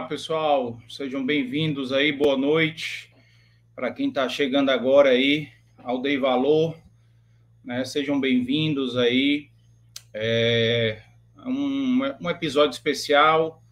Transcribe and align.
Olá, 0.00 0.08
pessoal, 0.08 0.80
sejam 0.88 1.26
bem-vindos 1.26 1.92
aí, 1.92 2.10
boa 2.10 2.34
noite. 2.34 3.12
Para 3.76 3.92
quem 3.92 4.08
está 4.08 4.26
chegando 4.30 4.70
agora 4.70 5.10
aí, 5.10 5.50
ao 5.76 6.00
Dei 6.00 6.16
Valor, 6.16 6.74
né, 7.62 7.84
sejam 7.84 8.18
bem-vindos 8.18 8.96
aí. 8.96 9.50
É 10.14 11.02
um, 11.44 12.00
um 12.18 12.30
episódio 12.30 12.70
especial 12.70 13.62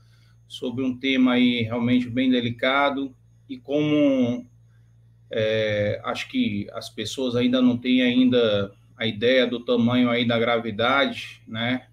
sobre 0.46 0.84
um 0.84 0.94
tema 0.94 1.32
aí 1.32 1.62
realmente 1.62 2.10
bem 2.10 2.28
delicado 2.30 3.16
e 3.48 3.56
como 3.56 4.46
é, 5.30 5.98
acho 6.04 6.28
que 6.28 6.68
as 6.74 6.90
pessoas 6.90 7.36
ainda 7.36 7.62
não 7.62 7.78
têm 7.78 8.02
ainda 8.02 8.70
a 8.98 9.06
ideia 9.06 9.46
do 9.46 9.60
tamanho 9.60 10.10
aí 10.10 10.28
da 10.28 10.38
gravidade, 10.38 11.40
né? 11.48 11.86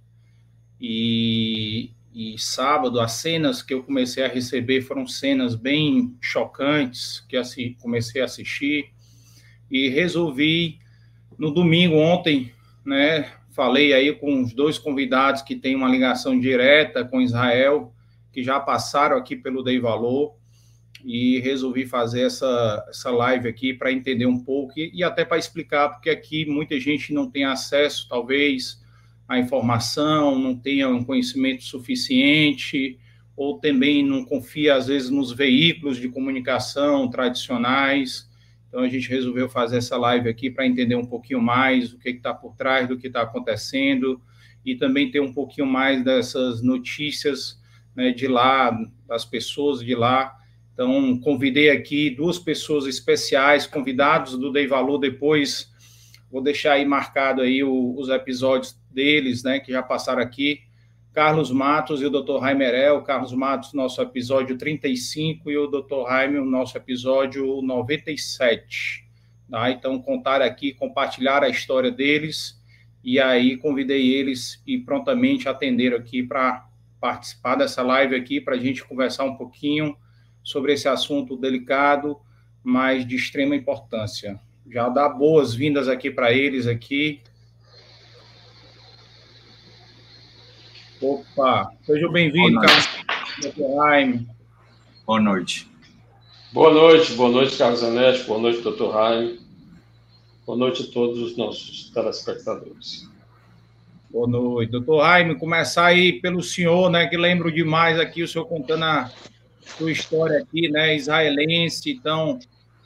E, 0.79 1.94
e 2.15 2.39
sábado 2.39 3.01
as 3.01 3.11
cenas 3.11 3.61
que 3.61 3.73
eu 3.73 3.83
comecei 3.83 4.23
a 4.23 4.29
receber 4.29 4.81
foram 4.81 5.05
cenas 5.05 5.53
bem 5.53 6.15
chocantes 6.21 7.19
que 7.27 7.35
assim 7.35 7.75
comecei 7.81 8.21
a 8.21 8.25
assistir 8.25 8.89
e 9.69 9.89
resolvi 9.89 10.79
no 11.37 11.51
domingo 11.51 11.97
ontem, 11.97 12.53
né? 12.85 13.33
Falei 13.51 13.93
aí 13.93 14.13
com 14.13 14.41
os 14.41 14.53
dois 14.53 14.77
convidados 14.77 15.41
que 15.41 15.57
têm 15.57 15.75
uma 15.75 15.89
ligação 15.89 16.39
direta 16.39 17.03
com 17.03 17.21
Israel, 17.21 17.93
que 18.31 18.41
já 18.41 18.61
passaram 18.61 19.17
aqui 19.17 19.35
pelo 19.35 19.63
Dei 19.63 19.79
Valor, 19.79 20.35
e 21.03 21.39
resolvi 21.39 21.85
fazer 21.85 22.21
essa, 22.21 22.85
essa 22.89 23.11
live 23.11 23.47
aqui 23.47 23.73
para 23.73 23.91
entender 23.91 24.25
um 24.25 24.39
pouco 24.39 24.73
e, 24.79 24.91
e 24.93 25.03
até 25.03 25.23
para 25.23 25.37
explicar, 25.37 25.89
porque 25.89 26.09
aqui 26.09 26.45
muita 26.45 26.79
gente 26.79 27.13
não 27.13 27.29
tem 27.29 27.43
acesso, 27.45 28.07
talvez, 28.09 28.81
a 29.27 29.39
informação, 29.39 30.37
não 30.37 30.55
tenha 30.55 30.87
um 30.87 31.03
conhecimento 31.03 31.63
suficiente, 31.63 32.99
ou 33.35 33.59
também 33.59 34.03
não 34.03 34.23
confia, 34.23 34.75
às 34.75 34.87
vezes, 34.87 35.09
nos 35.09 35.31
veículos 35.31 35.97
de 35.97 36.07
comunicação 36.07 37.09
tradicionais. 37.09 38.29
Então, 38.67 38.81
a 38.81 38.87
gente 38.87 39.09
resolveu 39.09 39.49
fazer 39.49 39.77
essa 39.77 39.97
live 39.97 40.29
aqui 40.29 40.49
para 40.49 40.65
entender 40.65 40.95
um 40.95 41.05
pouquinho 41.05 41.41
mais 41.41 41.91
o 41.91 41.97
que 41.97 42.09
está 42.09 42.33
por 42.33 42.55
trás 42.55 42.87
do 42.87 42.97
que 42.97 43.07
está 43.07 43.21
acontecendo 43.21 44.21
e 44.65 44.75
também 44.75 45.11
ter 45.11 45.19
um 45.19 45.33
pouquinho 45.33 45.67
mais 45.67 46.03
dessas 46.03 46.61
notícias 46.61 47.59
né, 47.95 48.11
de 48.11 48.27
lá, 48.27 48.77
das 49.07 49.25
pessoas 49.25 49.79
de 49.79 49.95
lá. 49.95 50.33
Então, 50.73 51.19
convidei 51.19 51.69
aqui 51.69 52.09
duas 52.09 52.37
pessoas 52.37 52.85
especiais, 52.85 53.65
convidados 53.65 54.37
do 54.37 54.51
Dei 54.51 54.67
Valor, 54.67 54.97
depois 54.97 55.73
vou 56.31 56.41
deixar 56.41 56.73
aí 56.73 56.85
marcado 56.85 57.41
aí 57.41 57.63
os 57.63 58.09
episódios 58.09 58.77
deles, 58.95 59.43
né, 59.43 59.59
que 59.59 59.71
já 59.71 59.83
passaram 59.83 60.21
aqui, 60.21 60.61
Carlos 61.13 61.51
Matos 61.51 62.01
e 62.01 62.05
o 62.05 62.09
Dr. 62.09 62.39
Raimerel, 62.39 63.01
Carlos 63.03 63.31
Matos, 63.33 63.73
nosso 63.73 64.01
episódio 64.01 64.57
35, 64.57 65.51
e 65.51 65.57
o 65.57 65.67
Dr. 65.67 66.03
Raime, 66.07 66.39
o 66.39 66.45
nosso 66.45 66.77
episódio 66.77 67.61
97. 67.61 69.05
Tá? 69.49 69.71
Então, 69.71 70.01
contar 70.01 70.41
aqui, 70.41 70.73
compartilhar 70.73 71.43
a 71.43 71.47
história 71.47 71.91
deles, 71.91 72.61
e 73.03 73.19
aí 73.19 73.55
convidei 73.55 74.13
eles 74.13 74.61
e 74.67 74.77
prontamente 74.77 75.47
atenderam 75.47 75.97
aqui 75.97 76.23
para 76.23 76.67
participar 76.99 77.55
dessa 77.55 77.81
live 77.81 78.15
aqui, 78.15 78.41
para 78.41 78.55
a 78.55 78.59
gente 78.59 78.83
conversar 78.83 79.23
um 79.23 79.35
pouquinho 79.35 79.95
sobre 80.43 80.73
esse 80.73 80.87
assunto 80.87 81.37
delicado, 81.37 82.17
mas 82.63 83.07
de 83.07 83.15
extrema 83.15 83.55
importância. 83.55 84.39
Já 84.69 84.89
dá 84.89 85.07
boas-vindas 85.07 85.87
aqui 85.87 86.09
para 86.09 86.33
eles 86.33 86.67
aqui. 86.67 87.21
Opa, 91.01 91.69
seja 91.85 92.09
bem-vindo, 92.09 92.59
Carlos 92.61 93.77
Raime. 93.77 94.27
Boa 95.05 95.19
noite. 95.19 95.69
Boa 96.53 96.73
noite, 96.73 97.13
boa 97.13 97.29
noite, 97.29 97.57
Carlos 97.57 97.83
Anete, 97.83 98.23
boa 98.23 98.39
noite, 98.39 98.61
doutor 98.61 98.93
Raime. 98.93 99.41
Boa 100.45 100.57
noite 100.57 100.83
a 100.83 100.93
todos 100.93 101.19
os 101.19 101.35
nossos 101.35 101.89
telespectadores. 101.93 103.09
Boa 104.09 104.25
noite, 104.25 104.71
doutor 104.71 105.01
Raime. 105.01 105.35
Começar 105.35 105.87
aí 105.87 106.21
pelo 106.21 106.41
senhor, 106.41 106.89
né, 106.89 107.07
que 107.07 107.17
lembro 107.17 107.51
demais 107.51 107.99
aqui 107.99 108.23
o 108.23 108.27
senhor 108.27 108.45
contando 108.45 108.85
a 108.85 109.11
sua 109.77 109.91
história 109.91 110.39
aqui, 110.39 110.69
né, 110.69 110.95
israelense, 110.95 111.91
então 111.91 112.39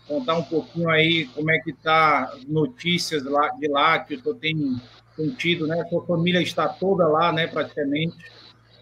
contar 0.08 0.36
um 0.36 0.44
pouquinho 0.44 0.90
aí 0.90 1.26
como 1.36 1.52
é 1.52 1.60
que 1.60 1.74
tá 1.74 2.36
notícias 2.48 3.24
lá 3.24 3.50
de 3.50 3.68
lá 3.68 4.00
que 4.00 4.16
o 4.16 4.20
senhor 4.20 4.36
tem 4.38 4.82
sentido, 5.19 5.68
né? 5.68 5.83
Sua 5.89 6.06
família 6.06 6.42
está 6.42 6.68
toda 6.68 7.07
lá, 7.07 7.31
né, 7.31 7.48
praticamente, 7.48 8.18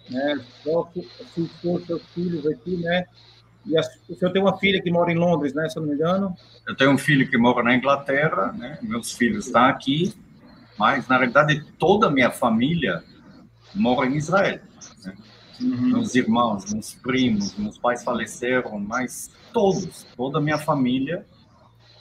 né? 0.09 0.39
Só 0.63 0.89
se 0.93 1.47
for 1.61 1.81
seus 1.85 2.01
filhos 2.13 2.45
aqui, 2.45 2.77
né? 2.77 3.05
E 3.65 3.77
a, 3.77 3.81
o 4.07 4.15
senhor 4.15 4.31
tem 4.31 4.41
uma 4.41 4.57
filha 4.57 4.81
que 4.81 4.91
mora 4.91 5.11
em 5.11 5.15
Londres, 5.15 5.53
né, 5.53 5.67
se 5.67 5.77
eu 5.77 5.81
não 5.81 5.89
me 5.89 5.95
engano? 5.95 6.35
Eu 6.67 6.75
tenho 6.75 6.91
um 6.91 6.97
filho 6.97 7.29
que 7.29 7.37
mora 7.37 7.63
na 7.63 7.75
Inglaterra, 7.75 8.53
né? 8.53 8.77
Meus 8.81 9.13
filhos 9.13 9.47
estão 9.47 9.65
aqui, 9.65 10.13
mas 10.77 11.07
na 11.07 11.17
realidade 11.17 11.65
toda 11.77 12.07
a 12.07 12.11
minha 12.11 12.31
família 12.31 13.03
mora 13.73 14.07
em 14.07 14.15
Israel. 14.15 14.59
Né? 15.03 15.13
Uhum. 15.59 15.89
Meus 15.93 16.15
irmãos, 16.15 16.71
meus 16.71 16.93
primos, 16.93 17.55
meus 17.57 17.77
pais 17.77 18.03
faleceram, 18.03 18.79
mas 18.79 19.31
todos, 19.51 20.05
toda 20.15 20.37
a 20.37 20.41
minha 20.41 20.57
família 20.57 21.25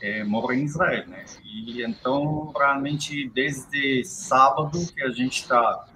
é, 0.01 0.25
mora 0.25 0.55
em 0.55 0.65
Israel, 0.65 1.07
né? 1.07 1.25
E 1.45 1.83
então, 1.83 2.53
realmente, 2.57 3.29
desde 3.31 4.05
sábado 4.05 4.79
que 4.93 5.03
a 5.03 5.11
gente 5.11 5.43
está 5.43 5.87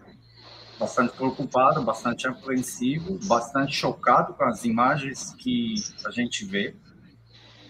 bastante 0.79 1.15
preocupado, 1.15 1.83
bastante 1.83 2.27
apreensivo, 2.27 3.19
bastante 3.27 3.75
chocado 3.75 4.33
com 4.33 4.45
as 4.45 4.65
imagens 4.65 5.35
que 5.35 5.75
a 6.07 6.11
gente 6.11 6.45
vê. 6.45 6.75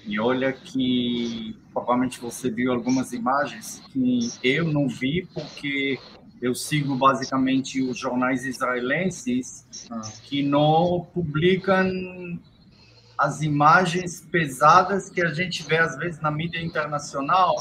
E 0.06 0.18
olha 0.18 0.52
que 0.52 1.56
provavelmente 1.72 2.20
você 2.20 2.50
viu 2.50 2.72
algumas 2.72 3.12
imagens 3.12 3.82
que 3.92 4.30
eu 4.42 4.64
não 4.64 4.88
vi 4.88 5.28
porque 5.34 5.98
eu 6.40 6.54
sigo 6.54 6.94
basicamente 6.94 7.82
os 7.82 7.98
jornais 7.98 8.46
israelenses 8.46 9.66
ah. 9.90 10.00
que 10.24 10.42
não 10.42 11.06
publicam 11.12 12.40
as 13.20 13.42
imagens 13.42 14.26
pesadas 14.32 15.10
que 15.10 15.20
a 15.20 15.28
gente 15.28 15.62
vê 15.62 15.76
às 15.76 15.94
vezes 15.98 16.18
na 16.22 16.30
mídia 16.30 16.58
internacional 16.58 17.54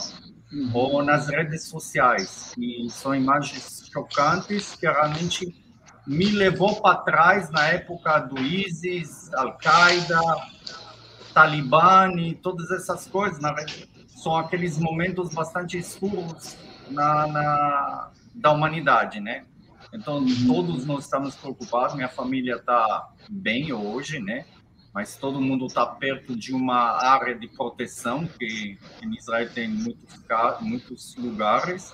uhum. 0.54 0.72
ou 0.74 1.04
nas 1.04 1.28
redes 1.28 1.68
sociais, 1.68 2.54
e 2.58 2.90
são 2.90 3.14
imagens 3.14 3.90
chocantes 3.92 4.78
que 4.78 4.88
realmente 4.88 5.54
me 6.08 6.32
levou 6.32 6.82
para 6.82 7.00
trás 7.00 7.52
na 7.52 7.68
época 7.68 8.20
do 8.20 8.40
ISIS, 8.40 9.34
Al-Qaeda, 9.34 10.22
Talibã 11.34 12.10
e 12.18 12.36
todas 12.36 12.72
essas 12.72 13.06
coisas. 13.06 13.42
Na, 13.42 13.54
são 14.08 14.38
aqueles 14.38 14.80
momentos 14.80 15.34
bastante 15.34 15.78
escuros 15.78 16.56
na, 16.90 17.28
na 17.28 18.12
da 18.34 18.52
humanidade, 18.52 19.20
né? 19.20 19.44
Então, 19.94 20.20
uhum. 20.20 20.48
todos 20.48 20.86
nós 20.86 21.04
estamos 21.04 21.36
preocupados. 21.36 21.96
Minha 21.96 22.08
família 22.08 22.56
está 22.56 23.10
bem 23.30 23.74
hoje, 23.74 24.20
né? 24.20 24.46
Mas 24.94 25.16
todo 25.16 25.40
mundo 25.40 25.68
está 25.68 25.86
perto 25.86 26.36
de 26.36 26.54
uma 26.54 27.04
área 27.04 27.36
de 27.36 27.48
proteção, 27.48 28.28
que 28.28 28.78
em 29.04 29.16
Israel 29.16 29.50
tem 29.54 29.68
muitos, 29.68 30.16
muitos 30.62 31.16
lugares. 31.16 31.94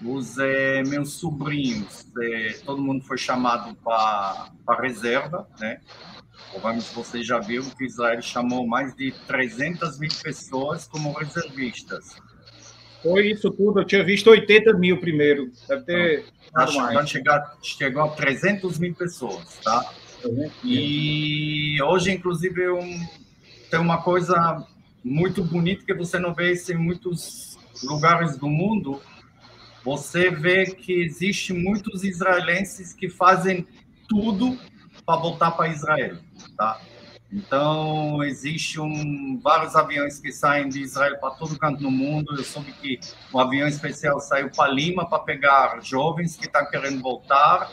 Os 0.00 0.38
é, 0.38 0.82
meus 0.84 1.14
sobrinhos, 1.14 2.06
é, 2.22 2.60
todo 2.64 2.80
mundo 2.80 3.04
foi 3.04 3.18
chamado 3.18 3.74
para 3.76 4.48
a 4.66 4.80
reserva, 4.80 5.48
né? 5.58 5.80
Provavelmente 6.52 6.94
você 6.94 7.22
já 7.22 7.40
viu 7.40 7.64
que 7.76 7.84
Israel 7.84 8.22
chamou 8.22 8.64
mais 8.64 8.94
de 8.94 9.12
300 9.26 9.98
mil 9.98 10.10
pessoas 10.22 10.86
como 10.86 11.12
reservistas. 11.12 12.16
Foi 13.02 13.30
isso 13.30 13.50
tudo, 13.50 13.80
eu 13.80 13.84
tinha 13.84 14.04
visto 14.04 14.30
80 14.30 14.72
mil 14.74 14.98
primeiro, 14.98 15.50
deve 15.68 15.82
ter... 15.82 16.24
Então, 16.48 17.06
chegar, 17.06 17.58
chegou 17.62 18.02
a 18.04 18.08
300 18.08 18.78
mil 18.78 18.94
pessoas, 18.94 19.58
tá? 19.62 19.92
E 20.64 21.80
hoje, 21.82 22.10
inclusive, 22.12 22.62
tem 23.70 23.80
uma 23.80 24.02
coisa 24.02 24.66
muito 25.04 25.42
bonita 25.42 25.84
que 25.84 25.94
você 25.94 26.18
não 26.18 26.34
vê 26.34 26.52
isso 26.52 26.72
em 26.72 26.76
muitos 26.76 27.58
lugares 27.82 28.36
do 28.36 28.48
mundo. 28.48 29.00
Você 29.84 30.30
vê 30.30 30.66
que 30.66 30.92
existe 30.92 31.52
muitos 31.52 32.04
israelenses 32.04 32.92
que 32.92 33.08
fazem 33.08 33.66
tudo 34.08 34.58
para 35.06 35.20
voltar 35.20 35.52
para 35.52 35.68
Israel, 35.68 36.18
tá? 36.56 36.80
Então, 37.30 38.22
existe 38.24 38.80
um, 38.80 39.38
vários 39.42 39.76
aviões 39.76 40.18
que 40.18 40.32
saem 40.32 40.68
de 40.68 40.80
Israel 40.80 41.18
para 41.18 41.30
todo 41.32 41.58
canto 41.58 41.82
do 41.82 41.90
mundo. 41.90 42.34
Eu 42.36 42.42
soube 42.42 42.72
que 42.72 42.98
um 43.32 43.38
avião 43.38 43.68
especial 43.68 44.18
saiu 44.18 44.50
para 44.50 44.72
Lima 44.72 45.08
para 45.08 45.18
pegar 45.20 45.78
jovens 45.82 46.36
que 46.36 46.46
estão 46.46 46.64
querendo 46.70 47.02
voltar 47.02 47.70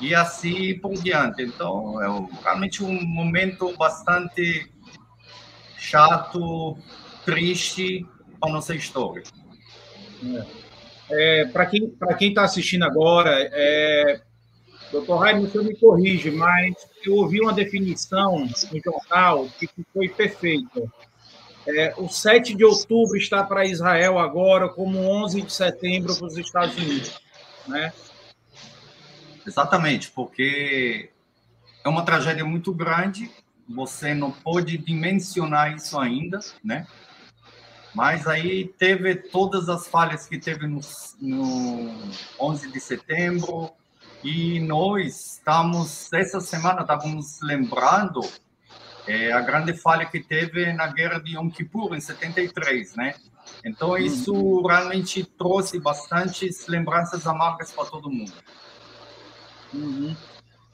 e 0.00 0.14
assim 0.14 0.78
por 0.78 0.94
diante. 0.94 1.42
Então, 1.42 2.02
é 2.02 2.42
realmente 2.42 2.82
um 2.82 3.04
momento 3.04 3.76
bastante 3.76 4.70
chato, 5.76 6.76
triste 7.24 8.06
para 8.38 8.50
a 8.50 8.52
nossa 8.52 8.74
história. 8.74 9.22
É. 10.24 10.60
É, 11.12 11.44
para 11.46 11.66
quem 11.66 11.88
para 11.90 12.14
quem 12.14 12.28
está 12.28 12.44
assistindo 12.44 12.84
agora, 12.84 13.30
é, 13.52 14.20
Doutor 14.92 15.18
Raimundo, 15.18 15.50
você 15.50 15.62
me 15.62 15.76
corrige, 15.76 16.30
mas 16.30 16.74
eu 17.04 17.14
ouvi 17.14 17.40
uma 17.40 17.52
definição 17.52 18.40
no 18.40 18.80
jornal 18.84 19.48
que 19.58 19.68
foi 19.92 20.08
perfeita. 20.08 20.82
É, 21.66 21.94
o 21.96 22.08
7 22.08 22.54
de 22.54 22.64
outubro 22.64 23.16
está 23.16 23.44
para 23.44 23.66
Israel 23.66 24.18
agora 24.18 24.68
como 24.68 24.98
11 24.98 25.42
de 25.42 25.52
setembro 25.52 26.16
para 26.16 26.26
os 26.26 26.36
Estados 26.36 26.76
Unidos, 26.76 27.20
né? 27.68 27.92
Exatamente, 29.46 30.10
porque 30.10 31.10
é 31.84 31.88
uma 31.88 32.04
tragédia 32.04 32.44
muito 32.44 32.72
grande, 32.72 33.30
você 33.68 34.14
não 34.14 34.30
pode 34.30 34.76
dimensionar 34.78 35.74
isso 35.74 35.98
ainda, 35.98 36.40
né? 36.62 36.86
Mas 37.94 38.26
aí 38.26 38.68
teve 38.78 39.16
todas 39.16 39.68
as 39.68 39.88
falhas 39.88 40.26
que 40.26 40.38
teve 40.38 40.66
no, 40.66 40.80
no 41.20 42.12
11 42.38 42.70
de 42.70 42.80
setembro, 42.80 43.72
e 44.22 44.60
nós 44.60 45.34
estamos, 45.34 46.12
essa 46.12 46.40
semana, 46.40 46.82
estávamos 46.82 47.40
lembrando 47.40 48.20
é, 49.06 49.32
a 49.32 49.40
grande 49.40 49.72
falha 49.72 50.04
que 50.04 50.20
teve 50.20 50.72
na 50.74 50.88
guerra 50.88 51.18
de 51.18 51.36
Yom 51.36 51.48
Kippur, 51.48 51.94
em 51.94 52.00
73, 52.00 52.94
né? 52.96 53.14
Então, 53.64 53.96
isso 53.96 54.34
uhum. 54.34 54.66
realmente 54.66 55.24
trouxe 55.24 55.80
bastantes 55.80 56.66
lembranças 56.66 57.26
amargas 57.26 57.72
para 57.72 57.86
todo 57.86 58.10
mundo. 58.10 58.32
Uhum. 59.72 60.14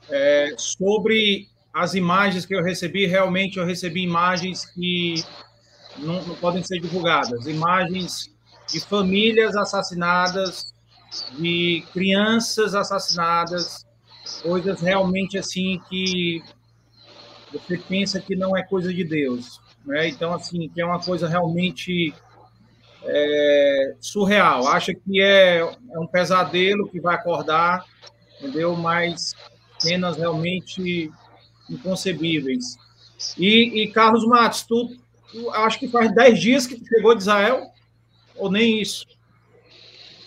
É, 0.08 0.54
sobre 0.56 1.48
as 1.72 1.94
imagens 1.94 2.46
que 2.46 2.54
eu 2.54 2.62
recebi, 2.62 3.06
realmente 3.06 3.58
eu 3.58 3.66
recebi 3.66 4.02
imagens 4.02 4.64
que 4.64 5.22
não, 5.98 6.24
não 6.24 6.34
podem 6.36 6.62
ser 6.62 6.80
divulgadas. 6.80 7.46
Imagens 7.46 8.34
de 8.68 8.80
famílias 8.80 9.54
assassinadas, 9.56 10.74
de 11.38 11.84
crianças 11.92 12.74
assassinadas, 12.74 13.86
coisas 14.42 14.80
realmente 14.80 15.38
assim 15.38 15.80
que 15.88 16.42
você 17.52 17.78
pensa 17.78 18.20
que 18.20 18.34
não 18.34 18.56
é 18.56 18.62
coisa 18.62 18.92
de 18.92 19.04
Deus, 19.04 19.60
né? 19.84 20.08
Então 20.08 20.32
assim 20.34 20.68
que 20.68 20.80
é 20.80 20.84
uma 20.84 21.00
coisa 21.00 21.28
realmente 21.28 22.12
é, 23.04 23.94
surreal. 24.00 24.66
Acha 24.68 24.92
que 24.92 25.20
é, 25.20 25.58
é 25.58 25.98
um 25.98 26.06
pesadelo 26.06 26.88
que 26.88 27.00
vai 27.00 27.14
acordar, 27.14 27.84
entendeu? 28.40 28.75
Mas 28.76 29.35
cenas 29.78 30.16
realmente 30.16 31.11
inconcebíveis. 31.69 32.76
E, 33.38 33.83
e 33.83 33.88
Carlos 33.88 34.26
Matos, 34.26 34.62
tu, 34.62 34.97
tu 35.31 35.50
acho 35.50 35.78
que 35.78 35.88
faz 35.88 36.14
10 36.14 36.40
dias 36.40 36.66
que 36.66 36.76
tu 36.76 36.87
chegou 36.87 37.14
de 37.14 37.23
Israel, 37.23 37.71
ou 38.37 38.50
nem 38.50 38.81
isso? 38.81 39.07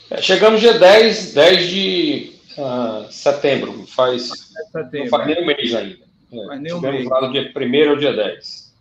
É, 0.09 0.21
chegamos 0.21 0.59
dia 0.59 0.77
10, 0.77 1.33
10 1.33 1.69
de 1.69 2.33
uh, 2.57 3.11
setembro, 3.11 3.85
faz, 3.85 4.29
setembro, 4.71 4.99
não 4.99 5.07
faz 5.07 5.27
nem 5.27 5.43
um 5.43 5.45
mês 5.45 5.75
ainda. 5.75 5.99
É, 6.31 6.47
faz 6.47 6.61
nem 6.61 6.73
um 6.73 6.81
mês. 6.81 7.07
lá 7.07 7.19
do 7.21 7.31
dia 7.31 7.53
1 7.55 7.89
ao 7.89 7.95
dia 7.95 8.13
10. 8.13 8.75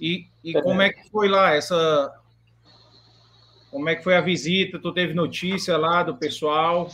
E, 0.00 0.26
e 0.42 0.56
é. 0.56 0.62
como 0.62 0.80
é 0.80 0.90
que 0.90 1.08
foi 1.10 1.28
lá 1.28 1.54
essa. 1.54 2.12
Como 3.70 3.88
é 3.88 3.94
que 3.94 4.02
foi 4.02 4.16
a 4.16 4.20
visita? 4.20 4.78
Tu 4.78 4.92
teve 4.92 5.14
notícia 5.14 5.76
lá 5.76 6.02
do 6.02 6.16
pessoal? 6.16 6.90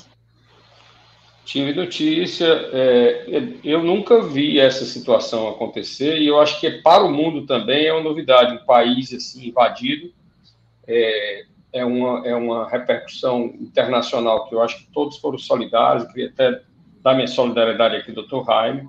Tive 1.49 1.73
notícia. 1.73 2.45
É, 2.75 3.25
eu 3.65 3.83
nunca 3.83 4.21
vi 4.21 4.61
essa 4.61 4.85
situação 4.85 5.49
acontecer 5.49 6.19
e 6.19 6.27
eu 6.27 6.39
acho 6.39 6.61
que 6.61 6.71
para 6.83 7.03
o 7.03 7.11
mundo 7.11 7.47
também 7.47 7.87
é 7.87 7.93
uma 7.95 8.03
novidade. 8.03 8.55
Um 8.55 8.67
país 8.67 9.15
assim 9.15 9.49
invadido. 9.49 10.13
É, 10.87 11.47
é 11.73 11.85
uma, 11.87 12.29
é 12.29 12.35
uma 12.35 12.69
repercussão 12.69 13.47
internacional 13.59 14.47
que 14.47 14.55
eu 14.55 14.61
acho 14.61 14.79
que 14.79 14.93
todos 14.93 15.17
foram 15.17 15.39
solidários. 15.39 16.05
Eu 16.05 16.11
queria 16.11 16.29
até 16.29 16.61
dar 17.03 17.15
minha 17.15 17.27
solidariedade 17.27 17.97
aqui, 17.97 18.13
doutor 18.13 18.45
Jaime. 18.45 18.87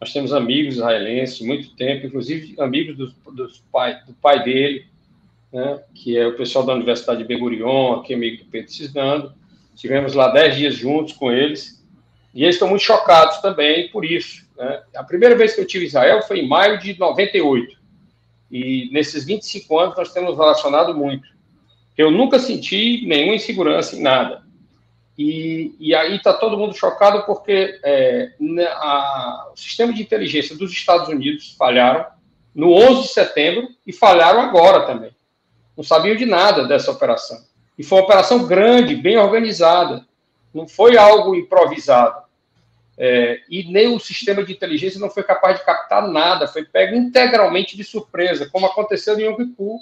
Nós 0.00 0.10
temos 0.10 0.32
amigos 0.32 0.76
israelenses 0.76 1.42
muito 1.42 1.76
tempo, 1.76 2.06
inclusive 2.06 2.58
amigos 2.58 2.96
dos, 2.96 3.14
dos 3.34 3.62
pai, 3.70 4.00
do 4.06 4.14
pai 4.14 4.42
dele, 4.42 4.86
né, 5.52 5.82
que 5.94 6.16
é 6.16 6.26
o 6.26 6.38
pessoal 6.38 6.64
da 6.64 6.72
Universidade 6.72 7.18
de 7.18 7.28
Ben 7.28 7.38
Gurion, 7.38 7.96
aqui 7.96 8.14
amigo 8.14 8.42
do 8.42 8.50
Pedro 8.50 8.72
Cisnando. 8.72 9.34
Tivemos 9.76 10.14
lá 10.14 10.28
dez 10.28 10.56
dias 10.56 10.74
juntos 10.74 11.12
com 11.12 11.30
eles 11.30 11.77
e 12.38 12.44
eles 12.44 12.54
estão 12.54 12.68
muito 12.68 12.84
chocados 12.84 13.38
também 13.38 13.88
por 13.88 14.04
isso. 14.04 14.46
Né? 14.56 14.80
A 14.94 15.02
primeira 15.02 15.34
vez 15.34 15.56
que 15.56 15.60
eu 15.60 15.66
tive 15.66 15.86
Israel 15.86 16.22
foi 16.22 16.38
em 16.38 16.46
maio 16.46 16.78
de 16.78 16.96
98 16.96 17.76
e 18.48 18.88
nesses 18.92 19.24
25 19.24 19.76
anos 19.76 19.96
nós 19.96 20.12
temos 20.12 20.38
relacionado 20.38 20.94
muito. 20.94 21.26
Eu 21.96 22.12
nunca 22.12 22.38
senti 22.38 23.04
nenhuma 23.08 23.34
insegurança 23.34 23.96
em 23.96 24.02
nada. 24.02 24.44
E, 25.18 25.74
e 25.80 25.92
aí 25.92 26.14
está 26.14 26.32
todo 26.32 26.56
mundo 26.56 26.76
chocado 26.76 27.26
porque 27.26 27.80
é, 27.82 28.30
a, 28.68 29.50
o 29.52 29.56
sistema 29.56 29.92
de 29.92 30.02
inteligência 30.02 30.56
dos 30.56 30.70
Estados 30.70 31.08
Unidos 31.08 31.56
falharam 31.58 32.06
no 32.54 32.72
11 32.72 33.02
de 33.02 33.08
setembro 33.08 33.68
e 33.84 33.92
falharam 33.92 34.40
agora 34.40 34.86
também. 34.86 35.10
Não 35.76 35.82
sabiam 35.82 36.14
de 36.14 36.24
nada 36.24 36.68
dessa 36.68 36.92
operação. 36.92 37.44
E 37.76 37.82
foi 37.82 37.98
uma 37.98 38.04
operação 38.04 38.46
grande, 38.46 38.94
bem 38.94 39.18
organizada. 39.18 40.06
Não 40.54 40.68
foi 40.68 40.96
algo 40.96 41.34
improvisado. 41.34 42.27
É, 43.00 43.40
e 43.48 43.62
nem 43.70 43.86
o 43.94 44.00
sistema 44.00 44.42
de 44.42 44.52
inteligência 44.52 44.98
não 44.98 45.08
foi 45.08 45.22
capaz 45.22 45.56
de 45.56 45.64
captar 45.64 46.08
nada, 46.08 46.48
foi 46.48 46.64
pego 46.64 46.96
integralmente 46.96 47.76
de 47.76 47.84
surpresa, 47.84 48.50
como 48.50 48.66
aconteceu 48.66 49.16
em 49.18 49.22
Yom 49.22 49.36
Kippur, 49.36 49.78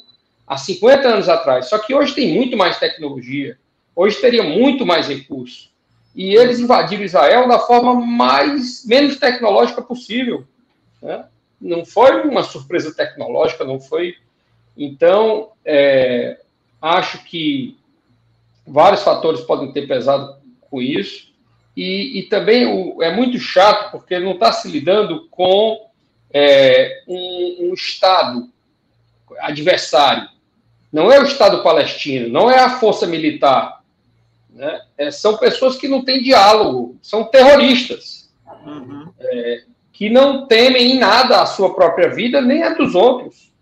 há 0.47 0.59
50 0.59 1.09
anos 1.09 1.29
atrás. 1.29 1.67
Só 1.67 1.79
que 1.79 1.95
hoje 1.95 2.15
tem 2.15 2.35
muito 2.35 2.59
mais 2.59 2.79
tecnologia, 2.79 3.59
hoje 3.95 4.21
teria 4.21 4.43
muito 4.43 4.85
mais 4.85 5.09
recurso. 5.09 5.71
E 6.15 6.35
eles 6.35 6.61
invadiram 6.61 7.05
Israel 7.05 7.49
da 7.49 7.59
forma 7.59 7.95
mais 7.95 8.85
menos 8.87 9.17
tecnológica 9.17 9.81
possível. 9.81 10.45
Né? 11.01 11.25
Não 11.59 11.87
foi 11.87 12.23
uma 12.23 12.43
surpresa 12.43 12.95
tecnológica, 12.95 13.65
não 13.65 13.81
foi. 13.81 14.15
Então, 14.77 15.53
é, 15.65 16.39
acho 16.81 17.25
que 17.25 17.79
vários 18.67 19.03
fatores 19.03 19.41
podem 19.41 19.73
ter 19.73 19.87
pesado 19.87 20.37
com 20.71 20.83
isso. 20.83 21.35
E, 21.77 22.21
e 22.21 22.23
também 22.25 22.67
o, 22.67 23.03
é 23.03 23.15
muito 23.15 23.39
chato 23.39 23.91
porque 23.91 24.19
não 24.19 24.33
está 24.33 24.53
se 24.53 24.69
lidando 24.69 25.29
com 25.31 25.91
é, 26.33 27.03
um, 27.07 27.69
um 27.69 27.75
Estado 27.75 28.49
adversário 29.39 30.29
não 30.97 31.13
é 31.13 31.21
o 31.21 31.25
Estado 31.25 31.63
palestino, 31.63 32.29
não 32.31 32.51
é 32.51 32.59
a 32.59 32.79
força 32.79 33.07
militar. 33.07 33.83
Né? 34.49 34.81
É, 34.97 35.11
são 35.11 35.37
pessoas 35.37 35.77
que 35.77 35.87
não 35.87 36.03
têm 36.03 36.23
diálogo, 36.23 36.97
são 37.03 37.25
terroristas, 37.25 38.31
uhum. 38.65 39.13
é, 39.21 39.65
que 39.93 40.09
não 40.09 40.47
temem 40.47 40.93
em 40.93 40.99
nada 40.99 41.43
a 41.43 41.47
sua 41.47 41.75
própria 41.75 42.09
vida, 42.09 42.41
nem 42.41 42.63
a 42.63 42.71
dos 42.71 42.95
outros. 42.95 43.53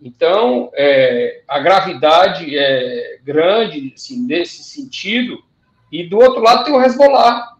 Então, 0.00 0.70
é, 0.74 1.42
a 1.46 1.58
gravidade 1.58 2.56
é 2.56 3.18
grande 3.22 3.92
assim, 3.94 4.24
nesse 4.24 4.62
sentido. 4.62 5.44
E 5.90 6.04
do 6.04 6.18
outro 6.18 6.42
lado 6.42 6.64
tem 6.64 6.74
o 6.74 6.82
Hezbollah. 6.82 7.56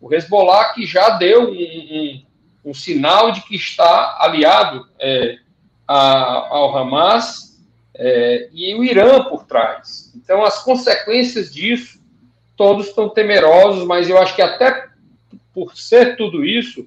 O 0.00 0.12
Hezbollah 0.12 0.72
que 0.72 0.86
já 0.86 1.10
deu 1.10 1.50
um, 1.50 1.54
um, 1.54 2.22
um 2.66 2.74
sinal 2.74 3.32
de 3.32 3.40
que 3.42 3.54
está 3.54 4.18
aliado 4.20 4.86
é, 4.98 5.38
a, 5.86 6.48
ao 6.48 6.76
Hamas 6.76 7.60
é, 7.94 8.48
e 8.52 8.74
o 8.74 8.84
Irã 8.84 9.24
por 9.24 9.44
trás. 9.44 10.12
Então, 10.16 10.44
as 10.44 10.62
consequências 10.62 11.52
disso, 11.52 12.00
todos 12.56 12.88
estão 12.88 13.08
temerosos, 13.08 13.84
mas 13.84 14.08
eu 14.08 14.18
acho 14.18 14.34
que 14.34 14.42
até 14.42 14.88
por 15.52 15.76
ser 15.76 16.16
tudo 16.16 16.44
isso, 16.44 16.86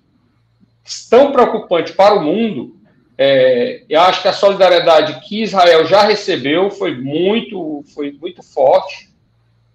tão 1.09 1.31
preocupante 1.31 1.93
para 1.93 2.15
o 2.15 2.23
mundo, 2.23 2.75
é, 3.17 3.83
eu 3.87 4.01
acho 4.01 4.21
que 4.21 4.27
a 4.27 4.33
solidariedade 4.33 5.21
que 5.21 5.43
Israel 5.43 5.85
já 5.85 6.01
recebeu 6.01 6.69
foi 6.69 6.95
muito, 6.95 7.83
foi 7.93 8.11
muito 8.11 8.43
forte. 8.43 9.09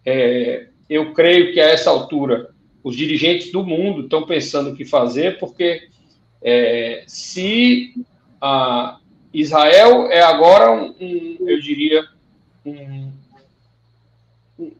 É, 0.04 0.66
eu 0.90 1.14
creio 1.14 1.52
que 1.52 1.60
a 1.60 1.68
essa 1.68 1.88
altura 1.88 2.50
os 2.82 2.96
dirigentes 2.96 3.52
do 3.52 3.64
mundo 3.64 4.02
estão 4.02 4.26
pensando 4.26 4.70
o 4.70 4.76
que 4.76 4.84
fazer, 4.84 5.38
porque 5.38 5.88
é, 6.42 7.04
se 7.06 7.94
Israel 9.32 10.10
é 10.10 10.20
agora 10.20 10.72
um, 10.72 10.94
um 11.00 11.36
eu 11.46 11.60
diria, 11.60 12.04
um, 12.66 13.12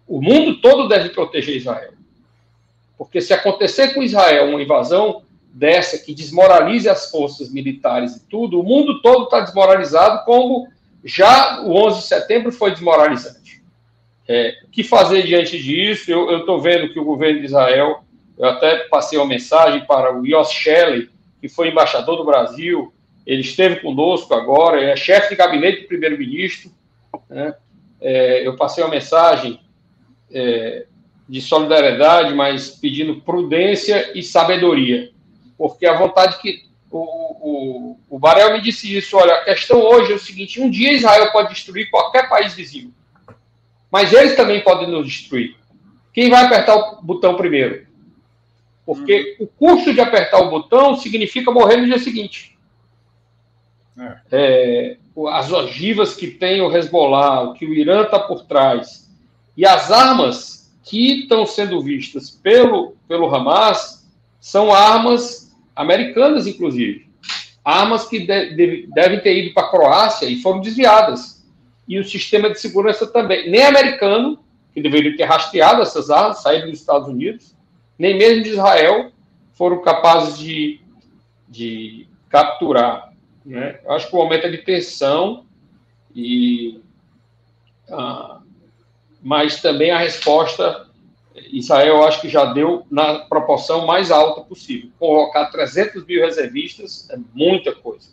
o 0.07 0.21
mundo 0.21 0.61
todo 0.61 0.89
deve 0.89 1.11
proteger 1.11 1.57
Israel. 1.57 1.93
Porque 2.99 3.21
se 3.21 3.33
acontecer 3.33 3.95
com 3.95 4.03
Israel 4.03 4.49
uma 4.49 4.63
invasão 4.63 5.23
dessa 5.53 5.99
que 5.99 6.15
desmoralize 6.15 6.89
as 6.89 7.11
forças 7.11 7.51
militares 7.51 8.17
e 8.17 8.21
tudo, 8.27 8.61
o 8.61 8.65
mundo 8.65 9.01
todo 9.01 9.25
está 9.25 9.41
desmoralizado, 9.41 10.25
como 10.25 10.69
já 11.05 11.63
o 11.63 11.75
11 11.87 12.01
de 12.01 12.07
setembro 12.07 12.53
foi 12.53 12.73
desmoralizante. 12.73 13.40
É, 14.33 14.61
o 14.65 14.69
que 14.69 14.85
fazer 14.85 15.25
diante 15.25 15.61
disso? 15.61 16.09
Eu 16.09 16.39
estou 16.39 16.61
vendo 16.61 16.93
que 16.93 17.01
o 17.01 17.05
governo 17.05 17.41
de 17.41 17.47
Israel, 17.47 18.05
eu 18.39 18.49
até 18.49 18.77
passei 18.85 19.19
uma 19.19 19.27
mensagem 19.27 19.85
para 19.85 20.17
o 20.17 20.25
Yoss 20.25 20.53
Shelley, 20.53 21.11
que 21.41 21.49
foi 21.49 21.69
embaixador 21.69 22.17
do 22.17 22.25
Brasil, 22.25 22.95
ele 23.27 23.41
esteve 23.41 23.81
conosco 23.81 24.33
agora, 24.33 24.81
é 24.81 24.95
chefe 24.95 25.31
de 25.31 25.35
gabinete 25.35 25.81
do 25.81 25.89
primeiro-ministro. 25.89 26.71
Né? 27.29 27.53
É, 28.01 28.47
eu 28.47 28.57
passei 28.57 28.85
uma 28.85 28.91
mensagem 28.91 29.59
é, 30.33 30.87
de 31.29 31.41
solidariedade, 31.41 32.33
mas 32.33 32.71
pedindo 32.71 33.21
prudência 33.23 34.17
e 34.17 34.23
sabedoria, 34.23 35.11
porque 35.59 35.87
a 35.87 35.99
vontade 35.99 36.41
que 36.41 36.63
o, 36.89 37.01
o, 37.01 38.01
o 38.09 38.19
Varel 38.21 38.53
me 38.53 38.61
disse 38.61 38.97
isso, 38.97 39.17
olha, 39.17 39.35
a 39.35 39.45
questão 39.45 39.81
hoje 39.81 40.13
é 40.13 40.15
o 40.15 40.21
seguinte, 40.21 40.61
um 40.61 40.71
dia 40.71 40.93
Israel 40.93 41.33
pode 41.33 41.53
destruir 41.53 41.91
qualquer 41.91 42.29
país 42.29 42.55
vizinho, 42.55 42.95
mas 43.91 44.13
eles 44.13 44.37
também 44.37 44.63
podem 44.63 44.89
nos 44.89 45.07
destruir. 45.07 45.57
Quem 46.13 46.31
vai 46.31 46.45
apertar 46.45 46.77
o 46.77 47.03
botão 47.03 47.37
primeiro? 47.37 47.87
Porque 48.85 49.37
uhum. 49.39 49.47
o 49.47 49.49
custo 49.49 49.95
de 49.95 50.01
apertar 50.01 50.41
o 50.41 50.51
botão 50.51 50.97
significa 50.97 51.51
morrer 51.51 51.77
no 51.77 51.87
dia 51.87 51.99
seguinte. 51.99 52.59
É. 53.99 54.17
É, 54.33 54.97
as 55.29 55.53
ogivas 55.53 56.15
que 56.15 56.29
tem 56.29 56.61
o 56.61 56.75
Hezbollah, 56.75 57.43
o 57.43 57.55
que 57.55 57.67
o 57.67 57.75
Irã 57.75 58.03
está 58.03 58.19
por 58.19 58.45
trás, 58.45 59.11
e 59.57 59.67
as 59.67 59.91
armas 59.91 60.73
que 60.83 61.21
estão 61.21 61.45
sendo 61.47 61.83
vistas 61.83 62.31
pelo, 62.31 62.97
pelo 63.07 63.33
Hamas 63.33 64.09
são 64.41 64.73
armas 64.73 65.55
americanas, 65.77 66.47
inclusive. 66.47 67.09
Armas 67.65 68.09
que 68.09 68.21
de, 68.21 68.55
de, 68.55 68.89
devem 68.93 69.21
ter 69.21 69.37
ido 69.37 69.55
para 69.55 69.67
a 69.67 69.71
Croácia 69.71 70.27
e 70.27 70.41
foram 70.41 70.61
desviadas. 70.61 71.40
E 71.91 71.99
o 71.99 72.05
sistema 72.05 72.49
de 72.49 72.61
segurança 72.61 73.05
também. 73.05 73.51
Nem 73.51 73.65
americano, 73.65 74.39
que 74.73 74.81
deveria 74.81 75.17
ter 75.17 75.25
rastreado 75.25 75.83
essas 75.83 76.09
armas, 76.09 76.41
saíram 76.41 76.71
dos 76.71 76.79
Estados 76.79 77.09
Unidos, 77.09 77.57
nem 77.99 78.17
mesmo 78.17 78.45
de 78.45 78.51
Israel 78.51 79.11
foram 79.55 79.83
capazes 79.83 80.39
de, 80.39 80.81
de 81.49 82.09
capturar. 82.29 83.13
Né? 83.45 83.81
Eu 83.85 83.91
acho 83.91 84.09
que 84.09 84.15
o 84.15 84.19
momento 84.19 84.47
é 84.47 84.51
de 84.51 84.59
tensão, 84.59 85.45
e, 86.15 86.81
ah, 87.91 88.41
mas 89.21 89.61
também 89.61 89.91
a 89.91 89.99
resposta, 89.99 90.89
Israel 91.53 92.05
acho 92.05 92.21
que 92.21 92.29
já 92.29 92.53
deu 92.53 92.87
na 92.89 93.19
proporção 93.21 93.85
mais 93.85 94.13
alta 94.13 94.43
possível. 94.43 94.91
Colocar 94.97 95.47
300 95.47 96.07
mil 96.07 96.23
reservistas 96.23 97.11
é 97.11 97.19
muita 97.35 97.75
coisa. 97.75 98.11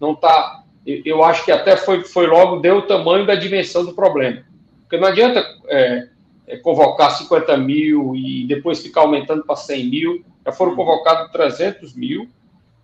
Não 0.00 0.12
está. 0.12 0.64
Eu 1.04 1.22
acho 1.22 1.44
que 1.44 1.52
até 1.52 1.76
foi, 1.76 2.02
foi 2.02 2.26
logo, 2.26 2.60
deu 2.60 2.78
o 2.78 2.82
tamanho 2.82 3.26
da 3.26 3.34
dimensão 3.34 3.84
do 3.84 3.92
problema. 3.92 4.42
Porque 4.82 4.96
não 4.96 5.08
adianta 5.08 5.44
é, 5.66 6.08
é, 6.46 6.56
convocar 6.56 7.10
50 7.10 7.56
mil 7.58 8.16
e 8.16 8.46
depois 8.46 8.80
ficar 8.80 9.02
aumentando 9.02 9.44
para 9.44 9.54
100 9.54 9.90
mil. 9.90 10.24
Já 10.46 10.52
foram 10.52 10.74
convocados 10.74 11.30
300 11.30 11.94
mil. 11.94 12.26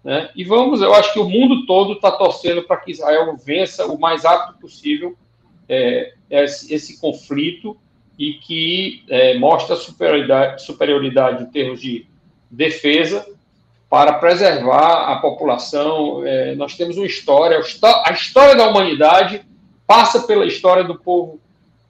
Né? 0.05 0.29
E 0.37 0.45
vamos, 0.45 0.83
eu 0.83 0.93
acho 0.93 1.15
que 1.15 1.19
o 1.19 1.29
mundo 1.29 1.65
todo 1.65 1.95
está 1.95 2.13
torcendo 2.13 2.63
para 2.65 2.77
que 2.77 2.91
Israel 2.91 3.35
vença 3.43 3.87
o 3.87 3.99
mais 3.99 4.25
rápido 4.25 4.59
possível 4.59 5.17
é, 5.67 6.13
esse, 6.29 6.75
esse, 6.75 7.01
conflito 7.01 7.75
e 8.19 8.35
que 8.35 9.03
é, 9.09 9.39
mostre 9.39 9.73
a 9.73 9.77
superioridade, 9.77 10.63
superioridade 10.63 11.45
em 11.45 11.47
termos 11.47 11.81
de 11.81 12.07
defesa 12.51 13.27
para 13.95 14.15
preservar 14.15 15.13
a 15.13 15.21
população. 15.21 16.27
É, 16.27 16.57
nós 16.57 16.77
temos 16.77 16.97
uma 16.97 17.07
história, 17.07 17.61
a 18.05 18.11
história 18.11 18.57
da 18.57 18.69
humanidade 18.69 19.43
passa 19.87 20.23
pela 20.23 20.45
história 20.45 20.83
do 20.83 20.99
povo 20.99 21.39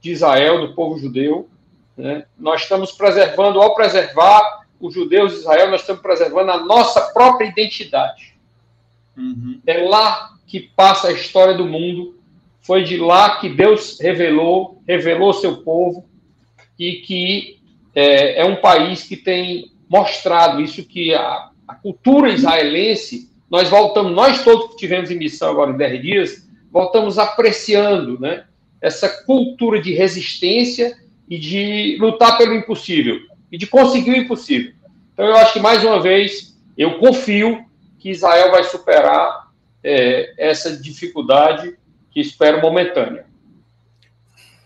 de 0.02 0.10
Israel, 0.12 0.60
do 0.60 0.74
povo 0.74 0.98
judeu. 0.98 1.48
Né? 1.96 2.26
Nós 2.38 2.60
estamos 2.60 2.92
preservando, 2.92 3.58
ao 3.58 3.74
preservar 3.74 4.66
os 4.78 4.92
judeus 4.92 5.32
de 5.32 5.38
Israel, 5.38 5.70
nós 5.70 5.80
estamos 5.80 6.02
preservando 6.02 6.50
a 6.50 6.58
nossa 6.58 7.00
própria 7.14 7.46
identidade. 7.46 8.34
Uhum. 9.16 9.62
É 9.66 9.88
lá 9.88 10.32
que 10.46 10.60
passa 10.60 11.08
a 11.08 11.12
história 11.12 11.54
do 11.54 11.64
mundo. 11.64 12.18
Foi 12.60 12.84
de 12.84 12.98
lá 12.98 13.38
que 13.40 13.48
Deus 13.48 13.98
revelou, 13.98 14.82
revelou 14.86 15.32
seu 15.32 15.62
povo 15.62 16.04
e 16.78 16.96
que 16.96 17.60
é, 17.94 18.42
é 18.42 18.44
um 18.44 18.56
país 18.56 19.04
que 19.04 19.16
tem 19.16 19.72
mostrado 19.88 20.60
isso 20.60 20.84
que 20.84 21.14
a, 21.14 21.48
a, 21.74 21.80
cultura 21.80 22.30
israelense, 22.30 23.30
nós 23.50 23.68
voltamos, 23.68 24.12
nós 24.12 24.42
todos 24.42 24.70
que 24.70 24.76
tivemos 24.76 25.10
em 25.10 25.18
missão 25.18 25.50
agora 25.50 25.72
em 25.72 25.76
10 25.76 26.02
dias, 26.02 26.48
voltamos 26.70 27.18
apreciando, 27.18 28.18
né? 28.18 28.44
essa 28.80 29.08
cultura 29.24 29.80
de 29.80 29.94
resistência 29.94 30.96
e 31.28 31.38
de 31.38 31.96
lutar 31.98 32.36
pelo 32.36 32.54
impossível 32.54 33.18
e 33.50 33.56
de 33.56 33.66
conseguir 33.66 34.10
o 34.10 34.16
impossível. 34.16 34.72
Então, 35.12 35.26
eu 35.26 35.36
acho 35.36 35.52
que, 35.52 35.60
mais 35.60 35.84
uma 35.84 36.00
vez, 36.00 36.58
eu 36.76 36.98
confio 36.98 37.64
que 37.98 38.10
Israel 38.10 38.50
vai 38.50 38.64
superar 38.64 39.52
é, 39.82 40.34
essa 40.36 40.76
dificuldade 40.76 41.76
que 42.10 42.20
espero 42.20 42.60
momentânea. 42.60 43.26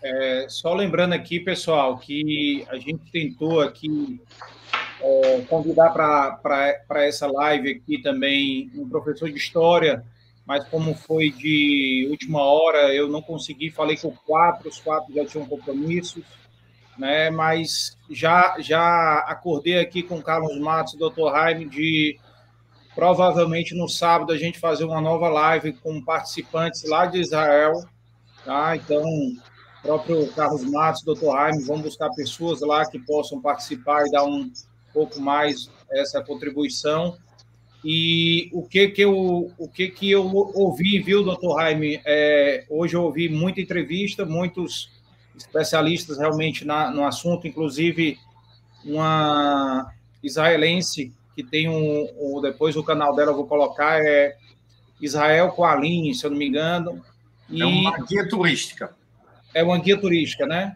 É, 0.01 0.45
só 0.49 0.73
lembrando 0.73 1.13
aqui, 1.13 1.39
pessoal, 1.39 1.97
que 1.97 2.65
a 2.69 2.77
gente 2.77 3.11
tentou 3.11 3.61
aqui 3.61 4.19
é, 5.01 5.41
convidar 5.49 5.89
para 5.91 7.05
essa 7.05 7.27
live 7.27 7.71
aqui 7.71 8.01
também 8.01 8.71
um 8.75 8.87
professor 8.87 9.29
de 9.29 9.37
história 9.37 10.03
mas 10.49 10.67
como 10.67 10.95
foi 10.95 11.29
de 11.29 12.07
última 12.09 12.41
hora, 12.41 12.91
eu 12.91 13.07
não 13.07 13.21
consegui, 13.21 13.69
falei 13.69 13.95
com 13.95 14.09
quatro, 14.09 14.67
os 14.67 14.79
quatro 14.79 15.13
já 15.13 15.23
tinham 15.23 15.45
compromissos, 15.45 16.23
né? 16.97 17.29
Mas 17.29 17.95
já 18.09 18.55
já 18.59 19.19
acordei 19.27 19.77
aqui 19.77 20.01
com 20.01 20.19
Carlos 20.23 20.59
Matos 20.59 20.95
e 20.95 20.97
Dr. 20.97 21.29
Jaime 21.35 21.65
de 21.65 22.17
provavelmente 22.95 23.75
no 23.75 23.87
sábado 23.87 24.33
a 24.33 24.37
gente 24.39 24.57
fazer 24.57 24.85
uma 24.85 24.99
nova 24.99 25.29
live 25.29 25.73
com 25.73 26.03
participantes 26.03 26.83
lá 26.89 27.05
de 27.05 27.19
Israel, 27.19 27.83
tá? 28.43 28.75
Então, 28.75 29.03
próprio 29.83 30.33
Carlos 30.33 30.63
Matos, 30.63 31.03
Dr. 31.03 31.31
Jaime, 31.31 31.63
vão 31.63 31.79
buscar 31.79 32.09
pessoas 32.15 32.61
lá 32.61 32.89
que 32.89 32.97
possam 32.97 33.39
participar 33.39 34.07
e 34.07 34.11
dar 34.11 34.23
um 34.23 34.51
pouco 34.93 35.19
mais 35.19 35.69
essa 35.91 36.21
contribuição. 36.23 37.17
E 37.83 38.49
o 38.51 38.63
que 38.63 38.89
que 38.89 39.01
eu, 39.01 39.51
o 39.57 39.67
que 39.67 39.89
que 39.89 40.11
eu 40.11 40.25
ouvi, 40.53 40.99
viu, 40.99 41.23
doutor 41.23 41.59
Jaime? 41.59 42.01
É, 42.05 42.65
hoje 42.69 42.95
eu 42.95 43.03
ouvi 43.03 43.29
muita 43.29 43.61
entrevista, 43.61 44.25
muitos 44.25 44.91
especialistas 45.35 46.17
realmente 46.17 46.65
na, 46.65 46.91
no 46.91 47.05
assunto, 47.05 47.47
inclusive 47.47 48.17
uma 48.83 49.93
israelense 50.21 51.13
que 51.35 51.43
tem 51.43 51.69
um, 51.69 52.09
um, 52.19 52.41
depois 52.41 52.75
o 52.75 52.83
canal 52.83 53.15
dela 53.15 53.31
eu 53.31 53.35
vou 53.35 53.47
colocar 53.47 54.03
é 54.03 54.35
Israel 54.99 55.51
com 55.51 55.63
a 55.63 55.71
Aline, 55.71 56.13
se 56.13 56.25
eu 56.25 56.31
não 56.31 56.37
me 56.37 56.47
engano. 56.47 57.01
E 57.49 57.61
é 57.61 57.65
uma 57.65 57.97
guia 58.05 58.27
turística. 58.27 58.93
É 59.53 59.63
uma 59.63 59.77
guia 59.79 59.97
turística, 59.97 60.45
né? 60.45 60.75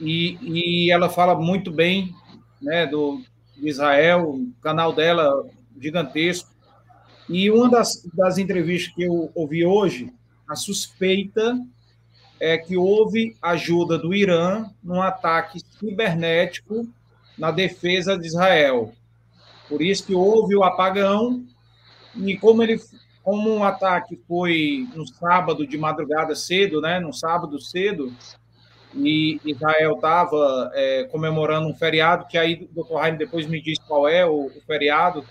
E, 0.00 0.38
e 0.42 0.90
ela 0.90 1.08
fala 1.08 1.36
muito 1.36 1.70
bem, 1.70 2.12
né, 2.60 2.86
do, 2.86 3.22
do 3.62 3.68
Israel, 3.68 4.30
o 4.30 4.52
canal 4.60 4.92
dela 4.92 5.46
gigantesco. 5.80 6.50
E 7.28 7.48
uma 7.48 7.70
das, 7.70 8.02
das 8.12 8.36
entrevistas 8.36 8.92
que 8.92 9.04
eu 9.04 9.30
ouvi 9.36 9.64
hoje, 9.64 10.12
a 10.48 10.56
suspeita 10.56 11.56
é 12.40 12.58
que 12.58 12.76
houve 12.76 13.36
ajuda 13.40 13.96
do 13.96 14.12
Irã 14.12 14.68
num 14.82 15.00
ataque 15.00 15.60
cibernético 15.78 16.88
na 17.38 17.52
defesa 17.52 18.18
de 18.18 18.26
Israel. 18.26 18.92
Por 19.68 19.80
isso 19.80 20.04
que 20.04 20.14
houve 20.14 20.56
o 20.56 20.64
apagão 20.64 21.46
e 22.16 22.36
como 22.36 22.64
ele 22.64 22.80
como 23.22 23.48
um 23.48 23.62
ataque 23.62 24.20
foi 24.26 24.88
no 24.96 25.06
sábado 25.06 25.64
de 25.64 25.78
madrugada 25.78 26.34
cedo, 26.34 26.80
né, 26.80 26.98
no 26.98 27.12
sábado 27.12 27.60
cedo, 27.60 28.12
e 28.94 29.40
Israel 29.44 29.94
estava 29.94 30.70
é, 30.74 31.04
comemorando 31.04 31.68
um 31.68 31.74
feriado, 31.74 32.26
que 32.26 32.36
aí 32.36 32.68
o 32.74 32.82
Dr. 32.82 32.92
Jaime 32.92 33.18
depois 33.18 33.46
me 33.46 33.60
diz 33.60 33.78
qual 33.78 34.08
é 34.08 34.24
o, 34.26 34.46
o 34.46 34.60
feriado, 34.66 35.24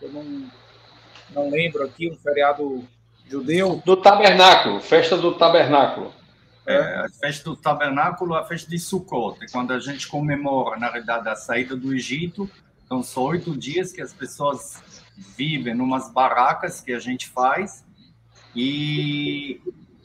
eu 0.00 0.10
não, 0.10 0.50
não 1.30 1.50
lembro 1.50 1.84
aqui, 1.84 2.10
um 2.10 2.16
feriado 2.16 2.86
judeu. 3.28 3.82
Do 3.84 3.96
tabernáculo, 3.96 4.80
festa 4.80 5.16
do 5.16 5.34
tabernáculo. 5.34 6.12
É, 6.64 6.76
a 6.76 7.08
festa 7.20 7.50
do 7.50 7.56
tabernáculo, 7.56 8.34
a 8.34 8.44
festa 8.44 8.70
de 8.70 8.78
Sukkot, 8.78 9.42
é 9.42 9.46
quando 9.50 9.72
a 9.72 9.80
gente 9.80 10.06
comemora, 10.06 10.78
na 10.78 10.90
verdade, 10.90 11.28
a 11.28 11.34
saída 11.34 11.76
do 11.76 11.92
Egito. 11.92 12.48
Então, 12.84 13.02
são 13.02 13.24
oito 13.24 13.56
dias 13.56 13.92
que 13.92 14.00
as 14.00 14.12
pessoas 14.12 14.80
vivem 15.36 15.74
numas 15.74 16.12
barracas 16.12 16.80
que 16.80 16.92
a 16.92 16.98
gente 16.98 17.28
faz. 17.28 17.84
E 18.54 19.60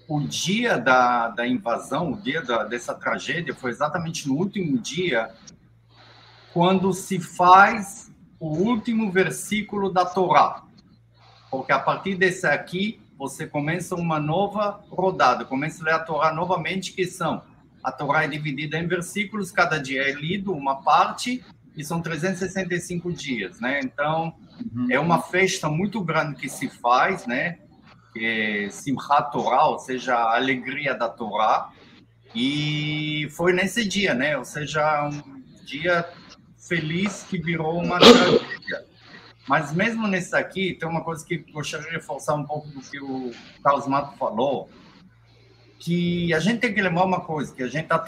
o 0.08 0.22
dia 0.22 0.78
da, 0.78 1.30
da 1.30 1.46
invasão, 1.46 2.13
o 2.13 2.17
dia 2.17 2.41
da, 2.41 2.63
dessa 2.63 2.93
tragédia, 2.93 3.54
foi 3.54 3.72
exatamente 3.72 4.28
no 4.28 4.36
último 4.36 4.78
dia, 4.78 5.32
quando 6.54 6.93
se 6.93 7.20
faz 7.20 8.12
o 8.39 8.48
último 8.48 9.12
versículo 9.12 9.91
da 9.91 10.06
Torá. 10.06 10.63
Porque 11.52 11.72
a 11.72 11.80
partir 11.80 12.15
desse 12.15 12.48
aqui, 12.48 13.02
você 13.17 13.46
começa 13.46 13.96
uma 13.96 14.20
nova 14.20 14.84
rodada, 14.89 15.43
começa 15.43 15.82
a 15.82 15.86
ler 15.86 15.93
a 15.93 16.00
Torá 16.00 16.34
novamente, 16.34 16.93
que 16.93 17.06
são, 17.06 17.41
a 17.84 17.91
Torá 17.91 18.24
é 18.24 18.28
dividida 18.28 18.78
em 18.78 18.88
versículos, 18.88 19.52
cada 19.52 19.78
dia 19.78 20.04
é 20.04 20.12
lido 20.12 20.54
uma 20.54 20.82
parte, 20.84 21.43
e 21.76 21.84
são 21.84 22.02
365 22.02 23.12
dias, 23.13 23.60
né? 23.60 23.80
Então, 23.84 24.34
uhum. 24.74 24.88
é 24.89 25.00
uma 25.00 25.22
festa 25.22 25.70
muito 25.70 26.02
grande 26.02 26.36
que 26.36 26.50
se 26.50 26.67
faz, 26.67 27.28
né? 27.28 27.60
É 28.25 28.69
Simchat 28.69 29.32
Torá, 29.32 29.67
ou 29.67 29.80
seja, 29.80 30.15
a 30.15 30.36
alegria 30.36 30.93
da 30.93 31.10
Torá, 31.10 31.69
e 32.36 33.27
foi 33.32 33.53
nesse 33.53 33.88
dia, 33.88 34.13
né? 34.13 34.38
Ou 34.38 34.45
seja, 34.45 35.10
um 35.10 35.41
dia 35.65 36.08
feliz 36.67 37.23
que 37.23 37.38
virou 37.38 37.82
uma 37.82 37.99
tragédia. 37.99 38.86
Mas 39.47 39.73
mesmo 39.73 40.08
nesse 40.08 40.36
aqui, 40.36 40.73
tem 40.73 40.88
uma 40.88 41.03
coisa 41.03 41.25
que 41.25 41.38
gostaria 41.51 41.88
de 41.88 41.93
reforçar 41.93 42.36
um 42.36 42.43
pouco 42.43 42.67
do 42.67 42.82
que 42.82 42.99
o 42.99 43.32
Carlos 43.63 43.88
Mato 43.88 44.17
falou, 44.17 44.69
que 45.80 46.34
a 46.34 46.39
gente 46.39 46.60
tem 46.60 46.73
que 46.73 46.82
lembrar 46.82 47.06
uma 47.06 47.21
coisa, 47.21 47.53
que 47.53 47.63
a 47.63 47.67
gente 47.67 47.84
está 47.84 47.99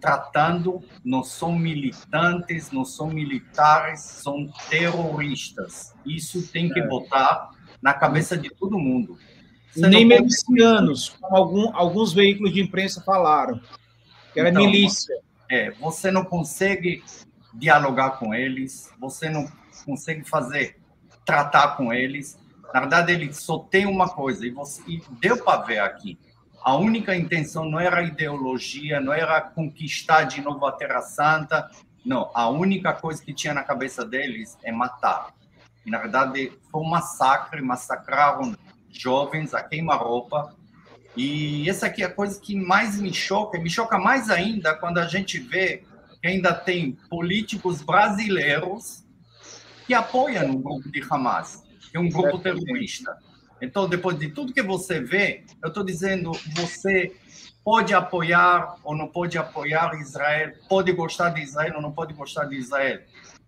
tratando, 0.00 0.82
não 1.04 1.24
são 1.24 1.58
militantes, 1.58 2.70
não 2.70 2.84
são 2.84 3.08
militares, 3.08 4.00
são 4.00 4.48
terroristas. 4.68 5.92
Isso 6.04 6.46
tem 6.52 6.68
que 6.68 6.78
é. 6.78 6.86
botar 6.86 7.50
na 7.82 7.94
cabeça 7.94 8.36
de 8.36 8.50
todo 8.50 8.78
mundo. 8.78 9.18
Nem 9.76 10.04
milicianos, 10.04 11.10
como 11.20 11.36
algum, 11.36 11.76
alguns 11.76 12.12
veículos 12.12 12.52
de 12.52 12.60
imprensa 12.60 13.02
falaram, 13.02 13.60
que 14.32 14.40
era 14.40 14.50
então, 14.50 14.64
milícia. 14.64 15.14
É, 15.50 15.70
você 15.72 16.10
não 16.10 16.24
consegue 16.24 17.02
dialogar 17.54 18.18
com 18.18 18.34
eles, 18.34 18.90
você 18.98 19.28
não 19.28 19.50
consegue 19.84 20.28
fazer, 20.28 20.76
tratar 21.24 21.76
com 21.76 21.92
eles. 21.92 22.38
Na 22.74 22.80
verdade, 22.80 23.12
ele 23.12 23.32
só 23.32 23.58
tem 23.58 23.86
uma 23.86 24.08
coisa, 24.08 24.46
e, 24.46 24.50
você, 24.50 24.82
e 24.86 25.02
deu 25.20 25.42
para 25.42 25.62
ver 25.62 25.78
aqui. 25.78 26.18
A 26.62 26.74
única 26.74 27.14
intenção 27.14 27.64
não 27.64 27.78
era 27.78 28.02
ideologia, 28.02 29.00
não 29.00 29.12
era 29.12 29.40
conquistar 29.40 30.24
de 30.24 30.40
novo 30.40 30.66
a 30.66 30.72
Terra 30.72 31.00
Santa. 31.00 31.70
Não, 32.04 32.30
a 32.34 32.48
única 32.48 32.92
coisa 32.92 33.24
que 33.24 33.32
tinha 33.32 33.54
na 33.54 33.62
cabeça 33.62 34.04
deles 34.04 34.58
é 34.64 34.72
matar. 34.72 35.32
E, 35.84 35.90
na 35.90 35.98
verdade, 35.98 36.52
foi 36.70 36.80
um 36.80 36.88
massacre, 36.88 37.62
massacraram 37.62 38.56
jovens 38.98 39.54
a 39.54 39.62
queima-roupa. 39.62 40.54
E 41.16 41.68
essa 41.68 41.86
aqui 41.86 42.02
é 42.02 42.06
a 42.06 42.12
coisa 42.12 42.38
que 42.40 42.54
mais 42.54 43.00
me 43.00 43.12
choca, 43.12 43.58
me 43.58 43.70
choca 43.70 43.98
mais 43.98 44.28
ainda 44.28 44.74
quando 44.74 44.98
a 44.98 45.06
gente 45.06 45.38
vê 45.38 45.82
que 46.20 46.26
ainda 46.26 46.52
tem 46.52 46.92
políticos 47.08 47.82
brasileiros 47.82 49.04
que 49.86 49.94
apoiam 49.94 50.50
o 50.50 50.58
grupo 50.58 50.90
de 50.90 51.02
Hamas, 51.08 51.62
que 51.90 51.96
é 51.96 52.00
um 52.00 52.08
grupo 52.08 52.38
terrorista. 52.38 53.16
Então, 53.62 53.88
depois 53.88 54.18
de 54.18 54.28
tudo 54.28 54.52
que 54.52 54.62
você 54.62 55.00
vê, 55.00 55.44
eu 55.62 55.68
estou 55.68 55.84
dizendo, 55.84 56.32
você 56.54 57.14
pode 57.64 57.94
apoiar 57.94 58.76
ou 58.84 58.94
não 58.94 59.08
pode 59.08 59.38
apoiar 59.38 59.98
Israel, 60.00 60.52
pode 60.68 60.92
gostar 60.92 61.30
de 61.30 61.42
Israel 61.42 61.76
ou 61.76 61.82
não 61.82 61.92
pode 61.92 62.12
gostar 62.12 62.44
de 62.44 62.56
Israel. 62.56 63.00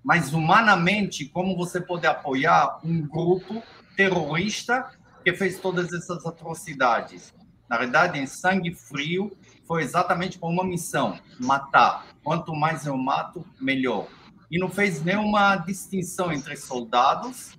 Mas, 0.02 0.32
humanamente, 0.32 1.26
como 1.26 1.56
você 1.56 1.80
pode 1.80 2.06
apoiar 2.06 2.80
um 2.82 3.06
grupo 3.06 3.62
terrorista 3.96 4.90
que 5.32 5.36
fez 5.36 5.60
todas 5.60 5.92
essas 5.92 6.24
atrocidades? 6.24 7.34
Na 7.68 7.76
verdade, 7.76 8.18
em 8.18 8.26
sangue 8.26 8.74
frio, 8.74 9.36
foi 9.66 9.82
exatamente 9.82 10.38
para 10.38 10.48
uma 10.48 10.64
missão: 10.64 11.18
matar. 11.38 12.06
Quanto 12.22 12.54
mais 12.54 12.86
eu 12.86 12.96
mato, 12.96 13.44
melhor. 13.60 14.08
E 14.50 14.58
não 14.58 14.70
fez 14.70 15.04
nenhuma 15.04 15.56
distinção 15.56 16.32
entre 16.32 16.56
soldados. 16.56 17.58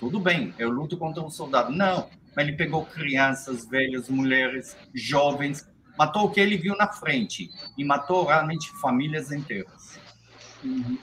Tudo 0.00 0.18
bem, 0.18 0.54
eu 0.58 0.70
luto 0.70 0.96
contra 0.96 1.22
um 1.22 1.28
soldado. 1.28 1.70
Não, 1.70 2.08
mas 2.34 2.48
ele 2.48 2.56
pegou 2.56 2.86
crianças, 2.86 3.68
velhas, 3.68 4.08
mulheres, 4.08 4.76
jovens, 4.94 5.68
matou 5.98 6.24
o 6.24 6.30
que 6.30 6.40
ele 6.40 6.56
viu 6.56 6.74
na 6.76 6.88
frente 6.88 7.50
e 7.76 7.84
matou 7.84 8.24
realmente 8.24 8.72
famílias 8.80 9.30
inteiras. 9.30 10.00
Uhum. 10.64 10.98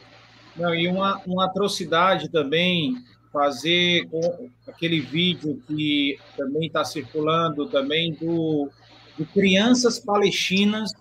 Não, 0.55 0.73
e 0.73 0.87
uma, 0.87 1.21
uma 1.25 1.45
atrocidade 1.45 2.29
também 2.29 2.95
fazer 3.31 4.07
com 4.09 4.49
aquele 4.67 4.99
vídeo 4.99 5.61
que 5.67 6.19
também 6.35 6.67
está 6.67 6.83
circulando 6.83 7.67
também 7.67 8.13
do 8.13 8.69
de 9.17 9.25
crianças 9.25 9.99
palestinas 9.99 10.91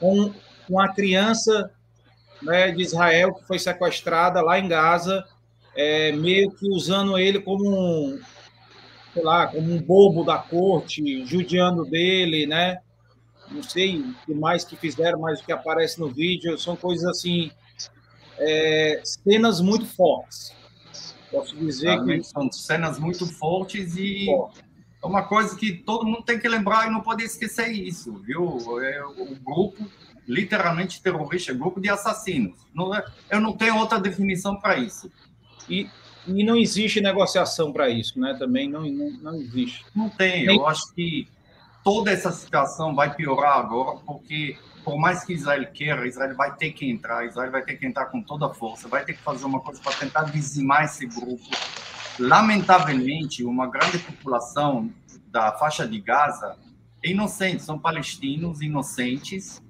com 0.00 0.32
uma 0.68 0.92
criança 0.92 1.70
né, 2.42 2.72
de 2.72 2.82
Israel 2.82 3.34
que 3.34 3.46
foi 3.46 3.58
sequestrada 3.58 4.42
lá 4.42 4.58
em 4.58 4.66
Gaza, 4.66 5.24
é, 5.76 6.10
meio 6.10 6.50
que 6.50 6.68
usando 6.68 7.16
ele 7.16 7.40
como 7.40 7.68
um, 7.70 8.20
sei 9.14 9.22
lá, 9.22 9.46
como 9.46 9.72
um 9.72 9.80
bobo 9.80 10.24
da 10.24 10.38
corte, 10.38 11.24
judiando 11.24 11.84
dele, 11.84 12.46
né? 12.46 12.78
Não 13.48 13.62
sei 13.62 14.00
o 14.00 14.14
que 14.26 14.34
mais 14.34 14.64
que 14.64 14.76
fizeram, 14.76 15.20
mas 15.20 15.40
o 15.40 15.44
que 15.44 15.52
aparece 15.52 16.00
no 16.00 16.08
vídeo 16.08 16.58
são 16.58 16.74
coisas 16.74 17.04
assim, 17.04 17.50
é, 18.38 19.00
cenas 19.04 19.60
muito 19.60 19.86
fortes. 19.86 20.52
Posso 21.32 21.56
dizer 21.56 22.04
que 22.04 22.22
são 22.22 22.52
cenas 22.52 22.98
muito 22.98 23.26
fortes 23.26 23.96
e 23.96 24.26
Forte 24.26 24.72
é 25.02 25.06
uma 25.06 25.24
coisa 25.24 25.56
que 25.56 25.72
todo 25.72 26.06
mundo 26.06 26.22
tem 26.22 26.38
que 26.38 26.48
lembrar 26.48 26.86
e 26.86 26.90
não 26.90 27.00
pode 27.00 27.24
esquecer 27.24 27.72
isso, 27.72 28.14
viu? 28.18 28.80
É 28.80 29.04
o 29.04 29.34
grupo 29.34 29.84
literalmente 30.28 31.02
terrorista, 31.02 31.52
grupo 31.52 31.80
de 31.80 31.90
assassinos. 31.90 32.64
Não 32.72 32.94
é, 32.94 33.04
eu 33.28 33.40
não 33.40 33.52
tenho 33.52 33.76
outra 33.76 33.98
definição 33.98 34.56
para 34.56 34.76
isso. 34.76 35.10
E, 35.68 35.90
e 36.28 36.44
não 36.44 36.56
existe 36.56 37.00
negociação 37.00 37.72
para 37.72 37.90
isso, 37.90 38.18
né? 38.20 38.36
Também 38.38 38.70
não, 38.70 38.82
não, 38.84 39.10
não 39.10 39.34
existe. 39.34 39.84
Não 39.94 40.08
tem. 40.08 40.44
Eu 40.44 40.64
acho 40.68 40.94
que 40.94 41.26
toda 41.82 42.12
essa 42.12 42.30
situação 42.30 42.94
vai 42.94 43.12
piorar 43.12 43.58
agora, 43.58 43.98
porque 44.06 44.56
por 44.84 44.98
mais 44.98 45.24
que 45.24 45.32
Israel 45.32 45.66
queira, 45.72 46.06
Israel 46.06 46.34
vai 46.36 46.54
ter 46.54 46.72
que 46.72 46.90
entrar, 46.90 47.26
Israel 47.26 47.50
vai 47.50 47.62
ter 47.62 47.76
que 47.76 47.86
entrar 47.86 48.06
com 48.06 48.22
toda 48.22 48.46
a 48.46 48.54
força, 48.54 48.88
vai 48.88 49.04
ter 49.04 49.14
que 49.14 49.22
fazer 49.22 49.44
uma 49.44 49.60
coisa 49.60 49.80
para 49.80 49.92
tentar 49.92 50.24
dizimar 50.24 50.84
esse 50.84 51.06
grupo 51.06 51.48
lamentavelmente, 52.18 53.44
uma 53.44 53.66
grande 53.66 53.98
população 53.98 54.90
da 55.28 55.52
faixa 55.52 55.86
de 55.86 56.00
Gaza 56.00 56.56
é 57.02 57.10
inocente, 57.10 57.62
são 57.62 57.78
palestinos 57.78 58.60
inocentes, 58.60 59.62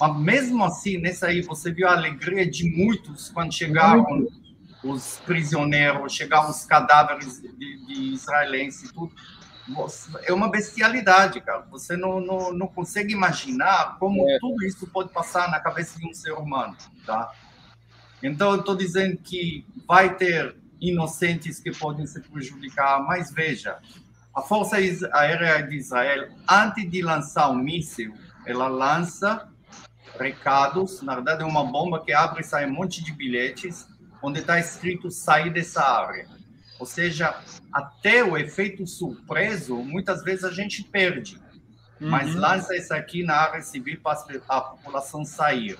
mas 0.00 0.16
mesmo 0.16 0.64
assim, 0.64 0.98
nessa 0.98 1.26
aí, 1.26 1.42
você 1.42 1.72
viu 1.72 1.88
a 1.88 1.92
alegria 1.92 2.48
de 2.48 2.70
muitos 2.70 3.28
quando 3.30 3.52
chegaram 3.52 4.26
os 4.82 5.20
prisioneiros, 5.26 6.12
chegaram 6.12 6.50
os 6.50 6.64
cadáveres 6.64 7.42
de, 7.42 7.86
de 7.86 8.14
israelenses, 8.14 8.92
tudo. 8.92 9.12
É 10.24 10.32
uma 10.32 10.50
bestialidade, 10.50 11.40
cara. 11.40 11.66
Você 11.70 11.96
não, 11.96 12.20
não, 12.20 12.52
não 12.52 12.66
consegue 12.66 13.12
imaginar 13.12 13.96
como 13.98 14.28
é. 14.28 14.38
tudo 14.38 14.64
isso 14.64 14.86
pode 14.86 15.10
passar 15.10 15.50
na 15.50 15.60
cabeça 15.60 15.98
de 15.98 16.06
um 16.06 16.14
ser 16.14 16.32
humano, 16.32 16.76
tá? 17.04 17.32
Então, 18.22 18.52
eu 18.52 18.60
estou 18.60 18.76
dizendo 18.76 19.16
que 19.18 19.66
vai 19.86 20.16
ter 20.16 20.56
inocentes 20.80 21.60
que 21.60 21.70
podem 21.70 22.06
se 22.06 22.20
prejudicar. 22.20 23.02
Mas 23.04 23.32
veja, 23.32 23.78
a 24.34 24.42
Força 24.42 24.76
Aérea 25.12 25.62
de 25.62 25.76
Israel, 25.76 26.28
antes 26.48 26.90
de 26.90 27.02
lançar 27.02 27.48
o 27.48 27.52
um 27.52 27.56
míssil, 27.56 28.14
ela 28.46 28.68
lança 28.68 29.48
recados, 30.18 31.02
na 31.02 31.14
verdade 31.14 31.42
é 31.42 31.46
uma 31.46 31.64
bomba 31.64 32.02
que 32.02 32.12
abre 32.12 32.40
e 32.40 32.44
sai 32.44 32.66
um 32.66 32.72
monte 32.72 33.04
de 33.04 33.12
bilhetes, 33.12 33.86
onde 34.22 34.40
está 34.40 34.58
escrito 34.58 35.10
sair 35.10 35.50
dessa 35.50 35.82
área. 35.82 36.26
Ou 36.78 36.86
seja, 36.86 37.40
até 37.72 38.22
o 38.22 38.36
efeito 38.36 38.86
surpreso, 38.86 39.76
muitas 39.76 40.22
vezes 40.22 40.44
a 40.44 40.50
gente 40.50 40.82
perde. 40.84 41.40
Uhum. 42.00 42.10
Mas 42.10 42.34
lança 42.34 42.76
isso 42.76 42.94
aqui 42.94 43.24
na 43.24 43.34
área 43.34 43.62
civil 43.62 44.00
para 44.00 44.18
a 44.48 44.60
população 44.60 45.24
sair. 45.24 45.78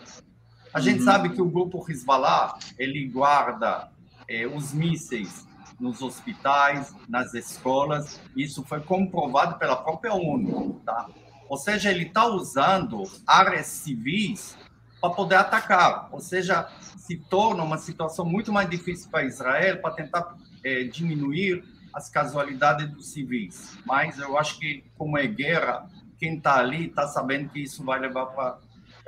A 0.73 0.81
gente 0.81 1.01
uhum. 1.01 1.05
sabe 1.05 1.29
que 1.31 1.41
o 1.41 1.49
grupo 1.49 1.85
Hezbollah, 1.89 2.59
ele 2.79 3.07
guarda 3.09 3.91
é, 4.29 4.47
os 4.47 4.73
mísseis 4.73 5.47
nos 5.79 6.03
hospitais, 6.03 6.95
nas 7.09 7.35
escolas. 7.35 8.21
Isso 8.37 8.65
foi 8.65 8.81
comprovado 8.81 9.59
pela 9.59 9.77
própria 9.77 10.13
ONU, 10.13 10.81
tá? 10.85 11.07
Ou 11.49 11.57
seja, 11.57 11.91
ele 11.91 12.05
está 12.05 12.27
usando 12.27 13.05
áreas 13.27 13.67
civis 13.67 14.57
para 15.01 15.11
poder 15.11 15.37
atacar. 15.37 16.09
Ou 16.13 16.21
seja, 16.21 16.69
se 16.99 17.17
torna 17.17 17.63
uma 17.63 17.79
situação 17.79 18.25
muito 18.25 18.53
mais 18.53 18.69
difícil 18.69 19.09
para 19.11 19.25
Israel 19.25 19.81
para 19.81 19.95
tentar 19.95 20.37
é, 20.69 20.85
diminuir 20.85 21.65
as 21.93 22.09
casualidades 22.09 22.89
dos 22.91 23.09
civis. 23.09 23.77
Mas 23.87 24.19
eu 24.19 24.39
acho 24.39 24.59
que, 24.59 24.85
como 24.97 25.17
é 25.19 25.27
guerra, 25.27 25.89
quem 26.19 26.37
está 26.37 26.59
ali 26.59 26.87
está 26.87 27.07
sabendo 27.07 27.49
que 27.49 27.61
isso 27.61 27.85
vai 27.85 27.99
levar 27.99 28.27
para 28.27 28.59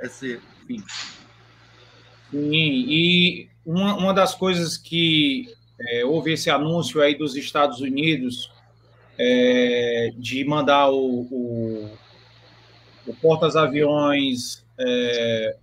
esse 0.01 0.39
fim. 0.65 0.83
Sim, 2.31 2.85
e 2.87 3.49
uma, 3.65 3.95
uma 3.95 4.13
das 4.13 4.33
coisas 4.33 4.77
que 4.77 5.53
é, 5.79 6.05
houve 6.05 6.33
esse 6.33 6.49
anúncio 6.49 7.01
aí 7.01 7.15
dos 7.15 7.35
Estados 7.35 7.81
Unidos 7.81 8.51
é, 9.17 10.11
de 10.17 10.43
mandar 10.45 10.89
o, 10.89 11.21
o, 11.21 11.97
o 13.07 13.13
portas-aviões 13.21 14.65
é, 14.79 15.57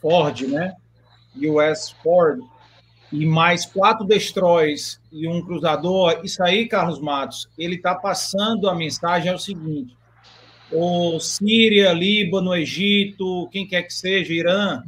Ford, 0.00 0.42
né? 0.42 0.74
US 1.36 1.90
Ford, 2.02 2.40
e 3.12 3.26
mais 3.26 3.66
quatro 3.66 4.06
destroys 4.06 5.00
e 5.10 5.26
um 5.26 5.44
cruzador, 5.44 6.20
isso 6.22 6.42
aí, 6.42 6.68
Carlos 6.68 7.00
Matos, 7.00 7.48
ele 7.58 7.76
está 7.76 7.94
passando 7.94 8.68
a 8.68 8.74
mensagem 8.74 9.30
é 9.30 9.34
o 9.34 9.38
seguinte: 9.38 9.96
o 10.70 11.18
Síria, 11.18 11.92
Líbano, 11.92 12.54
Egito, 12.54 13.48
quem 13.50 13.66
quer 13.66 13.82
que 13.82 13.92
seja, 13.92 14.32
Irã, 14.32 14.82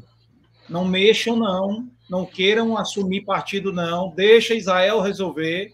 não 0.69 0.85
mexam, 0.85 1.37
não, 1.37 1.89
não 2.09 2.25
queiram 2.25 2.79
assumir 2.79 3.25
partido, 3.25 3.73
não, 3.73 4.11
deixa 4.11 4.55
Israel 4.55 5.01
resolver, 5.01 5.73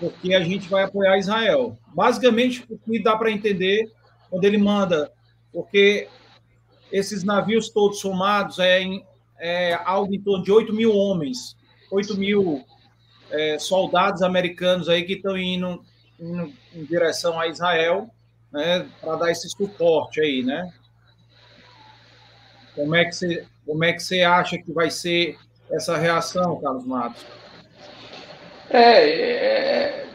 porque 0.00 0.34
a 0.34 0.42
gente 0.42 0.68
vai 0.68 0.84
apoiar 0.84 1.18
Israel. 1.18 1.78
Basicamente, 1.94 2.64
o 2.68 2.76
que 2.76 3.00
dá 3.00 3.16
para 3.16 3.30
entender 3.30 3.88
quando 4.28 4.44
ele 4.44 4.58
manda, 4.58 5.12
porque 5.52 6.08
esses 6.90 7.22
navios 7.22 7.68
todos 7.68 8.00
somados 8.00 8.58
é 8.58 8.82
em 8.82 9.04
é, 9.38 9.74
algo 9.84 10.14
em 10.14 10.20
torno 10.20 10.44
de 10.44 10.52
8 10.52 10.72
mil 10.72 10.94
homens, 10.94 11.56
8 11.90 12.16
mil 12.16 12.64
é, 13.30 13.58
soldados 13.58 14.22
americanos 14.22 14.88
aí 14.88 15.04
que 15.04 15.14
estão 15.14 15.36
indo, 15.36 15.84
indo, 16.18 16.52
em 16.74 16.84
direção 16.84 17.38
a 17.38 17.48
Israel, 17.48 18.08
né, 18.52 18.86
para 19.00 19.16
dar 19.16 19.30
esse 19.30 19.48
suporte 19.48 20.20
aí, 20.20 20.42
né? 20.42 20.72
Como 22.74 22.94
é 22.94 23.04
que 23.04 23.12
você, 23.12 23.46
como 23.66 23.84
é 23.84 23.92
que 23.92 24.02
você 24.02 24.22
acha 24.22 24.58
que 24.58 24.72
vai 24.72 24.90
ser 24.90 25.36
essa 25.70 25.96
reação, 25.96 26.60
Carlos 26.60 26.84
Matos? 26.84 27.24
É, 28.70 29.08
é, 29.08 30.06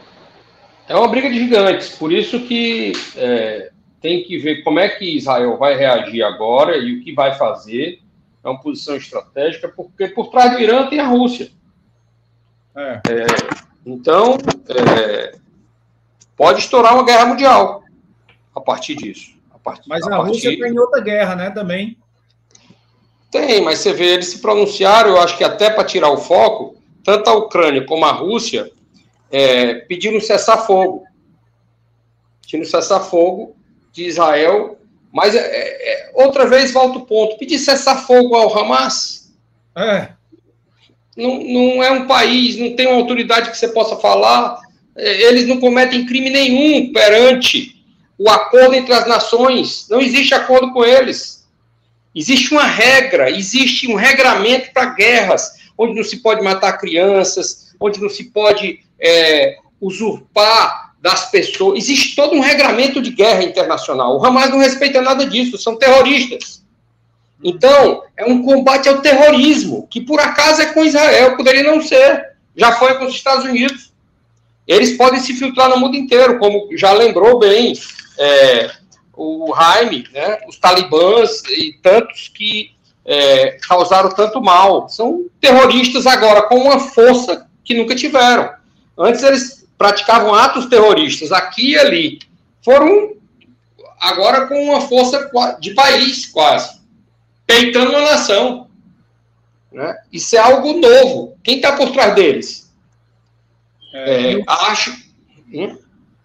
é 0.88 0.96
uma 0.96 1.08
briga 1.08 1.30
de 1.30 1.38
gigantes, 1.38 1.90
por 1.90 2.12
isso 2.12 2.46
que 2.46 2.92
é, 3.16 3.70
tem 4.00 4.24
que 4.24 4.38
ver 4.38 4.62
como 4.62 4.78
é 4.78 4.88
que 4.88 5.16
Israel 5.16 5.56
vai 5.56 5.76
reagir 5.76 6.22
agora 6.22 6.76
e 6.76 6.94
o 6.96 7.04
que 7.04 7.12
vai 7.12 7.34
fazer. 7.34 8.00
É 8.42 8.48
uma 8.48 8.60
posição 8.60 8.96
estratégica, 8.96 9.68
porque 9.68 10.08
por 10.08 10.30
trás 10.30 10.52
do 10.52 10.60
Irã 10.60 10.88
tem 10.88 10.98
a 10.98 11.06
Rússia. 11.06 11.50
É. 12.74 13.00
É, 13.08 13.26
então, 13.84 14.38
é, 14.68 15.36
pode 16.36 16.60
estourar 16.60 16.94
uma 16.94 17.04
guerra 17.04 17.26
mundial 17.26 17.82
a 18.54 18.60
partir 18.60 18.94
disso. 18.94 19.34
A 19.52 19.58
partir, 19.58 19.88
mas 19.88 20.06
a, 20.06 20.14
a 20.14 20.18
Rússia 20.22 20.58
tem 20.58 20.78
outra 20.78 21.00
guerra, 21.00 21.36
né, 21.36 21.50
também. 21.50 21.98
Tem, 23.30 23.62
mas 23.62 23.78
você 23.78 23.92
vê, 23.92 24.14
eles 24.14 24.26
se 24.26 24.38
pronunciaram, 24.40 25.10
eu 25.10 25.20
acho 25.20 25.36
que 25.36 25.44
até 25.44 25.70
para 25.70 25.84
tirar 25.84 26.10
o 26.10 26.18
foco, 26.18 26.76
tanto 27.04 27.30
a 27.30 27.34
Ucrânia 27.34 27.84
como 27.84 28.04
a 28.04 28.12
Rússia 28.12 28.70
é, 29.30 29.74
pediram 29.74 30.20
cessar-fogo. 30.20 31.04
Pediram 32.42 32.64
cessar-fogo 32.64 33.54
de 33.92 34.04
Israel, 34.04 34.79
mas 35.12 35.34
é, 35.34 35.40
é, 35.40 36.10
outra 36.14 36.46
vez 36.46 36.72
volta 36.72 36.98
o 36.98 37.06
ponto: 37.06 37.38
pedir 37.38 37.58
cessar-fogo 37.58 38.34
ao 38.34 38.56
Hamas. 38.56 39.30
É. 39.76 40.08
Não, 41.16 41.42
não 41.42 41.82
é 41.82 41.90
um 41.90 42.06
país, 42.06 42.56
não 42.56 42.74
tem 42.76 42.86
uma 42.86 42.96
autoridade 42.96 43.50
que 43.50 43.58
você 43.58 43.68
possa 43.68 43.96
falar. 43.96 44.58
É, 44.96 45.22
eles 45.22 45.46
não 45.46 45.58
cometem 45.58 46.06
crime 46.06 46.30
nenhum 46.30 46.92
perante 46.92 47.76
o 48.16 48.28
acordo 48.28 48.74
entre 48.74 48.92
as 48.92 49.06
nações. 49.06 49.86
Não 49.88 50.00
existe 50.00 50.34
acordo 50.34 50.72
com 50.72 50.84
eles. 50.84 51.46
Existe 52.14 52.52
uma 52.52 52.64
regra, 52.64 53.30
existe 53.30 53.88
um 53.90 53.94
regramento 53.94 54.72
para 54.72 54.94
guerras, 54.94 55.52
onde 55.78 55.94
não 55.94 56.04
se 56.04 56.18
pode 56.18 56.42
matar 56.42 56.78
crianças, 56.78 57.72
onde 57.80 58.00
não 58.00 58.08
se 58.08 58.24
pode 58.24 58.80
é, 59.00 59.58
usurpar 59.80 60.79
das 61.00 61.30
pessoas. 61.30 61.78
Existe 61.78 62.14
todo 62.14 62.34
um 62.34 62.40
regramento 62.40 63.00
de 63.00 63.10
guerra 63.10 63.42
internacional. 63.42 64.16
O 64.16 64.24
Hamas 64.24 64.50
não 64.50 64.58
respeita 64.58 65.00
nada 65.00 65.24
disso, 65.24 65.56
são 65.56 65.76
terroristas. 65.76 66.62
Então, 67.42 68.02
é 68.16 68.24
um 68.26 68.42
combate 68.42 68.88
ao 68.88 69.00
terrorismo, 69.00 69.86
que 69.88 70.00
por 70.00 70.20
acaso 70.20 70.60
é 70.60 70.66
com 70.66 70.84
Israel, 70.84 71.36
poderia 71.36 71.62
não 71.62 71.80
ser. 71.80 72.30
Já 72.54 72.72
foi 72.72 72.94
com 72.98 73.06
os 73.06 73.14
Estados 73.14 73.44
Unidos. 73.44 73.90
Eles 74.66 74.96
podem 74.96 75.18
se 75.18 75.32
filtrar 75.34 75.70
no 75.70 75.78
mundo 75.78 75.96
inteiro, 75.96 76.38
como 76.38 76.68
já 76.76 76.92
lembrou 76.92 77.38
bem 77.38 77.72
é, 78.18 78.70
o 79.16 79.54
Jaime, 79.56 80.06
né, 80.12 80.38
os 80.46 80.58
talibãs 80.58 81.42
e 81.48 81.78
tantos 81.82 82.28
que 82.28 82.72
é, 83.06 83.58
causaram 83.66 84.10
tanto 84.10 84.40
mal. 84.40 84.88
São 84.88 85.24
terroristas 85.40 86.06
agora 86.06 86.42
com 86.42 86.56
uma 86.56 86.78
força 86.78 87.46
que 87.64 87.74
nunca 87.74 87.94
tiveram. 87.94 88.50
Antes 88.98 89.22
eles 89.22 89.59
praticavam 89.80 90.34
atos 90.34 90.66
terroristas 90.66 91.32
aqui 91.32 91.70
e 91.70 91.78
ali, 91.78 92.18
foram 92.62 93.16
agora 93.98 94.46
com 94.46 94.62
uma 94.62 94.82
força 94.82 95.30
de 95.58 95.72
país 95.72 96.26
quase, 96.26 96.78
peitando 97.46 97.88
uma 97.88 98.02
nação. 98.02 98.68
Né? 99.72 99.96
Isso 100.12 100.36
é 100.36 100.38
algo 100.38 100.74
novo. 100.74 101.34
Quem 101.42 101.56
está 101.56 101.74
por 101.74 101.92
trás 101.92 102.14
deles? 102.14 102.70
É, 103.94 104.34
é, 104.34 104.44
acho. 104.46 104.94
Hum? 105.50 105.78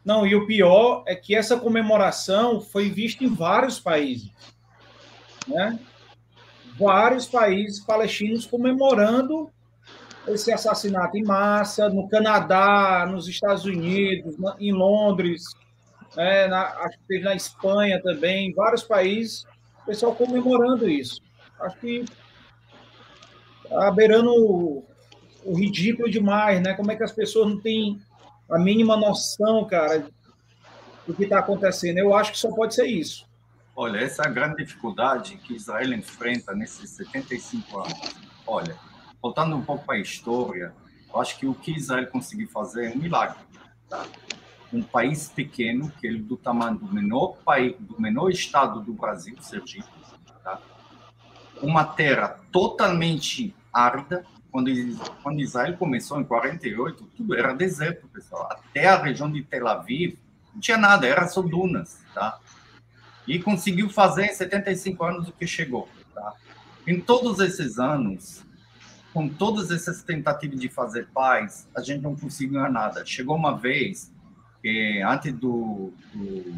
Não, 0.03 0.27
e 0.27 0.35
o 0.35 0.45
pior 0.45 1.03
é 1.07 1.15
que 1.15 1.33
essa 1.33 1.55
comemoração 1.55 2.59
foi 2.59 2.89
vista 2.89 3.23
em 3.23 3.33
vários 3.33 3.79
países. 3.79 4.31
Né? 5.47 5.79
Vários 6.77 7.25
países 7.25 7.79
palestinos 7.79 8.45
comemorando 8.45 9.49
esse 10.27 10.51
assassinato 10.51 11.17
em 11.17 11.23
massa 11.23 11.89
no 11.89 12.07
Canadá, 12.07 13.07
nos 13.09 13.27
Estados 13.27 13.65
Unidos, 13.65 14.35
em 14.59 14.71
Londres, 14.71 15.43
é, 16.17 16.47
na, 16.47 16.63
acho 16.63 16.97
que 16.99 17.07
teve 17.07 17.23
na 17.23 17.35
Espanha 17.35 18.01
também, 18.01 18.53
vários 18.53 18.83
países, 18.83 19.45
o 19.83 19.85
pessoal 19.85 20.15
comemorando 20.15 20.89
isso. 20.89 21.21
Acho 21.59 21.77
que 21.77 22.05
está 23.63 23.91
beirando 23.91 24.31
o, 24.31 24.85
o, 25.43 25.57
ridículo 25.57 26.09
demais, 26.09 26.61
né? 26.61 26.73
Como 26.73 26.91
é 26.91 26.95
que 26.95 27.03
as 27.03 27.11
pessoas 27.11 27.49
não 27.49 27.59
têm 27.59 27.99
a 28.49 28.57
mínima 28.57 28.95
noção, 28.95 29.65
cara, 29.65 30.07
do 31.05 31.13
que 31.13 31.23
está 31.23 31.39
acontecendo? 31.39 31.97
Eu 31.97 32.15
acho 32.15 32.31
que 32.31 32.37
só 32.37 32.49
pode 32.49 32.75
ser 32.75 32.85
isso. 32.85 33.25
Olha, 33.75 33.99
essa 33.99 34.23
é 34.23 34.27
a 34.27 34.31
grande 34.31 34.63
dificuldade 34.63 35.37
que 35.37 35.53
Israel 35.53 35.93
enfrenta 35.93 36.53
nesses 36.53 36.91
75 36.91 37.79
anos. 37.79 38.15
Olha, 38.47 38.75
voltando 39.21 39.55
um 39.55 39.61
pouco 39.61 39.85
para 39.85 39.95
a 39.95 39.99
história, 39.99 40.73
eu 41.13 41.21
acho 41.21 41.37
que 41.39 41.47
o 41.47 41.53
que 41.53 41.71
Israel 41.71 42.07
conseguiu 42.07 42.47
fazer 42.49 42.91
é 42.91 42.93
um 42.93 42.97
milagre. 42.97 43.37
Tá? 43.89 44.05
Um 44.73 44.83
país 44.83 45.29
pequeno, 45.29 45.91
que 45.99 46.07
é 46.07 46.13
do 46.13 46.35
tamanho 46.35 46.77
do 46.77 46.93
menor 46.93 47.37
país, 47.45 47.75
do 47.79 47.99
menor 48.01 48.29
estado 48.29 48.81
do 48.81 48.93
Brasil, 48.93 49.35
Sergipe, 49.41 49.87
tá? 50.43 50.59
uma 51.61 51.85
terra 51.85 52.39
totalmente 52.51 53.55
árida. 53.71 54.25
Quando, 54.51 54.71
quando 55.21 55.39
Israel 55.41 55.75
começou 55.77 56.19
em 56.19 56.23
48, 56.23 57.05
tudo 57.15 57.35
era 57.35 57.53
deserto, 57.53 58.07
pessoal. 58.07 58.49
Até 58.51 58.87
a 58.87 59.01
região 59.01 59.29
de 59.31 59.43
Tel 59.43 59.67
Aviv 59.67 60.17
não 60.53 60.61
tinha 60.61 60.77
nada, 60.77 61.05
era 61.05 61.27
só 61.27 61.41
dunas, 61.41 62.01
tá? 62.13 62.39
E 63.27 63.39
conseguiu 63.39 63.89
fazer 63.89 64.25
em 64.27 64.33
75 64.33 65.03
anos 65.03 65.27
o 65.27 65.33
que 65.33 65.45
chegou, 65.45 65.89
tá? 66.13 66.33
Em 66.87 67.01
todos 67.01 67.39
esses 67.39 67.79
anos, 67.79 68.44
com 69.15 69.27
todas 69.29 69.71
essas 69.71 70.03
tentativas 70.03 70.59
de 70.59 70.67
fazer 70.67 71.07
paz, 71.13 71.69
a 71.73 71.81
gente 71.81 72.01
não 72.01 72.17
conseguiu 72.17 72.69
nada. 72.69 73.05
Chegou 73.05 73.37
uma 73.37 73.57
vez, 73.57 74.11
que, 74.61 75.01
antes 75.07 75.31
do, 75.31 75.93
do 76.13 76.53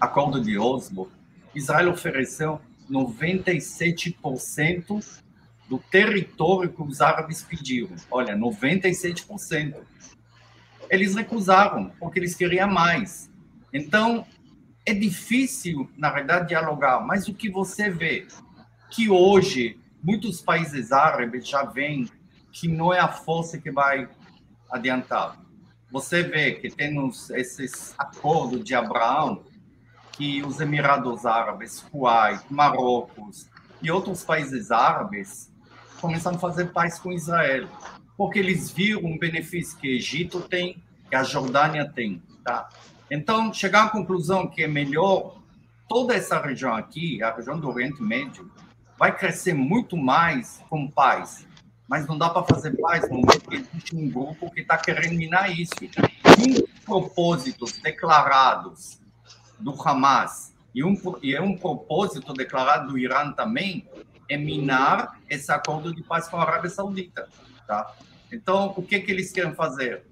acordo 0.00 0.40
de 0.40 0.56
Oslo, 0.56 1.10
Israel 1.52 1.90
ofereceu 1.90 2.60
97% 2.88 5.20
do 5.68 5.80
território 5.90 6.72
que 6.72 6.80
os 6.80 7.00
árabes 7.00 7.42
pediram. 7.42 7.96
Olha, 8.12 8.36
97%. 8.36 9.74
Eles 10.88 11.16
recusaram, 11.16 11.90
porque 11.98 12.20
eles 12.20 12.36
queriam 12.36 12.70
mais. 12.70 13.28
Então, 13.72 14.24
é 14.86 14.94
difícil, 14.94 15.90
na 15.96 16.10
verdade, 16.10 16.50
dialogar, 16.50 17.04
mas 17.04 17.26
o 17.26 17.34
que 17.34 17.50
você 17.50 17.90
vê 17.90 18.24
que 18.88 19.10
hoje 19.10 19.80
muitos 20.06 20.40
países 20.40 20.92
árabes 20.92 21.48
já 21.48 21.64
veem 21.64 22.08
que 22.52 22.68
não 22.68 22.94
é 22.94 23.00
a 23.00 23.08
força 23.08 23.58
que 23.58 23.72
vai 23.72 24.08
adiantar. 24.70 25.36
Você 25.90 26.22
vê 26.22 26.52
que 26.52 26.70
temos 26.70 27.28
esses 27.30 27.92
acordos 27.98 28.62
de 28.62 28.72
Abraão 28.72 29.42
que 30.12 30.42
os 30.44 30.60
Emirados 30.60 31.26
Árabes, 31.26 31.80
Kuwait, 31.90 32.40
Marrocos 32.48 33.48
e 33.82 33.90
outros 33.90 34.22
países 34.22 34.70
árabes 34.70 35.52
começaram 36.00 36.36
a 36.36 36.40
fazer 36.40 36.66
paz 36.72 37.00
com 37.00 37.12
Israel, 37.12 37.68
porque 38.16 38.38
eles 38.38 38.70
viram 38.70 39.04
um 39.04 39.18
benefício 39.18 39.76
que 39.76 39.88
o 39.88 39.90
Egito 39.90 40.40
tem, 40.40 40.82
que 41.10 41.16
a 41.16 41.24
Jordânia 41.24 41.90
tem, 41.92 42.22
tá? 42.44 42.68
Então, 43.10 43.52
chegar 43.52 43.86
à 43.86 43.90
conclusão 43.90 44.46
que 44.46 44.62
é 44.62 44.68
melhor 44.68 45.36
toda 45.88 46.14
essa 46.14 46.40
região 46.40 46.74
aqui, 46.74 47.22
a 47.22 47.34
região 47.34 47.58
do 47.58 47.68
Oriente 47.68 48.02
Médio, 48.02 48.50
vai 48.98 49.16
crescer 49.16 49.54
muito 49.54 49.96
mais 49.96 50.62
com 50.68 50.90
paz. 50.90 51.46
Mas 51.88 52.06
não 52.06 52.18
dá 52.18 52.28
para 52.30 52.42
fazer 52.42 52.76
paz 52.76 53.08
no 53.08 53.16
momento 53.16 53.48
que 53.48 53.56
existe 53.56 53.94
um 53.94 54.10
grupo 54.10 54.50
que 54.50 54.60
está 54.60 54.76
querendo 54.76 55.16
minar 55.16 55.50
isso. 55.50 55.74
Um 56.38 56.66
propósitos 56.84 57.78
declarados 57.78 59.00
do 59.58 59.72
Hamas 59.82 60.54
e 60.74 60.84
um, 60.84 60.94
e 61.22 61.34
é 61.34 61.40
um 61.40 61.56
propósito 61.56 62.32
declarado 62.32 62.88
do 62.88 62.98
Irã 62.98 63.32
também 63.32 63.88
é 64.28 64.36
minar 64.36 65.18
esse 65.28 65.50
acordo 65.50 65.94
de 65.94 66.02
paz 66.02 66.28
com 66.28 66.36
a 66.36 66.42
Arábia 66.42 66.70
Saudita. 66.70 67.28
Tá? 67.66 67.94
Então, 68.30 68.74
o 68.76 68.82
que, 68.82 69.00
que 69.00 69.10
eles 69.10 69.32
querem 69.32 69.54
fazer? 69.54 70.04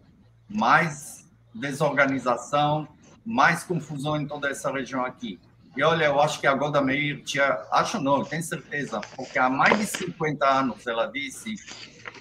Mais 0.49 1.27
desorganização, 1.55 2.89
mais 3.25 3.63
confusão 3.63 4.21
em 4.21 4.27
toda 4.27 4.49
essa 4.49 4.71
região 4.73 5.05
aqui. 5.05 5.39
E 5.77 5.83
olha, 5.83 6.05
eu 6.05 6.21
acho 6.21 6.39
que 6.39 6.47
a 6.47 6.55
Golda 6.55 6.81
Meir 6.81 7.23
tinha, 7.25 7.67
acho 7.73 8.01
não, 8.01 8.25
tenho 8.25 8.43
certeza, 8.43 9.01
porque 9.17 9.39
há 9.39 9.51
mais 9.51 9.77
de 9.77 9.87
50 9.87 10.47
anos 10.47 10.87
ela 10.87 11.07
disse 11.07 11.57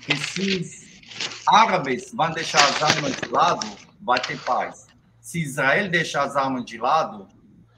que 0.02 0.16
se 0.16 0.58
os 0.58 1.48
árabes 1.48 2.12
vão 2.14 2.32
deixar 2.32 2.64
as 2.64 2.82
armas 2.82 3.16
de 3.16 3.30
lado, 3.30 3.68
vai 4.02 4.20
ter 4.20 4.40
paz. 4.40 4.88
Se 5.22 5.40
Israel 5.40 5.90
deixar 5.90 6.24
as 6.24 6.36
armas 6.36 6.66
de 6.66 6.80
lado, 6.80 7.28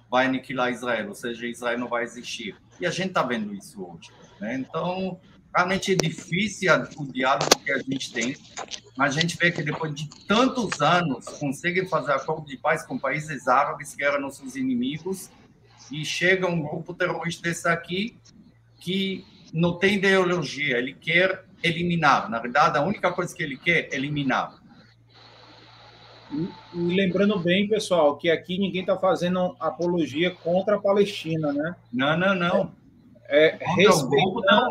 vai 0.09 0.27
aniquilar 0.27 0.71
Israel, 0.71 1.09
ou 1.09 1.15
seja, 1.15 1.45
Israel 1.45 1.77
não 1.77 1.89
vai 1.89 2.03
existir. 2.03 2.55
E 2.79 2.85
a 2.85 2.89
gente 2.89 3.09
está 3.09 3.23
vendo 3.23 3.53
isso 3.53 3.83
hoje. 3.83 4.11
Né? 4.39 4.55
Então, 4.55 5.19
realmente 5.53 5.91
é 5.91 5.95
difícil 5.95 6.71
o 6.97 7.05
diálogo 7.11 7.59
que 7.63 7.71
a 7.71 7.79
gente 7.79 8.13
tem, 8.13 8.37
mas 8.97 9.15
a 9.15 9.19
gente 9.19 9.35
vê 9.35 9.51
que 9.51 9.61
depois 9.61 9.93
de 9.93 10.09
tantos 10.25 10.81
anos 10.81 11.25
conseguem 11.25 11.85
fazer 11.85 12.13
acordo 12.13 12.47
de 12.47 12.55
paz 12.55 12.85
com 12.85 12.97
países 12.97 13.49
árabes 13.49 13.93
que 13.93 14.05
eram 14.05 14.21
nossos 14.21 14.55
inimigos 14.55 15.29
e 15.91 16.03
chega 16.03 16.47
um 16.47 16.61
grupo 16.61 16.93
terrorista 16.93 17.43
desse 17.43 17.67
aqui 17.67 18.17
que 18.79 19.25
não 19.53 19.77
tem 19.77 19.95
ideologia, 19.95 20.77
ele 20.77 20.93
quer 20.93 21.45
eliminar. 21.63 22.29
Na 22.29 22.39
verdade, 22.39 22.77
a 22.77 22.81
única 22.81 23.11
coisa 23.11 23.33
que 23.33 23.41
ele 23.41 23.57
quer 23.57 23.89
é 23.91 23.95
eliminar. 23.95 24.61
E, 26.31 26.49
e 26.73 26.95
lembrando 26.95 27.39
bem, 27.39 27.67
pessoal, 27.67 28.17
que 28.17 28.29
aqui 28.29 28.57
ninguém 28.57 28.81
está 28.81 28.97
fazendo 28.97 29.55
apologia 29.59 30.31
contra 30.31 30.75
a 30.75 30.79
Palestina, 30.79 31.53
né? 31.53 31.75
Não, 31.91 32.17
não, 32.17 32.35
não. 32.35 32.71
É, 33.27 33.57
é 33.59 33.75
respeitando, 33.75 34.69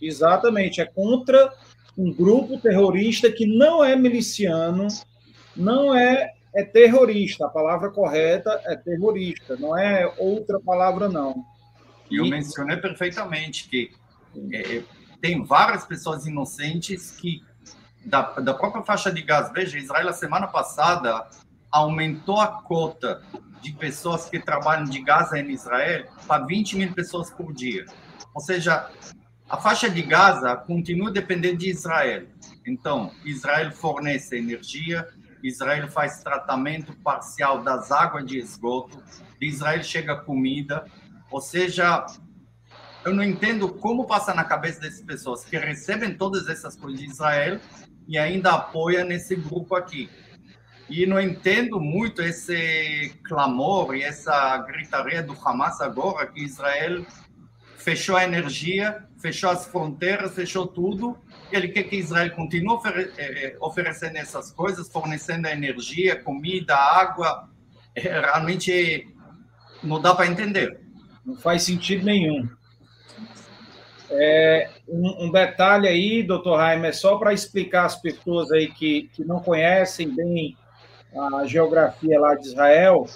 Exatamente, 0.00 0.80
é 0.80 0.84
contra 0.84 1.52
um 1.96 2.12
grupo 2.12 2.58
terrorista 2.58 3.30
que 3.32 3.46
não 3.46 3.82
é 3.82 3.96
miliciano, 3.96 4.88
não 5.56 5.94
é, 5.94 6.34
é 6.56 6.64
terrorista. 6.64 7.46
A 7.46 7.50
palavra 7.50 7.90
correta 7.90 8.60
é 8.64 8.74
terrorista, 8.74 9.56
não 9.56 9.76
é 9.76 10.10
outra 10.18 10.58
palavra, 10.58 11.08
não. 11.08 11.44
E 12.10 12.16
eu 12.16 12.26
mencionei 12.26 12.78
perfeitamente 12.78 13.68
que 13.68 13.90
é, 14.52 14.78
é, 14.78 14.84
tem 15.20 15.44
várias 15.44 15.84
pessoas 15.84 16.26
inocentes 16.26 17.10
que, 17.10 17.42
da, 18.04 18.22
da 18.40 18.54
própria 18.54 18.82
faixa 18.82 19.12
de 19.12 19.22
gás, 19.22 19.52
veja, 19.52 19.78
Israel, 19.78 20.08
a 20.08 20.12
semana 20.12 20.46
passada, 20.46 21.28
aumentou 21.70 22.40
a 22.40 22.46
cota 22.46 23.22
de 23.60 23.72
pessoas 23.72 24.28
que 24.30 24.38
trabalham 24.38 24.84
de 24.84 25.02
Gaza 25.02 25.38
em 25.38 25.50
Israel 25.50 26.06
para 26.26 26.44
20 26.46 26.76
mil 26.76 26.92
pessoas 26.92 27.30
por 27.30 27.52
dia. 27.52 27.84
Ou 28.34 28.40
seja, 28.40 28.88
a 29.48 29.56
faixa 29.56 29.90
de 29.90 30.02
Gaza 30.02 30.56
continua 30.56 31.10
dependendo 31.10 31.58
de 31.58 31.70
Israel. 31.70 32.26
Então, 32.66 33.12
Israel 33.24 33.72
fornece 33.72 34.36
energia, 34.36 35.06
Israel 35.42 35.88
faz 35.88 36.22
tratamento 36.22 36.94
parcial 36.96 37.62
das 37.62 37.90
águas 37.92 38.24
de 38.26 38.38
esgoto, 38.38 39.02
Israel 39.40 39.82
chega 39.82 40.16
comida. 40.16 40.84
Ou 41.30 41.40
seja, 41.40 42.06
eu 43.04 43.14
não 43.14 43.22
entendo 43.22 43.68
como 43.68 44.06
passa 44.06 44.34
na 44.34 44.44
cabeça 44.44 44.80
dessas 44.80 45.02
pessoas 45.02 45.44
que 45.44 45.56
recebem 45.56 46.16
todas 46.16 46.48
essas 46.48 46.76
coisas 46.76 47.00
de 47.00 47.06
Israel 47.06 47.60
e 48.08 48.18
ainda 48.18 48.52
apoiam 48.52 49.06
nesse 49.06 49.36
grupo 49.36 49.74
aqui. 49.74 50.08
E 50.88 51.04
não 51.04 51.20
entendo 51.20 51.80
muito 51.80 52.22
esse 52.22 53.12
clamor 53.24 53.94
e 53.96 54.02
essa 54.02 54.56
gritaria 54.58 55.22
do 55.22 55.36
Hamas 55.44 55.80
agora 55.80 56.26
que 56.28 56.44
Israel 56.44 57.04
fechou 57.76 58.16
a 58.16 58.24
energia, 58.24 59.04
fechou 59.18 59.50
as 59.50 59.66
fronteiras, 59.66 60.34
fechou 60.34 60.66
tudo. 60.66 61.18
Ele 61.52 61.68
quer 61.68 61.84
que 61.84 61.96
Israel 61.96 62.30
continue 62.32 62.78
eh, 62.84 63.10
eh, 63.18 63.56
oferecendo 63.60 64.16
essas 64.16 64.50
coisas, 64.50 64.88
fornecendo 64.88 65.46
energia, 65.46 66.20
comida, 66.22 66.74
água. 66.74 67.48
É, 67.94 68.00
realmente 68.20 69.08
não 69.82 70.00
dá 70.00 70.14
para 70.14 70.26
entender. 70.26 70.80
Não 71.24 71.36
faz 71.36 71.62
sentido 71.62 72.04
nenhum. 72.04 72.48
É, 74.10 74.70
um, 74.88 75.26
um, 75.26 75.32
detalhe 75.32 75.88
aí, 75.88 76.22
doutor 76.22 76.58
Jaime, 76.58 76.88
é 76.88 76.92
só 76.92 77.16
para 77.16 77.32
explicar 77.32 77.86
às 77.86 77.96
pessoas 77.96 78.52
aí 78.52 78.68
que, 78.68 79.10
que 79.12 79.24
não 79.24 79.40
conhecem 79.40 80.14
bem 80.14 80.56
a 81.32 81.44
geografia 81.46 82.18
lá 82.20 82.34
de 82.34 82.46
Israel. 82.46 83.06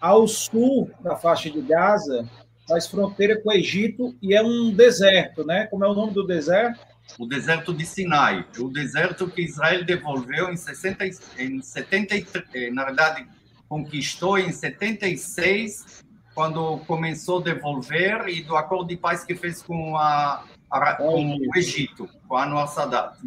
Ao 0.00 0.28
sul 0.28 0.90
da 1.00 1.16
faixa 1.16 1.50
de 1.50 1.60
Gaza, 1.60 2.28
faz 2.68 2.86
fronteira 2.86 3.40
com 3.40 3.48
o 3.48 3.52
Egito 3.52 4.14
e 4.22 4.34
é 4.34 4.42
um 4.42 4.72
deserto, 4.72 5.44
né? 5.44 5.66
Como 5.66 5.84
é 5.84 5.88
o 5.88 5.94
nome 5.94 6.12
do 6.12 6.26
deserto? 6.26 6.78
O 7.18 7.26
deserto 7.26 7.72
de 7.72 7.86
Sinai, 7.86 8.46
o 8.58 8.68
deserto 8.68 9.28
que 9.28 9.42
Israel 9.42 9.84
devolveu 9.84 10.50
em 10.50 10.56
60, 10.56 11.04
em 11.38 11.62
73, 11.62 12.44
eh, 12.54 12.70
na 12.70 12.84
verdade 12.84 13.26
conquistou 13.68 14.38
em 14.38 14.50
76, 14.50 16.04
quando 16.34 16.78
começou 16.86 17.40
a 17.40 17.42
devolver 17.42 18.28
e 18.28 18.42
do 18.42 18.56
acordo 18.56 18.88
de 18.88 18.96
paz 18.96 19.24
que 19.24 19.34
fez 19.34 19.62
com, 19.62 19.96
a, 19.96 20.44
a 20.70 20.94
com 20.94 21.36
o 21.36 21.56
Egito, 21.56 22.08
com 22.26 22.36
a 22.36 22.46
nossa 22.46 22.86
data. 22.86 23.18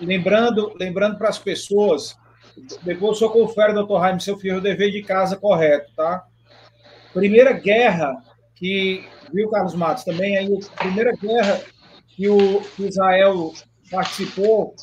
Lembrando, 0.00 0.74
lembrando 0.78 1.16
para 1.16 1.30
as 1.30 1.38
pessoas, 1.38 2.16
depois 2.82 3.16
o 3.16 3.18
senhor 3.18 3.32
confere, 3.32 3.72
doutor 3.72 4.00
Jaime, 4.00 4.20
seu 4.20 4.38
filho, 4.38 4.58
o 4.58 4.60
dever 4.60 4.92
de 4.92 5.02
casa 5.02 5.36
correto, 5.36 5.90
tá? 5.96 6.24
primeira 7.14 7.52
guerra 7.52 8.22
que, 8.54 9.08
viu, 9.32 9.48
Carlos 9.48 9.74
Matos, 9.74 10.04
também 10.04 10.36
aí, 10.36 10.48
primeira 10.76 11.12
guerra 11.16 11.60
que 12.16 12.28
o 12.28 12.62
Israel 12.78 13.52
participou 13.90 14.74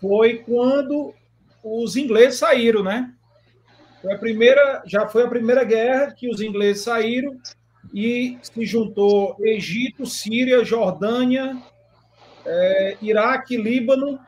foi 0.00 0.38
quando 0.38 1.14
os 1.62 1.96
ingleses 1.96 2.38
saíram, 2.38 2.82
né? 2.82 3.12
Foi 4.02 4.12
a 4.12 4.18
primeira, 4.18 4.82
já 4.86 5.08
foi 5.08 5.22
a 5.22 5.28
primeira 5.28 5.64
guerra 5.64 6.12
que 6.12 6.28
os 6.28 6.40
ingleses 6.40 6.82
saíram 6.82 7.38
e 7.92 8.38
se 8.42 8.66
juntou 8.66 9.36
Egito, 9.40 10.04
Síria, 10.04 10.64
Jordânia, 10.64 11.56
é, 12.44 12.98
Iraque, 13.00 13.56
Líbano, 13.56 14.20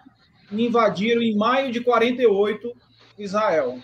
e 0.50 0.66
invadiram 0.66 1.20
em 1.20 1.36
maio 1.36 1.70
de 1.70 1.80
48 1.80 2.72
Israel. 3.18 3.78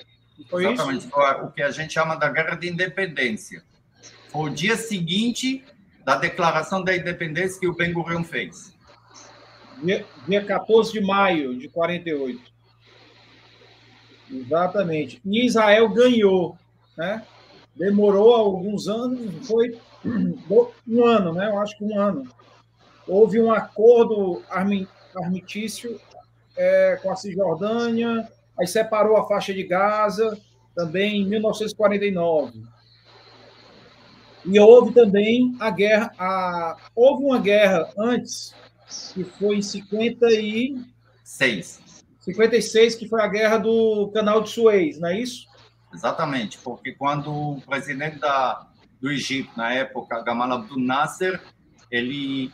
Foi 0.49 0.65
Exatamente, 0.67 1.07
isso? 1.07 1.17
O 1.45 1.51
que 1.51 1.63
a 1.63 1.71
gente 1.71 1.93
chama 1.93 2.17
da 2.17 2.29
Guerra 2.29 2.55
de 2.55 2.69
Independência. 2.69 3.63
Foi 4.31 4.51
o 4.51 4.55
dia 4.55 4.77
seguinte 4.77 5.63
da 6.05 6.17
declaração 6.17 6.83
da 6.83 6.97
independência 6.97 7.61
que 7.61 7.69
o 7.69 7.75
Ben 7.75 7.93
Gurion 7.93 8.25
fez. 8.25 8.77
Dia, 9.83 10.05
dia 10.27 10.45
14 10.45 10.93
de 10.93 11.01
maio 11.01 11.57
de 11.59 11.69
48. 11.69 12.53
Exatamente. 14.31 15.21
E 15.25 15.47
Israel 15.47 15.89
ganhou, 15.89 16.57
né? 16.97 17.25
Demorou 17.75 18.35
alguns 18.35 18.89
anos, 18.89 19.47
foi 19.47 19.79
um 20.87 21.05
ano, 21.05 21.33
né? 21.33 21.49
Eu 21.49 21.59
acho 21.59 21.77
que 21.77 21.85
um 21.85 21.99
ano. 21.99 22.29
Houve 23.07 23.41
um 23.41 23.53
acordo 23.53 24.43
armitício 25.15 26.01
é, 26.57 26.99
com 27.03 27.11
a 27.11 27.17
Cisjordânia, 27.17 28.29
aí 28.59 28.67
separou 28.67 29.17
a 29.17 29.27
faixa 29.27 29.53
de 29.53 29.63
Gaza, 29.65 30.39
também 30.75 31.23
em 31.23 31.29
1949. 31.29 32.63
E 34.45 34.59
houve 34.59 34.93
também 34.93 35.57
a 35.61 35.71
guerra, 35.71 36.13
a, 36.19 36.77
houve 36.95 37.25
uma 37.25 37.39
guerra 37.39 37.89
antes, 37.97 38.55
que 39.15 39.25
foi 39.25 39.59
em 39.59 39.63
56. 39.63 41.81
56, 42.21 42.95
que 42.95 43.09
foi 43.09 43.23
a 43.23 43.29
guerra 43.29 43.57
do 43.59 44.11
canal 44.13 44.43
de 44.43 44.51
Suez, 44.51 44.99
não 44.99 45.09
é 45.09 45.19
isso? 45.19 45.47
Exatamente, 45.93 46.59
porque 46.59 46.93
quando 46.93 47.33
o 47.33 47.61
presidente 47.63 48.19
da, 48.19 48.67
do 49.01 49.11
Egito, 49.11 49.51
na 49.57 49.73
época, 49.73 50.23
Gamal 50.23 50.53
Abdel 50.53 50.79
Nasser, 50.79 51.43
ele 51.91 52.53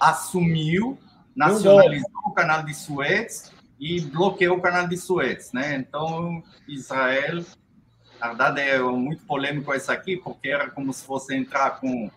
assumiu, 0.00 0.98
nacionalizou 1.36 2.08
o 2.26 2.32
canal 2.32 2.64
de 2.64 2.74
Suez 2.74 3.52
e 3.78 4.00
bloqueou 4.00 4.56
o 4.58 4.62
canal 4.62 4.88
de 4.88 4.96
Suez, 4.96 5.52
né? 5.52 5.76
Então, 5.76 6.42
Israel, 6.66 7.44
na 8.24 8.28
verdade 8.28 8.60
é 8.62 8.78
muito 8.78 9.22
polêmico 9.26 9.74
isso 9.74 9.92
aqui, 9.92 10.16
porque 10.16 10.48
era 10.48 10.70
como 10.70 10.92
se 10.94 11.04
fosse 11.04 11.34
entrar 11.34 11.78
com, 11.78 12.10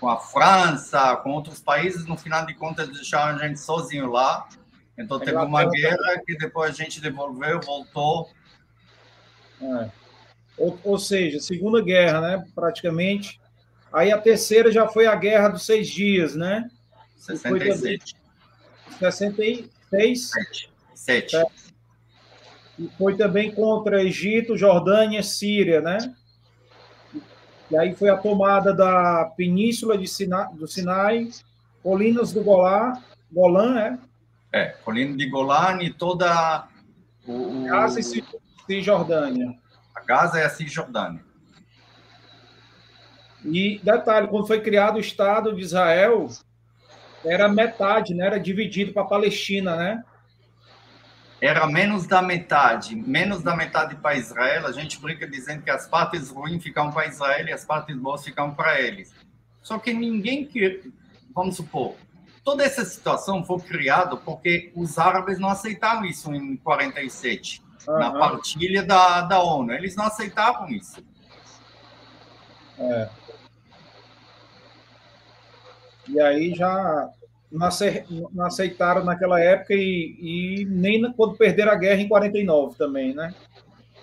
com 0.00 0.08
a 0.08 0.18
França, 0.18 1.16
com 1.16 1.32
outros 1.32 1.60
países, 1.60 2.06
no 2.06 2.16
final 2.16 2.46
de 2.46 2.54
contas 2.54 2.88
deixaram 2.88 3.36
a 3.36 3.46
gente 3.46 3.60
sozinho 3.60 4.10
lá. 4.10 4.48
Então, 4.96 5.18
teve 5.18 5.36
uma 5.36 5.68
guerra 5.68 6.22
que 6.24 6.36
depois 6.38 6.70
a 6.70 6.72
gente 6.72 6.98
devolveu, 6.98 7.60
voltou. 7.60 8.30
É. 9.60 9.90
Ou, 10.56 10.78
ou 10.82 10.98
seja, 10.98 11.40
Segunda 11.40 11.82
Guerra, 11.82 12.20
né? 12.20 12.44
Praticamente. 12.54 13.38
Aí 13.92 14.12
a 14.12 14.18
terceira 14.18 14.72
já 14.72 14.88
foi 14.88 15.06
a 15.06 15.14
Guerra 15.14 15.48
dos 15.48 15.66
Seis 15.66 15.88
Dias, 15.88 16.34
né? 16.34 16.70
67. 17.18 18.16
66. 18.98 20.30
Sete. 20.30 20.72
Sete. 20.94 21.36
E 22.78 22.88
foi 22.98 23.16
também 23.16 23.52
contra 23.52 24.02
Egito, 24.02 24.56
Jordânia, 24.56 25.22
Síria, 25.22 25.80
né? 25.80 25.98
E 27.70 27.76
aí 27.76 27.94
foi 27.94 28.08
a 28.08 28.16
tomada 28.16 28.74
da 28.74 29.32
Península 29.36 29.96
de 29.96 30.06
Sinai, 30.06 30.52
do 30.54 30.66
Sinai, 30.66 31.28
Colinas 31.82 32.32
do 32.32 32.42
Golá, 32.42 33.00
Golã, 33.32 33.78
é? 33.80 33.98
É, 34.52 34.66
Colina 34.84 35.16
de 35.16 35.26
Golã 35.28 35.78
e 35.82 35.92
toda 35.92 36.68
o, 37.26 37.64
Gaza 37.64 37.98
e 37.98 38.24
Cisjordânia. 38.66 39.52
A 39.94 40.00
Gaza 40.00 40.38
é 40.38 40.44
a 40.44 40.48
Cisjordânia. 40.48 41.20
E 43.44 43.80
detalhe, 43.82 44.28
quando 44.28 44.46
foi 44.46 44.60
criado 44.60 44.96
o 44.96 45.00
Estado 45.00 45.54
de 45.54 45.60
Israel, 45.60 46.28
era 47.24 47.48
metade, 47.48 48.14
né? 48.14 48.26
Era 48.26 48.38
dividido 48.38 48.92
para 48.92 49.02
a 49.02 49.06
Palestina, 49.06 49.76
né? 49.76 50.04
Era 51.44 51.66
menos 51.66 52.06
da 52.06 52.22
metade, 52.22 52.96
menos 52.96 53.42
da 53.42 53.54
metade 53.54 53.96
para 53.96 54.16
Israel. 54.16 54.66
A 54.66 54.72
gente 54.72 54.98
brinca 54.98 55.26
dizendo 55.26 55.62
que 55.62 55.70
as 55.70 55.86
partes 55.86 56.30
ruins 56.30 56.62
ficam 56.62 56.90
para 56.90 57.06
Israel 57.06 57.46
e 57.46 57.52
as 57.52 57.64
partes 57.64 57.94
boas 57.96 58.24
ficam 58.24 58.54
para 58.54 58.80
eles. 58.80 59.12
Só 59.62 59.78
que 59.78 59.92
ninguém 59.92 60.46
que, 60.46 60.90
vamos 61.34 61.56
supor, 61.56 61.96
toda 62.42 62.64
essa 62.64 62.84
situação 62.84 63.44
foi 63.44 63.60
criada 63.60 64.16
porque 64.16 64.72
os 64.74 64.98
árabes 64.98 65.38
não 65.38 65.50
aceitaram 65.50 66.06
isso 66.06 66.32
em 66.34 66.56
47, 66.56 67.62
uhum. 67.88 67.98
na 67.98 68.12
partilha 68.12 68.82
da, 68.82 69.20
da 69.20 69.42
ONU. 69.42 69.72
Eles 69.72 69.94
não 69.96 70.06
aceitavam 70.06 70.68
isso. 70.70 71.04
É. 72.78 73.08
E 76.08 76.20
aí 76.20 76.54
já 76.54 77.10
não 77.54 78.46
aceitaram 78.46 79.04
naquela 79.04 79.40
época 79.40 79.74
e, 79.74 80.16
e, 80.20 80.64
nem 80.64 81.12
quando 81.12 81.36
perderam 81.36 81.72
a 81.72 81.76
guerra 81.76 82.00
em 82.00 82.08
49 82.08 82.76
também, 82.76 83.14
né? 83.14 83.32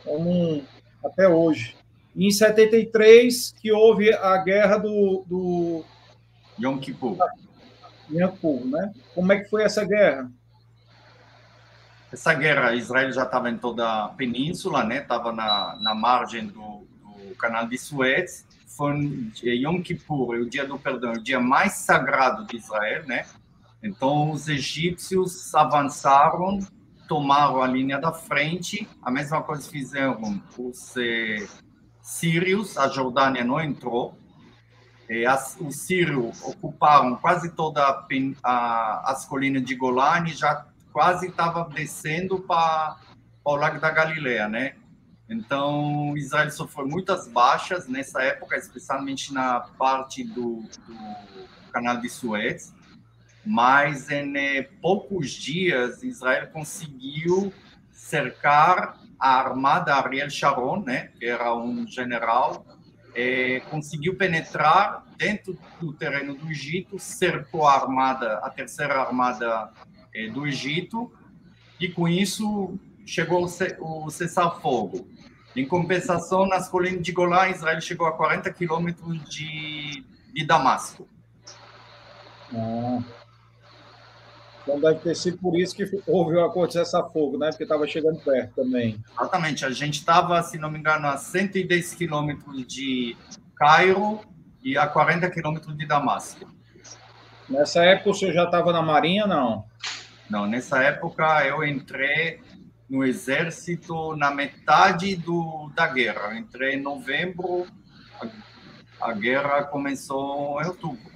Como 0.05 0.63
até 1.03 1.27
hoje. 1.27 1.75
E 2.15 2.27
em 2.27 2.31
73 2.31 3.53
que 3.61 3.71
houve 3.71 4.13
a 4.13 4.37
guerra 4.37 4.77
do, 4.77 5.23
do 5.27 5.83
Yom 6.59 6.77
Kippur. 6.77 7.17
Yom 8.09 8.29
Kippur, 8.29 8.65
né? 8.65 8.93
Como 9.13 9.31
é 9.33 9.39
que 9.39 9.49
foi 9.49 9.63
essa 9.63 9.83
guerra? 9.83 10.31
Essa 12.11 12.33
guerra, 12.33 12.73
Israel 12.75 13.11
já 13.11 13.23
estava 13.23 13.49
em 13.49 13.57
toda 13.57 14.05
a 14.05 14.09
península, 14.09 14.83
né? 14.83 14.99
Estava 14.99 15.31
na, 15.31 15.77
na 15.81 15.93
margem 15.93 16.47
do, 16.47 16.85
do 17.01 17.35
canal 17.35 17.67
de 17.67 17.77
Suez 17.77 18.45
foi 18.75 19.31
Yom 19.43 19.81
Kippur, 19.81 20.35
o 20.35 20.49
dia 20.49 20.65
do 20.65 20.79
perdão, 20.79 21.13
o 21.13 21.21
dia 21.21 21.39
mais 21.39 21.73
sagrado 21.73 22.45
de 22.45 22.57
Israel, 22.57 23.05
né? 23.05 23.25
Então, 23.83 24.31
os 24.31 24.47
egípcios 24.47 25.53
avançaram, 25.55 26.59
tomaram 27.07 27.61
a 27.61 27.67
linha 27.67 27.99
da 27.99 28.13
frente, 28.13 28.87
a 29.01 29.09
mesma 29.09 29.41
coisa 29.41 29.67
fizeram 29.69 30.41
os 30.57 30.95
eh, 30.97 31.47
sírios, 32.01 32.77
a 32.77 32.87
Jordânia 32.87 33.43
não 33.43 33.59
entrou, 33.59 34.15
e 35.09 35.25
as, 35.25 35.57
os 35.59 35.77
sírios 35.77 36.41
ocuparam 36.43 37.15
quase 37.17 37.51
toda 37.55 37.83
a, 37.83 38.07
a, 38.43 39.11
as 39.11 39.25
colinas 39.25 39.63
de 39.63 39.75
Golani, 39.75 40.31
já 40.31 40.67
quase 40.93 41.27
estava 41.27 41.67
descendo 41.67 42.39
para 42.39 42.97
o 43.43 43.55
Lago 43.55 43.79
da 43.79 43.89
Galileia, 43.89 44.47
né? 44.47 44.75
Então, 45.27 46.15
Israel 46.15 46.51
sofreu 46.51 46.87
muitas 46.87 47.27
baixas 47.27 47.87
nessa 47.87 48.21
época, 48.21 48.55
especialmente 48.57 49.33
na 49.33 49.61
parte 49.61 50.23
do, 50.23 50.63
do 50.87 51.71
canal 51.71 51.97
de 51.97 52.09
Suez 52.09 52.73
mas 53.45 54.09
em 54.09 54.37
eh, 54.37 54.69
poucos 54.81 55.31
dias 55.31 56.03
Israel 56.03 56.47
conseguiu 56.51 57.51
cercar 57.91 58.99
a 59.19 59.39
armada 59.39 59.95
Ariel 59.95 60.29
Sharon, 60.29 60.83
né, 60.83 61.11
que 61.17 61.25
era 61.25 61.55
um 61.55 61.87
general, 61.87 62.65
eh, 63.15 63.61
conseguiu 63.69 64.15
penetrar 64.15 65.05
dentro 65.17 65.57
do 65.79 65.93
terreno 65.93 66.35
do 66.35 66.49
Egito, 66.49 66.97
cercou 66.97 67.67
a 67.67 67.75
armada, 67.75 68.39
a 68.39 68.49
terceira 68.49 68.99
armada 68.99 69.71
eh, 70.13 70.27
do 70.29 70.47
Egito, 70.47 71.11
e 71.79 71.89
com 71.89 72.07
isso 72.07 72.77
chegou 73.05 73.45
o 73.79 74.09
cessar-fogo. 74.09 75.07
Em 75.55 75.67
compensação, 75.67 76.47
nas 76.47 76.69
colinas 76.69 77.03
de 77.03 77.11
Golã, 77.11 77.49
Israel 77.49 77.81
chegou 77.81 78.07
a 78.07 78.13
40 78.13 78.51
quilômetros 78.53 79.29
de, 79.29 80.03
de 80.33 80.45
Damasco. 80.45 81.07
Ah. 82.53 83.20
Então 84.61 84.79
deve 84.79 84.99
ter 84.99 85.15
sido 85.15 85.37
por 85.37 85.57
isso 85.59 85.75
que 85.75 85.89
houve 86.07 86.35
o 86.35 86.45
acordo 86.45 86.69
de 86.69 86.73
cessar-fogo, 86.73 87.37
né? 87.37 87.49
Porque 87.49 87.63
estava 87.63 87.87
chegando 87.87 88.19
perto 88.19 88.55
também. 88.55 88.99
Exatamente. 89.11 89.65
A 89.65 89.71
gente 89.71 89.99
estava, 89.99 90.41
se 90.43 90.57
não 90.57 90.69
me 90.69 90.79
engano, 90.79 91.07
a 91.07 91.17
110 91.17 91.95
quilômetros 91.95 92.65
de 92.67 93.17
Cairo 93.55 94.21
e 94.63 94.77
a 94.77 94.87
40 94.87 95.29
quilômetros 95.31 95.75
de 95.75 95.85
Damasco. 95.85 96.47
Nessa 97.49 97.83
época 97.83 98.11
o 98.11 98.13
senhor 98.13 98.33
já 98.33 98.43
estava 98.45 98.71
na 98.71 98.81
Marinha, 98.81 99.25
não? 99.25 99.65
Não, 100.29 100.47
nessa 100.47 100.81
época 100.81 101.45
eu 101.45 101.63
entrei 101.63 102.39
no 102.89 103.03
exército 103.03 104.15
na 104.15 104.31
metade 104.31 105.15
do, 105.15 105.71
da 105.75 105.87
guerra. 105.87 106.31
Eu 106.31 106.37
entrei 106.37 106.75
em 106.75 106.81
novembro, 106.81 107.65
a, 109.01 109.09
a 109.09 109.13
guerra 109.13 109.63
começou 109.63 110.61
em 110.61 110.67
outubro. 110.67 111.11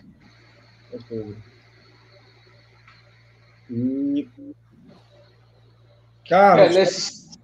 Outubro. 0.92 1.55
E... 3.70 4.28
Cara, 6.28 6.66
é, 6.66 6.70
nesses... 6.70 7.38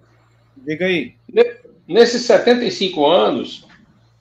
diga 0.58 0.86
aí. 0.86 1.16
Nesses 1.88 2.24
75 2.24 3.06
anos, 3.06 3.68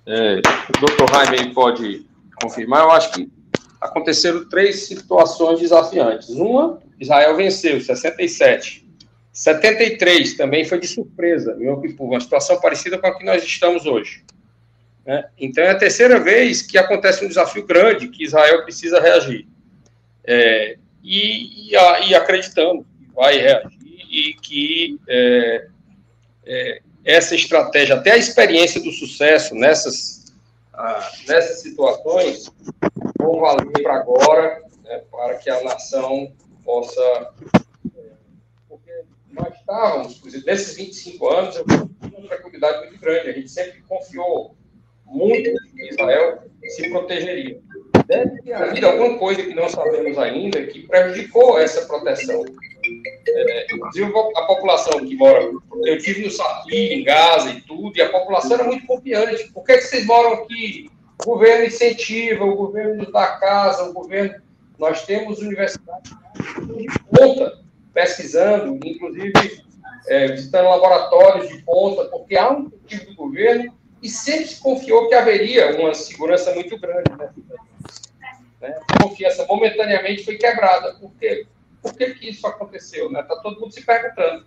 é, 0.06 0.38
o 0.38 0.86
Dr. 0.86 1.12
Jaime 1.12 1.54
pode 1.54 2.06
confirmar, 2.40 2.82
eu 2.82 2.90
acho 2.90 3.12
que 3.12 3.30
aconteceram 3.80 4.48
três 4.48 4.86
situações 4.86 5.60
desafiantes. 5.60 6.28
Uma, 6.30 6.80
Israel 6.98 7.36
venceu, 7.36 7.80
67. 7.80 8.88
73 9.32 10.34
também 10.34 10.64
foi 10.64 10.78
de 10.80 10.88
surpresa, 10.88 11.54
meu 11.54 11.80
uma 12.00 12.20
situação 12.20 12.60
parecida 12.60 12.98
com 12.98 13.06
a 13.06 13.16
que 13.16 13.24
nós 13.24 13.42
estamos 13.44 13.86
hoje. 13.86 14.24
Né? 15.06 15.24
Então 15.38 15.64
é 15.64 15.70
a 15.70 15.78
terceira 15.78 16.18
vez 16.18 16.62
que 16.62 16.76
acontece 16.76 17.24
um 17.24 17.28
desafio 17.28 17.64
grande 17.64 18.08
que 18.08 18.24
Israel 18.24 18.64
precisa 18.64 19.00
reagir. 19.00 19.46
É, 20.24 20.76
e, 21.02 21.70
e, 21.70 22.08
e 22.08 22.14
acreditando 22.14 22.84
que 22.84 23.14
vai 23.14 23.38
reagir 23.38 23.80
e 24.10 24.34
que 24.34 24.98
é, 25.08 25.68
é, 26.44 26.82
essa 27.04 27.34
estratégia, 27.34 27.94
até 27.94 28.12
a 28.12 28.16
experiência 28.16 28.80
do 28.82 28.90
sucesso 28.90 29.54
nessas, 29.54 30.32
ah, 30.74 31.12
nessas 31.28 31.60
situações, 31.60 32.50
vão 33.18 33.40
valer 33.40 33.82
para 33.82 33.96
agora, 33.96 34.62
né, 34.84 35.02
para 35.10 35.36
que 35.36 35.48
a 35.48 35.62
nação 35.62 36.32
possa. 36.64 37.32
É, 37.96 38.00
porque 38.68 39.04
nós 39.30 39.54
estávamos, 39.54 40.20
nesses 40.44 40.76
25 40.76 41.28
anos, 41.28 41.56
eu 41.56 41.64
tive 41.64 42.16
uma 42.16 42.28
tranquilidade 42.28 42.88
muito 42.88 43.00
grande, 43.00 43.30
a 43.30 43.32
gente 43.32 43.48
sempre 43.48 43.80
confiou 43.82 44.56
muito 45.06 45.50
que 45.74 45.88
Israel 45.88 46.42
se 46.68 46.88
protegeria 46.90 47.60
deve 48.10 48.42
ter 48.42 48.52
havido 48.52 48.88
alguma 48.88 49.16
coisa 49.18 49.40
que 49.40 49.54
não 49.54 49.68
sabemos 49.68 50.18
ainda 50.18 50.60
que 50.66 50.86
prejudicou 50.86 51.60
essa 51.60 51.86
proteção. 51.86 52.44
É, 53.28 53.66
inclusive 53.72 54.12
a 54.36 54.42
população 54.42 55.06
que 55.06 55.14
mora. 55.14 55.48
Eu 55.84 55.98
tive 55.98 56.24
no 56.24 56.30
Saqui, 56.30 56.92
em 56.92 57.04
Gaza 57.04 57.50
e 57.50 57.60
tudo, 57.62 57.96
e 57.96 58.02
a 58.02 58.10
população 58.10 58.54
era 58.54 58.64
muito 58.64 58.84
confiante. 58.84 59.52
Por 59.52 59.64
que, 59.64 59.78
que 59.78 59.82
vocês 59.84 60.04
moram 60.06 60.32
aqui? 60.34 60.90
O 61.22 61.24
governo 61.24 61.66
incentiva, 61.66 62.44
o 62.44 62.56
governo 62.56 62.96
nos 62.96 63.12
dá 63.12 63.26
casa, 63.36 63.88
o 63.88 63.92
governo. 63.92 64.34
Nós 64.78 65.04
temos 65.04 65.38
universidades 65.38 66.12
de 66.76 66.86
ponta 67.14 67.58
pesquisando, 67.92 68.78
inclusive 68.84 69.32
é, 70.08 70.28
visitando 70.28 70.70
laboratórios 70.70 71.48
de 71.48 71.62
ponta, 71.62 72.06
porque 72.06 72.36
há 72.36 72.50
um 72.50 72.62
motivo 72.62 73.04
do 73.04 73.14
governo 73.14 73.72
e 74.02 74.08
sempre 74.08 74.46
se 74.46 74.60
confiou 74.60 75.08
que 75.08 75.14
haveria 75.14 75.78
uma 75.78 75.92
segurança 75.92 76.54
muito 76.54 76.78
grande. 76.78 77.10
Né? 77.18 77.28
Né? 78.60 78.78
A 78.88 79.02
confiança 79.02 79.46
momentaneamente 79.46 80.24
foi 80.24 80.36
quebrada. 80.36 80.94
Por 80.94 81.12
quê? 81.14 81.46
Por 81.82 81.94
que, 81.94 82.14
que 82.14 82.28
isso 82.30 82.46
aconteceu? 82.46 83.06
Está 83.06 83.22
né? 83.22 83.26
Tá 83.26 83.36
todo 83.36 83.60
mundo 83.60 83.72
se 83.72 83.82
perguntando. 83.82 84.44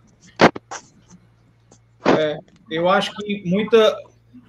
É, 2.17 2.37
eu 2.69 2.87
acho 2.89 3.15
que 3.15 3.43
muita, 3.45 3.97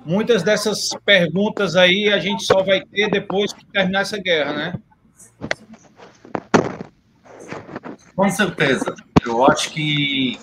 muitas 0.04 0.42
dessas 0.42 0.90
perguntas 1.04 1.76
aí 1.76 2.12
a 2.12 2.18
gente 2.18 2.44
só 2.44 2.62
vai 2.62 2.84
ter 2.84 3.10
depois 3.10 3.52
que 3.52 3.64
terminar 3.66 4.02
essa 4.02 4.18
guerra, 4.18 4.52
né? 4.52 4.74
Com 8.14 8.28
certeza. 8.28 8.94
Eu 9.26 9.46
acho 9.46 9.70
que 9.70 10.38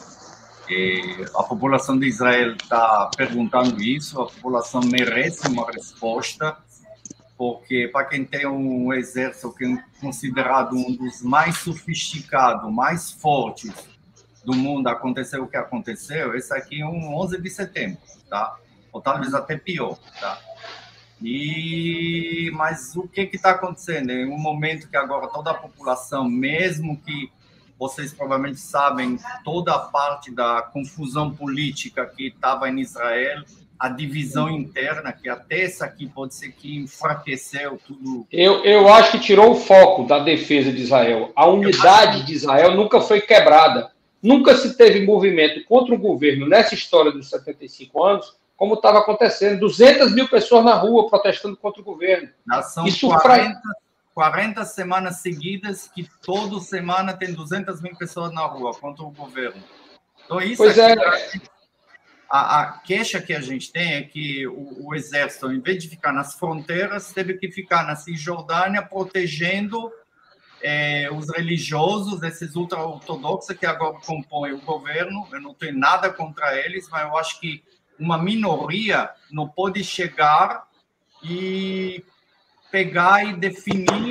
eh, 0.69 1.25
a 1.35 1.43
população 1.43 1.97
de 1.97 2.07
Israel 2.07 2.55
está 2.55 3.09
perguntando 3.15 3.81
isso, 3.81 4.19
a 4.19 4.25
população 4.25 4.81
merece 4.81 5.47
uma 5.47 5.69
resposta 5.71 6.57
porque 7.41 7.87
para 7.87 8.05
quem 8.05 8.23
tem 8.23 8.45
um 8.45 8.93
exército 8.93 9.51
que 9.51 9.65
é 9.65 9.83
considerado 9.99 10.75
um 10.75 10.95
dos 10.95 11.23
mais 11.23 11.57
sofisticados, 11.57 12.71
mais 12.71 13.11
fortes 13.11 13.73
do 14.45 14.53
mundo, 14.53 14.87
aconteceu 14.87 15.41
o 15.41 15.47
que 15.47 15.57
aconteceu, 15.57 16.35
esse 16.35 16.53
aqui 16.53 16.83
é 16.83 16.85
um 16.85 17.15
11 17.15 17.41
de 17.41 17.49
setembro, 17.49 17.97
tá? 18.29 18.59
Ou 18.93 19.01
talvez 19.01 19.33
até 19.33 19.57
pior, 19.57 19.97
tá? 20.19 20.37
E 21.19 22.51
mas 22.53 22.95
o 22.95 23.07
que 23.07 23.21
está 23.33 23.49
acontecendo? 23.49 24.11
Em 24.11 24.29
um 24.29 24.37
momento 24.37 24.87
que 24.87 24.95
agora 24.95 25.27
toda 25.27 25.49
a 25.49 25.55
população, 25.55 26.29
mesmo 26.29 26.95
que 27.01 27.31
vocês 27.75 28.13
provavelmente 28.13 28.59
sabem 28.59 29.17
toda 29.43 29.73
a 29.73 29.79
parte 29.79 30.29
da 30.29 30.61
confusão 30.61 31.33
política 31.33 32.05
que 32.05 32.27
estava 32.27 32.69
em 32.69 32.79
Israel, 32.81 33.43
a 33.81 33.89
divisão 33.89 34.47
interna, 34.47 35.11
que 35.11 35.27
até 35.27 35.63
essa 35.63 35.85
aqui 35.85 36.07
pode 36.07 36.35
ser 36.35 36.51
que 36.51 36.77
enfraqueceu 36.77 37.79
tudo. 37.83 38.27
Eu, 38.31 38.63
eu 38.63 38.87
acho 38.87 39.13
que 39.13 39.19
tirou 39.19 39.53
o 39.53 39.55
foco 39.55 40.03
da 40.03 40.19
defesa 40.19 40.71
de 40.71 40.83
Israel. 40.83 41.31
A 41.35 41.47
unidade 41.47 42.23
de 42.23 42.31
Israel 42.31 42.75
nunca 42.75 43.01
foi 43.01 43.21
quebrada. 43.21 43.89
Nunca 44.21 44.55
se 44.55 44.77
teve 44.77 45.03
movimento 45.03 45.65
contra 45.65 45.95
o 45.95 45.97
governo 45.97 46.47
nessa 46.47 46.75
história 46.75 47.11
dos 47.11 47.27
75 47.31 48.03
anos, 48.03 48.35
como 48.55 48.75
estava 48.75 48.99
acontecendo. 48.99 49.61
200 49.61 50.13
mil 50.13 50.29
pessoas 50.29 50.63
na 50.63 50.75
rua 50.75 51.09
protestando 51.09 51.57
contra 51.57 51.81
o 51.81 51.83
governo. 51.83 52.29
são 52.61 52.85
Isso 52.85 53.09
40, 53.09 53.59
40 54.13 54.63
semanas 54.63 55.21
seguidas 55.21 55.87
que 55.87 56.07
toda 56.23 56.59
semana 56.59 57.13
tem 57.13 57.33
200 57.33 57.81
mil 57.81 57.95
pessoas 57.95 58.31
na 58.31 58.45
rua 58.45 58.75
contra 58.75 59.03
o 59.03 59.09
governo. 59.09 59.63
Então, 60.23 60.39
isso 60.39 60.57
pois 60.57 60.77
é. 60.77 60.93
A, 62.31 62.61
a, 62.61 62.71
queixa 62.79 63.21
que 63.21 63.33
a 63.33 63.41
gente 63.41 63.73
tem 63.73 63.95
é 63.95 64.03
que 64.03 64.47
o, 64.47 64.87
o, 64.87 64.95
exército, 64.95 65.51
em 65.51 65.59
vez 65.59 65.83
de 65.83 65.89
ficar 65.89 66.13
nas 66.13 66.33
fronteiras, 66.35 67.11
teve 67.11 67.33
que 67.33 67.51
ficar 67.51 67.85
na 67.85 67.93
Cisjordânia 67.97 68.81
protegendo 68.81 69.91
é, 70.61 71.09
os 71.11 71.29
religiosos, 71.29 72.23
esses 72.23 72.55
ultra-ortodoxos 72.55 73.57
que 73.57 73.65
agora 73.65 73.97
compõem 74.05 74.53
o 74.53 74.61
governo. 74.61 75.27
Eu 75.29 75.41
não 75.41 75.53
tenho 75.53 75.77
nada 75.77 76.09
contra 76.09 76.57
eles, 76.57 76.87
mas 76.89 77.03
eu 77.03 77.17
acho 77.17 77.37
que 77.37 77.61
uma 77.99 78.17
minoria 78.17 79.09
não 79.29 79.49
pode 79.49 79.83
chegar 79.83 80.65
e 81.21 82.01
pegar 82.71 83.25
e 83.25 83.33
definir 83.33 84.09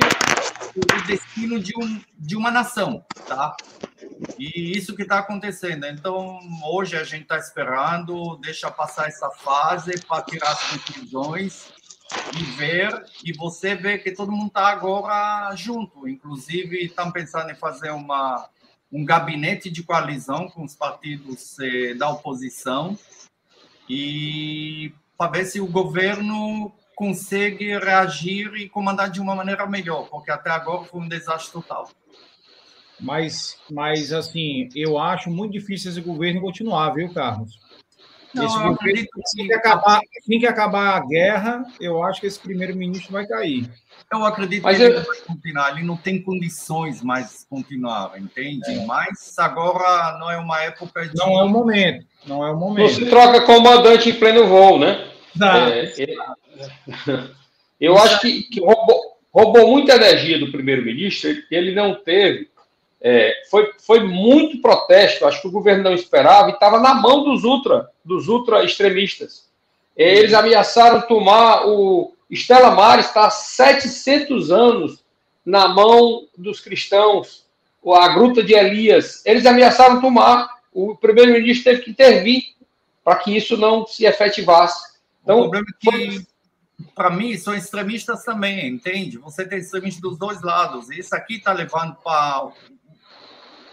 o 0.75 1.07
destino 1.07 1.59
de, 1.59 1.73
um, 1.75 1.99
de 2.19 2.35
uma 2.35 2.51
nação, 2.51 3.03
tá? 3.27 3.57
E 4.37 4.77
isso 4.77 4.95
que 4.95 5.03
está 5.03 5.19
acontecendo. 5.19 5.85
Então, 5.85 6.39
hoje 6.65 6.95
a 6.97 7.03
gente 7.03 7.23
está 7.23 7.37
esperando, 7.37 8.37
deixa 8.37 8.71
passar 8.71 9.07
essa 9.07 9.29
fase 9.29 9.99
para 10.05 10.23
tirar 10.23 10.51
as 10.51 10.63
conclusões 10.69 11.71
e 12.37 12.43
ver. 12.55 13.05
E 13.23 13.33
você 13.33 13.75
vê 13.75 13.97
que 13.97 14.11
todo 14.11 14.31
mundo 14.31 14.47
está 14.47 14.67
agora 14.67 15.55
junto. 15.55 16.07
Inclusive, 16.07 16.77
estão 16.83 17.11
pensando 17.11 17.51
em 17.51 17.55
fazer 17.55 17.91
uma, 17.91 18.49
um 18.91 19.05
gabinete 19.05 19.69
de 19.69 19.83
coalizão 19.83 20.49
com 20.49 20.63
os 20.63 20.75
partidos 20.75 21.57
eh, 21.59 21.93
da 21.93 22.09
oposição 22.09 22.97
e 23.89 24.93
para 25.17 25.31
ver 25.31 25.45
se 25.45 25.59
o 25.59 25.67
governo 25.67 26.71
consegue 26.95 27.77
reagir 27.77 28.53
e 28.55 28.69
comandar 28.69 29.09
de 29.09 29.19
uma 29.19 29.35
maneira 29.35 29.65
melhor, 29.65 30.07
porque 30.09 30.31
até 30.31 30.49
agora 30.49 30.83
foi 30.85 31.01
um 31.01 31.07
desastre 31.07 31.51
total. 31.51 31.89
Mas, 33.01 33.57
mas 33.69 34.13
assim, 34.13 34.69
eu 34.75 34.97
acho 34.99 35.29
muito 35.29 35.53
difícil 35.53 35.91
esse 35.91 36.01
governo 36.01 36.41
continuar, 36.41 36.91
viu, 36.91 37.11
Carlos? 37.13 37.59
Não, 38.33 38.45
esse 38.45 38.57
governo, 38.57 38.77
que... 38.77 39.21
assim, 39.23 39.47
que 39.47 39.53
acabar, 39.53 39.99
assim 40.19 40.39
que 40.39 40.45
acabar 40.45 40.97
a 40.97 41.05
guerra, 41.05 41.65
eu 41.79 42.01
acho 42.03 42.21
que 42.21 42.27
esse 42.27 42.39
primeiro-ministro 42.39 43.11
vai 43.11 43.25
cair. 43.25 43.69
Eu 44.11 44.23
acredito 44.25 44.63
mas 44.63 44.77
que 44.77 44.83
ele 44.83 44.99
vai 44.99 45.17
continuar, 45.25 45.71
ele 45.71 45.85
não 45.85 45.97
tem 45.97 46.21
condições 46.21 47.01
mais 47.01 47.45
continuar, 47.49 48.13
entende? 48.19 48.71
É. 48.71 48.85
Mas 48.85 49.37
agora 49.39 50.17
não 50.19 50.29
é 50.29 50.37
uma 50.37 50.61
época 50.61 51.07
de... 51.07 51.15
Não 51.15 51.39
é 51.39 51.43
o 51.43 51.49
momento, 51.49 52.05
não 52.25 52.45
é 52.45 52.51
o 52.51 52.57
momento. 52.57 52.93
Você 52.93 53.05
troca 53.09 53.41
comandante 53.41 54.09
em 54.09 54.13
pleno 54.13 54.47
voo, 54.47 54.77
né? 54.79 55.11
É, 55.41 55.93
eu 57.79 57.97
acho 57.97 58.19
que, 58.19 58.43
que 58.43 58.59
roubou, 58.59 59.01
roubou 59.33 59.67
muita 59.67 59.95
energia 59.95 60.37
do 60.37 60.51
primeiro-ministro. 60.51 61.31
Ele 61.49 61.73
não 61.73 61.95
teve. 61.95 62.50
É, 63.01 63.33
foi, 63.49 63.71
foi 63.85 64.03
muito 64.03 64.61
protesto. 64.61 65.25
Acho 65.25 65.41
que 65.41 65.47
o 65.47 65.51
governo 65.51 65.83
não 65.83 65.93
esperava 65.93 66.49
e 66.49 66.53
estava 66.53 66.79
na 66.79 66.93
mão 66.93 67.23
dos 67.23 67.43
ultra, 67.43 67.89
dos 68.05 68.27
ultra 68.27 68.63
extremistas. 68.63 69.49
Eles 69.95 70.33
ameaçaram 70.33 71.01
tomar 71.01 71.67
o 71.67 72.13
Estela 72.31 72.71
Maris 72.71 73.07
está 73.07 73.27
há 73.27 73.29
700 73.29 74.51
anos 74.51 75.03
na 75.45 75.67
mão 75.67 76.27
dos 76.37 76.61
cristãos. 76.61 77.45
A 77.85 78.07
gruta 78.09 78.41
de 78.41 78.53
Elias. 78.53 79.21
Eles 79.25 79.45
ameaçaram 79.45 79.99
tomar. 79.99 80.61
O 80.71 80.95
primeiro-ministro 80.95 81.65
teve 81.65 81.81
que 81.81 81.91
intervir 81.91 82.43
para 83.03 83.17
que 83.17 83.35
isso 83.35 83.57
não 83.57 83.85
se 83.85 84.05
efetivasse. 84.05 84.91
Então, 85.21 85.39
o 85.39 85.41
problema 85.49 85.65
é 85.69 85.91
que, 85.91 86.27
para 86.95 87.09
mim, 87.09 87.35
são 87.35 87.53
extremistas 87.53 88.23
também, 88.23 88.67
entende? 88.67 89.17
Você 89.17 89.45
tem 89.45 89.59
extremistas 89.59 90.01
dos 90.01 90.17
dois 90.17 90.41
lados. 90.41 90.89
Isso 90.89 91.13
aqui 91.13 91.35
está 91.35 91.51
levando 91.51 91.95
para 91.95 92.51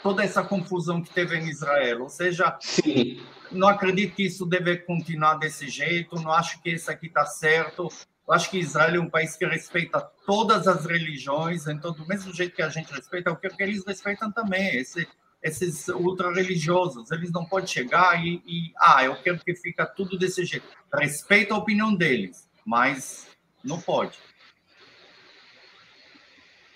toda 0.03 0.23
essa 0.23 0.43
confusão 0.43 1.03
que 1.03 1.11
teve 1.11 1.37
em 1.37 1.49
Israel. 1.49 2.03
Ou 2.03 2.09
seja, 2.09 2.57
Sim. 2.61 3.23
não 3.51 3.69
acredito 3.69 4.15
que 4.15 4.25
isso 4.25 4.47
deve 4.47 4.77
continuar 4.79 5.35
desse 5.35 5.69
jeito. 5.69 6.17
Não 6.17 6.33
acho 6.33 6.61
que 6.63 6.71
isso 6.71 6.91
aqui 6.91 7.07
está 7.07 7.25
certo. 7.27 7.89
Eu 8.29 8.35
acho 8.35 8.51
que 8.51 8.59
Israel 8.59 8.97
é 8.97 9.01
um 9.01 9.09
país 9.09 9.37
que 9.37 9.47
respeita 9.47 10.01
todas 10.27 10.69
as 10.69 10.85
religiões, 10.85 11.67
então, 11.67 11.93
do 11.93 12.07
mesmo 12.07 12.31
jeito 12.35 12.55
que 12.55 12.61
a 12.61 12.69
gente 12.69 12.93
respeita, 12.93 13.31
é 13.31 13.33
o 13.33 13.37
que 13.37 13.63
eles 13.63 13.83
respeitam 13.87 14.31
também. 14.31 14.77
Esse, 14.77 15.09
esses 15.43 15.89
ultra-religiosos, 15.89 17.11
eles 17.11 17.33
não 17.33 17.47
podem 17.47 17.67
chegar 17.67 18.23
e, 18.23 18.43
e, 18.47 18.73
ah, 18.79 19.03
eu 19.03 19.17
quero 19.17 19.39
que 19.39 19.55
fica 19.55 19.87
tudo 19.87 20.19
desse 20.19 20.45
jeito. 20.45 20.67
Respeita 20.93 21.55
a 21.55 21.57
opinião 21.57 21.95
deles, 21.95 22.47
mas 22.67 23.29
não 23.65 23.81
pode. 23.81 24.19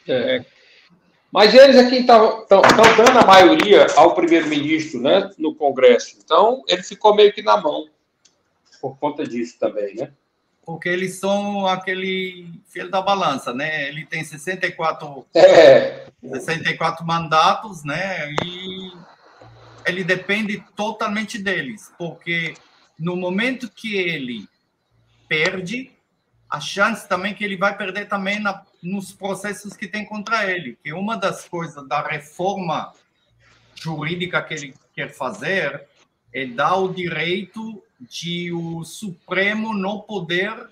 É. 0.09 0.45
Mas 1.33 1.55
eles 1.55 1.79
aqui 1.79 1.97
estão 1.97 2.45
dando 2.47 3.19
a 3.19 3.27
maioria 3.27 3.87
ao 3.97 4.15
primeiro-ministro 4.15 5.01
né, 5.01 5.31
no 5.39 5.55
Congresso. 5.55 6.19
Então, 6.23 6.63
ele 6.69 6.83
ficou 6.83 7.15
meio 7.15 7.33
que 7.33 7.41
na 7.41 7.57
mão 7.57 7.89
por 8.83 8.99
conta 8.99 9.25
disso 9.25 9.57
também, 9.59 9.95
né? 9.95 10.13
Porque 10.65 10.89
eles 10.89 11.19
são 11.19 11.67
aquele 11.67 12.51
filho 12.69 12.91
da 12.91 13.01
balança, 13.01 13.55
né? 13.55 13.89
Ele 13.89 14.05
tem 14.05 14.23
64, 14.23 15.27
é. 15.35 16.07
64 16.23 17.07
mandatos, 17.07 17.83
né? 17.83 18.29
E 18.45 18.93
ele 19.87 20.05
depende 20.05 20.63
totalmente 20.77 21.39
deles, 21.39 21.93
porque 21.97 22.55
no 22.99 23.17
momento 23.17 23.71
que 23.71 23.97
ele 23.97 24.47
perde, 25.29 25.93
a 26.53 26.61
chance 26.61 27.09
também 27.09 27.33
que 27.33 27.43
ele 27.43 27.57
vai 27.57 27.75
perder 27.75 28.07
também 28.07 28.39
na, 28.39 28.63
nos 28.83 29.11
processos 29.11 29.75
que 29.75 29.89
tem 29.89 30.05
contra 30.05 30.51
ele. 30.51 30.77
Que 30.85 30.93
uma 30.93 31.17
das 31.17 31.49
coisas 31.49 31.89
da 31.89 32.07
reforma 32.07 32.93
jurídica 33.75 34.43
que 34.43 34.53
ele 34.53 34.75
quer 34.95 35.15
fazer 35.15 35.89
é 36.31 36.45
dar 36.45 36.77
o 36.77 36.93
direito 36.93 37.83
de 37.99 38.53
o 38.53 38.85
Supremo 38.85 39.73
não 39.73 40.01
poder 40.01 40.69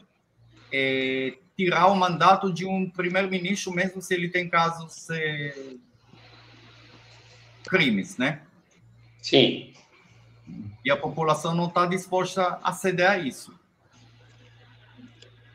é, 0.71 1.39
tirar 1.57 1.87
o 1.87 1.97
mandato 1.97 2.53
de 2.53 2.67
um 2.67 2.89
primeiro-ministro, 2.91 3.73
mesmo 3.73 4.03
se 4.03 4.13
ele 4.13 4.29
tem 4.29 4.51
casos 4.51 5.09
é, 5.09 5.77
crimes, 7.65 8.19
né? 8.19 8.43
Sim. 9.23 9.73
E 10.85 10.91
a 10.91 10.97
população 10.97 11.55
não 11.55 11.69
está 11.69 11.87
disposta 11.87 12.59
a 12.63 12.71
ceder 12.71 13.11
a 13.11 13.17
isso. 13.17 13.59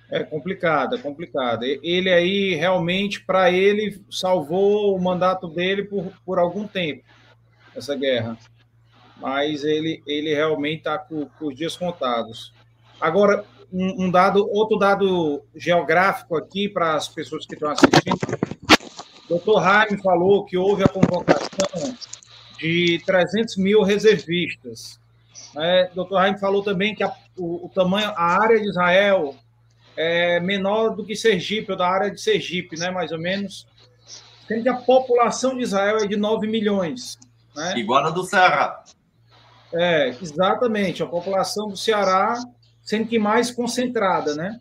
É 0.09 0.23
complicado, 0.23 0.95
é 0.95 0.99
complicado. 0.99 1.63
Ele 1.63 2.11
aí, 2.11 2.53
realmente, 2.55 3.23
para 3.23 3.51
ele, 3.51 4.01
salvou 4.09 4.95
o 4.95 5.01
mandato 5.01 5.47
dele 5.47 5.83
por, 5.83 6.11
por 6.25 6.39
algum 6.39 6.67
tempo, 6.67 7.03
essa 7.75 7.95
guerra 7.95 8.37
mas 9.17 9.63
ele, 9.63 10.03
ele 10.05 10.33
realmente 10.33 10.79
está 10.79 10.97
com, 10.97 11.25
com, 11.39 11.47
os 11.47 11.55
dias 11.55 11.75
contados. 11.75 12.53
Agora, 12.99 13.45
um, 13.71 14.05
um, 14.05 14.11
dado, 14.11 14.47
outro 14.51 14.77
dado 14.77 15.43
geográfico 15.55 16.37
aqui 16.37 16.69
para 16.69 16.95
as 16.95 17.07
pessoas 17.07 17.45
que 17.45 17.53
estão 17.53 17.71
assistindo. 17.71 18.17
O 19.25 19.29
doutor 19.29 19.63
Jaime 19.63 20.01
falou 20.01 20.45
que 20.45 20.57
houve 20.57 20.83
a 20.83 20.87
convocação 20.87 21.95
de 22.59 23.01
300 23.05 23.57
mil 23.57 23.81
reservistas. 23.81 24.99
Né? 25.53 25.89
O 25.91 25.95
doutor 25.95 26.21
Jaime 26.21 26.39
falou 26.39 26.63
também 26.63 26.93
que 26.93 27.03
a, 27.03 27.11
o, 27.37 27.65
o, 27.65 27.71
tamanho, 27.73 28.09
a 28.15 28.41
área 28.41 28.59
de 28.59 28.69
Israel 28.69 29.35
é 29.95 30.39
menor 30.39 30.95
do 30.95 31.05
que 31.05 31.15
Sergipe, 31.15 31.71
ou 31.71 31.77
da 31.77 31.87
área 31.87 32.11
de 32.11 32.19
Sergipe, 32.19 32.77
né? 32.77 32.91
mais 32.91 33.11
ou 33.11 33.19
menos. 33.19 33.67
Sendo 34.47 34.63
que 34.63 34.69
a 34.69 34.75
população 34.75 35.55
de 35.55 35.63
Israel 35.63 35.97
é 35.97 36.07
de 36.07 36.15
9 36.15 36.47
milhões. 36.47 37.17
Né? 37.55 37.77
Igual 37.77 38.05
a 38.05 38.09
do 38.09 38.23
Ceará. 38.23 38.83
É, 39.73 40.09
exatamente. 40.21 41.01
A 41.01 41.07
população 41.07 41.67
do 41.67 41.77
Ceará, 41.77 42.35
sendo 42.81 43.07
que 43.07 43.17
mais 43.17 43.51
concentrada, 43.51 44.35
né? 44.35 44.59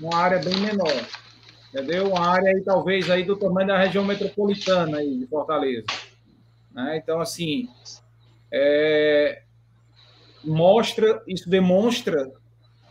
Uma 0.00 0.16
área 0.16 0.38
bem 0.38 0.56
menor. 0.56 1.06
Entendeu? 1.68 2.08
Uma 2.08 2.26
área 2.28 2.50
aí, 2.50 2.62
talvez, 2.62 3.10
aí 3.10 3.22
do 3.22 3.36
tamanho 3.36 3.68
da 3.68 3.78
região 3.78 4.04
metropolitana 4.04 4.98
aí, 4.98 5.18
de 5.18 5.26
Fortaleza. 5.26 5.86
Né? 6.72 6.96
Então, 6.96 7.20
assim, 7.20 7.68
é, 8.52 9.42
mostra, 10.42 11.22
isso 11.26 11.48
demonstra 11.48 12.30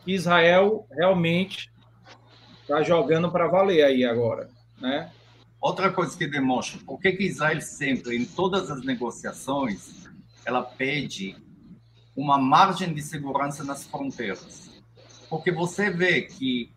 Israel 0.05 0.87
realmente 0.91 1.71
está 2.61 2.81
jogando 2.83 3.31
para 3.31 3.47
valer 3.47 3.83
aí 3.83 4.05
agora, 4.05 4.49
né? 4.79 5.11
Outra 5.61 5.91
coisa 5.91 6.17
que 6.17 6.25
demonstra, 6.25 6.79
por 6.85 6.99
que, 6.99 7.11
que 7.11 7.25
Israel 7.25 7.59
sempre, 7.61 8.15
em 8.15 8.25
todas 8.25 8.71
as 8.71 8.83
negociações, 8.85 10.07
ela 10.45 10.63
pede 10.63 11.35
uma 12.15 12.37
margem 12.37 12.93
de 12.93 13.01
segurança 13.01 13.63
nas 13.63 13.85
fronteiras. 13.85 14.69
Porque 15.29 15.51
você 15.51 15.89
vê 15.89 16.23
que 16.23 16.71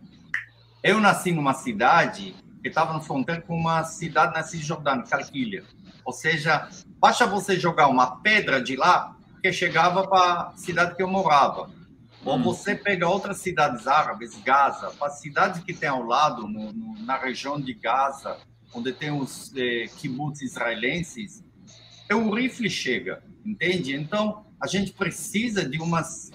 eu 0.83 1.01
nasci 1.01 1.33
numa 1.33 1.55
cidade 1.55 2.35
que 2.61 2.69
estava 2.69 2.93
na 2.93 3.01
fronteira 3.01 3.41
com 3.41 3.57
uma 3.57 3.83
cidade 3.85 4.35
na 4.35 4.43
Cisjordânia, 4.43 5.05
Calquilha. 5.05 5.65
Ou 6.05 6.13
seja, 6.13 6.69
basta 6.99 7.27
você 7.27 7.59
jogar 7.59 7.89
uma 7.89 8.17
pedra 8.21 8.63
de 8.63 8.77
lá 8.77 9.17
que 9.43 9.53
chegava 9.53 10.07
para 10.07 10.49
a 10.49 10.57
cidade 10.57 10.95
que 10.95 11.03
eu 11.03 11.09
morava. 11.09 11.71
Ou 12.25 12.37
hum. 12.37 12.43
você 12.43 12.75
pega 12.75 13.09
outras 13.09 13.39
cidades 13.39 13.87
árabes, 13.87 14.41
Gaza, 14.43 14.91
para 14.91 15.11
cidades 15.11 15.63
que 15.63 15.73
tem 15.73 15.89
ao 15.89 16.03
lado, 16.03 16.47
no, 16.47 16.73
no, 16.73 16.99
na 17.05 17.17
região 17.17 17.61
de 17.61 17.75
Gaza, 17.75 18.39
onde 18.75 18.93
tem 18.93 19.11
os 19.11 19.53
eh, 19.57 19.87
kibbutz 19.99 20.41
israelenses, 20.41 21.45
o 22.15 22.35
rifle 22.35 22.69
chega, 22.69 23.23
entende? 23.45 23.95
Então, 23.95 24.45
a 24.61 24.67
gente 24.67 24.93
precisa 24.93 25.69
de 25.69 25.79
umas 25.79 26.31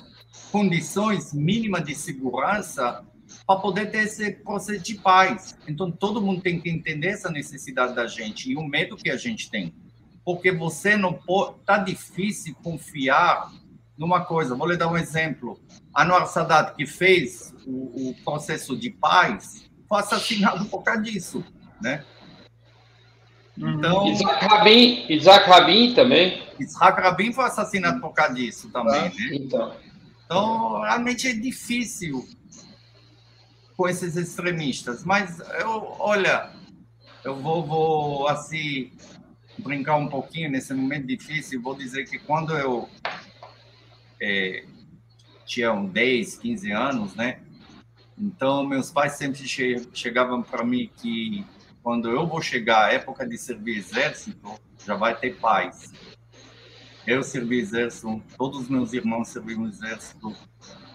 condições 0.51 1.33
mínimas 1.33 1.83
de 1.83 1.95
segurança 1.95 3.05
para 3.45 3.59
poder 3.59 3.91
ter 3.91 4.03
esse 4.03 4.31
processo 4.31 4.83
de 4.83 4.95
paz. 4.95 5.57
Então, 5.67 5.91
todo 5.91 6.21
mundo 6.21 6.41
tem 6.41 6.59
que 6.59 6.69
entender 6.69 7.09
essa 7.09 7.29
necessidade 7.29 7.95
da 7.95 8.07
gente 8.07 8.51
e 8.51 8.55
o 8.55 8.63
medo 8.63 8.97
que 8.97 9.09
a 9.09 9.17
gente 9.17 9.49
tem. 9.49 9.73
Porque 10.23 10.51
você 10.51 10.97
não 10.97 11.13
pode. 11.13 11.59
Está 11.59 11.77
difícil 11.77 12.55
confiar 12.61 13.51
numa 13.97 14.21
coisa. 14.23 14.55
Vou 14.55 14.67
lhe 14.67 14.77
dar 14.77 14.87
um 14.87 14.97
exemplo. 14.97 15.59
Anwar 15.95 16.27
Sadat, 16.27 16.75
que 16.75 16.85
fez 16.85 17.53
o, 17.65 18.09
o 18.09 18.15
processo 18.23 18.77
de 18.77 18.91
paz, 18.91 19.69
foi 19.87 19.99
assassinado 19.99 20.65
por 20.65 20.83
causa 20.83 21.01
disso, 21.01 21.43
né? 21.81 22.03
Uhum. 23.57 23.69
Então, 23.71 24.07
Isaac 24.07 24.45
Rabin, 24.45 25.05
Isaac 25.09 25.49
Rabin 25.49 25.95
também. 25.95 26.43
Isaac 26.59 27.01
Rabin 27.01 27.33
foi 27.33 27.45
assassinado 27.45 27.99
por 27.99 28.13
causa 28.13 28.35
disso 28.35 28.69
também, 28.69 28.99
ah, 28.99 29.09
né? 29.09 29.29
Então. 29.33 29.75
então, 30.25 30.81
realmente 30.81 31.27
é 31.27 31.33
difícil 31.33 32.27
com 33.75 33.87
esses 33.87 34.15
extremistas. 34.15 35.03
Mas 35.03 35.39
eu, 35.59 35.95
olha, 35.99 36.51
eu 37.23 37.35
vou, 37.35 37.65
vou 37.65 38.27
assim 38.27 38.91
brincar 39.59 39.95
um 39.95 40.07
pouquinho 40.07 40.51
nesse 40.51 40.73
momento 40.73 41.07
difícil. 41.07 41.61
Vou 41.61 41.75
dizer 41.75 42.05
que 42.05 42.19
quando 42.19 42.55
eu 42.55 42.87
é, 44.21 44.65
tinha 45.45 45.73
uns 45.73 45.91
10, 45.91 46.37
15 46.37 46.71
anos, 46.71 47.15
né? 47.15 47.39
Então, 48.17 48.65
meus 48.65 48.89
pais 48.91 49.13
sempre 49.13 49.47
che 49.47 49.87
chegavam 49.93 50.41
para 50.41 50.63
mim 50.63 50.89
que 50.97 51.45
quando 51.83 52.09
eu 52.09 52.27
vou 52.27 52.41
chegar 52.41 52.87
à 52.87 52.93
época 52.93 53.25
de 53.25 53.37
servir 53.37 53.77
exército, 53.77 54.59
já 54.85 54.95
vai 54.95 55.15
ter 55.15 55.37
paz. 55.37 55.93
Eu 57.05 57.23
servi 57.23 57.59
exército, 57.59 58.21
todos 58.37 58.63
os 58.63 58.69
meus 58.69 58.91
irmãos 58.91 59.29
serviram 59.29 59.65
exército, 59.67 60.35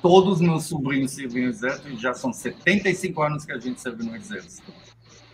todos 0.03 0.35
os 0.35 0.41
meus 0.41 0.65
sobrinhos 0.65 1.13
serviram 1.13 1.49
exército, 1.49 1.89
e 1.89 1.97
já 1.97 2.13
são 2.13 2.33
75 2.33 3.23
anos 3.23 3.45
que 3.47 3.53
a 3.53 3.59
gente 3.59 3.81
serve 3.81 4.05
no 4.05 4.15
exército. 4.15 4.71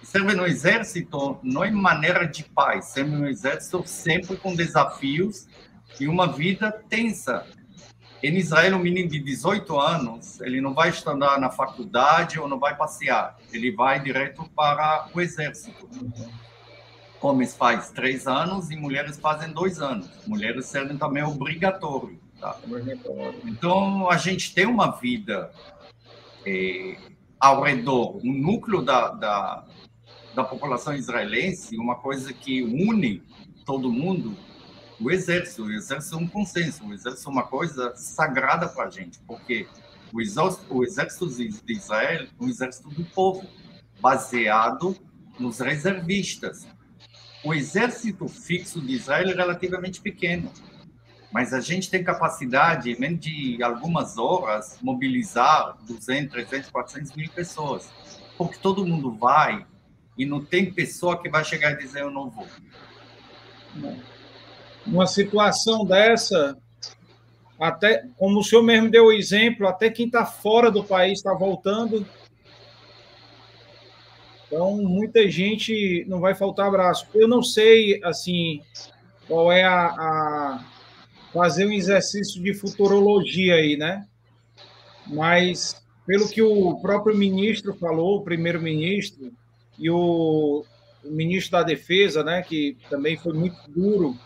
Serve 0.04 0.34
no 0.34 0.46
exército 0.46 1.38
não 1.42 1.64
é 1.64 1.70
maneira 1.70 2.24
de 2.24 2.44
paz, 2.44 2.90
serve 2.90 3.16
no 3.16 3.26
exército 3.26 3.82
sempre 3.84 4.36
com 4.36 4.54
desafios 4.54 5.48
e 5.98 6.06
uma 6.06 6.32
vida 6.32 6.70
tensa, 6.88 7.44
em 8.22 8.36
Israel, 8.36 8.76
um 8.76 8.80
menino 8.80 9.08
de 9.08 9.20
18 9.20 9.78
anos, 9.78 10.40
ele 10.40 10.60
não 10.60 10.74
vai 10.74 10.88
estudar 10.88 11.38
na 11.38 11.50
faculdade 11.50 12.38
ou 12.38 12.48
não 12.48 12.58
vai 12.58 12.76
passear. 12.76 13.36
Ele 13.52 13.70
vai 13.70 14.00
direto 14.00 14.48
para 14.56 15.08
o 15.14 15.20
exército. 15.20 15.88
Homens 17.20 17.54
faz 17.54 17.90
três 17.90 18.26
anos 18.26 18.70
e 18.70 18.76
mulheres 18.76 19.18
fazem 19.18 19.52
dois 19.52 19.80
anos. 19.80 20.08
Mulheres 20.26 20.66
servem 20.66 20.96
também 20.96 21.22
obrigatório. 21.22 22.18
Tá? 22.40 22.56
Então, 23.44 24.08
a 24.10 24.16
gente 24.16 24.54
tem 24.54 24.66
uma 24.66 24.90
vida 24.92 25.50
é, 26.46 26.96
ao 27.38 27.62
redor, 27.62 28.16
um 28.24 28.32
núcleo 28.32 28.82
da, 28.82 29.08
da, 29.08 29.64
da 30.34 30.44
população 30.44 30.94
israelense, 30.94 31.76
uma 31.76 31.96
coisa 31.96 32.32
que 32.32 32.62
une 32.62 33.22
todo 33.64 33.92
mundo, 33.92 34.36
o 35.00 35.10
exército. 35.10 35.64
O 35.64 35.72
exército 35.72 36.16
é 36.16 36.18
um 36.18 36.26
consenso, 36.26 36.84
o 36.84 36.92
exército 36.92 37.28
é 37.28 37.32
uma 37.32 37.44
coisa 37.44 37.94
sagrada 37.96 38.68
para 38.68 38.84
a 38.84 38.90
gente, 38.90 39.18
porque 39.20 39.66
o 40.12 40.20
exército, 40.20 40.74
o 40.74 40.84
exército 40.84 41.26
de 41.28 41.72
Israel 41.72 42.24
é 42.24 42.44
um 42.44 42.48
exército 42.48 42.88
do 42.90 43.04
povo, 43.04 43.46
baseado 44.00 44.96
nos 45.38 45.60
reservistas. 45.60 46.66
O 47.44 47.54
exército 47.54 48.26
fixo 48.28 48.80
de 48.80 48.94
Israel 48.94 49.30
é 49.30 49.34
relativamente 49.34 50.00
pequeno, 50.00 50.50
mas 51.30 51.52
a 51.52 51.60
gente 51.60 51.90
tem 51.90 52.02
capacidade, 52.02 52.98
mesmo 52.98 53.18
de 53.18 53.62
algumas 53.62 54.18
horas, 54.18 54.78
mobilizar 54.82 55.76
200, 55.86 56.32
300, 56.32 56.70
400 56.70 57.14
mil 57.14 57.30
pessoas, 57.30 57.88
porque 58.36 58.58
todo 58.58 58.84
mundo 58.84 59.12
vai 59.12 59.64
e 60.16 60.26
não 60.26 60.44
tem 60.44 60.72
pessoa 60.72 61.20
que 61.20 61.28
vai 61.28 61.44
chegar 61.44 61.72
e 61.72 61.76
dizer 61.76 62.00
eu 62.00 62.10
não 62.10 62.28
vou. 62.28 62.46
Não 63.76 64.17
uma 64.88 65.06
situação 65.06 65.84
dessa, 65.84 66.56
até 67.60 68.04
como 68.16 68.40
o 68.40 68.44
senhor 68.44 68.62
mesmo 68.62 68.90
deu 68.90 69.06
o 69.06 69.12
exemplo, 69.12 69.66
até 69.66 69.90
quem 69.90 70.06
está 70.06 70.24
fora 70.24 70.70
do 70.70 70.82
país 70.82 71.18
está 71.18 71.34
voltando. 71.34 72.06
Então, 74.46 74.76
muita 74.78 75.30
gente 75.30 76.04
não 76.08 76.20
vai 76.20 76.34
faltar 76.34 76.68
abraço. 76.68 77.06
Eu 77.14 77.28
não 77.28 77.42
sei, 77.42 78.00
assim, 78.02 78.62
qual 79.26 79.52
é 79.52 79.62
a, 79.62 79.86
a 79.86 80.64
fazer 81.34 81.66
um 81.66 81.72
exercício 81.72 82.42
de 82.42 82.54
futurologia 82.54 83.56
aí, 83.56 83.76
né? 83.76 84.06
Mas, 85.06 85.82
pelo 86.06 86.28
que 86.28 86.40
o 86.40 86.80
próprio 86.80 87.14
ministro 87.14 87.74
falou, 87.74 88.18
o 88.18 88.24
primeiro-ministro, 88.24 89.30
e 89.78 89.90
o, 89.90 90.64
o 91.04 91.10
ministro 91.10 91.52
da 91.52 91.62
Defesa, 91.62 92.24
né, 92.24 92.42
que 92.42 92.76
também 92.88 93.16
foi 93.18 93.34
muito 93.34 93.56
duro 93.68 94.16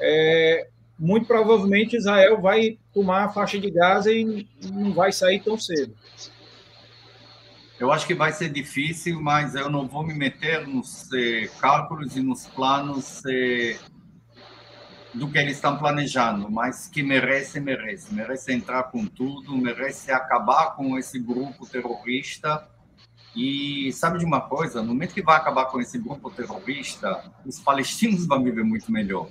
é, 0.00 0.68
muito 1.00 1.26
provavelmente 1.26 1.96
Israel 1.96 2.42
vai 2.42 2.78
tomar 2.92 3.24
a 3.24 3.28
faixa 3.30 3.58
de 3.58 3.70
Gaza 3.70 4.12
e 4.12 4.46
não 4.70 4.92
vai 4.92 5.10
sair 5.10 5.40
tão 5.40 5.58
cedo. 5.58 5.94
Eu 7.78 7.90
acho 7.90 8.06
que 8.06 8.14
vai 8.14 8.30
ser 8.30 8.50
difícil, 8.50 9.18
mas 9.22 9.54
eu 9.54 9.70
não 9.70 9.88
vou 9.88 10.06
me 10.06 10.12
meter 10.12 10.68
nos 10.68 11.10
eh, 11.14 11.48
cálculos 11.58 12.14
e 12.14 12.20
nos 12.20 12.46
planos 12.46 13.22
eh, 13.24 13.78
do 15.14 15.26
que 15.30 15.38
eles 15.38 15.56
estão 15.56 15.78
planejando, 15.78 16.50
mas 16.50 16.86
que 16.86 17.02
merece, 17.02 17.58
merece. 17.58 18.14
Merece 18.14 18.52
entrar 18.52 18.82
com 18.90 19.06
tudo, 19.06 19.56
merece 19.56 20.12
acabar 20.12 20.76
com 20.76 20.98
esse 20.98 21.18
grupo 21.18 21.66
terrorista. 21.66 22.68
E 23.34 23.90
sabe 23.92 24.18
de 24.18 24.26
uma 24.26 24.42
coisa? 24.42 24.82
No 24.82 24.88
momento 24.88 25.14
que 25.14 25.22
vai 25.22 25.36
acabar 25.36 25.64
com 25.66 25.80
esse 25.80 25.96
grupo 25.96 26.30
terrorista, 26.30 27.32
os 27.46 27.58
palestinos 27.58 28.26
vão 28.26 28.44
viver 28.44 28.64
muito 28.64 28.92
melhor 28.92 29.30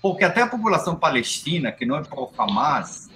porque 0.00 0.24
até 0.24 0.42
a 0.42 0.46
população 0.46 0.96
palestina, 0.96 1.72
que 1.72 1.84
não 1.84 1.96
é 1.96 2.02
pró-Hamas, 2.02 3.08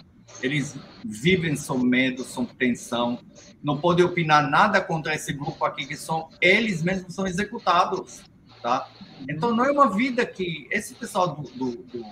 eles 0.42 0.76
vivem 1.04 1.56
sob 1.56 1.84
medo, 1.84 2.24
sob 2.24 2.52
tensão, 2.54 3.18
não 3.62 3.78
podem 3.78 4.04
opinar 4.04 4.48
nada 4.48 4.80
contra 4.80 5.14
esse 5.14 5.32
grupo 5.32 5.64
aqui, 5.64 5.86
que 5.86 5.96
são 5.96 6.28
eles 6.40 6.82
mesmos 6.82 7.14
são 7.14 7.26
executados, 7.26 8.22
tá? 8.60 8.88
Então, 9.28 9.54
não 9.54 9.64
é 9.64 9.70
uma 9.70 9.90
vida 9.90 10.26
que 10.26 10.66
esse 10.70 10.94
pessoal 10.94 11.36
do, 11.36 11.42
do, 11.50 11.76
do, 11.76 12.04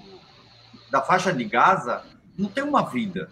da 0.91 1.01
faixa 1.01 1.33
de 1.33 1.45
Gaza 1.45 2.05
não 2.39 2.49
tem 2.49 2.63
uma 2.63 2.83
vida, 2.83 3.31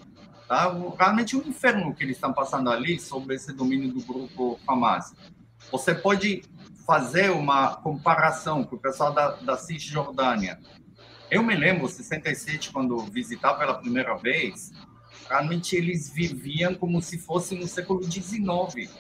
tá? 0.49 0.75
Realmente 0.99 1.37
um 1.37 1.47
inferno 1.47 1.95
que 1.95 2.03
eles 2.03 2.17
estão 2.17 2.33
passando 2.33 2.71
ali 2.71 2.99
sob 2.99 3.33
esse 3.35 3.53
domínio 3.53 3.93
do 3.93 4.01
grupo 4.01 4.59
Hamas. 4.67 5.15
Você 5.71 5.95
pode 5.95 6.43
fazer 6.87 7.31
uma 7.31 7.77
comparação 7.77 8.65
com 8.65 8.77
o 8.77 8.79
pessoal 8.79 9.13
da, 9.13 9.33
da 9.33 9.57
Cisjordânia, 9.57 10.59
eu 11.31 11.43
me 11.43 11.55
lembro, 11.55 11.89
67, 11.89 12.73
quando 12.73 12.99
visitar 12.99 13.55
pela 13.55 13.75
primeira 13.75 14.15
vez, 14.17 14.73
realmente 15.29 15.77
eles 15.77 16.11
viviam 16.11 16.75
como 16.75 17.03
se 17.03 17.19
fosse 17.19 17.55
no 17.55 17.67
século 17.67 18.03
XIX. 18.03 18.91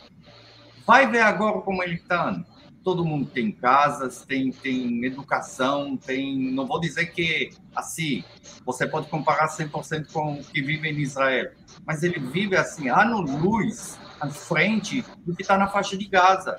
Vai 0.86 1.10
ver 1.10 1.20
agora 1.20 1.60
como 1.60 1.82
ele 1.82 1.94
está. 1.94 2.44
Todo 2.84 3.04
mundo 3.04 3.26
tem 3.26 3.50
casas, 3.50 4.24
tem, 4.24 4.50
tem 4.50 5.04
educação, 5.04 5.96
tem. 5.96 6.52
Não 6.52 6.66
vou 6.66 6.80
dizer 6.80 7.06
que, 7.06 7.50
assim, 7.74 8.22
você 8.64 8.86
pode 8.86 9.08
comparar 9.08 9.48
100% 9.48 10.12
com 10.12 10.34
o 10.34 10.44
que 10.44 10.62
vive 10.62 10.88
em 10.88 10.98
Israel, 10.98 11.50
mas 11.84 12.02
ele 12.02 12.18
vive, 12.18 12.56
assim, 12.56 12.88
ano-luz 12.88 13.98
à 14.20 14.28
frente 14.28 15.04
do 15.26 15.34
que 15.34 15.42
está 15.42 15.56
na 15.56 15.66
faixa 15.66 15.96
de 15.96 16.06
Gaza. 16.06 16.56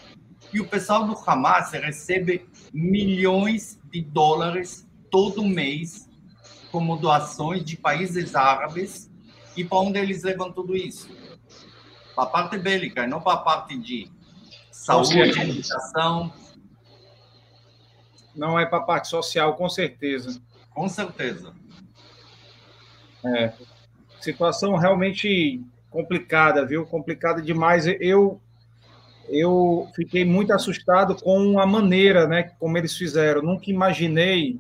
E 0.52 0.60
o 0.60 0.68
pessoal 0.68 1.06
do 1.06 1.16
Hamas 1.26 1.72
recebe 1.72 2.48
milhões 2.74 3.80
de 3.92 4.02
dólares 4.02 4.89
todo 5.10 5.44
mês 5.44 6.10
como 6.72 6.98
doações 6.98 7.64
de 7.64 7.76
países 7.76 8.36
árabes 8.36 9.10
e 9.56 9.64
para 9.64 9.80
onde 9.80 10.00
eles 10.00 10.24
levam 10.24 10.52
tudo 10.52 10.76
isso? 10.76 11.10
Para 12.16 12.24
a 12.26 12.28
parte 12.28 12.58
bélica, 12.58 13.08
não 13.08 13.22
para 13.22 13.34
a 13.34 13.38
parte 13.38 13.78
de 13.78 14.10
saúde, 14.72 15.20
educação. 15.20 16.32
Não 18.36 18.60
é 18.60 18.66
para 18.66 18.80
a 18.80 18.84
parte 18.84 19.08
social, 19.08 19.56
com 19.56 19.68
certeza. 19.68 20.42
Com 20.70 20.88
certeza. 20.88 21.54
É. 23.26 23.54
Situação 24.22 24.76
realmente 24.76 25.62
complicada, 25.90 26.66
viu? 26.66 26.86
Complicada 26.86 27.42
demais. 27.42 27.86
Eu 28.00 28.42
eu 29.32 29.88
fiquei 29.96 30.26
muito 30.26 30.52
assustado 30.52 31.16
com 31.16 31.60
a 31.60 31.66
maneira, 31.66 32.28
né, 32.28 32.52
como 32.60 32.78
eles 32.78 32.98
fizeram. 32.98 33.42
Nunca 33.42 33.70
imaginei. 33.70 34.60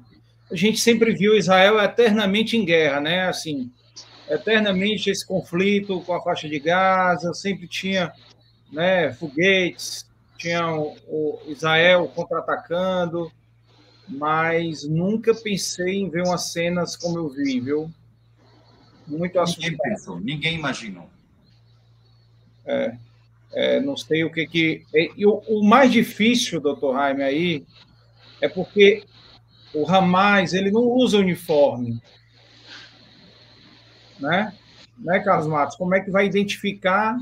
A 0.52 0.56
gente 0.56 0.80
sempre 0.80 1.14
viu 1.14 1.36
Israel 1.36 1.80
eternamente 1.80 2.58
em 2.58 2.66
guerra, 2.66 3.00
né? 3.00 3.28
Assim, 3.28 3.72
eternamente 4.30 5.10
esse 5.10 5.26
conflito 5.26 6.02
com 6.02 6.14
a 6.14 6.22
faixa 6.22 6.48
de 6.48 6.60
Gaza, 6.60 7.34
sempre 7.34 7.68
tinha, 7.68 8.12
né, 8.72 9.12
foguetes, 9.14 10.08
tinha 10.38 10.74
o, 10.76 10.96
o 11.08 11.42
Israel 11.48 12.08
contra-atacando, 12.16 13.32
mas 14.08 14.84
nunca 14.84 15.36
pensei 15.36 15.98
em 16.00 16.10
ver 16.10 16.24
umas 16.24 16.52
cenas 16.52 16.96
como 16.96 17.18
eu 17.18 17.30
vi, 17.30 17.60
viu? 17.60 17.92
Muito 19.06 19.40
assustado. 19.40 19.72
Ninguém 19.72 19.78
pensou, 19.78 20.20
ninguém 20.20 20.56
imaginou. 20.56 21.10
É. 22.66 22.96
É, 23.52 23.80
não 23.80 23.98
sei 23.98 24.24
o 24.24 24.32
que 24.32 24.46
que. 24.46 24.86
E, 24.94 25.26
o, 25.26 25.42
o, 25.48 25.64
mais 25.64 25.92
difícil, 25.92 26.62
doutor 26.62 26.94
Jaime, 26.94 27.24
aí, 27.24 27.66
é 28.40 28.48
porque 28.48 29.04
o 29.74 29.90
Hamas 29.90 30.54
ele 30.54 30.72
não 30.72 30.84
usa 30.84 31.18
uniforme. 31.18 32.02
Né? 34.20 34.54
Né, 34.98 35.20
Carlos 35.20 35.48
Matos? 35.48 35.78
Como 35.78 35.96
é 35.96 36.02
que 36.02 36.12
vai 36.12 36.26
identificar 36.26 37.18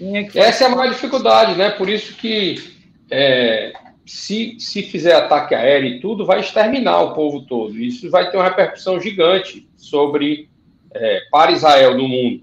quem 0.00 0.16
é 0.16 0.24
que. 0.24 0.38
Essa 0.38 0.64
é 0.64 0.66
a 0.66 0.70
maior 0.70 0.90
dificuldade, 0.90 1.54
né? 1.58 1.70
Por 1.70 1.88
isso 1.88 2.14
que 2.14 2.74
é, 3.10 3.72
se, 4.06 4.58
se 4.58 4.82
fizer 4.82 5.14
ataque 5.14 5.54
aéreo 5.54 5.88
e 5.88 6.00
tudo, 6.00 6.24
vai 6.24 6.40
exterminar 6.40 7.02
o 7.02 7.14
povo 7.14 7.42
todo. 7.42 7.78
Isso 7.78 8.10
vai 8.10 8.30
ter 8.30 8.38
uma 8.38 8.48
repercussão 8.48 8.98
gigante 8.98 9.68
sobre 9.76 10.48
é, 10.94 11.20
para 11.30 11.52
Israel 11.52 11.96
no 11.96 12.08
mundo. 12.08 12.42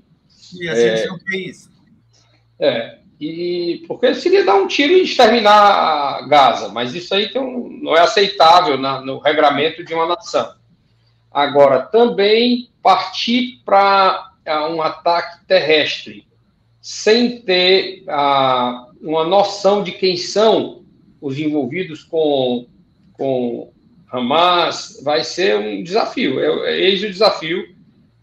E 0.61 0.69
a 0.69 0.75
gente 0.75 1.09
é, 1.33 1.37
isso. 1.37 1.69
É, 2.59 2.99
e 3.20 3.84
porque 3.88 4.13
seria 4.13 4.45
dar 4.45 4.55
um 4.55 4.68
tiro 4.68 4.93
e 4.93 5.03
exterminar 5.03 6.28
Gaza, 6.28 6.70
mas 6.70 6.93
isso 6.93 7.13
aí 7.15 7.32
um, 7.36 7.80
não 7.82 7.95
é 7.95 8.01
aceitável 8.01 8.78
na, 8.78 9.01
no 9.01 9.18
regramento 9.18 9.84
de 9.84 9.93
uma 9.93 10.05
nação. 10.05 10.53
Agora, 11.32 11.82
também 11.82 12.70
partir 12.82 13.59
para 13.65 14.32
um 14.72 14.82
ataque 14.82 15.45
terrestre 15.45 16.26
sem 16.82 17.41
ter 17.41 18.03
uma 19.01 19.26
noção 19.26 19.84
de 19.84 19.91
quem 19.91 20.15
são 20.15 20.84
os 21.20 21.38
envolvidos 21.38 22.03
com, 22.03 22.68
com 23.13 23.72
Hamas 24.11 25.01
vai 25.03 25.24
ser 25.24 25.57
um 25.57 25.84
desafio. 25.84 26.39
É, 26.39 26.72
é 26.72 26.80
eis 26.80 27.03
o 27.03 27.09
desafio 27.09 27.76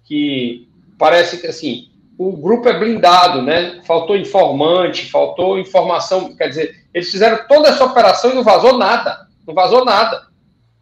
que 0.04 0.68
parece 0.96 1.40
que 1.40 1.46
assim 1.46 1.90
o 2.16 2.36
grupo 2.36 2.68
é 2.68 2.78
blindado, 2.78 3.42
né? 3.42 3.80
Faltou 3.84 4.16
informante, 4.16 5.10
faltou 5.10 5.58
informação. 5.58 6.34
Quer 6.36 6.48
dizer, 6.48 6.86
eles 6.94 7.10
fizeram 7.10 7.46
toda 7.48 7.68
essa 7.68 7.84
operação 7.84 8.30
e 8.30 8.34
não 8.34 8.44
vazou 8.44 8.78
nada. 8.78 9.26
Não 9.46 9.54
vazou 9.54 9.84
nada. 9.84 10.26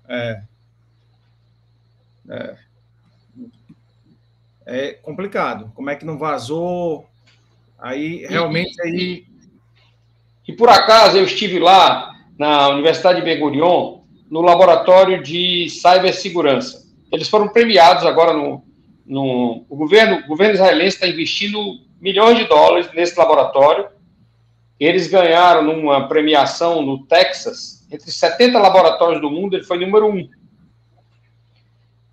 É. 0.08 0.42
É, 2.28 2.56
é 4.66 4.92
complicado. 4.94 5.72
Como 5.74 5.90
é 5.90 5.96
que 5.96 6.04
não 6.04 6.18
vazou? 6.18 7.06
Aí, 7.78 8.26
realmente, 8.26 8.76
e, 8.78 8.82
aí... 8.82 9.26
E 10.46 10.52
por 10.52 10.68
acaso 10.68 11.16
eu 11.16 11.24
estive 11.24 11.58
lá 11.58 12.14
na 12.38 12.68
Universidade 12.68 13.20
de 13.20 13.24
Ben 13.24 13.38
Gurion, 13.38 14.00
no 14.30 14.40
laboratório 14.40 15.22
de 15.22 15.68
cibersegurança. 15.70 16.82
Eles 17.12 17.28
foram 17.28 17.48
premiados 17.48 18.04
agora 18.04 18.32
no, 18.32 18.64
o, 19.08 19.76
governo, 19.76 20.24
o 20.24 20.28
governo 20.28 20.54
israelense 20.54 20.96
está 20.96 21.08
investindo 21.08 21.58
milhões 22.00 22.38
de 22.38 22.44
dólares 22.44 22.90
nesse 22.94 23.18
laboratório. 23.18 23.88
Eles 24.78 25.06
ganharam 25.06 25.62
numa 25.62 26.08
premiação 26.08 26.82
no 26.82 27.06
Texas, 27.06 27.86
entre 27.90 28.10
70 28.10 28.58
laboratórios 28.58 29.20
do 29.20 29.30
mundo, 29.30 29.54
ele 29.54 29.64
foi 29.64 29.78
número 29.78 30.06
um. 30.06 30.28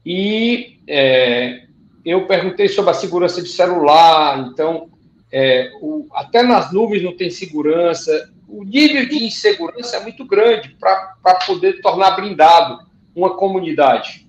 E 0.05 0.79
é, 0.87 1.63
eu 2.03 2.27
perguntei 2.27 2.67
sobre 2.67 2.91
a 2.91 2.95
segurança 2.95 3.41
de 3.41 3.49
celular, 3.49 4.39
então, 4.39 4.89
é, 5.31 5.71
o, 5.81 6.07
até 6.13 6.43
nas 6.43 6.71
nuvens 6.71 7.03
não 7.03 7.15
tem 7.15 7.29
segurança. 7.29 8.31
O 8.47 8.63
nível 8.63 9.07
de 9.07 9.23
insegurança 9.23 9.97
é 9.97 10.03
muito 10.03 10.25
grande 10.25 10.69
para 10.79 11.15
poder 11.45 11.81
tornar 11.81 12.11
blindado 12.11 12.79
uma 13.15 13.35
comunidade. 13.35 14.27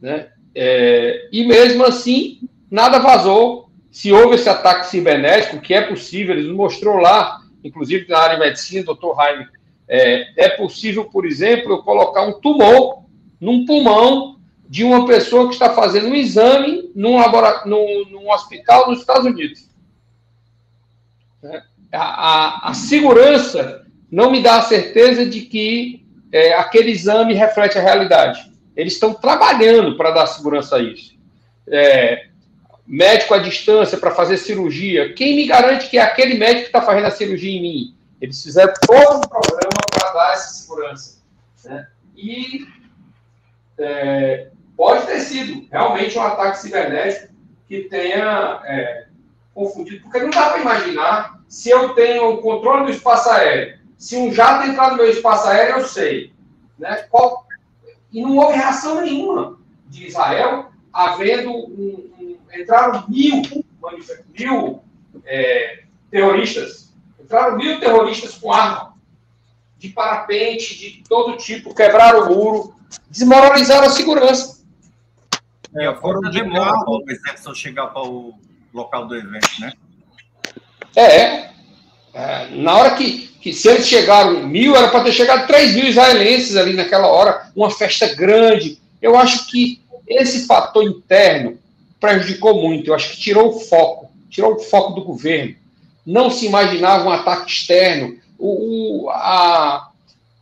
Né? 0.00 0.31
É, 0.54 1.28
e 1.32 1.44
mesmo 1.44 1.84
assim, 1.84 2.40
nada 2.70 2.98
vazou. 2.98 3.70
Se 3.90 4.10
houve 4.12 4.36
esse 4.36 4.48
ataque 4.48 4.86
cibernético, 4.86 5.60
que 5.60 5.74
é 5.74 5.82
possível, 5.82 6.34
eles 6.34 6.50
mostrou 6.50 6.96
lá, 6.96 7.40
inclusive 7.62 8.08
na 8.08 8.18
área 8.18 8.36
de 8.36 8.42
medicina, 8.42 8.84
doutor 8.84 9.16
Jaime, 9.16 9.46
é, 9.88 10.46
é 10.46 10.48
possível, 10.50 11.04
por 11.04 11.26
exemplo, 11.26 11.72
eu 11.72 11.82
colocar 11.82 12.22
um 12.22 12.40
tumor 12.40 13.04
num 13.38 13.66
pulmão 13.66 14.40
de 14.68 14.84
uma 14.84 15.04
pessoa 15.04 15.48
que 15.48 15.52
está 15.52 15.74
fazendo 15.74 16.08
um 16.08 16.14
exame 16.14 16.90
num, 16.94 17.18
num, 17.66 18.04
num 18.10 18.30
hospital 18.30 18.88
nos 18.88 19.00
Estados 19.00 19.26
Unidos. 19.26 19.68
É, 21.44 21.62
a, 21.92 21.98
a, 21.98 22.70
a, 22.70 22.74
segurança 22.74 23.84
não 24.10 24.30
me 24.30 24.42
dá 24.42 24.56
a 24.56 24.62
certeza 24.62 25.26
de 25.26 25.42
que 25.42 26.06
é, 26.32 26.54
aquele 26.54 26.90
exame 26.90 27.34
reflete 27.34 27.76
a 27.76 27.82
realidade. 27.82 28.51
Eles 28.76 28.94
estão 28.94 29.14
trabalhando 29.14 29.96
para 29.96 30.10
dar 30.10 30.26
segurança 30.26 30.76
a 30.76 30.82
isso. 30.82 31.14
É, 31.68 32.26
médico 32.86 33.34
à 33.34 33.38
distância 33.38 33.98
para 33.98 34.10
fazer 34.10 34.36
cirurgia. 34.36 35.12
Quem 35.14 35.36
me 35.36 35.46
garante 35.46 35.88
que 35.88 35.98
é 35.98 36.02
aquele 36.02 36.34
médico 36.34 36.62
que 36.62 36.66
está 36.66 36.82
fazendo 36.82 37.06
a 37.06 37.10
cirurgia 37.10 37.56
em 37.56 37.62
mim? 37.62 37.96
Eles 38.20 38.42
fizeram 38.42 38.72
todo 38.86 39.18
um 39.18 39.28
programa 39.28 39.80
para 39.90 40.12
dar 40.12 40.32
essa 40.32 40.54
segurança. 40.54 41.22
Né? 41.64 41.88
E 42.16 42.66
é, 43.78 44.48
pode 44.76 45.06
ter 45.06 45.20
sido 45.20 45.66
realmente 45.70 46.18
um 46.18 46.22
ataque 46.22 46.58
cibernético 46.58 47.32
que 47.68 47.82
tenha 47.84 48.60
é, 48.64 49.06
confundido, 49.54 50.02
porque 50.02 50.20
não 50.20 50.30
dá 50.30 50.50
para 50.50 50.60
imaginar 50.60 51.40
se 51.48 51.70
eu 51.70 51.90
tenho 51.90 52.30
o 52.30 52.38
controle 52.38 52.86
do 52.86 52.90
espaço 52.90 53.30
aéreo. 53.30 53.78
Se 53.98 54.16
um 54.16 54.32
jato 54.32 54.68
entrar 54.68 54.90
no 54.90 54.96
meu 54.96 55.08
espaço 55.08 55.48
aéreo, 55.48 55.78
eu 55.78 55.86
sei. 55.86 56.32
Né? 56.78 57.06
Qual, 57.10 57.46
e 58.12 58.20
não 58.20 58.36
houve 58.36 58.56
reação 58.56 59.00
nenhuma 59.00 59.58
de 59.88 60.06
Israel, 60.06 60.70
havendo 60.92 61.50
um, 61.50 62.10
um, 62.20 62.38
entraram 62.54 63.04
mil, 63.08 63.42
mil 64.38 64.82
é, 65.24 65.84
terroristas, 66.10 66.92
entraram 67.18 67.56
mil 67.56 67.80
terroristas 67.80 68.34
com 68.34 68.52
arma, 68.52 68.94
de 69.78 69.88
parapente, 69.88 70.78
de 70.78 71.02
todo 71.08 71.36
tipo, 71.36 71.74
quebraram 71.74 72.30
o 72.30 72.34
muro, 72.34 72.74
desmoralizaram 73.10 73.88
a 73.88 73.90
segurança. 73.90 74.62
É, 75.74 75.92
foram 75.96 76.20
de 76.30 76.42
demora 76.42 76.72
para 76.72 76.90
o 76.90 77.02
exército 77.08 77.54
chegar 77.54 77.88
para 77.88 78.02
o 78.02 78.34
local 78.72 79.06
do 79.06 79.16
evento, 79.16 79.48
né? 79.58 79.72
É, 80.94 81.50
é, 82.14 82.48
na 82.50 82.76
hora 82.76 82.94
que, 82.94 83.31
que 83.42 83.52
se 83.52 83.68
eles 83.68 83.88
chegaram 83.88 84.46
mil, 84.46 84.76
era 84.76 84.88
para 84.88 85.02
ter 85.02 85.12
chegado 85.12 85.48
três 85.48 85.74
mil 85.74 85.86
israelenses 85.86 86.56
ali 86.56 86.74
naquela 86.74 87.08
hora, 87.08 87.50
uma 87.56 87.70
festa 87.70 88.06
grande. 88.14 88.78
Eu 89.02 89.16
acho 89.16 89.48
que 89.48 89.82
esse 90.06 90.46
fator 90.46 90.84
interno 90.84 91.58
prejudicou 92.00 92.62
muito. 92.62 92.88
Eu 92.88 92.94
acho 92.94 93.10
que 93.10 93.20
tirou 93.20 93.48
o 93.48 93.58
foco, 93.58 94.12
tirou 94.30 94.54
o 94.54 94.60
foco 94.60 94.92
do 94.92 95.04
governo. 95.04 95.56
Não 96.06 96.30
se 96.30 96.46
imaginava 96.46 97.08
um 97.08 97.10
ataque 97.10 97.50
externo. 97.50 98.16
O, 98.38 99.06
o 99.06 99.10
a, 99.10 99.90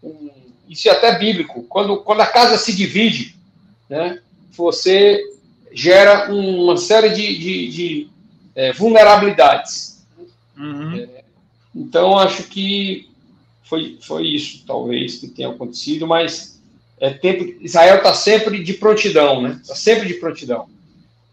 o, 0.02 0.30
isso 0.68 0.86
é 0.86 0.92
até 0.92 1.18
bíblico. 1.18 1.62
Quando, 1.62 2.02
quando 2.02 2.20
a 2.20 2.26
casa 2.26 2.58
se 2.58 2.74
divide, 2.74 3.34
né, 3.88 4.20
você 4.52 5.22
gera 5.72 6.30
uma 6.30 6.76
série 6.76 7.08
de, 7.10 7.38
de, 7.38 7.68
de 7.68 8.08
é, 8.54 8.72
vulnerabilidades. 8.74 10.04
Uhum. 10.58 11.08
É, 11.14 11.19
então, 11.74 12.18
acho 12.18 12.44
que 12.44 13.08
foi, 13.64 13.98
foi 14.00 14.26
isso, 14.26 14.64
talvez, 14.66 15.16
que 15.16 15.28
tenha 15.28 15.48
acontecido, 15.48 16.06
mas 16.06 16.60
é 16.98 17.10
tempo, 17.10 17.44
Israel 17.60 17.98
está 17.98 18.12
sempre 18.12 18.62
de 18.62 18.74
prontidão, 18.74 19.40
né? 19.40 19.58
Está 19.62 19.74
sempre 19.74 20.08
de 20.08 20.14
prontidão. 20.14 20.68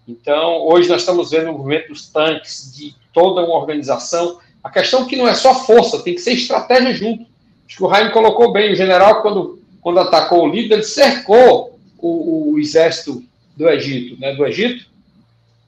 Então, 0.08 0.66
hoje 0.66 0.88
nós 0.88 1.02
estamos 1.02 1.32
vendo 1.32 1.50
o 1.50 1.54
movimento 1.54 1.90
dos 1.90 2.08
tanques, 2.08 2.74
de 2.76 2.96
toda 3.12 3.44
uma 3.44 3.56
organização. 3.56 4.40
A 4.64 4.70
questão 4.70 5.04
é 5.04 5.06
que 5.06 5.18
não 5.18 5.28
é 5.28 5.34
só 5.34 5.66
força, 5.66 6.02
tem 6.02 6.16
que 6.16 6.22
ser 6.22 6.34
estratégia 6.34 6.94
junto. 6.94 7.26
Acho 7.68 7.78
que 7.78 7.84
o 7.84 7.88
Raim 7.88 8.12
colocou 8.12 8.54
bem. 8.54 8.72
O 8.72 8.76
general, 8.76 9.22
quando, 9.22 9.62
quando 9.82 10.00
atacou 10.00 10.44
o 10.44 10.48
líder, 10.48 10.76
ele 10.76 10.84
cercou 10.84 11.78
o, 11.98 12.54
o 12.54 12.60
exército 12.60 13.22
do 13.58 13.68
Egito, 13.68 14.18
né? 14.22 14.34
Do 14.34 14.46
Egito? 14.46 14.86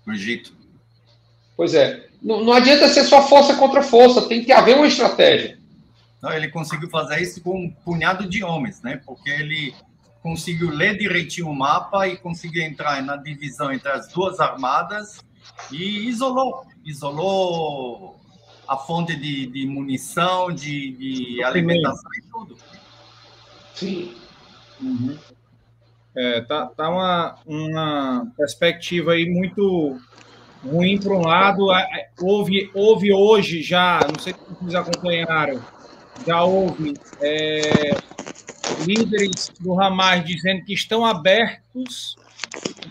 Do 0.06 0.14
Egito. 0.14 0.54
Pois 1.58 1.74
é. 1.74 2.09
Não, 2.22 2.44
não 2.44 2.54
adianta 2.54 2.88
ser 2.88 3.04
só 3.06 3.22
força 3.22 3.56
contra 3.56 3.82
força, 3.82 4.28
tem 4.28 4.44
que 4.44 4.52
haver 4.52 4.76
uma 4.76 4.88
estratégia. 4.88 5.58
Não, 6.22 6.32
ele 6.32 6.50
conseguiu 6.50 6.90
fazer 6.90 7.22
isso 7.22 7.42
com 7.42 7.58
um 7.58 7.70
punhado 7.70 8.28
de 8.28 8.44
homens, 8.44 8.82
né? 8.82 9.02
Porque 9.06 9.30
ele 9.30 9.74
conseguiu 10.22 10.70
ler 10.70 10.98
direitinho 10.98 11.50
o 11.50 11.56
mapa 11.56 12.08
e 12.08 12.18
conseguiu 12.18 12.62
entrar 12.64 13.02
na 13.02 13.16
divisão 13.16 13.72
entre 13.72 13.90
as 13.90 14.10
duas 14.10 14.40
armadas 14.40 15.24
e 15.72 16.10
isolou, 16.10 16.66
isolou 16.84 18.20
a 18.68 18.78
fonte 18.78 19.16
de, 19.16 19.48
de 19.48 19.66
munição, 19.66 20.52
de, 20.52 20.92
de 20.92 21.44
alimentação 21.44 22.12
e 22.18 22.22
tudo. 22.30 22.58
Sim. 23.74 24.14
Uhum. 24.82 25.18
É, 26.16 26.42
tá, 26.42 26.68
tá 26.68 26.90
uma, 26.90 27.36
uma 27.46 28.32
perspectiva 28.36 29.14
aí 29.14 29.30
muito 29.30 30.00
ruim 30.64 31.00
para 31.00 31.14
um 31.14 31.22
lado. 31.22 31.68
Houve, 32.22 32.70
houve 32.74 33.14
hoje 33.14 33.62
já, 33.62 34.00
não 34.08 34.20
sei 34.20 34.34
se 34.34 34.40
vocês 34.60 34.76
acompanharam, 34.76 35.62
já 36.26 36.44
houve 36.44 36.94
é, 37.22 37.92
líderes 38.86 39.52
do 39.60 39.80
Hamas 39.80 40.26
dizendo 40.26 40.64
que 40.66 40.74
estão 40.74 41.06
abertos 41.06 42.16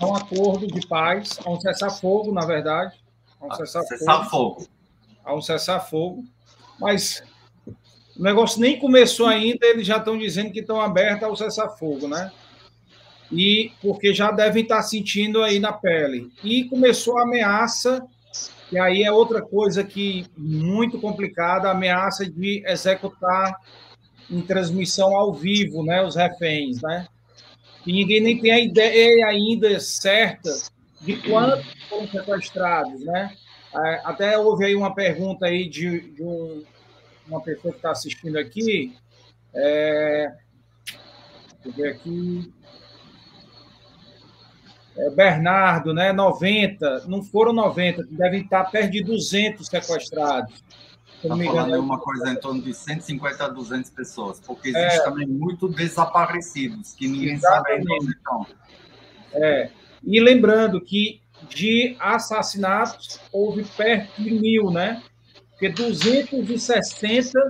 a 0.01 0.07
um 0.07 0.15
acordo 0.15 0.67
de 0.67 0.87
paz, 0.87 1.39
a 1.45 1.51
um 1.51 1.61
cessar-fogo, 1.61 2.33
na 2.33 2.47
verdade. 2.47 2.95
A 3.41 3.47
um 3.47 3.55
cessar-fogo. 3.55 4.61
Cessar 4.61 4.79
a 5.25 5.35
um 5.35 5.43
cessar-fogo. 5.43 6.25
Mas 6.81 7.23
o 8.17 8.23
negócio 8.23 8.61
nem 8.61 8.79
começou 8.79 9.27
ainda, 9.27 9.67
eles 9.67 9.87
já 9.87 9.99
estão 9.99 10.19
dizendo 10.19 10.51
que 10.51 10.61
estão 10.61 10.81
abertos 10.81 11.23
ao 11.23 11.37
cessar-fogo, 11.37 12.09
né? 12.09 12.33
E 13.31 13.73
porque 13.83 14.15
já 14.15 14.31
devem 14.31 14.63
estar 14.63 14.83
sentindo 14.83 15.43
aí 15.43 15.59
na 15.59 15.73
pele. 15.73 16.31
E 16.43 16.65
começou 16.65 17.19
a 17.19 17.23
ameaça, 17.23 18.07
e 18.73 18.79
aí 18.79 19.03
é 19.03 19.13
outra 19.13 19.43
coisa 19.43 19.85
que 19.85 20.27
muito 20.37 21.01
complicada, 21.01 21.69
a 21.69 21.73
ameaça 21.73 22.29
de 22.29 22.63
executar 22.67 23.55
em 24.31 24.43
transmissão 24.43 25.17
ao 25.17 25.33
vivo, 25.33 25.83
né, 25.83 26.03
os 26.03 26.17
reféns, 26.17 26.83
né? 26.83 27.07
E 27.87 27.93
ninguém 27.93 28.21
nem 28.21 28.39
tem 28.39 28.51
a 28.51 28.61
ideia 28.61 29.27
ainda 29.27 29.81
certa 29.81 30.51
de 31.01 31.17
quantos 31.17 31.65
foram 31.89 32.07
sequestrados, 32.09 33.05
né? 33.05 33.35
É, 33.75 34.01
até 34.05 34.39
houve 34.39 34.65
aí 34.65 34.75
uma 34.75 34.95
pergunta 34.95 35.47
aí 35.47 35.69
de, 35.69 36.01
de 36.11 36.23
um, 36.23 36.63
uma 37.27 37.41
pessoa 37.41 37.73
que 37.73 37.79
está 37.79 37.91
assistindo 37.91 38.37
aqui. 38.37 38.95
É, 39.55 40.33
deixa 41.63 41.69
eu 41.69 41.73
ver 41.73 41.89
aqui. 41.91 42.53
É, 44.99 45.11
Bernardo, 45.11 45.95
né? 45.95 46.13
90, 46.13 47.05
não 47.07 47.23
foram 47.23 47.53
90, 47.53 48.05
devem 48.11 48.43
estar 48.43 48.65
perto 48.65 48.91
de 48.91 49.05
200 49.05 49.65
sequestrados. 49.65 50.65
Está 51.23 51.37
falando 51.37 51.75
é 51.75 51.79
uma 51.79 51.99
coisa 51.99 52.31
em 52.31 52.37
torno 52.37 52.61
de 52.63 52.75
150 52.75 53.45
a 53.45 53.49
200 53.49 53.91
pessoas, 53.91 54.41
porque 54.41 54.71
existe 54.71 54.99
é, 54.99 55.05
também 55.05 55.27
muito 55.27 55.69
desaparecidos, 55.69 56.95
que 56.95 57.07
ninguém 57.07 57.35
exatamente. 57.35 57.83
sabe 57.83 58.01
onde 58.01 58.11
estão. 58.13 58.47
É, 59.33 59.71
e 60.05 60.21
lembrando 60.21 60.81
que 60.81 61.21
de 61.49 61.97
assassinatos 62.01 63.21
houve 63.33 63.65
perto 63.65 64.21
de 64.21 64.33
mil, 64.33 64.71
né? 64.71 65.03
Porque 65.51 65.69
260 65.69 67.49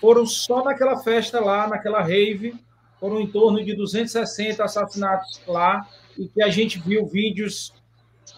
foram 0.00 0.26
só 0.26 0.64
naquela 0.64 0.98
festa 0.98 1.40
lá, 1.40 1.66
naquela 1.66 2.00
rave, 2.00 2.54
foram 3.00 3.20
em 3.20 3.26
torno 3.26 3.64
de 3.64 3.74
260 3.74 4.64
assassinatos 4.64 5.40
lá, 5.46 5.86
e 6.16 6.28
que 6.28 6.42
a 6.42 6.48
gente 6.48 6.80
viu 6.80 7.06
vídeos 7.06 7.72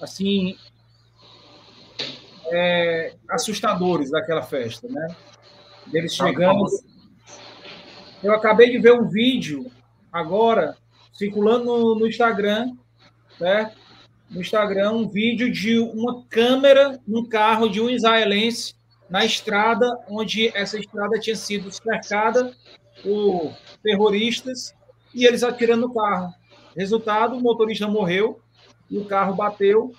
assim 0.01 0.57
é, 2.47 3.15
assustadores 3.29 4.11
daquela 4.11 4.43
festa, 4.43 4.89
né? 4.89 5.17
Deles 5.87 6.17
tá 6.17 6.27
chegando. 6.27 6.65
Eu 8.23 8.35
acabei 8.35 8.71
de 8.71 8.79
ver 8.79 8.93
um 8.93 9.09
vídeo 9.09 9.71
agora 10.13 10.77
circulando 11.13 11.65
no, 11.65 11.95
no 11.95 12.07
Instagram, 12.07 12.73
certo? 13.39 13.79
No 14.29 14.41
Instagram, 14.41 14.93
um 14.93 15.09
vídeo 15.09 15.51
de 15.51 15.79
uma 15.79 16.25
câmera 16.29 17.01
no 17.07 17.29
carro 17.29 17.69
de 17.69 17.81
um 17.81 17.89
israelense 17.89 18.75
na 19.09 19.25
estrada, 19.25 19.99
onde 20.09 20.57
essa 20.57 20.79
estrada 20.79 21.19
tinha 21.19 21.35
sido 21.35 21.71
cercada 21.73 22.55
por 23.03 23.53
terroristas 23.83 24.75
e 25.15 25.27
eles 25.27 25.43
atirando 25.43 25.89
no 25.89 25.95
carro. 25.95 26.33
Resultado, 26.77 27.37
o 27.37 27.41
motorista 27.41 27.89
morreu 27.89 28.41
e 28.91 28.99
o 28.99 29.05
carro 29.05 29.35
bateu, 29.35 29.95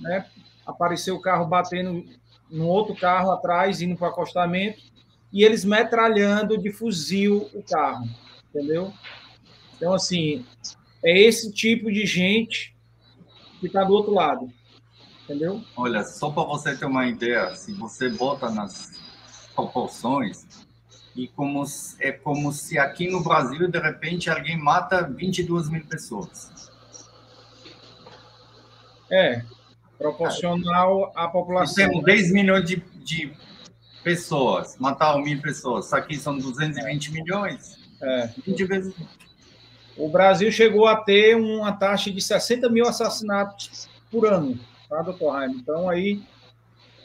né? 0.00 0.26
apareceu 0.66 1.16
o 1.16 1.20
carro 1.20 1.46
batendo 1.46 2.04
no 2.50 2.66
outro 2.66 2.94
carro 2.94 3.30
atrás, 3.30 3.82
indo 3.82 3.96
para 3.96 4.08
o 4.08 4.10
acostamento, 4.10 4.82
e 5.32 5.42
eles 5.42 5.64
metralhando 5.64 6.56
de 6.56 6.70
fuzil 6.70 7.50
o 7.52 7.62
carro, 7.62 8.08
entendeu? 8.48 8.92
Então, 9.76 9.92
assim, 9.92 10.44
é 11.02 11.18
esse 11.20 11.52
tipo 11.52 11.90
de 11.90 12.06
gente 12.06 12.74
que 13.60 13.66
está 13.66 13.82
do 13.82 13.92
outro 13.92 14.14
lado, 14.14 14.52
entendeu? 15.24 15.62
Olha, 15.76 16.04
só 16.04 16.30
para 16.30 16.44
você 16.44 16.76
ter 16.76 16.86
uma 16.86 17.06
ideia, 17.06 17.54
se 17.54 17.72
você 17.72 18.08
bota 18.08 18.50
nas 18.50 18.92
proporções, 19.54 20.63
e 21.16 21.28
como, 21.28 21.64
é 22.00 22.12
como 22.12 22.52
se 22.52 22.78
aqui 22.78 23.08
no 23.08 23.22
Brasil, 23.22 23.68
de 23.68 23.78
repente, 23.78 24.28
alguém 24.28 24.58
mata 24.58 25.02
22 25.02 25.68
mil 25.68 25.84
pessoas. 25.86 26.70
É, 29.10 29.44
proporcional 29.96 31.12
à 31.14 31.28
população. 31.28 31.86
Nós 31.86 31.92
temos 31.92 32.04
10 32.04 32.32
milhões 32.32 32.64
de, 32.64 32.76
de 32.96 33.32
pessoas, 34.02 34.76
matar 34.78 35.16
mil 35.18 35.40
pessoas. 35.40 35.92
Aqui 35.92 36.16
são 36.16 36.36
220 36.36 37.12
milhões. 37.12 37.78
É. 38.02 38.30
20 38.44 38.64
vezes. 38.64 38.94
O 39.96 40.08
Brasil 40.08 40.50
chegou 40.50 40.86
a 40.86 40.96
ter 40.96 41.36
uma 41.36 41.72
taxa 41.72 42.10
de 42.10 42.20
60 42.20 42.68
mil 42.68 42.86
assassinatos 42.86 43.88
por 44.10 44.26
ano, 44.26 44.58
tá, 44.88 45.02
doutor 45.02 45.30
Raimo? 45.30 45.54
Então, 45.54 45.88
aí, 45.88 46.20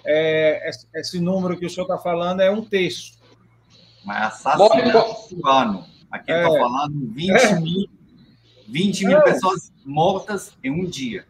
é, 0.04 0.70
esse 0.96 1.20
número 1.20 1.58
que 1.58 1.66
o 1.66 1.70
senhor 1.70 1.86
está 1.86 1.98
falando 1.98 2.42
é 2.42 2.50
um 2.50 2.66
terço. 2.66 3.19
Mas 4.04 4.46
assassinatos 4.46 5.28
por 5.28 5.50
ano. 5.50 5.86
Aqui 6.12 6.32
está 6.32 6.56
é. 6.56 6.60
falando 6.60 7.12
20 7.14 7.30
é. 7.30 7.60
mil, 7.60 7.90
20 8.68 9.06
mil 9.06 9.22
pessoas 9.22 9.72
mortas 9.86 10.52
em 10.64 10.72
um 10.72 10.86
dia 10.86 11.26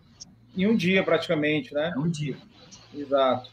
em 0.56 0.68
um 0.68 0.76
dia, 0.76 1.04
praticamente, 1.04 1.74
né? 1.74 1.94
Um 1.98 2.10
dia. 2.10 2.38
Exato. 2.94 3.50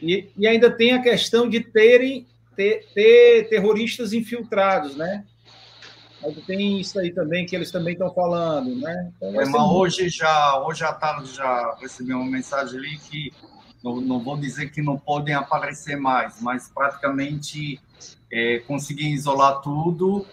E, 0.00 0.28
e 0.36 0.46
ainda 0.46 0.70
tem 0.70 0.92
a 0.92 1.02
questão 1.02 1.48
de 1.48 1.60
terem 1.60 2.26
ter, 2.56 2.86
ter 2.92 3.48
terroristas 3.48 4.12
infiltrados, 4.12 4.96
né? 4.96 5.24
Tem 6.46 6.80
isso 6.80 7.00
aí 7.00 7.10
também 7.10 7.46
que 7.46 7.56
eles 7.56 7.70
também 7.70 7.94
estão 7.94 8.12
falando, 8.12 8.76
né? 8.76 9.12
Então, 9.16 9.40
é, 9.40 9.44
mas 9.44 9.54
hoje 9.54 10.08
já, 10.08 10.62
hoje 10.64 10.84
à 10.84 10.92
tarde 10.92 11.34
já 11.34 11.76
recebi 11.80 12.12
uma 12.12 12.30
mensagem 12.30 12.78
ali 12.78 12.98
que 12.98 13.32
não, 13.82 14.00
não 14.00 14.20
vou 14.20 14.36
dizer 14.36 14.70
que 14.70 14.80
não 14.80 14.96
podem 14.98 15.34
aparecer 15.34 15.96
mais, 15.96 16.40
mas 16.40 16.68
praticamente 16.68 17.80
é, 18.30 18.62
isolar 18.98 19.60
tudo. 19.60 20.26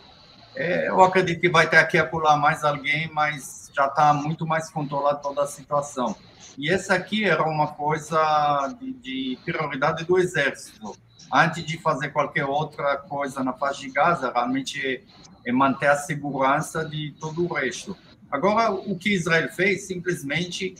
É, 0.56 0.89
eu 0.89 1.02
acredito 1.04 1.39
que 1.39 1.50
vai 1.50 1.70
ter 1.70 1.78
aqui 1.78 1.97
acolá 1.97 2.38
mais 2.38 2.64
alguém, 2.64 3.10
mas 3.14 3.72
já 3.74 3.88
está 3.88 4.14
muito 4.14 4.45
mais 4.45 4.70
controlada 4.70 5.20
toda 5.20 5.43
a 5.43 5.47
situação. 5.47 6.16
E 6.58 6.70
essa 6.70 6.93
aqui 6.93 7.24
era 7.24 7.43
uma 7.43 7.68
coisa 7.68 8.76
de, 8.80 8.93
de, 8.93 9.39
prioridade 9.45 10.04
do 10.04 10.18
exército. 10.18 10.95
Antes 11.32 11.64
de 11.64 11.78
fazer 11.78 12.10
qualquer 12.10 12.45
outra 12.45 12.97
coisa 12.97 13.43
na 13.43 13.54
faixa 13.54 13.82
de 13.82 13.91
Gaza, 13.91 14.32
realmente 14.32 15.04
é 15.45 15.52
manter 15.52 15.88
a 15.88 15.95
segurança 15.95 16.84
de 16.84 17.16
todo 17.20 17.45
o 17.45 17.54
resto. 17.54 17.95
Agora, 18.30 18.72
o 18.72 18.97
que 18.97 19.14
Israel 19.14 19.50
fez, 19.50 19.88
simplesmente, 19.88 20.76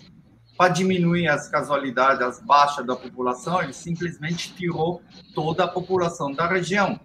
para 0.60 0.74
diminuir 0.74 1.30
as 1.30 1.48
casualidades, 1.48 2.22
as 2.22 2.42
baixas 2.42 2.86
da 2.86 2.94
população, 2.94 3.64
ele 3.64 3.72
simplesmente 3.72 4.54
tirou 4.54 5.02
toda 5.34 5.64
a 5.64 5.68
população 5.70 6.34
da 6.34 6.46
região. 6.46 7.00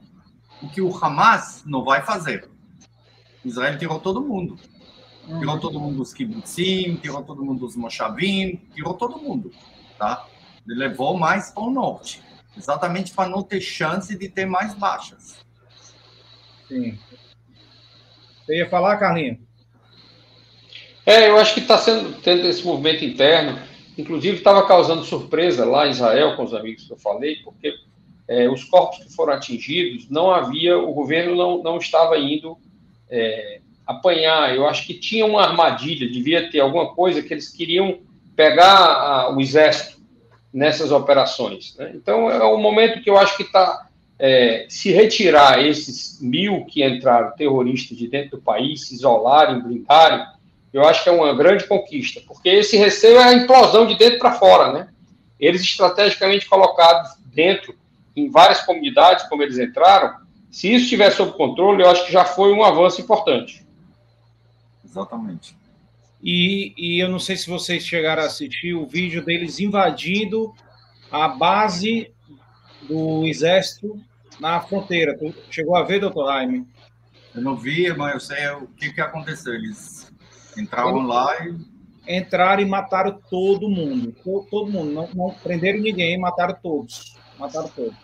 O 0.60 0.68
que 0.68 0.80
o 0.80 0.92
Hamas 0.92 1.62
não 1.64 1.84
vai 1.84 2.02
fazer. 2.02 2.50
Israel 3.44 3.78
tirou 3.78 4.00
todo 4.00 4.20
mundo. 4.20 4.58
Tirou 5.38 5.60
todo 5.60 5.78
mundo 5.78 5.98
dos 5.98 6.12
kibbutzim, 6.12 6.96
tirou 6.96 7.22
todo 7.22 7.44
mundo 7.44 7.60
dos 7.60 7.76
moshavim, 7.76 8.56
tirou 8.74 8.92
todo 8.94 9.20
mundo, 9.20 9.52
tá? 9.96 10.26
Ele 10.66 10.76
levou 10.76 11.16
mais 11.16 11.52
para 11.52 11.62
o 11.62 11.70
norte, 11.70 12.20
exatamente 12.56 13.14
para 13.14 13.28
não 13.28 13.44
ter 13.44 13.60
chance 13.60 14.18
de 14.18 14.28
ter 14.28 14.46
mais 14.46 14.74
baixas. 14.74 15.38
Sim. 16.66 16.98
Você 18.44 18.56
ia 18.56 18.68
falar, 18.68 18.96
Carlinhos? 18.96 19.43
É, 21.06 21.28
eu 21.28 21.36
acho 21.36 21.54
que 21.54 21.60
está 21.60 21.76
sendo 21.78 22.20
tendo 22.22 22.46
esse 22.46 22.64
movimento 22.64 23.04
interno. 23.04 23.58
Inclusive, 23.96 24.38
estava 24.38 24.66
causando 24.66 25.04
surpresa 25.04 25.64
lá 25.64 25.86
em 25.86 25.90
Israel 25.90 26.34
com 26.36 26.44
os 26.44 26.54
amigos 26.54 26.84
que 26.84 26.92
eu 26.92 26.96
falei, 26.96 27.36
porque 27.44 27.72
é, 28.26 28.48
os 28.48 28.64
corpos 28.64 29.04
que 29.04 29.12
foram 29.12 29.34
atingidos 29.34 30.08
não 30.10 30.30
havia, 30.30 30.76
o 30.78 30.92
governo 30.92 31.36
não, 31.36 31.62
não 31.62 31.76
estava 31.76 32.18
indo 32.18 32.58
é, 33.08 33.60
apanhar. 33.86 34.54
Eu 34.54 34.66
acho 34.66 34.86
que 34.86 34.94
tinha 34.94 35.26
uma 35.26 35.42
armadilha, 35.42 36.10
devia 36.10 36.50
ter 36.50 36.60
alguma 36.60 36.94
coisa 36.94 37.22
que 37.22 37.32
eles 37.32 37.48
queriam 37.48 37.98
pegar 38.34 38.66
a, 38.66 39.34
o 39.34 39.40
exército 39.40 40.02
nessas 40.52 40.90
operações. 40.90 41.76
Né? 41.76 41.92
Então 41.94 42.30
é 42.30 42.44
um 42.46 42.60
momento 42.60 43.02
que 43.02 43.10
eu 43.10 43.18
acho 43.18 43.36
que 43.36 43.42
está 43.42 43.88
é, 44.18 44.66
se 44.68 44.90
retirar 44.92 45.64
esses 45.64 46.20
mil 46.20 46.64
que 46.64 46.84
entraram 46.84 47.36
terroristas 47.36 47.96
de 47.96 48.08
dentro 48.08 48.38
do 48.38 48.42
país, 48.42 48.86
se 48.86 48.94
isolarem, 48.94 49.60
brindarem, 49.60 50.24
eu 50.74 50.84
acho 50.84 51.04
que 51.04 51.08
é 51.08 51.12
uma 51.12 51.32
grande 51.32 51.68
conquista, 51.68 52.20
porque 52.26 52.48
esse 52.48 52.76
receio 52.76 53.18
é 53.18 53.22
a 53.22 53.32
implosão 53.32 53.86
de 53.86 53.96
dentro 53.96 54.18
para 54.18 54.32
fora, 54.32 54.72
né? 54.72 54.88
Eles 55.38 55.62
estrategicamente 55.62 56.48
colocados 56.48 57.12
dentro, 57.26 57.76
em 58.16 58.28
várias 58.28 58.60
comunidades, 58.62 59.28
como 59.28 59.42
eles 59.42 59.56
entraram, 59.56 60.16
se 60.50 60.72
isso 60.72 60.84
estiver 60.84 61.10
sob 61.12 61.32
controle, 61.36 61.82
eu 61.82 61.90
acho 61.90 62.06
que 62.06 62.12
já 62.12 62.24
foi 62.24 62.52
um 62.52 62.64
avanço 62.64 63.00
importante. 63.00 63.64
Exatamente. 64.84 65.56
E, 66.22 66.72
e 66.76 67.00
eu 67.00 67.08
não 67.08 67.18
sei 67.18 67.36
se 67.36 67.48
vocês 67.48 67.84
chegaram 67.84 68.22
a 68.22 68.26
assistir 68.26 68.74
o 68.74 68.86
vídeo 68.86 69.24
deles 69.24 69.60
invadindo 69.60 70.52
a 71.10 71.28
base 71.28 72.12
do 72.82 73.24
exército 73.26 74.00
na 74.40 74.60
fronteira. 74.60 75.16
Tu 75.16 75.34
chegou 75.50 75.76
a 75.76 75.82
ver, 75.82 76.00
doutor 76.00 76.26
Jaime? 76.26 76.66
Eu 77.34 77.42
não 77.42 77.56
vi, 77.56 77.92
mas 77.92 78.14
eu 78.14 78.20
sei 78.20 78.48
o 78.50 78.66
que, 78.68 78.92
que 78.92 79.00
aconteceu. 79.00 79.54
Eles 79.54 80.03
entraram 80.56 80.96
Eles 80.96 81.08
lá 81.08 81.46
e. 81.46 81.74
Entraram 82.06 82.62
e 82.62 82.66
mataram 82.66 83.18
todo 83.30 83.68
mundo. 83.68 84.14
Todo, 84.50 84.70
mundo. 84.70 84.92
Não, 84.92 85.08
não 85.14 85.34
prenderam 85.42 85.80
ninguém, 85.80 86.18
mataram 86.18 86.54
todos. 86.62 87.16
Mataram 87.38 87.68
todos. 87.68 87.96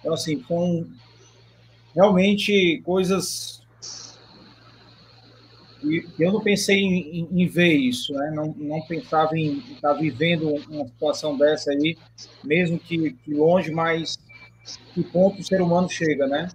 Então, 0.00 0.14
assim, 0.14 0.42
são 0.48 0.86
realmente 1.94 2.80
coisas 2.86 3.58
eu 6.18 6.32
não 6.32 6.40
pensei 6.40 6.80
em, 6.80 7.20
em, 7.20 7.42
em, 7.42 7.46
ver 7.46 7.72
isso, 7.74 8.12
né? 8.12 8.32
não, 8.34 8.54
não 8.56 8.80
pensava 8.82 9.38
em 9.38 9.58
estar 9.72 9.92
vivendo 9.94 10.48
uma 10.68 10.86
situação 10.86 11.36
dessa 11.36 11.70
aí, 11.70 11.96
mesmo 12.42 12.78
que, 12.78 13.12
que 13.12 13.32
longe, 13.32 13.70
mas 13.70 14.18
que 14.92 15.02
ponto 15.04 15.40
o 15.40 15.44
ser 15.44 15.62
humano 15.62 15.88
chega, 15.88 16.26
né? 16.26 16.48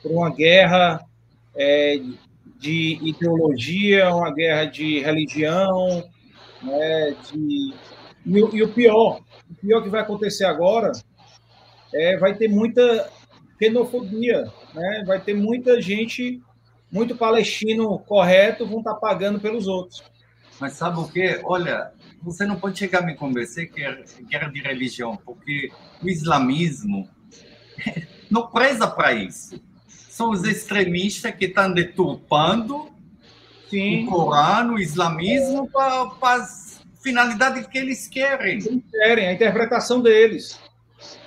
Por 0.00 0.12
uma 0.12 0.30
guerra 0.30 1.04
é, 1.56 2.00
de 2.58 2.98
ideologia, 3.02 4.14
uma 4.14 4.32
guerra 4.32 4.64
de 4.64 5.00
religião, 5.00 6.04
né? 6.62 7.16
De... 7.30 7.74
E, 8.26 8.38
e 8.38 8.62
o 8.62 8.72
pior, 8.72 9.20
o 9.50 9.54
pior 9.54 9.82
que 9.82 9.88
vai 9.88 10.00
acontecer 10.00 10.44
agora 10.44 10.92
é 11.94 12.16
vai 12.16 12.34
ter 12.34 12.48
muita 12.48 13.10
xenofobia, 13.58 14.50
né? 14.74 15.04
Vai 15.06 15.20
ter 15.20 15.34
muita 15.34 15.80
gente 15.80 16.42
muito 16.90 17.16
palestino 17.16 17.98
correto 18.00 18.66
vão 18.66 18.78
estar 18.78 18.94
pagando 18.94 19.40
pelos 19.40 19.66
outros. 19.66 20.02
Mas 20.60 20.74
sabe 20.74 20.98
o 20.98 21.08
que? 21.08 21.40
Olha, 21.44 21.92
você 22.22 22.46
não 22.46 22.58
pode 22.58 22.78
chegar 22.78 23.02
a 23.02 23.06
me 23.06 23.14
convencer 23.14 23.70
que 23.70 23.82
é 23.82 24.02
guerra 24.22 24.48
de 24.48 24.60
religião, 24.60 25.16
porque 25.16 25.70
o 26.02 26.08
islamismo 26.08 27.08
não 28.30 28.50
preza 28.50 28.86
para 28.86 29.12
isso. 29.12 29.60
São 30.16 30.30
os 30.30 30.44
extremistas 30.44 31.34
que 31.34 31.44
estão 31.44 31.70
deturpando 31.70 32.88
Sim. 33.68 34.04
o 34.04 34.06
Corão, 34.06 34.72
o 34.72 34.78
islamismo, 34.78 35.68
para 35.68 36.08
as 36.22 36.80
finalidades 37.02 37.66
que 37.66 37.76
eles 37.76 38.08
querem. 38.08 38.54
Eles 38.54 38.82
querem, 38.90 39.28
a 39.28 39.34
interpretação 39.34 40.00
deles. 40.00 40.58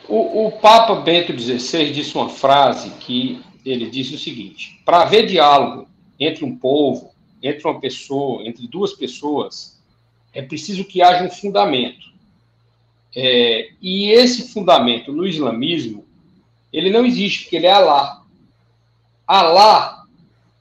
O, 0.07 0.47
o 0.47 0.51
Papa 0.53 0.95
Bento 1.01 1.39
XVI 1.39 1.91
disse 1.91 2.15
uma 2.15 2.29
frase 2.29 2.89
que 2.99 3.43
ele 3.63 3.91
disse 3.91 4.15
o 4.15 4.17
seguinte: 4.17 4.81
para 4.83 5.03
haver 5.03 5.27
diálogo 5.27 5.87
entre 6.19 6.43
um 6.43 6.57
povo, 6.57 7.11
entre 7.43 7.67
uma 7.67 7.79
pessoa, 7.79 8.41
entre 8.41 8.67
duas 8.67 8.93
pessoas, 8.93 9.79
é 10.33 10.41
preciso 10.41 10.83
que 10.83 11.03
haja 11.03 11.23
um 11.23 11.29
fundamento. 11.29 12.07
É, 13.15 13.69
e 13.79 14.09
esse 14.09 14.51
fundamento 14.51 15.13
no 15.13 15.27
islamismo, 15.27 16.07
ele 16.73 16.89
não 16.89 17.05
existe, 17.05 17.43
porque 17.43 17.57
ele 17.57 17.67
é 17.67 17.71
Alá. 17.71 18.18
Alá 19.29 20.05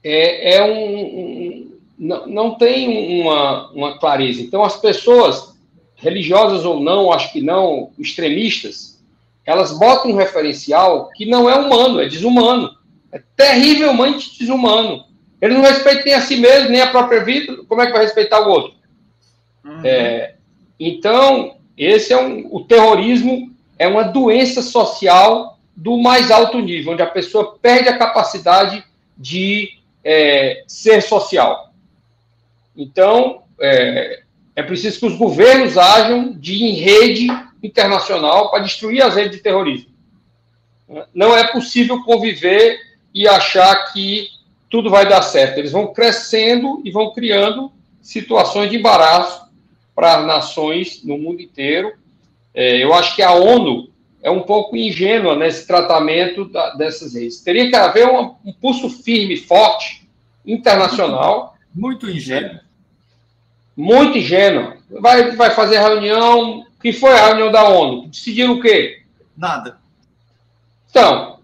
é, 0.03 0.57
é 0.57 0.63
um, 0.63 0.99
um, 0.99 1.77
não, 1.97 2.27
não 2.27 2.55
tem 2.55 3.19
uma, 3.19 3.71
uma 3.71 3.97
clareza. 3.97 4.43
Então, 4.43 4.63
as 4.63 4.77
pessoas, 4.77 5.55
religiosas 5.95 6.63
ou 6.65 6.79
não, 6.79 7.11
acho 7.11 7.33
que 7.33 7.41
não, 7.41 7.89
extremistas, 7.97 9.01
elas 9.43 9.75
botam 9.75 10.11
um 10.11 10.15
referencial 10.15 11.09
que 11.15 11.25
não 11.25 11.49
é 11.49 11.55
humano, 11.55 11.99
é 11.99 12.07
desumano. 12.07 12.77
É 13.11 13.19
terrivelmente 13.35 14.37
desumano. 14.37 15.03
Ele 15.41 15.55
não 15.55 15.61
respeita 15.61 16.03
nem 16.05 16.13
a 16.13 16.21
si 16.21 16.35
mesmo, 16.35 16.69
nem 16.69 16.81
a 16.81 16.91
própria 16.91 17.23
vida, 17.23 17.57
como 17.67 17.81
é 17.81 17.87
que 17.87 17.93
vai 17.93 18.03
respeitar 18.03 18.47
o 18.47 18.51
outro? 18.51 18.75
Uhum. 19.65 19.81
É, 19.83 20.35
então, 20.79 21.55
esse 21.75 22.13
é 22.13 22.21
um, 22.21 22.47
o 22.51 22.63
terrorismo 22.65 23.51
é 23.79 23.87
uma 23.87 24.03
doença 24.03 24.61
social 24.61 25.58
do 25.79 25.97
mais 25.97 26.29
alto 26.29 26.59
nível, 26.59 26.91
onde 26.91 27.01
a 27.01 27.07
pessoa 27.07 27.57
perde 27.61 27.87
a 27.87 27.97
capacidade 27.97 28.83
de 29.17 29.69
é, 30.03 30.63
ser 30.67 31.01
social. 31.01 31.73
Então, 32.75 33.43
é, 33.59 34.23
é 34.57 34.61
preciso 34.61 34.99
que 34.99 35.05
os 35.05 35.15
governos 35.15 35.77
ajam 35.77 36.33
de 36.33 36.65
em 36.65 36.73
rede 36.73 37.27
internacional 37.63 38.51
para 38.51 38.63
destruir 38.63 39.01
as 39.01 39.15
redes 39.15 39.37
de 39.37 39.43
terrorismo. 39.43 39.89
Não 41.13 41.35
é 41.35 41.47
possível 41.47 42.03
conviver 42.03 42.77
e 43.13 43.25
achar 43.25 43.93
que 43.93 44.27
tudo 44.69 44.89
vai 44.89 45.07
dar 45.07 45.21
certo. 45.21 45.59
Eles 45.59 45.71
vão 45.71 45.93
crescendo 45.93 46.81
e 46.83 46.91
vão 46.91 47.13
criando 47.13 47.71
situações 48.01 48.69
de 48.69 48.77
embaraço 48.77 49.47
para 49.95 50.17
as 50.17 50.25
nações 50.25 51.03
no 51.05 51.17
mundo 51.17 51.41
inteiro. 51.41 51.93
É, 52.53 52.83
eu 52.83 52.93
acho 52.93 53.15
que 53.15 53.21
a 53.21 53.33
ONU 53.33 53.88
é 54.21 54.29
um 54.29 54.41
pouco 54.41 54.75
ingênua 54.75 55.35
nesse 55.35 55.65
tratamento 55.65 56.45
da, 56.45 56.75
dessas 56.75 57.13
redes. 57.13 57.41
Teria 57.41 57.69
que 57.69 57.75
haver 57.75 58.07
um, 58.07 58.35
um 58.45 58.53
pulso 58.53 58.89
firme, 58.89 59.37
forte, 59.37 60.07
internacional. 60.45 61.55
Muito 61.73 62.09
ingênuo. 62.09 62.59
Muito 63.75 64.17
ingênuo. 64.17 64.73
Vai, 64.89 65.31
vai 65.35 65.51
fazer 65.51 65.79
reunião. 65.79 66.65
que 66.81 66.91
foi 66.91 67.11
a 67.11 67.27
reunião 67.27 67.51
da 67.51 67.67
ONU? 67.67 68.07
Decidiram 68.07 68.53
o 68.53 68.61
quê? 68.61 69.03
Nada. 69.37 69.77
Então, 70.89 71.39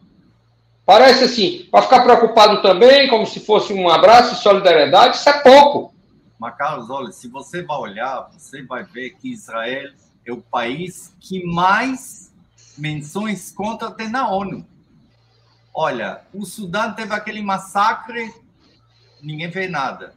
Parece 0.86 1.23
assim, 1.23 1.67
para 1.71 1.82
ficar 1.82 2.03
preocupado 2.03 2.61
também, 2.61 3.09
como 3.09 3.26
se 3.26 3.39
fosse 3.39 3.73
um 3.73 3.89
abraço 3.89 4.36
de 4.36 4.41
solidariedade, 4.41 5.17
isso 5.17 5.28
é 5.28 5.41
pouco. 5.41 5.91
Mas, 6.38 6.55
Carlos, 6.55 6.89
olha, 6.91 7.11
se 7.11 7.28
você 7.28 7.63
vai 7.63 7.78
olhar, 7.78 8.30
você 8.32 8.61
vai 8.61 8.84
ver 8.84 9.15
que 9.15 9.32
Israel 9.32 9.89
é 10.23 10.32
o 10.32 10.38
país 10.38 11.15
que 11.19 11.43
mais 11.43 12.24
menções 12.78 13.51
contra 13.51 13.91
tem 13.91 14.09
na 14.09 14.30
ONU. 14.30 14.65
Olha, 15.73 16.21
o 16.34 16.45
Sudão 16.45 16.93
teve 16.93 17.13
aquele 17.13 17.41
massacre, 17.41 18.34
ninguém 19.21 19.49
vê 19.49 19.67
nada. 19.67 20.15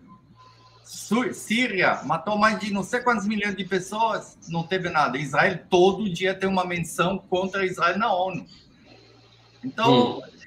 Síria 1.35 2.03
matou 2.05 2.39
mais 2.39 2.59
de 2.59 2.73
não 2.73 2.83
sei 2.83 3.01
quantos 3.01 3.27
milhões 3.27 3.57
de 3.57 3.65
pessoas, 3.65 4.39
não 4.49 4.63
teve 4.63 4.89
nada. 4.89 5.19
Israel 5.19 5.61
todo 5.69 6.09
dia 6.09 6.35
tem 6.35 6.49
uma 6.49 6.65
menção 6.65 7.19
contra 7.19 7.67
Israel 7.67 7.99
na 7.99 8.13
ONU. 8.13 8.47
Então, 9.63 10.19
hum 10.19 10.39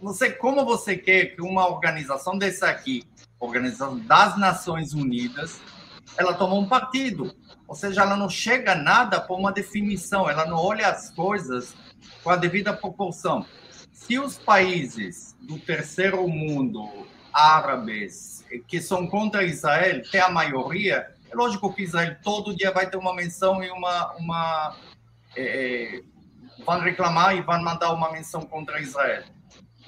você 0.00 0.30
como 0.30 0.64
você 0.64 0.96
quer 0.96 1.34
que 1.34 1.42
uma 1.42 1.68
organização 1.68 2.38
dessa 2.38 2.68
aqui, 2.68 3.04
Organização 3.40 3.98
das 3.98 4.38
Nações 4.38 4.94
Unidas, 4.94 5.60
ela 6.16 6.34
toma 6.34 6.54
um 6.54 6.68
partido, 6.68 7.34
ou 7.68 7.74
seja, 7.74 8.00
ela 8.00 8.16
não 8.16 8.30
chega 8.30 8.72
a 8.72 8.74
nada 8.74 9.20
por 9.20 9.38
uma 9.38 9.52
definição, 9.52 10.28
ela 10.28 10.46
não 10.46 10.56
olha 10.56 10.88
as 10.88 11.10
coisas 11.10 11.76
com 12.24 12.30
a 12.30 12.36
devida 12.36 12.72
proporção. 12.72 13.44
Se 13.92 14.18
os 14.18 14.38
países 14.38 15.36
do 15.38 15.58
terceiro 15.58 16.26
mundo, 16.26 17.06
árabes, 17.30 18.42
que 18.66 18.80
são 18.80 19.06
contra 19.06 19.44
Israel, 19.44 20.02
tem 20.10 20.18
a 20.18 20.30
maioria, 20.30 21.14
é 21.30 21.36
lógico 21.36 21.72
que 21.74 21.82
Israel 21.82 22.16
todo 22.22 22.56
dia 22.56 22.72
vai 22.72 22.88
ter 22.88 22.96
uma 22.96 23.14
menção 23.14 23.62
e 23.62 23.70
uma, 23.70 24.14
uma 24.14 24.76
é, 25.36 25.98
é 25.98 26.02
vão 26.64 26.80
reclamar 26.80 27.36
e 27.36 27.42
vão 27.42 27.62
mandar 27.62 27.92
uma 27.92 28.10
menção 28.10 28.40
contra 28.40 28.80
Israel. 28.80 29.24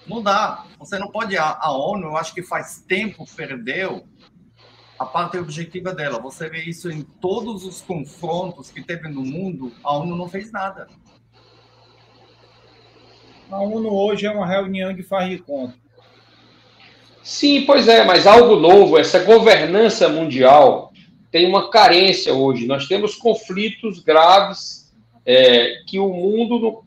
Não 0.07 0.23
dá. 0.23 0.67
Você 0.79 0.99
não 0.99 1.09
pode. 1.09 1.37
A, 1.37 1.59
a 1.61 1.73
ONU, 1.73 2.09
eu 2.09 2.17
acho 2.17 2.35
que 2.35 2.43
faz 2.43 2.85
tempo 2.87 3.25
perdeu 3.35 4.07
a 5.01 5.07
parte 5.07 5.39
objetiva 5.39 5.95
dela. 5.95 6.21
Você 6.21 6.47
vê 6.51 6.59
isso 6.65 6.91
em 6.91 7.01
todos 7.01 7.65
os 7.65 7.81
confrontos 7.81 8.71
que 8.71 8.83
teve 8.83 9.09
no 9.09 9.23
mundo, 9.23 9.73
a 9.83 9.97
ONU 9.97 10.15
não 10.15 10.29
fez 10.29 10.53
nada. 10.53 10.89
A 13.51 13.59
ONU 13.63 13.91
hoje 13.91 14.27
é 14.27 14.31
uma 14.31 14.47
reunião 14.47 14.93
de 14.93 15.03
faz 15.03 15.31
de 15.31 15.39
conta. 15.39 15.75
Sim, 17.23 17.65
pois 17.65 17.89
é, 17.89 18.05
mas 18.05 18.27
algo 18.27 18.57
novo, 18.57 18.99
essa 18.99 19.25
governança 19.25 20.07
mundial 20.07 20.93
tem 21.31 21.49
uma 21.49 21.71
carência 21.71 22.35
hoje. 22.35 22.67
Nós 22.67 22.87
temos 22.87 23.15
conflitos 23.15 24.01
graves 24.01 24.93
é, 25.25 25.83
que 25.87 25.99
o 25.99 26.13
mundo 26.13 26.85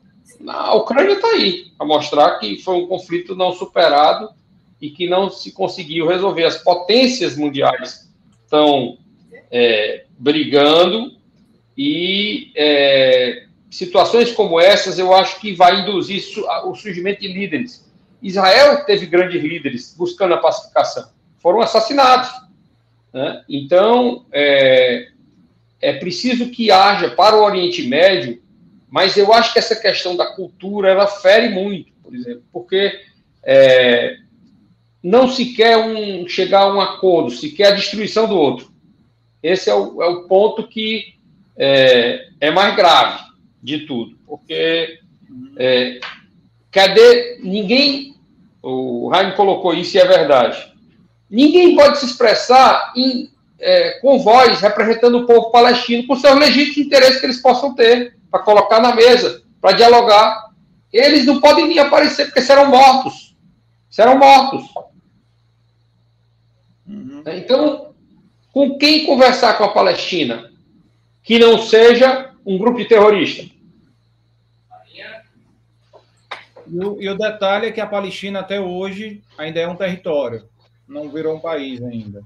a 0.48 0.76
Ucrânia 0.76 1.14
está 1.14 1.30
aí, 1.30 1.72
para 1.76 1.88
mostrar 1.88 2.38
que 2.38 2.62
foi 2.62 2.76
um 2.76 2.86
conflito 2.86 3.36
não 3.36 3.54
superado 3.54 4.30
e 4.84 4.90
que 4.90 5.08
não 5.08 5.30
se 5.30 5.54
conseguiu 5.54 6.06
resolver. 6.06 6.44
As 6.44 6.58
potências 6.58 7.38
mundiais 7.38 8.12
estão 8.44 8.98
é, 9.50 10.04
brigando 10.20 11.16
e 11.78 12.52
é, 12.54 13.46
situações 13.72 14.34
como 14.34 14.60
essas 14.60 15.00
eu 15.00 15.14
acho 15.14 15.40
que 15.40 15.56
vai 15.56 15.80
induzir 15.80 16.22
o 16.66 16.76
surgimento 16.76 17.22
de 17.22 17.30
líderes. 17.30 17.90
Israel 18.22 18.84
teve 18.84 19.06
grandes 19.06 19.42
líderes 19.42 19.96
buscando 19.98 20.34
a 20.34 20.38
pacificação, 20.38 21.10
foram 21.40 21.62
assassinados. 21.62 22.30
Né? 23.14 23.42
Então, 23.48 24.26
é, 24.34 25.12
é 25.80 25.94
preciso 25.94 26.50
que 26.50 26.72
haja 26.72 27.10
para 27.12 27.38
o 27.38 27.44
Oriente 27.44 27.88
Médio 27.88 28.42
Mas 28.90 29.16
eu 29.16 29.32
acho 29.34 29.54
que 29.54 29.60
essa 29.60 29.78
questão 29.78 30.18
da 30.18 30.26
cultura, 30.26 30.90
ela 30.90 31.08
fere 31.08 31.48
muito, 31.48 31.94
por 32.04 32.14
exemplo, 32.14 32.44
porque 32.52 33.00
é, 33.42 34.18
não 35.04 35.28
se 35.28 35.48
quer 35.54 35.78
um, 35.78 36.26
chegar 36.28 36.62
a 36.62 36.74
um 36.74 36.80
acordo, 36.80 37.30
se 37.30 37.52
quer 37.52 37.74
a 37.74 37.76
destruição 37.76 38.26
do 38.28 38.38
outro. 38.38 38.72
Esse 39.42 39.70
é 39.70 39.76
o, 39.76 40.02
é 40.02 40.08
o 40.08 40.24
ponto 40.28 40.66
que 40.66 41.16
é, 41.58 42.30
é, 42.40 42.50
mais 42.50 42.74
grave 42.76 43.20
de 43.62 43.80
tudo, 43.80 44.18
porque 44.26 45.00
é, 45.58 46.00
cadê 46.72 47.40
ninguém? 47.44 48.14
O 48.62 49.10
Raim 49.10 49.36
colocou 49.36 49.74
isso 49.74 49.98
e 49.98 50.00
é 50.00 50.06
verdade. 50.06 50.72
Ninguém 51.30 51.76
pode 51.76 51.98
se 51.98 52.06
expressar 52.06 52.94
em, 52.96 53.30
é, 53.60 54.00
com 54.00 54.20
voz 54.20 54.62
representando 54.62 55.18
o 55.18 55.26
povo 55.26 55.52
palestino 55.52 56.08
por 56.08 56.18
seus 56.18 56.40
legítimos 56.40 56.78
interesses 56.78 57.20
que 57.20 57.26
eles 57.26 57.42
possam 57.42 57.76
ter 57.76 58.16
para 58.32 58.42
colocar 58.42 58.80
na 58.80 58.96
mesa, 58.96 59.44
para 59.60 59.76
dialogar. 59.76 60.46
Eles 60.94 61.26
não 61.26 61.42
podem 61.42 61.68
nem 61.68 61.80
aparecer 61.80 62.26
porque 62.26 62.42
serão 62.42 62.68
mortos. 62.68 63.36
Serão 63.90 64.18
mortos. 64.18 64.64
Uhum. 67.26 67.34
Então, 67.34 67.94
com 68.52 68.78
quem 68.78 69.06
conversar 69.06 69.58
com 69.58 69.64
a 69.64 69.74
Palestina 69.74 70.52
que 71.24 71.40
não 71.40 71.58
seja 71.58 72.32
um 72.46 72.58
grupo 72.58 72.78
de 72.78 72.86
terrorista? 72.86 73.52
E 76.66 76.80
o, 76.80 77.02
e 77.02 77.10
o, 77.10 77.18
detalhe 77.18 77.68
é 77.68 77.72
que 77.72 77.82
a 77.82 77.88
Palestina 77.88 78.40
até 78.40 78.60
hoje 78.60 79.22
ainda 79.38 79.60
é 79.60 79.68
um 79.68 79.76
território, 79.76 80.48
não 80.88 81.10
virou 81.10 81.36
um 81.36 81.40
país 81.40 81.84
ainda. 81.84 82.24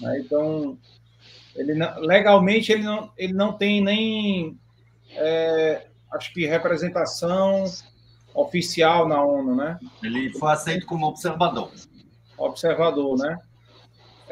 Né? 0.00 0.20
Então, 0.20 0.76
ele 1.54 1.74
não, 1.74 2.00
legalmente 2.00 2.72
ele 2.72 2.82
não, 2.82 3.10
ele 3.16 3.32
não 3.32 3.52
tem 3.52 3.80
nem, 3.80 4.58
é, 5.12 5.86
acho 6.12 6.32
que 6.32 6.44
representação 6.44 7.64
oficial 8.34 9.06
na 9.06 9.22
ONU, 9.22 9.54
né? 9.54 9.78
Ele 10.02 10.30
foi 10.38 10.52
aceito 10.52 10.86
como 10.86 11.06
observador. 11.06 11.70
Observador, 12.36 13.18
né? 13.18 13.38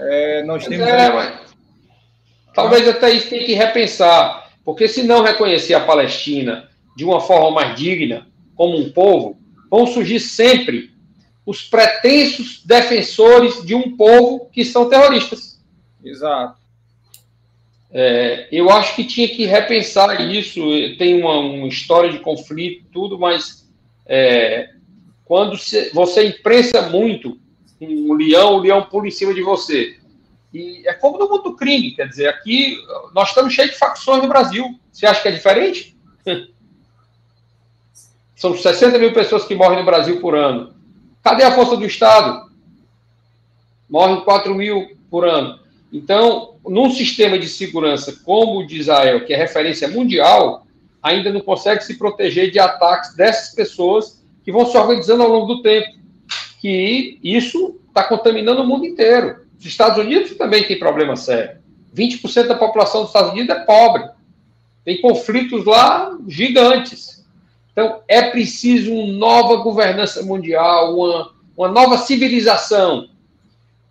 É, 0.01 0.43
nós 0.45 0.67
temos. 0.67 0.87
É, 0.87 1.13
mas... 1.13 1.51
Talvez 2.55 2.89
até 2.89 3.11
isso 3.11 3.29
tem 3.29 3.45
que 3.45 3.55
repensar, 3.55 4.51
porque 4.65 4.89
se 4.89 5.03
não 5.03 5.23
reconhecer 5.23 5.75
a 5.75 5.81
Palestina 5.81 6.69
de 6.97 7.05
uma 7.05 7.21
forma 7.21 7.51
mais 7.51 7.79
digna, 7.79 8.27
como 8.57 8.77
um 8.77 8.91
povo, 8.91 9.39
vão 9.71 9.87
surgir 9.87 10.21
sempre 10.21 10.91
os 11.47 11.63
pretensos 11.63 12.63
defensores 12.65 13.65
de 13.65 13.75
um 13.75 13.97
povo 13.97 14.51
que 14.53 14.65
são 14.65 14.89
terroristas. 14.89 15.61
Exato. 16.05 16.59
É, 17.93 18.49
eu 18.53 18.71
acho 18.71 18.95
que 18.95 19.05
tinha 19.05 19.29
que 19.29 19.47
repensar 19.47 20.21
isso. 20.21 20.61
Tem 20.97 21.21
uma, 21.21 21.39
uma 21.39 21.67
história 21.67 22.11
de 22.11 22.19
conflito, 22.19 22.87
tudo, 22.93 23.19
mas 23.19 23.69
é, 24.07 24.71
quando 25.25 25.57
você 25.93 26.27
imprensa 26.27 26.89
muito 26.89 27.40
um 27.81 28.15
leão, 28.15 28.55
o 28.55 28.59
leão 28.59 28.83
pula 28.83 29.09
em 29.09 29.11
cima 29.11 29.33
de 29.33 29.43
você. 29.43 29.99
E 30.53 30.83
é 30.87 30.93
como 30.93 31.19
no 31.19 31.29
mundo 31.29 31.45
do 31.45 31.57
crime, 31.57 31.93
quer 31.93 32.09
dizer, 32.09 32.29
aqui 32.29 32.77
nós 33.15 33.29
estamos 33.29 33.55
cheios 33.55 33.71
de 33.71 33.79
facções 33.79 34.23
no 34.23 34.29
Brasil. 34.29 34.79
Você 34.91 35.07
acha 35.07 35.23
que 35.23 35.29
é 35.29 35.33
diferente? 35.33 35.97
São 38.35 38.57
60 38.57 38.99
mil 38.99 39.13
pessoas 39.13 39.45
que 39.45 39.55
morrem 39.55 39.79
no 39.79 39.85
Brasil 39.85 40.21
por 40.21 40.35
ano. 40.35 40.75
Cadê 41.23 41.45
a 41.45 41.55
força 41.55 41.77
do 41.77 41.85
Estado? 41.85 42.51
Morrem 43.89 44.23
4 44.23 44.55
mil 44.55 44.97
por 45.11 45.27
ano. 45.27 45.61
Então, 45.93 46.55
num 46.67 46.91
sistema 46.91 47.39
de 47.39 47.49
segurança 47.49 48.19
como 48.25 48.61
o 48.61 48.67
de 48.67 48.79
Israel, 48.79 49.25
que 49.25 49.35
é 49.35 49.37
referência 49.37 49.89
mundial, 49.89 50.67
ainda 51.03 51.33
não 51.33 51.41
consegue 51.41 51.85
se 51.85 51.99
proteger 51.99 52.51
de 52.51 52.59
ataques 52.59 53.15
dessas 53.15 53.55
pessoas 53.55 54.23
que 54.45 54.53
vão 54.53 54.67
se 54.67 54.77
organizando 54.77 55.23
ao 55.23 55.29
longo 55.29 55.55
do 55.55 55.63
tempo. 55.63 56.00
Que 56.61 57.19
isso 57.23 57.81
está 57.89 58.05
contaminando 58.05 58.63
o 58.63 58.67
mundo 58.67 58.87
inteiro. 58.87 59.41
Os 59.59 59.67
Estados 59.67 59.99
Unidos 59.99 60.37
também 60.37 60.65
tem 60.65 60.79
problema 60.79 61.17
sério. 61.17 61.59
20% 61.95 62.47
da 62.47 62.55
população 62.55 63.01
dos 63.01 63.11
Estados 63.11 63.33
Unidos 63.33 63.55
é 63.55 63.65
pobre. 63.65 64.09
Tem 64.85 65.01
conflitos 65.01 65.65
lá 65.65 66.17
gigantes. 66.29 67.25
Então, 67.73 68.01
é 68.09 68.31
preciso 68.31 68.93
uma 68.93 69.13
nova 69.13 69.57
governança 69.57 70.23
mundial, 70.23 70.97
uma, 70.97 71.33
uma 71.57 71.69
nova 71.69 71.99
civilização 71.99 73.09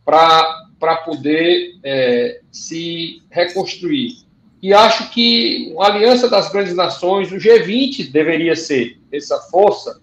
para 0.03 0.95
poder 1.05 1.75
é, 1.83 2.41
se 2.51 3.21
reconstruir. 3.29 4.29
E 4.61 4.73
acho 4.73 5.09
que 5.11 5.73
a 5.79 5.85
aliança 5.85 6.29
das 6.29 6.51
grandes 6.51 6.75
nações, 6.75 7.31
o 7.31 7.37
G20 7.37 8.11
deveria 8.11 8.55
ser 8.55 8.99
essa 9.11 9.39
força 9.39 10.01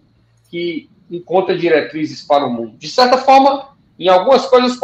que 0.50 0.88
encontra 1.10 1.56
diretrizes 1.56 2.22
para 2.22 2.46
o 2.46 2.52
mundo. 2.52 2.76
De 2.78 2.88
certa 2.88 3.18
forma, 3.18 3.68
em 3.98 4.08
algumas 4.08 4.46
coisas 4.46 4.78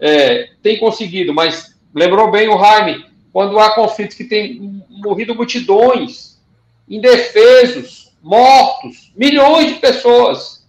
é, 0.00 0.50
tem 0.62 0.78
conseguido, 0.78 1.34
mas 1.34 1.76
lembrou 1.94 2.30
bem 2.30 2.48
o 2.48 2.58
Jaime, 2.58 3.04
quando 3.32 3.58
há 3.58 3.74
conflitos 3.74 4.16
que 4.16 4.24
têm 4.24 4.84
morrido 4.88 5.34
multidões, 5.34 6.38
indefesos, 6.88 8.12
mortos, 8.22 9.12
milhões 9.16 9.68
de 9.68 9.74
pessoas, 9.74 10.66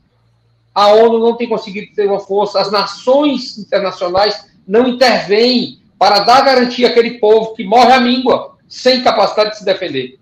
a 0.73 0.88
ONU 0.88 1.19
não 1.19 1.36
tem 1.36 1.47
conseguido 1.49 1.93
ter 1.93 2.07
uma 2.07 2.19
força, 2.19 2.59
as 2.59 2.71
nações 2.71 3.57
internacionais 3.57 4.49
não 4.67 4.88
intervêm 4.88 5.82
para 5.97 6.19
dar 6.19 6.41
garantia 6.41 6.88
àquele 6.88 7.19
povo 7.19 7.53
que 7.53 7.63
morre 7.63 7.91
à 7.91 7.99
míngua, 7.99 8.57
sem 8.67 9.03
capacidade 9.03 9.51
de 9.51 9.57
se 9.57 9.65
defender. 9.65 10.19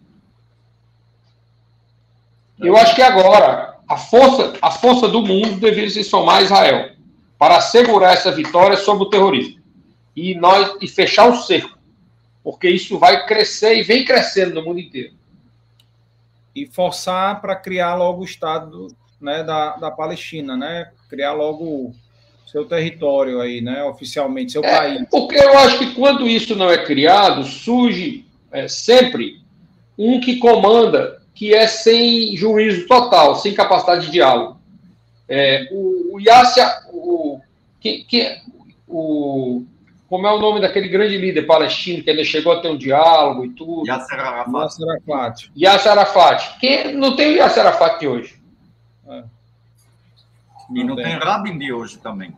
Eu 2.60 2.76
acho 2.76 2.95
que 2.95 3.01
agora 3.01 3.77
a 3.88 3.98
força, 3.98 4.54
a 4.62 4.72
força 4.72 5.08
do 5.08 5.22
mundo 5.22 5.60
deveria 5.60 5.90
se 5.90 6.04
somar 6.04 6.38
a 6.38 6.42
Israel 6.42 6.92
para 7.38 7.58
assegurar 7.58 8.14
essa 8.14 8.32
vitória 8.32 8.76
sobre 8.76 9.04
o 9.04 9.10
terrorismo 9.10 9.62
e 10.16 10.34
nós 10.34 10.76
e 10.82 10.88
fechar 10.88 11.30
o 11.30 11.36
cerco, 11.36 11.78
porque 12.44 12.68
isso 12.68 12.98
vai 12.98 13.26
crescer 13.28 13.78
e 13.78 13.84
vem 13.84 14.04
crescendo 14.04 14.56
no 14.56 14.64
mundo 14.64 14.80
inteiro. 14.80 15.14
E 16.56 16.66
forçar 16.66 17.40
para 17.40 17.56
criar 17.56 17.94
logo 17.94 18.22
o 18.22 18.26
Estado 18.26 18.88
né, 19.22 19.44
da, 19.44 19.76
da 19.78 19.92
Palestina, 19.92 20.58
né? 20.58 20.92
Criar 21.08 21.34
logo 21.34 21.94
seu 22.48 22.66
território 22.66 23.40
aí, 23.42 23.62
né? 23.62 23.84
Oficialmente, 23.84 24.54
seu 24.54 24.64
é, 24.64 24.76
país. 24.76 25.08
Porque 25.12 25.36
eu 25.36 25.56
acho 25.60 25.78
que 25.78 25.94
quando 25.94 26.28
isso 26.28 26.56
não 26.56 26.68
é 26.68 26.84
criado, 26.84 27.44
surge 27.44 28.26
é, 28.52 28.68
sempre 28.68 29.42
um 29.96 30.20
que 30.20 30.38
comanda 30.38 31.16
que 31.38 31.54
é 31.54 31.68
sem 31.68 32.36
juízo 32.36 32.88
total, 32.88 33.36
sem 33.36 33.54
capacidade 33.54 34.08
de 34.08 34.12
diálogo. 34.12 34.60
É, 35.30 35.68
o, 35.72 36.16
o 36.16 36.20
Yasser, 36.20 36.66
o, 36.92 37.40
que, 37.80 38.04
que, 38.06 38.42
o, 38.88 39.64
como 40.10 40.26
é 40.26 40.34
o 40.34 40.40
nome 40.40 40.60
daquele 40.60 40.88
grande 40.88 41.16
líder 41.16 41.44
palestino 41.44 42.04
que 42.04 42.10
ainda 42.10 42.24
chegou 42.24 42.54
a 42.54 42.60
ter 42.60 42.70
um 42.70 42.78
diálogo 42.78 43.46
e 43.46 43.50
tudo? 43.50 43.88
Yasser 43.88 44.20
Arafat. 44.20 44.52
Yasser 44.52 44.90
Arafat. 44.90 45.52
Yasser 45.56 45.92
Arafat. 45.92 46.60
Quem, 46.60 46.96
não 46.96 47.16
tem 47.16 47.34
o 47.34 47.36
Yasser 47.36 47.68
Arafat 47.68 48.00
de 48.00 48.08
hoje. 48.08 48.42
É. 49.08 49.24
E 50.72 50.80
não, 50.80 50.88
não 50.88 50.96
tem. 50.96 51.06
tem 51.06 51.20
Rabin 51.20 51.60
de 51.60 51.72
hoje 51.72 52.00
também. 52.00 52.36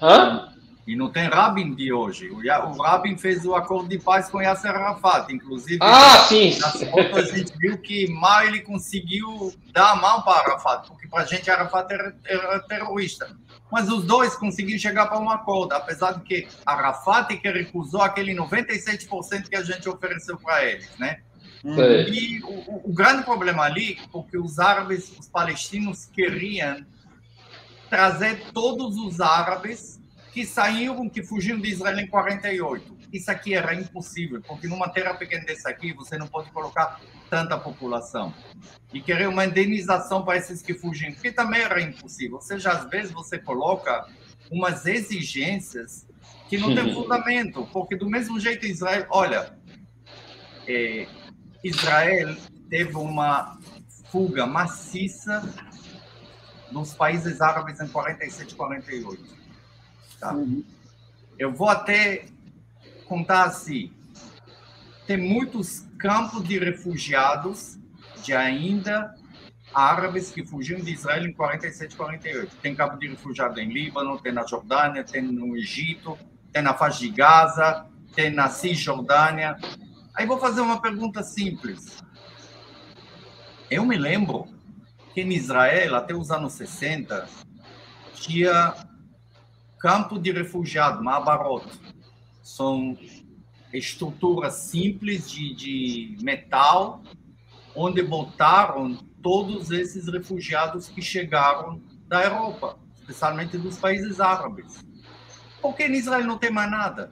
Hã? 0.00 0.51
E 0.86 0.96
não 0.96 1.10
tem 1.10 1.28
Rabin 1.28 1.74
de 1.74 1.92
hoje. 1.92 2.28
O, 2.28 2.38
o 2.38 2.82
Rabin 2.82 3.16
fez 3.16 3.44
o 3.44 3.54
acordo 3.54 3.88
de 3.88 3.98
paz 3.98 4.28
com 4.28 4.42
Yasser 4.42 4.70
Arafat, 4.70 5.32
inclusive. 5.32 5.78
Ah, 5.80 6.24
sim. 6.28 6.58
Nas 6.58 6.82
fotos 6.82 7.18
a 7.18 7.36
gente 7.36 7.56
viu 7.56 7.78
que 7.78 8.10
mal 8.10 8.44
ele 8.44 8.60
conseguiu 8.60 9.54
dar 9.72 9.92
a 9.92 9.96
mão 9.96 10.22
para 10.22 10.40
Arafat, 10.40 10.88
porque 10.88 11.06
para 11.06 11.22
a 11.22 11.26
gente 11.26 11.48
Arafat 11.48 11.92
era, 11.92 12.16
era, 12.24 12.60
terrorista. 12.60 13.36
Mas 13.70 13.88
os 13.88 14.04
dois 14.04 14.34
conseguiram 14.34 14.78
chegar 14.78 15.06
para 15.06 15.20
um 15.20 15.30
acordo, 15.30 15.72
apesar 15.72 16.12
de 16.14 16.20
que 16.22 16.48
Arafat 16.66 17.36
que 17.36 17.48
recusou 17.48 18.02
aquele 18.02 18.34
97% 18.34 19.48
que 19.48 19.56
a 19.56 19.62
gente 19.62 19.88
ofereceu 19.88 20.36
para 20.36 20.64
eles, 20.64 20.90
né? 20.98 21.20
E 21.64 22.42
o, 22.42 22.90
o, 22.90 22.92
grande 22.92 23.22
problema 23.22 23.62
ali, 23.62 23.96
porque 24.10 24.36
os 24.36 24.58
árabes, 24.58 25.16
os 25.16 25.28
palestinos 25.28 26.06
queriam 26.06 26.84
trazer 27.88 28.50
todos 28.52 28.96
os 28.96 29.20
árabes 29.20 29.91
que 30.32 30.46
saíram, 30.46 31.08
que 31.10 31.22
fugiram 31.22 31.60
de 31.60 31.70
Israel 31.70 31.98
em 31.98 32.06
48. 32.06 32.96
Isso 33.12 33.30
aqui 33.30 33.54
era 33.54 33.74
impossível, 33.74 34.40
porque 34.40 34.66
numa 34.66 34.88
terra 34.88 35.12
pequena 35.12 35.44
dessa 35.44 35.68
aqui, 35.68 35.92
você 35.92 36.16
não 36.16 36.26
pode 36.26 36.50
colocar 36.50 36.98
tanta 37.28 37.58
população. 37.58 38.34
E 38.94 39.02
querer 39.02 39.28
uma 39.28 39.44
indenização 39.44 40.24
para 40.24 40.38
esses 40.38 40.62
que 40.62 40.72
fugiram, 40.72 41.12
porque 41.12 41.30
também 41.30 41.60
era 41.60 41.80
impossível. 41.82 42.36
Ou 42.36 42.42
seja, 42.42 42.70
às 42.70 42.88
vezes 42.88 43.12
você 43.12 43.38
coloca 43.38 44.06
umas 44.50 44.86
exigências 44.86 46.06
que 46.48 46.56
não 46.56 46.74
tem 46.74 46.94
fundamento, 46.94 47.68
porque 47.70 47.94
do 47.94 48.08
mesmo 48.08 48.40
jeito 48.40 48.64
Israel, 48.64 49.06
olha, 49.10 49.54
é, 50.66 51.06
Israel 51.62 52.34
teve 52.70 52.96
uma 52.96 53.58
fuga 54.10 54.46
maciça 54.46 55.42
nos 56.70 56.94
países 56.94 57.42
árabes 57.42 57.80
em 57.80 57.88
47 57.88 58.54
48 58.54 59.41
Tá? 60.22 60.32
Uhum. 60.32 60.62
Eu 61.36 61.52
vou 61.52 61.68
até 61.68 62.26
contar 63.06 63.42
assim. 63.42 63.92
Tem 65.04 65.16
muitos 65.16 65.80
campos 65.98 66.44
de 66.44 66.60
refugiados 66.60 67.76
de 68.22 68.32
ainda 68.32 69.12
árabes 69.74 70.30
que 70.30 70.46
fugiram 70.46 70.80
de 70.80 70.92
Israel 70.92 71.26
em 71.26 71.32
47, 71.32 71.96
48. 71.96 72.56
Tem 72.62 72.72
campo 72.76 72.96
de 72.98 73.08
refugiados 73.08 73.58
em 73.58 73.68
Líbano, 73.68 74.16
tem 74.20 74.30
na 74.30 74.46
Jordânia, 74.46 75.02
tem 75.02 75.22
no 75.22 75.56
Egito, 75.56 76.16
tem 76.52 76.62
na 76.62 76.74
faixa 76.74 77.00
de 77.00 77.08
Gaza, 77.08 77.84
tem 78.14 78.30
na 78.30 78.48
Cisjordânia. 78.48 79.56
Aí 80.14 80.24
vou 80.24 80.38
fazer 80.38 80.60
uma 80.60 80.80
pergunta 80.80 81.24
simples. 81.24 82.00
Eu 83.68 83.84
me 83.84 83.96
lembro 83.96 84.46
que 85.12 85.22
em 85.22 85.32
Israel, 85.32 85.96
até 85.96 86.14
os 86.14 86.30
anos 86.30 86.52
60, 86.52 87.26
tinha 88.14 88.72
campo 89.82 90.16
de 90.16 90.30
refugiados, 90.30 91.02
Mabarot. 91.02 91.66
São 92.40 92.96
estruturas 93.72 94.54
simples 94.54 95.28
de, 95.28 95.54
de 95.54 96.16
metal, 96.22 97.02
onde 97.74 98.00
botaram 98.02 98.94
todos 99.20 99.72
esses 99.72 100.06
refugiados 100.06 100.88
que 100.88 101.02
chegaram 101.02 101.82
da 102.06 102.22
Europa, 102.22 102.78
especialmente 103.00 103.58
dos 103.58 103.76
países 103.78 104.20
árabes. 104.20 104.84
Por 105.60 105.74
que 105.74 105.84
em 105.84 105.94
Israel 105.94 106.26
não 106.26 106.38
tem 106.38 106.50
mais 106.50 106.70
nada? 106.70 107.10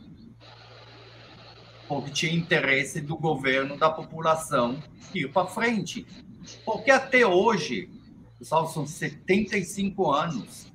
Porque 1.88 2.10
tinha 2.10 2.32
interesse 2.32 3.00
do 3.00 3.16
governo, 3.16 3.76
da 3.76 3.90
população, 3.90 4.80
ir 5.12 5.32
para 5.32 5.46
frente. 5.46 6.06
Porque 6.64 6.90
até 6.90 7.26
hoje, 7.26 7.90
pessoal, 8.38 8.68
são 8.68 8.86
75 8.86 10.12
anos. 10.12 10.69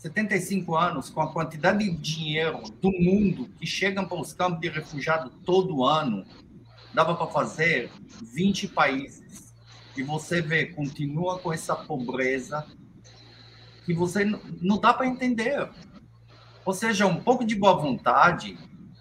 75 0.00 0.74
anos, 0.74 1.10
com 1.10 1.20
a 1.20 1.30
quantidade 1.30 1.84
de 1.84 1.94
dinheiro 1.94 2.62
do 2.80 2.90
mundo 2.90 3.50
que 3.58 3.66
chegam 3.66 4.08
para 4.08 4.18
os 4.18 4.32
campos 4.32 4.58
de 4.58 4.70
refugiados 4.70 5.30
todo 5.44 5.84
ano, 5.84 6.24
dava 6.94 7.14
para 7.14 7.26
fazer 7.26 7.90
20 8.32 8.68
países. 8.68 9.52
E 9.94 10.02
você 10.02 10.40
vê, 10.40 10.64
continua 10.64 11.38
com 11.38 11.52
essa 11.52 11.76
pobreza 11.76 12.66
que 13.84 13.92
você 13.92 14.24
não 14.62 14.78
dá 14.78 14.94
para 14.94 15.06
entender. 15.06 15.68
Ou 16.64 16.72
seja, 16.72 17.06
um 17.06 17.22
pouco 17.22 17.44
de 17.44 17.54
boa 17.54 17.76
vontade, 17.76 18.56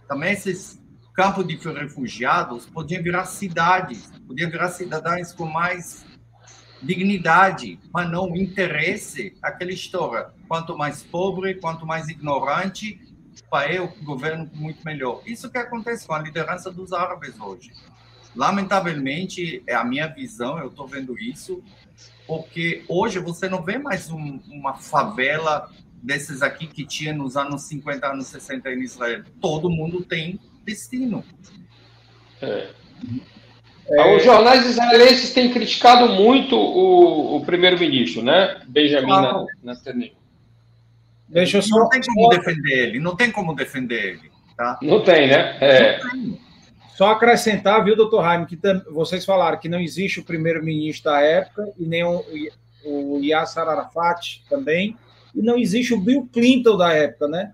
também 0.05 0.33
esses 0.33 0.81
campos 1.13 1.47
de 1.47 1.55
refugiados 1.55 2.65
podiam 2.65 3.01
virar 3.01 3.23
cidades, 3.23 4.11
podiam 4.27 4.51
virar 4.51 4.67
cidadãos 4.67 5.31
com 5.31 5.45
mais 5.45 6.05
dignidade, 6.81 7.79
mas 7.93 8.09
não 8.09 8.35
interesse, 8.35 9.35
aquela 9.41 9.71
história. 9.71 10.29
Quanto 10.47 10.77
mais 10.77 11.03
pobre, 11.03 11.55
quanto 11.55 11.85
mais 11.85 12.07
ignorante, 12.07 12.99
para 13.49 13.71
eu, 13.71 13.87
governo 14.03 14.49
muito 14.53 14.83
melhor. 14.83 15.21
Isso 15.25 15.49
que 15.49 15.57
acontece 15.57 16.05
com 16.05 16.13
a 16.13 16.19
liderança 16.19 16.71
dos 16.71 16.93
árabes 16.93 17.39
hoje. 17.39 17.71
Lamentavelmente, 18.35 19.63
é 19.65 19.73
a 19.73 19.83
minha 19.83 20.07
visão, 20.07 20.59
eu 20.59 20.67
estou 20.67 20.87
vendo 20.87 21.17
isso, 21.17 21.63
porque 22.27 22.83
hoje 22.87 23.19
você 23.19 23.49
não 23.49 23.63
vê 23.63 23.77
mais 23.77 24.09
um, 24.11 24.39
uma 24.47 24.75
favela 24.75 25.71
desses 26.01 26.41
aqui 26.41 26.67
que 26.67 26.85
tinha 26.85 27.13
nos 27.13 27.35
anos 27.35 27.63
50, 27.63 28.07
anos 28.07 28.27
60 28.27 28.71
em 28.71 28.83
Israel. 28.83 29.23
Todo 29.41 29.69
mundo 29.69 30.03
tem 30.03 30.39
destino. 30.63 31.23
É. 32.41 32.71
É... 33.91 34.15
Os 34.15 34.23
jornais 34.23 34.65
israelenses 34.65 35.33
têm 35.33 35.51
criticado 35.51 36.09
muito 36.09 36.55
o, 36.55 37.37
o 37.37 37.45
primeiro-ministro, 37.45 38.21
né? 38.21 38.61
Benjamin 38.67 39.11
ah, 39.11 39.45
Netanyahu. 39.63 40.11
Deixa 41.27 41.57
eu 41.57 41.61
só... 41.61 41.79
Não 41.79 41.89
tem 41.89 42.01
como 42.01 42.29
defender 42.29 42.87
ele, 42.87 42.99
não 42.99 43.15
tem 43.15 43.31
como 43.31 43.55
defender 43.55 44.05
ele. 44.05 44.31
Tá? 44.57 44.77
Não 44.81 45.01
tem, 45.03 45.27
né? 45.27 45.57
É. 45.61 45.99
Só 46.95 47.11
acrescentar, 47.11 47.83
viu, 47.83 47.95
doutor 47.95 48.23
Jaime, 48.23 48.45
que 48.45 48.59
vocês 48.91 49.23
falaram 49.23 49.57
que 49.57 49.69
não 49.69 49.79
existe 49.79 50.19
o 50.19 50.25
primeiro-ministro 50.25 51.11
da 51.11 51.21
época 51.21 51.71
e 51.77 51.85
nem 51.85 52.03
o, 52.03 52.25
o 52.83 53.19
Yasser 53.23 53.63
Arafat 53.63 54.43
também, 54.49 54.97
e 55.33 55.41
não 55.41 55.57
existe 55.57 55.93
o 55.93 55.99
Bill 55.99 56.27
Clinton 56.33 56.75
da 56.75 56.91
época, 56.91 57.27
né? 57.27 57.53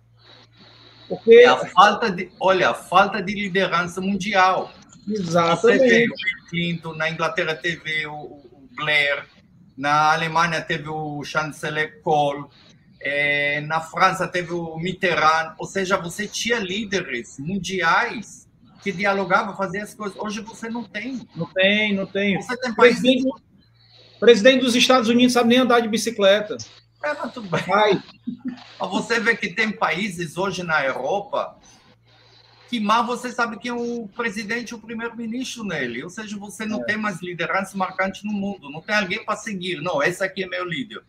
Porque 1.08 1.36
é 1.36 1.46
a 1.46 1.58
falta 1.58 2.10
de, 2.10 2.32
olha, 2.40 2.70
a 2.70 2.74
falta 2.74 3.22
de 3.22 3.34
liderança 3.36 4.02
mundial. 4.02 4.72
Exatamente. 5.08 5.80
Você 5.80 5.90
teve 5.90 6.12
o 6.12 6.50
Clinton, 6.50 6.94
na 6.96 7.10
Inglaterra 7.10 7.56
teve 7.56 8.06
o, 8.08 8.14
o 8.14 8.70
Blair, 8.76 9.26
na 9.78 10.14
Alemanha 10.14 10.62
teve 10.62 10.90
o 10.90 11.24
chanceler 11.24 12.02
Kohl, 12.02 12.50
é, 13.02 13.62
na 13.62 13.82
França 13.82 14.28
teve 14.28 14.52
o 14.54 14.78
Mitterrand, 14.78 15.54
ou 15.60 15.68
seja, 15.68 15.98
você 15.98 16.28
tinha 16.28 16.58
líderes 16.58 17.38
mundiais 17.38 18.48
que 18.82 18.92
dialogavam, 18.92 19.56
faziam 19.56 19.84
as 19.84 19.94
coisas. 19.94 20.18
Hoje 20.18 20.42
você 20.42 20.70
não 20.70 20.84
tem. 20.84 21.28
Não 21.36 21.46
tem, 21.48 21.94
não 21.94 22.06
tem. 22.06 22.42
Você 22.42 22.58
tem 22.58 22.74
países... 22.74 23.02
presidente, 23.02 23.44
presidente 24.20 24.62
dos 24.62 24.76
Estados 24.76 25.10
Unidos 25.10 25.34
sabe 25.34 25.50
nem 25.50 25.60
andar 25.60 25.80
de 25.80 25.88
bicicleta. 25.88 26.58
É, 27.04 27.14
mas 27.14 27.34
tudo 27.34 27.50
bem. 27.50 27.64
Vai. 27.64 28.04
Você 28.80 29.20
vê 29.20 29.36
que 29.36 29.50
tem 29.50 29.72
países 29.72 30.38
hoje 30.38 30.64
na 30.64 30.84
Europa 30.84 31.58
que 32.70 32.80
mal 32.80 33.06
você 33.06 33.32
sabe 33.32 33.60
quem 33.60 33.72
é 33.72 33.74
o 33.74 34.08
presidente 34.08 34.70
e 34.70 34.76
o 34.76 34.80
primeiro-ministro 34.80 35.64
nele. 35.64 36.04
Ou 36.04 36.10
seja, 36.10 36.38
você 36.38 36.66
não 36.66 36.82
é. 36.82 36.86
tem 36.86 36.98
mais 36.98 37.22
liderança 37.22 37.78
marcante 37.78 38.26
no 38.26 38.34
mundo. 38.34 38.70
Não 38.70 38.82
tem 38.82 38.96
alguém 38.96 39.24
para 39.24 39.36
seguir. 39.36 39.82
Não, 39.82 40.02
esse 40.02 40.24
aqui 40.24 40.44
é 40.44 40.48
meu 40.48 40.66
líder. 40.66 41.04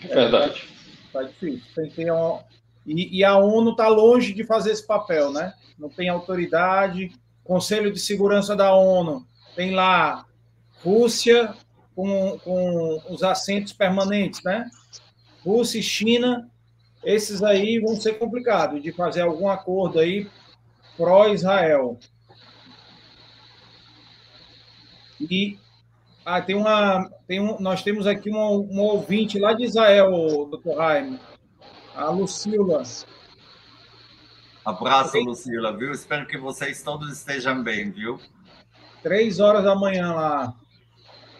É 0.00 0.08
verdade. 0.08 0.64
Tá 1.12 1.22
difícil. 1.22 1.62
Tem, 1.74 1.90
tem 1.90 2.10
um... 2.10 2.40
e, 2.86 3.18
e 3.18 3.24
a 3.24 3.36
ONU 3.36 3.72
está 3.72 3.88
longe 3.88 4.32
de 4.32 4.44
fazer 4.44 4.70
esse 4.70 4.86
papel, 4.86 5.32
né? 5.32 5.54
Não 5.78 5.88
tem 5.88 6.08
autoridade. 6.08 7.12
Conselho 7.44 7.92
de 7.92 8.00
Segurança 8.00 8.56
da 8.56 8.74
ONU 8.74 9.26
tem 9.54 9.74
lá 9.74 10.26
Rússia 10.82 11.54
com, 11.94 12.38
com 12.44 13.02
os 13.10 13.22
assentos 13.22 13.72
permanentes, 13.72 14.42
né? 14.42 14.70
Rússia 15.42 15.78
e 15.78 15.82
China 15.82 16.50
esses 17.06 17.40
aí 17.40 17.78
vão 17.78 17.94
ser 17.94 18.18
complicados 18.18 18.82
de 18.82 18.90
fazer 18.90 19.20
algum 19.20 19.48
acordo 19.48 20.00
aí 20.00 20.28
pró-Israel. 20.96 21.96
E 25.20 25.56
ah, 26.24 26.42
tem 26.42 26.56
uma, 26.56 27.08
tem 27.28 27.40
um, 27.40 27.60
nós 27.60 27.84
temos 27.84 28.08
aqui 28.08 28.28
um, 28.28 28.68
um 28.72 28.80
ouvinte 28.80 29.38
lá 29.38 29.52
de 29.52 29.64
Israel, 29.64 30.10
doutor 30.50 30.74
Jaime, 30.74 31.20
a 31.94 32.10
Lucila. 32.10 32.82
Abraço, 34.64 35.16
Lucila, 35.20 35.76
viu? 35.76 35.92
Espero 35.92 36.26
que 36.26 36.36
vocês 36.36 36.82
todos 36.82 37.12
estejam 37.12 37.62
bem, 37.62 37.92
viu? 37.92 38.18
Três 39.00 39.38
horas 39.38 39.62
da 39.62 39.76
manhã 39.76 40.12
lá. 40.12 40.54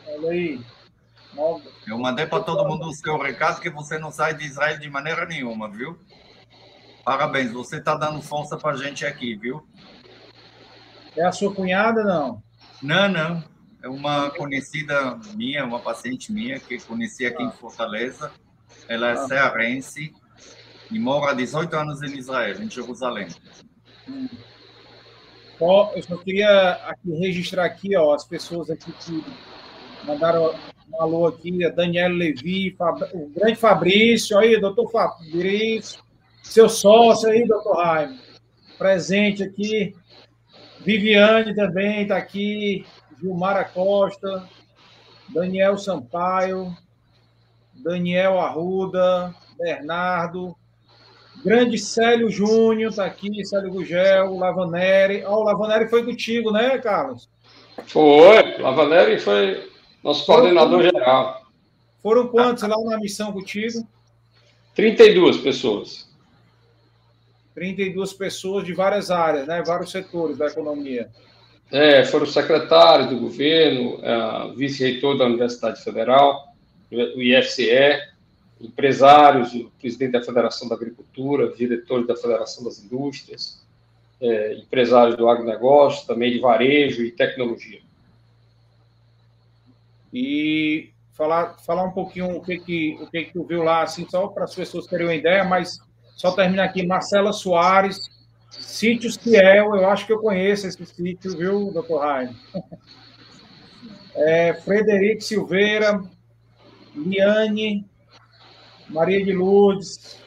Olha 0.07 0.31
aí. 0.31 0.61
Eu 1.87 1.99
mandei 1.99 2.27
para 2.27 2.43
todo 2.43 2.67
mundo 2.67 2.89
o 2.89 2.93
seu 2.93 3.17
recado 3.17 3.61
que 3.61 3.71
você 3.71 3.97
não 3.99 4.11
sai 4.11 4.35
de 4.35 4.45
Israel 4.45 4.79
de 4.79 4.91
maneira 4.91 5.25
nenhuma, 5.25 5.71
viu? 5.71 5.97
Parabéns, 7.05 7.53
você 7.53 7.77
está 7.77 7.95
dando 7.95 8.21
força 8.21 8.57
para 8.57 8.73
a 8.73 8.77
gente 8.77 9.07
aqui, 9.07 9.37
viu? 9.37 9.65
É 11.17 11.25
a 11.25 11.31
sua 11.31 11.55
cunhada, 11.55 12.03
não? 12.03 12.43
Não, 12.83 13.09
não. 13.09 13.45
É 13.83 13.89
uma 13.89 14.31
conhecida 14.31 15.17
minha, 15.35 15.65
uma 15.65 15.79
paciente 15.79 16.33
minha, 16.33 16.59
que 16.59 16.79
conheci 16.81 17.25
aqui 17.25 17.41
ah. 17.41 17.47
em 17.47 17.53
Fortaleza. 17.53 18.33
Ela 18.89 19.11
é 19.11 19.13
ah. 19.13 19.29
cearense 19.29 20.13
e 20.91 20.99
mora 20.99 21.31
há 21.31 21.35
18 21.35 21.77
anos 21.77 22.03
em 22.03 22.19
Israel, 22.19 22.61
em 22.61 22.69
Jerusalém. 22.69 23.29
Hum. 24.09 24.29
eu 25.61 26.03
só 26.03 26.17
queria 26.17 26.73
aqui 26.89 27.11
registrar 27.13 27.65
aqui, 27.65 27.97
ó, 27.97 28.13
as 28.13 28.25
pessoas 28.25 28.71
aqui 28.71 28.93
que 28.93 29.25
mandaram 30.05 30.53
um 30.93 31.03
alô 31.03 31.27
aqui, 31.27 31.65
a 31.65 31.71
Daniela 31.71 32.15
Levi, 32.15 32.75
Fab... 32.77 33.03
o 33.13 33.29
grande 33.29 33.57
Fabrício, 33.57 34.39
aí, 34.39 34.61
doutor 34.61 34.91
Fabrício, 34.91 36.03
seu 36.43 36.69
sócio 36.69 37.29
aí, 37.29 37.47
doutor 37.47 37.77
Raimo, 37.77 38.19
presente 38.79 39.43
aqui. 39.43 39.95
Viviane 40.81 41.55
também 41.55 42.03
está 42.03 42.17
aqui, 42.17 42.85
Gilmara 43.21 43.65
Costa, 43.65 44.49
Daniel 45.29 45.77
Sampaio, 45.77 46.73
Daniel 47.75 48.39
Arruda, 48.39 49.35
Bernardo, 49.59 50.57
grande 51.45 51.79
Célio 51.79 52.31
Júnior 52.31 52.91
está 52.91 53.05
aqui, 53.05 53.45
Célio 53.45 53.71
Gugel, 53.71 54.37
Lavaneri. 54.37 55.25
Ó, 55.25 55.37
oh, 55.37 55.41
o 55.41 55.45
Lavaneri 55.45 55.89
foi 55.89 56.05
contigo, 56.05 56.53
né, 56.53 56.79
Carlos? 56.79 57.29
Foi, 57.87 58.59
Lavaneri 58.59 59.19
foi 59.19 59.69
nosso 60.03 60.25
coordenador 60.27 60.83
geral. 60.83 61.47
Foram 62.03 62.29
quantos 62.29 62.63
lá 62.63 62.77
na 62.85 62.99
missão 62.99 63.33
contigo? 63.33 63.87
32 64.75 65.39
pessoas. 65.39 66.09
32 67.55 68.13
pessoas 68.13 68.65
de 68.65 68.75
várias 68.75 69.11
áreas, 69.11 69.47
né? 69.47 69.63
Vários 69.67 69.91
setores 69.91 70.37
da 70.37 70.47
economia. 70.47 71.09
É, 71.73 72.05
foram 72.05 72.27
secretários 72.27 73.09
do 73.09 73.19
governo, 73.19 73.99
vice-reitor 74.55 75.19
da 75.19 75.25
Universidade 75.25 75.83
Federal, 75.83 76.55
o 76.93 77.21
IFCE, 77.21 77.99
empresários, 78.61 79.53
o 79.55 79.71
presidente 79.81 80.13
da 80.13 80.23
Federação 80.23 80.69
da 80.69 80.77
Agricultura, 80.77 81.53
diretores 81.57 82.07
da 82.07 82.17
Federação 82.17 82.63
das 82.65 82.79
Indústrias. 82.79 83.67
é, 84.21 84.55
empresários 84.55 85.17
do 85.17 85.29
agronegócio, 85.29 86.07
também 86.07 86.33
de 86.33 86.39
varejo 86.39 87.03
e 87.03 87.11
tecnologia. 87.11 87.81
E 90.19 90.95
falar, 91.13 91.59
falar 91.59 91.85
um 91.85 91.93
pouquinho 91.93 92.39
o 92.39 92.41
que 92.41 92.59
que, 92.59 92.99
o 93.03 93.07
que 93.11 93.25
que 93.25 93.33
tu 93.35 93.45
viu 93.45 93.63
lá, 93.63 93.83
assim, 93.83 94.09
só 94.09 94.29
para 94.29 94.45
as 94.45 94.55
pessoas 94.55 94.87
terem 94.87 95.07
uma 95.07 95.15
ideia, 95.15 95.45
mas 95.45 95.79
só 96.17 96.33
terminar 96.33 96.65
aqui, 96.65 96.87
Marcela 96.87 97.35
Soares, 97.35 97.99
Sítio 98.49 99.13
Ciel, 99.13 99.77
eu 99.77 99.87
acho 99.91 100.07
que 100.07 100.13
eu 100.15 100.19
conheço 100.19 100.67
esse 100.67 100.87
sítio, 100.87 101.37
viu, 101.37 101.71
doutor 101.71 102.01
Raio? 102.01 102.35
É, 104.19 104.55
Frederico 104.55 105.21
Silveira, 105.21 106.03
Liane, 106.95 107.85
Maria 108.89 109.23
de 109.23 109.31
Lourdes, 109.31 110.19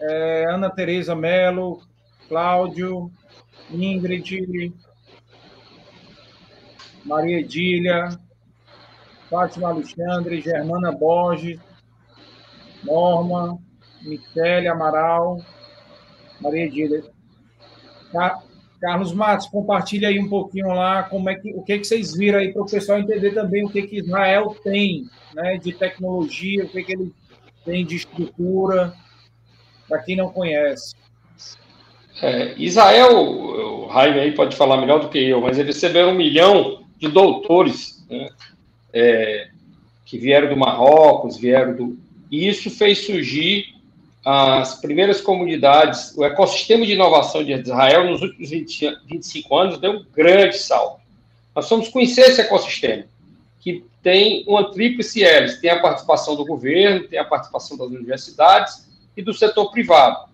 é, 0.00 0.44
Ana 0.48 0.70
Tereza 0.70 1.16
Melo, 1.16 1.82
Cláudio, 2.28 3.10
Ingrid, 3.68 4.72
Maria 7.04 7.40
Edília, 7.40 8.08
Fátima 9.28 9.68
Alexandre, 9.68 10.40
Germana 10.40 10.92
Borges, 10.92 11.58
Norma, 12.82 13.58
Michele 14.02 14.68
Amaral, 14.68 15.40
Maria 16.40 16.64
Edília. 16.64 17.04
Carlos 18.80 19.12
Matos, 19.12 19.46
compartilha 19.46 20.08
aí 20.08 20.18
um 20.18 20.28
pouquinho 20.28 20.68
lá 20.68 21.02
como 21.02 21.28
é 21.28 21.34
que, 21.34 21.52
o 21.54 21.62
que, 21.62 21.78
que 21.78 21.86
vocês 21.86 22.16
viram 22.16 22.38
aí 22.38 22.50
para 22.50 22.62
o 22.62 22.66
pessoal 22.66 22.98
entender 22.98 23.32
também 23.32 23.64
o 23.64 23.68
que, 23.68 23.82
que 23.82 23.98
Israel 23.98 24.56
tem 24.64 25.04
né, 25.34 25.58
de 25.58 25.72
tecnologia, 25.72 26.64
o 26.64 26.68
que, 26.68 26.82
que 26.82 26.92
ele 26.92 27.12
tem 27.64 27.84
de 27.84 27.96
estrutura, 27.96 28.94
para 29.86 29.98
quem 29.98 30.16
não 30.16 30.30
conhece. 30.30 30.94
É, 32.22 32.54
Israel, 32.58 33.22
o 33.22 33.92
Jaime 33.92 34.20
aí 34.20 34.32
pode 34.32 34.56
falar 34.56 34.78
melhor 34.78 35.00
do 35.00 35.08
que 35.10 35.18
eu, 35.18 35.40
mas 35.40 35.58
eles 35.58 35.74
receberam 35.74 36.10
um 36.10 36.16
milhão 36.16 36.79
de 37.00 37.08
doutores 37.08 38.04
né, 38.08 38.28
é, 38.92 39.48
que 40.04 40.18
vieram 40.18 40.50
do 40.50 40.56
Marrocos, 40.56 41.38
vieram 41.38 41.74
do. 41.74 41.98
E 42.30 42.46
isso 42.46 42.70
fez 42.70 43.06
surgir 43.06 43.74
as 44.24 44.78
primeiras 44.80 45.20
comunidades, 45.20 46.14
o 46.14 46.22
ecossistema 46.22 46.84
de 46.84 46.92
inovação 46.92 47.42
de 47.42 47.52
Israel 47.52 48.10
nos 48.10 48.20
últimos 48.20 48.50
20, 48.50 48.98
25 49.06 49.56
anos 49.56 49.78
deu 49.78 49.92
um 49.92 50.04
grande 50.14 50.58
salto. 50.58 51.00
Nós 51.56 51.68
vamos 51.68 51.88
conhecer 51.88 52.22
esse 52.22 52.40
ecossistema, 52.40 53.04
que 53.60 53.82
tem 54.02 54.44
uma 54.46 54.70
tríplice 54.70 55.24
hélice, 55.24 55.60
tem 55.60 55.70
a 55.70 55.80
participação 55.80 56.36
do 56.36 56.44
governo, 56.44 57.08
tem 57.08 57.18
a 57.18 57.24
participação 57.24 57.78
das 57.78 57.88
universidades 57.88 58.86
e 59.16 59.22
do 59.22 59.32
setor 59.32 59.70
privado. 59.70 60.28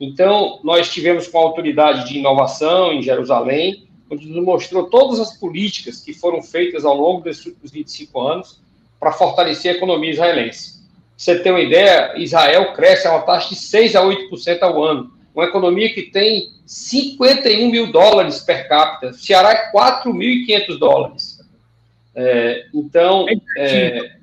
Então, 0.00 0.60
nós 0.62 0.92
tivemos 0.92 1.26
com 1.26 1.38
a 1.38 1.42
autoridade 1.42 2.08
de 2.08 2.18
inovação 2.18 2.92
em 2.92 3.02
Jerusalém, 3.02 3.88
onde 4.10 4.28
nos 4.28 4.44
mostrou 4.44 4.90
todas 4.90 5.18
as 5.20 5.36
políticas 5.36 6.00
que 6.00 6.12
foram 6.12 6.42
feitas 6.42 6.84
ao 6.84 6.96
longo 6.96 7.22
desses 7.22 7.46
últimos 7.46 7.70
25 7.70 8.20
anos 8.20 8.60
para 9.00 9.12
fortalecer 9.12 9.72
a 9.72 9.76
economia 9.76 10.10
israelense 10.10 10.82
você 11.22 11.38
ter 11.38 11.52
uma 11.52 11.60
ideia, 11.60 12.14
Israel 12.16 12.72
cresce 12.72 13.06
a 13.06 13.12
uma 13.12 13.22
taxa 13.22 13.50
de 13.50 13.54
6 13.54 13.94
a 13.94 14.02
8% 14.02 14.62
ao 14.62 14.82
ano. 14.82 15.12
Uma 15.32 15.44
economia 15.44 15.94
que 15.94 16.02
tem 16.02 16.48
51 16.66 17.70
mil 17.70 17.92
dólares 17.92 18.40
per 18.40 18.68
capita. 18.68 19.12
Ceará 19.12 19.52
é 19.52 19.72
4.500 19.72 20.78
dólares. 20.78 21.38
É, 22.14 22.66
então. 22.74 23.26
É, 23.56 24.16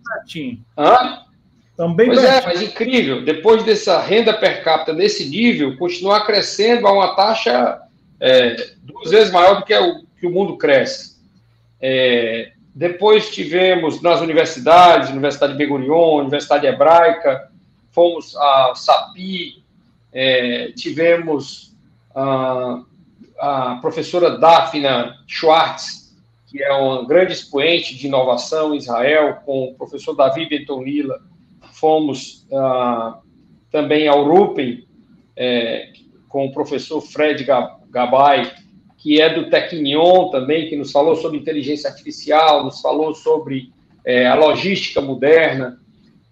hã? 0.77 1.19
Também 1.77 2.07
pois 2.07 2.21
é, 2.21 2.45
mas 2.45 2.61
incrível. 2.61 3.23
Depois 3.23 3.63
dessa 3.63 4.01
renda 4.01 4.33
per 4.33 4.61
capita 4.61 4.91
nesse 4.91 5.29
nível, 5.29 5.77
continuar 5.77 6.25
crescendo 6.25 6.85
a 6.85 6.91
uma 6.91 7.15
taxa 7.15 7.79
é, 8.19 8.55
duas 8.83 9.11
vezes 9.11 9.31
maior 9.31 9.59
do 9.59 9.65
que, 9.65 9.75
o, 9.77 10.03
que 10.19 10.27
o 10.27 10.31
mundo 10.31 10.57
cresce. 10.57 11.17
É, 11.81 12.51
depois 12.75 13.29
tivemos 13.29 14.01
nas 14.01 14.21
universidades, 14.21 15.09
Universidade 15.09 15.53
de 15.53 15.57
Ben 15.57 15.69
Universidade 15.71 16.67
Hebraica, 16.67 17.49
fomos 17.91 18.35
a 18.35 18.73
SAPI, 18.75 19.63
é, 20.11 20.71
tivemos 20.75 21.75
a, 22.15 22.81
a, 23.39 23.75
professora 23.81 24.37
Daphna 24.37 25.15
Schwartz, 25.27 26.15
que 26.47 26.63
é 26.63 26.71
uma 26.73 27.05
grande 27.05 27.33
expoente 27.33 27.95
de 27.95 28.07
inovação 28.07 28.73
em 28.73 28.77
Israel, 28.77 29.39
com 29.45 29.65
o 29.65 29.75
professor 29.75 30.15
Davi 30.15 30.49
Bentonila, 30.49 31.21
fomos 31.73 32.47
ah, 32.51 33.19
também 33.71 34.07
ao 34.07 34.23
Rupen, 34.23 34.87
é, 35.35 35.91
com 36.27 36.45
o 36.45 36.51
professor 36.51 37.01
Fred 37.01 37.43
Gabay, 37.89 38.51
que 38.97 39.21
é 39.21 39.33
do 39.33 39.49
Tecnion 39.49 40.29
também, 40.29 40.67
que 40.67 40.75
nos 40.75 40.91
falou 40.91 41.15
sobre 41.15 41.37
inteligência 41.37 41.89
artificial, 41.89 42.63
nos 42.63 42.81
falou 42.81 43.15
sobre 43.15 43.71
é, 44.05 44.27
a 44.27 44.35
logística 44.35 44.99
moderna, 44.99 45.79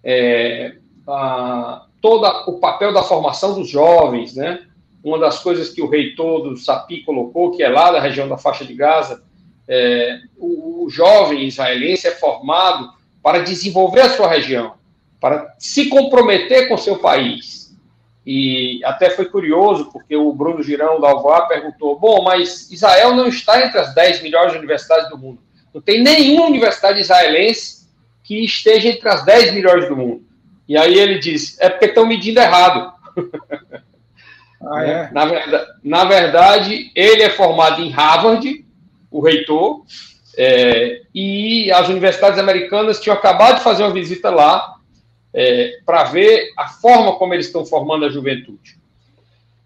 é, 0.04 0.76
a, 1.06 1.86
todo 2.00 2.26
o 2.50 2.58
papel 2.58 2.92
da 2.92 3.02
formação 3.02 3.54
dos 3.54 3.68
jovens, 3.68 4.34
né? 4.34 4.60
Uma 5.02 5.18
das 5.18 5.38
coisas 5.38 5.70
que 5.70 5.80
o 5.80 5.88
reitor 5.88 6.42
do 6.42 6.56
SAPI 6.56 7.04
colocou, 7.04 7.52
que 7.52 7.62
é 7.62 7.68
lá 7.68 7.90
da 7.90 8.00
região 8.00 8.28
da 8.28 8.36
faixa 8.36 8.64
de 8.64 8.74
Gaza, 8.74 9.22
é, 9.66 10.20
o, 10.36 10.84
o 10.84 10.90
jovem 10.90 11.46
israelense 11.46 12.06
é 12.06 12.12
formado 12.12 12.90
para 13.22 13.40
desenvolver 13.40 14.02
a 14.02 14.10
sua 14.10 14.28
região, 14.28 14.74
para 15.20 15.54
se 15.58 15.88
comprometer 15.88 16.68
com 16.68 16.76
seu 16.76 16.98
país, 16.98 17.57
e 18.30 18.84
até 18.84 19.08
foi 19.08 19.24
curioso, 19.24 19.90
porque 19.90 20.14
o 20.14 20.30
Bruno 20.34 20.62
Girão 20.62 21.00
da 21.00 21.08
Alvoar 21.08 21.48
perguntou: 21.48 21.98
bom, 21.98 22.22
mas 22.22 22.70
Israel 22.70 23.16
não 23.16 23.26
está 23.26 23.64
entre 23.64 23.78
as 23.78 23.94
10 23.94 24.22
melhores 24.22 24.54
universidades 24.54 25.08
do 25.08 25.16
mundo. 25.16 25.40
Não 25.72 25.80
tem 25.80 26.02
nenhuma 26.02 26.44
universidade 26.44 27.00
israelense 27.00 27.88
que 28.22 28.44
esteja 28.44 28.88
entre 28.90 29.08
as 29.08 29.24
10 29.24 29.54
melhores 29.54 29.88
do 29.88 29.96
mundo. 29.96 30.26
E 30.68 30.76
aí 30.76 30.98
ele 30.98 31.18
disse: 31.18 31.56
é 31.58 31.70
porque 31.70 31.86
estão 31.86 32.04
medindo 32.04 32.38
errado. 32.38 32.92
Ah, 34.60 34.82
é? 34.82 35.10
na, 35.12 35.24
verdade, 35.24 35.66
na 35.84 36.04
verdade, 36.04 36.90
ele 36.92 37.22
é 37.22 37.30
formado 37.30 37.80
em 37.80 37.90
Harvard, 37.90 38.66
o 39.08 39.20
reitor, 39.20 39.84
é, 40.36 41.02
e 41.14 41.70
as 41.70 41.88
universidades 41.88 42.40
americanas 42.40 42.98
tinham 42.98 43.16
acabado 43.16 43.58
de 43.58 43.62
fazer 43.62 43.84
uma 43.84 43.92
visita 43.92 44.30
lá 44.30 44.77
é, 45.38 45.78
para 45.86 46.02
ver 46.02 46.52
a 46.56 46.66
forma 46.66 47.14
como 47.16 47.32
eles 47.32 47.46
estão 47.46 47.64
formando 47.64 48.04
a 48.04 48.10
juventude. 48.10 48.76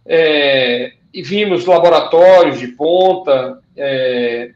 É, 0.04 0.92
e 1.14 1.22
vimos 1.22 1.64
laboratórios 1.64 2.60
de 2.60 2.68
ponta, 2.68 3.58
é, 3.74 4.52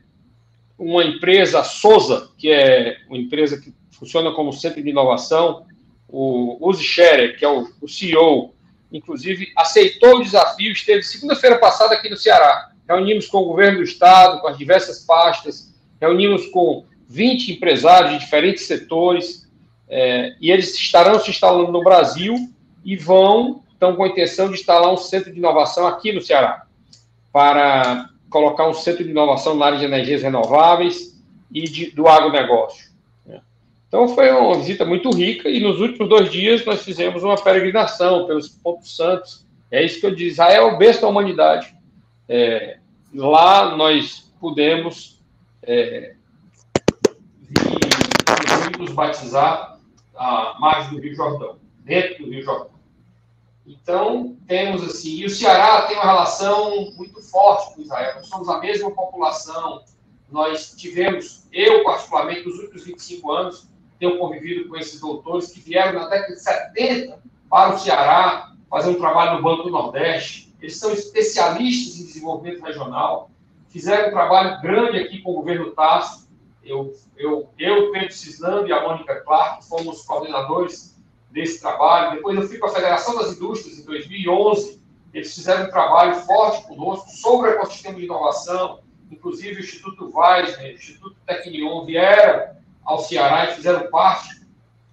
uma 0.79 1.03
empresa, 1.03 1.61
a 1.61 1.65
Souza, 1.65 2.29
que 2.37 2.51
é 2.51 2.99
uma 3.09 3.17
empresa 3.17 3.59
que 3.59 3.73
funciona 3.93 4.31
como 4.33 4.53
centro 4.53 4.83
de 4.83 4.91
inovação, 4.91 5.65
o 6.07 6.59
Uzi 6.61 6.85
Scherer, 6.85 7.39
que 7.39 7.47
é 7.47 7.49
o, 7.49 7.67
o 7.81 7.89
CEO, 7.89 8.55
inclusive 8.93 9.51
aceitou 9.57 10.17
o 10.17 10.23
desafio, 10.23 10.71
esteve 10.71 11.03
segunda-feira 11.03 11.57
passada 11.57 11.95
aqui 11.95 12.11
no 12.11 12.17
Ceará. 12.19 12.73
Reunimos 12.87 13.27
com 13.27 13.39
o 13.39 13.47
governo 13.47 13.79
do 13.79 13.85
estado, 13.85 14.43
com 14.43 14.49
as 14.49 14.59
diversas 14.59 14.99
pastas, 15.07 15.75
reunimos 15.99 16.47
com 16.49 16.85
20 17.09 17.53
empresários 17.53 18.13
de 18.13 18.19
diferentes 18.19 18.67
setores, 18.67 19.46
é, 19.89 20.35
e 20.41 20.51
eles 20.51 20.75
estarão 20.75 21.19
se 21.21 21.31
instalando 21.31 21.71
no 21.71 21.83
Brasil 21.83 22.35
e 22.85 22.97
vão, 22.97 23.63
estão 23.73 23.95
com 23.95 24.05
a 24.05 24.09
intenção 24.09 24.49
de 24.49 24.55
instalar 24.55 24.93
um 24.93 24.97
centro 24.97 25.33
de 25.33 25.39
inovação 25.39 25.87
aqui 25.87 26.13
no 26.13 26.21
Ceará, 26.21 26.67
para 27.33 28.11
colocar 28.29 28.69
um 28.69 28.75
centro 28.75 29.05
de 29.05 29.11
inovação 29.11 29.55
na 29.55 29.67
área 29.67 29.79
de 29.79 29.85
energias 29.85 30.23
renováveis 30.23 31.21
e 31.53 31.63
de, 31.63 31.91
do 31.91 32.09
agronegócio. 32.09 32.91
Né? 33.25 33.41
Então, 33.89 34.09
foi 34.09 34.31
uma 34.31 34.59
visita 34.59 34.85
muito 34.85 35.11
rica 35.11 35.49
e 35.49 35.61
nos 35.61 35.81
últimos 35.81 36.09
dois 36.09 36.31
dias 36.31 36.65
nós 36.65 36.83
fizemos 36.83 37.23
uma 37.23 37.37
peregrinação 37.37 38.27
pelos 38.27 38.49
pontos 38.49 38.97
santos. 38.97 39.47
É 39.71 39.85
isso 39.85 40.01
que 40.01 40.07
eu 40.07 40.15
disse, 40.15 40.33
Israel 40.33 40.69
é 40.69 40.73
o 40.73 40.79
berço 40.79 41.03
da 41.03 41.09
humanidade. 41.09 41.75
É, 42.29 42.79
lá 43.15 43.77
nós 43.77 44.33
pudemos 44.41 45.21
é, 45.63 46.15
vir, 47.41 48.79
nos 48.79 48.93
batizar 48.93 49.76
à 50.17 50.57
margem 50.59 50.95
do 50.95 51.01
Rio 51.01 51.15
Jordão, 51.15 51.59
dentro 51.85 52.25
do 52.25 52.31
Rio 52.31 52.43
Jordão. 52.43 52.77
Então, 53.67 54.37
temos 54.47 54.83
assim, 54.85 55.17
e 55.17 55.27
o 55.27 55.31
Ceará 55.31 55.83
tem 55.83 55.97
uma 55.97 56.05
relação 56.05 56.93
muito 56.93 57.21
forte 57.21 57.75
com 57.75 57.83
Israel, 57.83 58.17
nós 58.17 58.29
somos 58.29 58.49
a 58.49 58.61
mesma 58.61 58.91
população, 58.93 59.83
nós 60.31 60.75
tivemos, 60.77 61.47
eu 61.53 61.83
particularmente, 61.83 62.47
nos 62.47 62.59
últimos 62.59 62.85
25 62.85 63.33
anos, 63.33 63.69
tenho 63.99 64.19
convivido 64.19 64.69
com 64.69 64.77
esses 64.77 65.01
doutores 65.01 65.51
que 65.51 65.61
vieram 65.61 65.99
na 65.99 66.09
década 66.09 66.35
de 66.35 66.41
70 66.41 67.19
para 67.49 67.75
o 67.75 67.79
Ceará 67.79 68.53
fazer 68.69 68.91
um 68.91 68.99
trabalho 68.99 69.37
no 69.37 69.43
Banco 69.43 69.65
do 69.65 69.71
Nordeste, 69.71 70.55
eles 70.61 70.79
são 70.79 70.93
especialistas 70.93 72.01
em 72.01 72.07
desenvolvimento 72.07 72.63
regional, 72.63 73.31
fizeram 73.69 74.09
um 74.09 74.13
trabalho 74.13 74.61
grande 74.61 74.99
aqui 74.99 75.21
com 75.23 75.33
o 75.33 75.35
governo 75.35 75.71
Tasso, 75.73 76.26
eu, 76.67 76.93
eu, 77.17 77.49
eu 77.59 77.91
Pedro 77.91 78.13
Cisnando 78.13 78.69
e 78.69 78.73
a 78.73 78.83
Mônica 78.83 79.21
Clark 79.23 79.65
fomos 79.67 80.03
coordenadores 80.03 80.97
desse 81.31 81.61
trabalho. 81.61 82.17
Depois 82.17 82.37
eu 82.37 82.49
fui 82.49 82.59
para 82.59 82.69
a 82.69 82.75
Federação 82.75 83.17
das 83.17 83.37
Indústrias 83.37 83.79
em 83.79 83.85
2011, 83.85 84.81
Eles 85.15 85.35
fizeram 85.35 85.67
um 85.67 85.71
trabalho 85.71 86.15
forte 86.17 86.67
conosco 86.67 87.09
sobre 87.11 87.51
o 87.51 87.53
ecossistema 87.55 87.97
de 87.97 88.05
inovação, 88.05 88.81
inclusive 89.11 89.61
o 89.61 89.65
Instituto 89.65 90.13
Weisner, 90.15 90.73
o 90.73 90.77
Instituto 90.77 91.17
Tecnion 91.27 91.85
vieram 91.85 92.57
ao 92.85 92.99
Ceará 92.99 93.51
e 93.51 93.55
fizeram 93.55 93.91
parte 93.91 94.43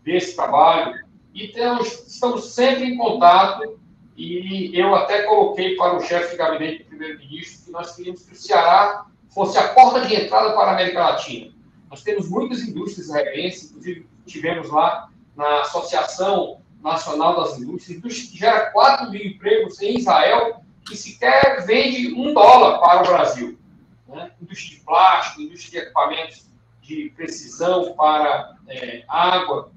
desse 0.03 0.35
trabalho. 0.35 1.03
E 1.33 1.47
temos, 1.47 2.07
estamos 2.07 2.53
sempre 2.53 2.85
em 2.85 2.97
contato 2.97 3.79
e 4.15 4.71
eu 4.77 4.93
até 4.93 5.23
coloquei 5.23 5.75
para 5.75 5.95
o 5.95 6.01
chefe 6.01 6.31
de 6.31 6.37
gabinete 6.37 6.83
do 6.83 6.89
primeiro-ministro 6.89 7.65
que 7.65 7.71
nós 7.71 7.95
queríamos 7.95 8.23
que 8.23 8.33
o 8.33 8.35
Ceará 8.35 9.05
fosse 9.29 9.57
a 9.57 9.69
porta 9.69 10.01
de 10.01 10.15
entrada 10.15 10.53
para 10.53 10.71
a 10.71 10.73
América 10.73 10.99
Latina. 10.99 11.52
Nós 11.93 12.01
temos 12.01 12.27
muitas 12.27 12.61
indústrias 12.61 13.05
israelenses, 13.05 13.69
inclusive 13.69 14.07
tivemos 14.25 14.67
lá 14.71 15.11
na 15.35 15.61
Associação 15.61 16.59
Nacional 16.81 17.39
das 17.39 17.59
Indústrias, 17.59 17.99
indústria 17.99 18.31
que 18.31 18.37
gera 18.39 18.71
4 18.71 19.11
mil 19.11 19.23
empregos 19.23 19.79
em 19.79 19.99
Israel, 19.99 20.63
que 20.87 20.97
sequer 20.97 21.63
vende 21.67 22.11
um 22.15 22.33
dólar 22.33 22.79
para 22.79 23.03
o 23.03 23.05
Brasil. 23.05 23.59
Né? 24.07 24.31
Indústria 24.41 24.79
de 24.79 24.83
plástico, 24.83 25.41
indústria 25.41 25.81
de 25.81 25.85
equipamentos 25.85 26.49
de 26.81 27.13
precisão 27.15 27.93
para 27.93 28.55
é, 28.69 29.03
água, 29.07 29.71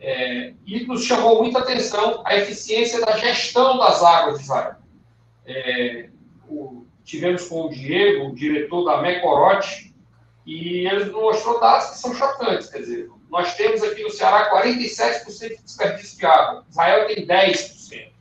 é, 0.00 0.54
e 0.66 0.84
nos 0.84 1.04
chamou 1.04 1.44
muita 1.44 1.60
atenção 1.60 2.24
a 2.26 2.34
eficiência 2.34 3.00
da 3.02 3.16
gestão 3.16 3.78
das 3.78 4.02
águas 4.02 4.38
de 4.38 4.42
Israel. 4.42 4.74
É, 5.46 6.08
o, 6.48 6.84
tivemos 7.04 7.48
com 7.48 7.66
o 7.66 7.70
Diego, 7.70 8.30
o 8.30 8.34
diretor 8.34 8.84
da 8.84 9.00
Mecorote, 9.00 9.91
e 10.44 10.86
ele 10.86 11.10
mostrou 11.10 11.60
dados 11.60 11.90
que 11.90 11.98
são 11.98 12.14
chocantes. 12.14 12.68
Quer 12.68 12.78
dizer, 12.78 13.10
nós 13.30 13.54
temos 13.54 13.82
aqui 13.82 14.02
no 14.02 14.10
Ceará 14.10 14.50
47% 14.50 15.48
de 15.48 15.62
desperdício 15.62 16.18
de 16.18 16.26
água, 16.26 16.64
Israel 16.68 17.06
tem 17.06 17.26
10%. 17.26 18.12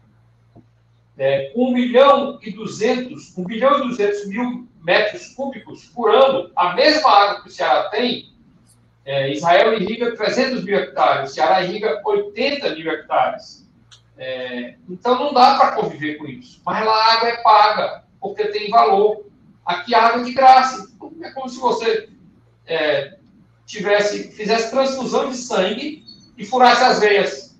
É, 1.17 1.51
1 1.55 1.71
milhão 1.71 2.39
e 2.41 2.51
200, 2.51 3.37
1 3.37 3.43
bilhão 3.43 3.79
e 3.79 3.89
200 3.89 4.27
mil 4.27 4.67
metros 4.83 5.27
cúbicos 5.35 5.85
por 5.87 6.09
ano, 6.09 6.49
a 6.55 6.73
mesma 6.73 7.09
água 7.09 7.43
que 7.43 7.49
o 7.49 7.51
Ceará 7.51 7.89
tem, 7.89 8.31
é, 9.05 9.31
Israel 9.31 9.73
irriga 9.73 10.15
300 10.15 10.63
mil 10.63 10.77
hectares, 10.77 11.31
o 11.31 11.33
Ceará 11.33 11.63
irriga 11.63 12.01
80 12.05 12.75
mil 12.75 12.91
hectares. 12.91 13.67
É, 14.17 14.75
então 14.87 15.17
não 15.17 15.33
dá 15.33 15.57
para 15.57 15.71
conviver 15.71 16.15
com 16.15 16.27
isso. 16.27 16.61
Mas 16.65 16.85
lá 16.85 16.93
a 16.93 17.13
água 17.13 17.29
é 17.29 17.37
paga, 17.41 18.03
porque 18.19 18.45
tem 18.45 18.69
valor. 18.69 19.25
Aqui 19.65 19.93
água 19.93 20.23
de 20.23 20.33
graça. 20.33 20.91
É 21.21 21.31
como 21.31 21.49
se 21.49 21.59
você 21.59 22.09
é, 22.65 23.17
tivesse, 23.65 24.31
fizesse 24.31 24.71
transfusão 24.71 25.29
de 25.29 25.37
sangue 25.37 26.03
e 26.37 26.45
furasse 26.45 26.83
as 26.83 26.99
veias. 26.99 27.59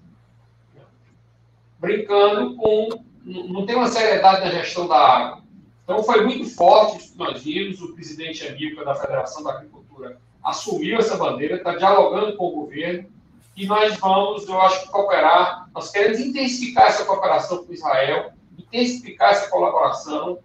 Brincando 1.80 2.56
com. 2.56 3.04
Não 3.24 3.66
tem 3.66 3.76
uma 3.76 3.88
seriedade 3.88 4.44
na 4.44 4.52
gestão 4.52 4.88
da 4.88 4.98
água. 4.98 5.44
Então 5.84 6.04
foi 6.04 6.24
muito 6.24 6.50
forte 6.56 6.98
isso 6.98 7.12
que 7.12 7.18
nós 7.18 7.44
vimos. 7.44 7.82
O 7.82 7.94
presidente 7.94 8.48
Amílcar 8.48 8.86
da 8.86 8.96
Federação 8.96 9.44
da 9.44 9.52
Agricultura 9.52 10.20
assumiu 10.44 10.98
essa 10.98 11.18
bandeira, 11.18 11.58
está 11.58 11.76
dialogando 11.76 12.36
com 12.36 12.48
o 12.48 12.52
governo, 12.52 13.08
e 13.56 13.66
nós 13.68 13.96
vamos, 13.98 14.48
eu 14.48 14.60
acho, 14.60 14.90
cooperar. 14.90 15.70
Nós 15.74 15.92
queremos 15.92 16.20
intensificar 16.20 16.88
essa 16.88 17.06
cooperação 17.06 17.64
com 17.64 17.74
Israel, 17.74 18.32
intensificar 18.58 19.32
essa 19.32 19.50
colaboração, 19.50 20.40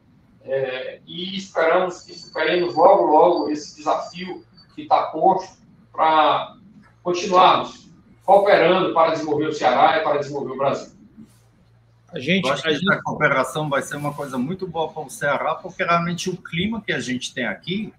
é, 0.47 1.01
e 1.06 1.36
esperamos 1.36 2.02
que 2.02 2.14
superemos 2.14 2.74
logo, 2.74 3.05
logo 3.05 3.51
esse 3.51 3.77
desafio 3.77 4.44
que 4.74 4.82
está 4.82 5.02
posto 5.06 5.56
para 5.93 6.56
continuarmos 7.02 7.86
cooperando 8.24 8.93
para 8.93 9.12
desenvolver 9.12 9.47
o 9.47 9.52
Ceará 9.52 9.98
e 9.98 10.02
para 10.02 10.18
desenvolver 10.18 10.52
o 10.52 10.56
Brasil. 10.56 10.93
A 12.12 12.18
gente, 12.18 12.48
a 12.51 12.56
gente... 12.56 13.02
cooperação 13.02 13.68
vai 13.68 13.82
ser 13.82 13.97
uma 13.97 14.12
coisa 14.12 14.39
muito 14.39 14.66
boa 14.66 14.90
para 14.93 15.02
o 15.02 15.10
Ceará, 15.10 15.55
porque 15.55 15.85
realmente 15.85 16.31
o 16.31 16.36
clima 16.36 16.81
que 16.81 16.93
a 16.93 17.01
gente 17.01 17.32
tem 17.35 17.47
aqui 17.47 17.93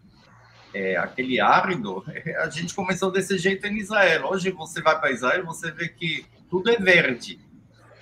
é, 0.73 0.97
aquele 0.97 1.39
árido, 1.39 2.03
a 2.39 2.49
gente 2.49 2.73
começou 2.73 3.11
desse 3.11 3.37
jeito 3.37 3.65
em 3.67 3.77
Israel. 3.77 4.27
Hoje 4.27 4.51
você 4.51 4.81
vai 4.81 4.99
para 4.99 5.11
Israel, 5.11 5.45
você 5.45 5.71
vê 5.71 5.87
que 5.87 6.25
tudo 6.49 6.69
é 6.69 6.77
verde. 6.77 7.39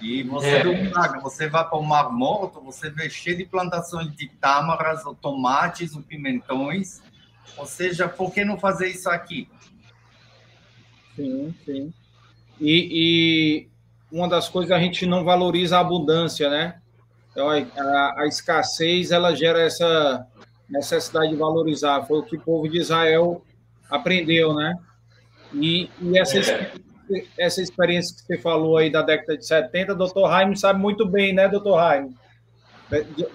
E 0.01 0.23
você 0.23 0.47
é. 0.47 0.63
vê 0.63 0.69
um 0.69 1.21
você 1.21 1.47
vai 1.47 1.67
para 1.67 1.77
o 1.77 1.83
Mar 1.83 2.11
Morto, 2.11 2.61
você 2.61 2.89
vê 2.89 3.09
cheio 3.09 3.37
de 3.37 3.45
plantações 3.45 4.13
de 4.15 4.27
tâmaras, 4.27 5.03
tomates, 5.21 5.95
pimentões. 6.07 7.01
Ou 7.57 7.65
seja, 7.65 8.07
por 8.07 8.33
que 8.33 8.43
não 8.43 8.59
fazer 8.59 8.87
isso 8.89 9.09
aqui? 9.09 9.47
Sim, 11.15 11.55
sim. 11.63 11.93
E, 12.59 12.89
e 12.91 14.15
uma 14.15 14.27
das 14.27 14.49
coisas 14.49 14.71
a 14.71 14.79
gente 14.79 15.05
não 15.05 15.23
valoriza 15.23 15.77
a 15.77 15.81
abundância, 15.81 16.49
né? 16.49 16.81
Então, 17.31 17.49
a, 17.49 18.21
a 18.21 18.27
escassez 18.27 19.11
ela 19.11 19.35
gera 19.35 19.61
essa 19.61 20.25
necessidade 20.69 21.31
de 21.31 21.35
valorizar. 21.35 22.05
Foi 22.05 22.19
o 22.19 22.23
que 22.23 22.37
o 22.37 22.41
povo 22.41 22.69
de 22.69 22.79
Israel 22.79 23.43
aprendeu, 23.89 24.53
né? 24.53 24.77
E, 25.53 25.89
e 26.01 26.17
essa, 26.17 26.39
é. 26.39 26.73
Essa 27.37 27.61
experiência 27.61 28.15
que 28.15 28.23
você 28.23 28.37
falou 28.37 28.77
aí 28.77 28.89
da 28.89 29.01
década 29.01 29.37
de 29.37 29.45
70, 29.45 29.95
doutor 29.95 30.29
Jaime 30.29 30.57
sabe 30.57 30.79
muito 30.79 31.05
bem, 31.05 31.33
né, 31.33 31.47
doutor 31.47 31.79
Jaime? 31.79 32.15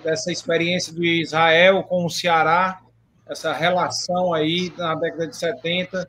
Dessa 0.05 0.31
experiência 0.31 0.93
de 0.93 1.23
Israel 1.23 1.83
com 1.85 2.05
o 2.05 2.11
Ceará, 2.11 2.81
essa 3.29 3.53
relação 3.53 4.33
aí 4.33 4.73
na 4.77 4.95
década 4.95 5.27
de 5.27 5.37
70, 5.37 6.09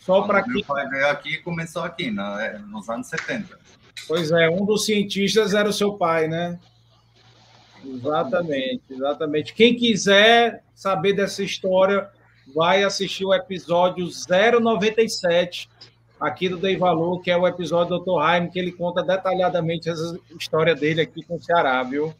só 0.00 0.22
para 0.22 0.42
que... 0.42 0.64
Pai 0.64 0.88
veio 0.88 1.08
aqui 1.08 1.34
e 1.34 1.42
começou 1.42 1.82
aqui, 1.82 2.10
né, 2.10 2.62
nos 2.68 2.88
anos 2.88 3.08
70. 3.08 3.58
Pois 4.06 4.30
é, 4.30 4.48
um 4.48 4.64
dos 4.64 4.86
cientistas 4.86 5.54
era 5.54 5.68
o 5.68 5.72
seu 5.72 5.94
pai, 5.94 6.28
né? 6.28 6.58
Exatamente, 7.84 8.82
exatamente. 8.90 9.54
Quem 9.54 9.76
quiser 9.76 10.62
saber 10.74 11.12
dessa 11.12 11.42
história, 11.42 12.08
vai 12.54 12.82
assistir 12.82 13.24
o 13.24 13.34
episódio 13.34 14.08
097 14.60 15.68
aqui 16.20 16.48
do 16.48 16.56
Dei 16.56 16.76
Valor, 16.76 17.20
que 17.20 17.30
é 17.30 17.36
o 17.36 17.46
episódio 17.46 17.98
do 17.98 18.04
Dr. 18.04 18.22
Jaime, 18.22 18.50
que 18.50 18.58
ele 18.58 18.72
conta 18.72 19.02
detalhadamente 19.02 19.88
essa 19.88 20.18
história 20.38 20.74
dele 20.74 21.00
aqui 21.00 21.22
com 21.22 21.36
o 21.36 21.42
Ceará, 21.42 21.82
viu? 21.82 22.14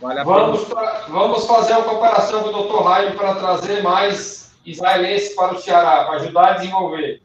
Vale 0.00 0.24
vamos, 0.24 0.64
pra, 0.64 1.06
vamos 1.08 1.46
fazer 1.46 1.74
uma 1.74 1.84
comparação 1.84 2.42
com 2.42 2.48
o 2.48 2.62
Dr. 2.62 2.84
Jaime 2.84 3.16
para 3.16 3.34
trazer 3.34 3.82
mais 3.82 4.52
israelenses 4.64 5.34
para 5.34 5.54
o 5.54 5.58
Ceará, 5.60 6.04
para 6.04 6.16
ajudar 6.16 6.48
a 6.48 6.52
desenvolver. 6.54 7.22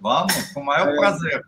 Vamos, 0.00 0.52
com 0.52 0.60
o 0.60 0.66
maior 0.66 0.88
é, 0.88 0.96
prazer. 0.96 1.44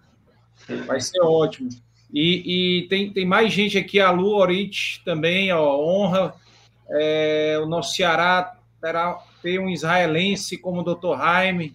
Vai 0.87 1.01
ser 1.01 1.20
ótimo. 1.20 1.69
E, 2.12 2.81
e, 2.83 2.89
tem, 2.89 3.12
tem 3.12 3.27
mais 3.27 3.53
gente 3.53 3.77
aqui, 3.77 4.01
a 4.01 4.11
Lu 4.11 4.35
Orit 4.35 5.03
também, 5.05 5.53
ó, 5.53 5.77
honra. 5.77 6.35
É, 6.89 7.59
o 7.62 7.66
nosso 7.66 7.95
Ceará 7.95 8.57
terá 8.81 9.19
ter 9.43 9.61
um 9.61 9.69
israelense 9.69 10.57
como 10.57 10.81
o 10.81 10.95
Dr. 10.95 11.19
Jaime, 11.19 11.74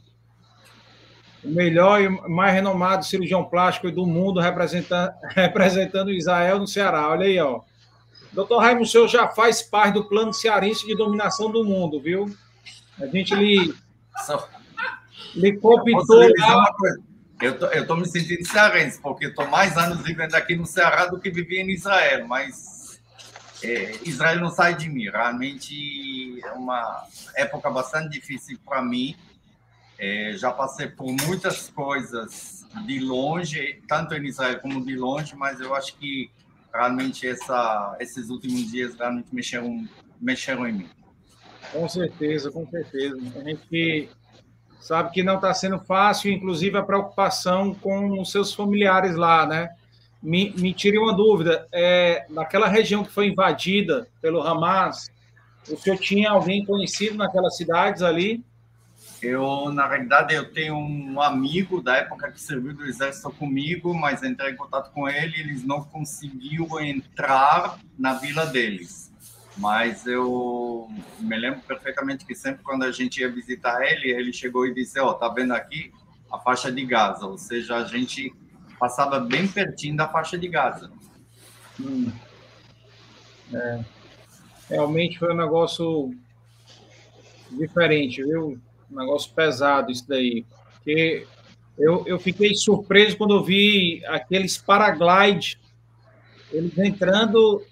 o 1.43 1.49
melhor 1.49 2.01
e 2.01 2.09
mais 2.29 2.53
renomado 2.53 3.05
cirurgião 3.05 3.43
plástico 3.43 3.91
do 3.91 4.05
mundo, 4.05 4.39
representando, 4.39 5.11
representando 5.35 6.11
Israel 6.11 6.59
no 6.59 6.67
Ceará. 6.67 7.09
Olha 7.09 7.25
aí, 7.25 7.39
ó. 7.39 7.61
Doutor 8.31 8.63
Jaime, 8.63 8.81
o 8.81 8.85
senhor 8.85 9.07
já 9.07 9.27
faz 9.27 9.61
parte 9.61 9.95
do 9.95 10.05
plano 10.05 10.33
cearense 10.33 10.85
de 10.85 10.95
dominação 10.95 11.51
do 11.51 11.65
mundo, 11.65 11.99
viu? 11.99 12.33
A 12.99 13.05
gente 13.07 13.35
lhe, 13.35 13.73
lhe 15.35 15.57
copitou 15.57 16.31
lá. 16.39 16.73
Eu 17.41 17.57
tô, 17.57 17.65
eu 17.67 17.87
tô 17.87 17.95
me 17.95 18.07
sentindo 18.07 18.45
cearense, 18.47 19.01
porque 19.01 19.25
estou 19.25 19.47
mais 19.47 19.75
anos 19.75 20.01
vivendo 20.01 20.35
aqui 20.35 20.55
no 20.55 20.65
Ceará 20.65 21.07
do 21.07 21.19
que 21.19 21.31
vivi 21.31 21.59
em 21.59 21.71
Israel, 21.71 22.27
mas 22.27 23.01
é, 23.63 23.97
Israel 24.03 24.39
não 24.39 24.51
sai 24.51 24.75
de 24.75 24.87
mim. 24.87 25.09
Realmente 25.09 26.39
é 26.43 26.51
uma 26.51 27.03
época 27.35 27.69
bastante 27.69 28.09
difícil 28.09 28.59
para 28.63 28.81
mim. 28.81 29.15
É, 30.03 30.33
já 30.35 30.51
passei 30.51 30.87
por 30.87 31.05
muitas 31.27 31.69
coisas 31.69 32.65
de 32.87 32.99
longe, 32.99 33.79
tanto 33.87 34.15
em 34.15 34.25
Israel 34.25 34.59
como 34.59 34.83
de 34.83 34.95
longe, 34.95 35.35
mas 35.35 35.59
eu 35.59 35.75
acho 35.75 35.95
que 35.97 36.31
realmente 36.73 37.27
essa, 37.27 37.95
esses 37.99 38.31
últimos 38.31 38.71
dias 38.71 38.95
realmente 38.95 39.27
mexeram, 39.31 39.87
mexeram 40.19 40.67
em 40.67 40.73
mim. 40.73 40.89
Com 41.71 41.87
certeza, 41.87 42.49
com 42.49 42.67
certeza. 42.67 43.15
A 43.35 43.43
gente 43.43 44.09
sabe 44.79 45.11
que 45.11 45.21
não 45.21 45.35
está 45.35 45.53
sendo 45.53 45.77
fácil, 45.77 46.31
inclusive 46.31 46.75
a 46.79 46.83
preocupação 46.83 47.75
com 47.75 48.19
os 48.19 48.31
seus 48.31 48.55
familiares 48.55 49.15
lá, 49.15 49.45
né? 49.45 49.69
Me, 50.19 50.51
me 50.57 50.73
tire 50.73 50.97
uma 50.97 51.15
dúvida, 51.15 51.67
é, 51.71 52.25
naquela 52.27 52.67
região 52.67 53.03
que 53.03 53.11
foi 53.11 53.27
invadida 53.27 54.07
pelo 54.19 54.41
Hamas, 54.41 55.11
o 55.69 55.77
senhor 55.77 55.99
tinha 55.99 56.31
alguém 56.31 56.65
conhecido 56.65 57.17
naquelas 57.17 57.55
cidades 57.55 58.01
ali? 58.01 58.43
Eu, 59.21 59.71
na 59.71 59.87
realidade, 59.87 60.33
eu 60.33 60.51
tenho 60.51 60.75
um 60.75 61.21
amigo 61.21 61.79
da 61.79 61.97
época 61.97 62.31
que 62.31 62.41
serviu 62.41 62.73
do 62.73 62.85
exército 62.85 63.31
comigo, 63.31 63.93
mas 63.93 64.23
entrei 64.23 64.53
em 64.53 64.55
contato 64.55 64.91
com 64.91 65.07
ele, 65.07 65.39
eles 65.39 65.63
não 65.63 65.83
conseguiram 65.83 66.79
entrar 66.79 67.79
na 67.97 68.15
vila 68.15 68.47
deles. 68.47 69.11
Mas 69.57 70.07
eu 70.07 70.89
me 71.19 71.37
lembro 71.37 71.61
perfeitamente 71.61 72.25
que 72.25 72.33
sempre 72.33 72.63
quando 72.63 72.83
a 72.83 72.91
gente 72.91 73.21
ia 73.21 73.31
visitar 73.31 73.83
ele, 73.83 74.09
ele 74.09 74.33
chegou 74.33 74.65
e 74.65 74.73
disse: 74.73 74.99
Ó, 74.99 75.11
oh, 75.11 75.13
tá 75.13 75.29
vendo 75.29 75.53
aqui 75.53 75.91
a 76.31 76.39
faixa 76.39 76.71
de 76.71 76.83
Gaza? 76.83 77.27
Ou 77.27 77.37
seja, 77.37 77.75
a 77.75 77.83
gente 77.83 78.33
passava 78.79 79.19
bem 79.19 79.47
pertinho 79.47 79.95
da 79.95 80.07
faixa 80.07 80.35
de 80.35 80.47
Gaza. 80.47 80.91
Hum. 81.79 82.11
É. 83.53 83.85
Realmente 84.69 85.19
foi 85.19 85.31
um 85.31 85.37
negócio 85.37 86.15
diferente, 87.51 88.23
viu? 88.23 88.59
Um 88.91 88.97
negócio 88.97 89.31
pesado 89.33 89.91
isso 89.91 90.07
daí. 90.07 90.45
Porque 90.75 91.25
eu, 91.77 92.03
eu 92.05 92.19
fiquei 92.19 92.53
surpreso 92.53 93.17
quando 93.17 93.35
eu 93.35 93.43
vi 93.43 94.03
aqueles 94.05 94.57
paraglide, 94.57 95.59
eles 96.51 96.77
entrando 96.77 97.63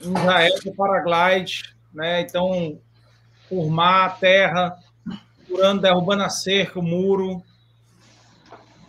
em 0.00 0.10
Israel 0.10 0.54
com 0.62 0.74
paraglide, 0.74 1.74
né? 1.92 2.20
Então, 2.20 2.80
por 3.48 3.68
mar, 3.68 4.18
terra, 4.18 4.76
furando, 5.46 5.82
derrubando 5.82 6.22
a 6.22 6.28
cerca, 6.28 6.78
o 6.78 6.82
muro. 6.82 7.42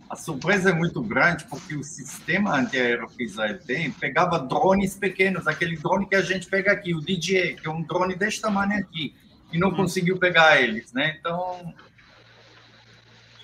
A 0.10 0.16
surpresa 0.16 0.72
é 0.72 0.74
muito 0.74 1.02
grande 1.02 1.46
porque 1.46 1.76
o 1.76 1.84
sistema 1.84 2.58
antiaéreo 2.58 3.08
que 3.10 3.24
Israel 3.24 3.60
tem 3.60 3.92
pegava 3.92 4.40
drones 4.40 4.96
pequenos, 4.96 5.48
aquele 5.48 5.78
drone 5.78 6.08
que 6.08 6.16
a 6.16 6.22
gente 6.22 6.48
pega 6.48 6.72
aqui, 6.72 6.96
o 6.96 7.02
DJ, 7.02 7.56
que 7.56 7.68
é 7.68 7.70
um 7.70 7.84
drone 7.84 8.16
deste 8.16 8.42
tamanho 8.42 8.80
aqui, 8.80 9.16
e 9.52 9.58
não 9.58 9.70
uhum. 9.70 9.76
conseguiu 9.76 10.18
pegar 10.18 10.62
eles, 10.62 10.94
né? 10.94 11.18
Então, 11.20 11.74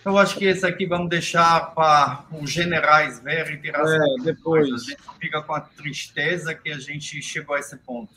eu 0.05 0.17
acho 0.17 0.37
que 0.37 0.45
esse 0.45 0.65
aqui 0.65 0.85
vamos 0.85 1.09
deixar 1.09 1.73
para 1.73 2.25
os 2.31 2.49
generais 2.51 3.19
ver 3.19 3.51
e 3.51 3.57
tirar 3.57 3.85
é, 3.85 4.23
depois. 4.23 4.71
A 4.71 4.77
gente 4.77 5.01
fica 5.19 5.41
com 5.41 5.53
a 5.53 5.61
tristeza 5.61 6.53
que 6.53 6.71
a 6.71 6.77
gente 6.77 7.21
chegou 7.21 7.55
a 7.55 7.59
esse 7.59 7.77
ponto. 7.77 8.13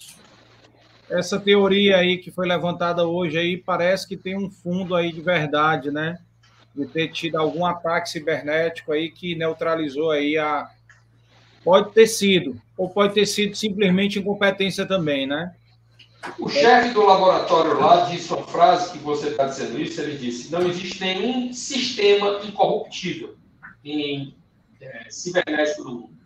Essa 1.09 1.41
teoria 1.41 1.97
aí 1.97 2.19
que 2.19 2.31
foi 2.31 2.47
levantada 2.47 3.07
hoje 3.07 3.39
aí 3.39 3.57
parece 3.57 4.07
que 4.07 4.17
tem 4.17 4.37
um 4.37 4.51
fundo 4.51 4.95
aí 4.95 5.11
de 5.11 5.23
verdade, 5.23 5.91
né? 5.91 6.19
de 6.79 6.87
ter 6.87 7.09
tido 7.09 7.37
algum 7.37 7.67
ataque 7.67 8.09
cibernético 8.09 8.93
aí 8.93 9.11
que 9.11 9.35
neutralizou 9.35 10.11
aí 10.11 10.39
a. 10.39 10.71
Pode 11.65 11.93
ter 11.93 12.07
sido, 12.07 12.61
ou 12.77 12.89
pode 12.89 13.15
ter 13.15 13.27
sido 13.27 13.55
simplesmente 13.55 14.19
incompetência 14.19 14.87
também, 14.87 15.27
né? 15.27 15.55
O 16.39 16.49
chefe 16.49 16.91
do 16.91 17.05
laboratório 17.05 17.79
lá 17.79 18.07
disse 18.07 18.33
uma 18.33 18.47
frase 18.47 18.93
que 18.93 18.99
você 18.99 19.29
está 19.29 19.47
dizendo 19.47 19.81
isso, 19.81 20.01
ele 20.01 20.19
disse, 20.19 20.51
não 20.51 20.63
existe 20.63 21.01
nenhum 21.01 21.53
sistema 21.53 22.41
incorruptível 22.45 23.37
em 23.85 24.37
é, 24.81 25.11
cibernético 25.11 25.85
do 25.85 25.91
mundo. 25.91 26.19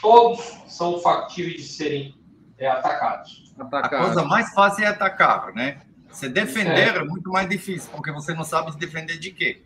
Todos 0.00 0.40
são 0.68 0.98
factíveis 1.00 1.62
de 1.62 1.68
serem 1.68 2.14
é, 2.58 2.66
atacados. 2.68 3.52
A 3.58 3.88
coisa 3.88 4.24
mais 4.24 4.52
fácil 4.52 4.84
é 4.84 4.88
atacar, 4.88 5.52
né? 5.54 5.80
Se 6.10 6.28
defender 6.28 6.94
é. 6.94 6.98
é 6.98 7.04
muito 7.04 7.30
mais 7.30 7.48
difícil, 7.48 7.90
porque 7.90 8.12
você 8.12 8.32
não 8.34 8.44
sabe 8.44 8.72
se 8.72 8.78
defender 8.78 9.18
de 9.18 9.30
quê. 9.30 9.62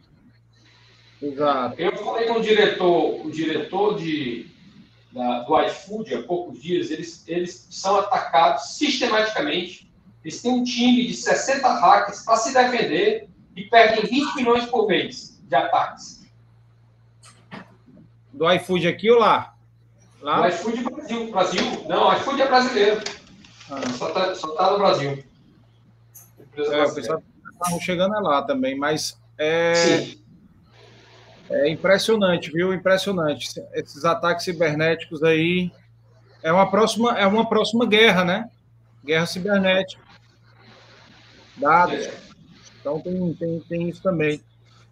Exato. 1.21 1.81
Eu 1.81 1.97
falei 1.97 2.27
com 2.27 2.35
o 2.35 2.43
diretor, 2.43 3.27
o 3.27 3.31
diretor 3.31 3.99
de, 3.99 4.47
da, 5.13 5.41
do 5.41 5.61
iFood 5.63 6.15
há 6.15 6.23
poucos 6.23 6.63
dias, 6.63 6.91
eles, 6.91 7.25
eles 7.27 7.67
são 7.71 7.99
atacados 7.99 8.77
sistematicamente. 8.77 9.91
Eles 10.25 10.43
têm 10.43 10.53
um 10.53 10.65
time 10.65 11.07
de 11.07 11.15
60 11.15 11.69
hackers 11.81 12.23
para 12.23 12.37
se 12.37 12.53
defender 12.53 13.29
e 13.57 13.65
perdem 13.65 14.05
20 14.05 14.37
milhões 14.37 14.67
por 14.67 14.87
mês 14.87 15.41
de 15.43 15.55
ataques. 15.55 16.27
Do 18.33 18.51
iFood 18.53 18.87
aqui 18.87 19.11
ou 19.11 19.19
lá? 19.19 19.55
lá? 20.21 20.43
Do 20.43 20.49
iFood 20.49 20.83
Brasil. 20.85 21.31
Brasil. 21.31 21.63
Não, 21.89 22.13
iFood 22.17 22.43
é 22.43 22.47
brasileiro. 22.47 23.01
Ah. 23.71 23.81
Só 23.97 24.09
está 24.09 24.33
tá 24.33 24.71
no 24.73 24.79
Brasil. 24.79 25.25
É, 26.57 26.85
o 26.85 26.95
pessoal 26.95 27.23
está 27.53 27.79
chegando 27.81 28.21
lá 28.21 28.43
também, 28.43 28.77
mas 28.77 29.19
é, 29.37 29.75
Sim. 29.75 30.25
É 31.51 31.69
impressionante, 31.71 32.51
viu? 32.51 32.75
Impressionante. 32.75 33.49
Esses 33.73 34.05
ataques 34.05 34.45
cibernéticos 34.45 35.23
aí 35.23 35.71
é 36.43 36.53
uma 36.53 36.71
próxima, 36.71 37.19
é 37.19 37.27
uma 37.27 37.49
próxima 37.49 37.87
guerra, 37.87 38.25
né? 38.25 38.51
Guerra 39.05 39.27
cibernética. 39.27 40.03
Dados. 41.57 42.09
Então 42.81 43.01
tem, 43.01 43.35
tem, 43.35 43.61
tem 43.61 43.89
isso 43.89 44.03
também. 44.03 44.41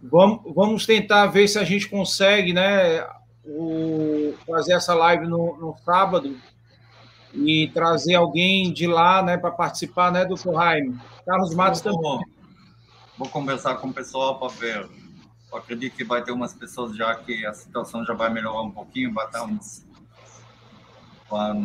Vamos, 0.02 0.40
vamos 0.54 0.86
tentar 0.86 1.26
ver 1.26 1.46
se 1.48 1.58
a 1.58 1.64
gente 1.64 1.88
consegue, 1.88 2.52
né? 2.52 3.06
O, 3.44 4.34
fazer 4.46 4.72
essa 4.72 4.92
live 4.94 5.26
no, 5.26 5.56
no 5.56 5.76
sábado 5.84 6.36
e 7.32 7.68
trazer 7.68 8.14
alguém 8.14 8.72
de 8.72 8.86
lá, 8.86 9.22
né, 9.22 9.36
para 9.36 9.52
participar, 9.52 10.10
né, 10.10 10.24
do 10.24 10.36
Jaime? 10.36 10.98
Carlos 11.24 11.54
Matos 11.54 11.80
também. 11.80 12.20
Vou 13.16 13.28
conversar 13.28 13.76
com 13.76 13.88
o 13.88 13.92
pessoal 13.92 14.38
para 14.38 14.48
ver 14.48 14.88
eu 15.50 15.58
acredito 15.58 15.96
que 15.96 16.04
vai 16.04 16.22
ter 16.22 16.32
umas 16.32 16.52
pessoas 16.52 16.96
já 16.96 17.14
que 17.14 17.46
a 17.46 17.52
situação 17.52 18.04
já 18.04 18.14
vai 18.14 18.32
melhorar 18.32 18.62
um 18.62 18.70
pouquinho, 18.70 19.12
vai 19.12 19.26
estar 19.26 19.44
uns, 19.44 19.86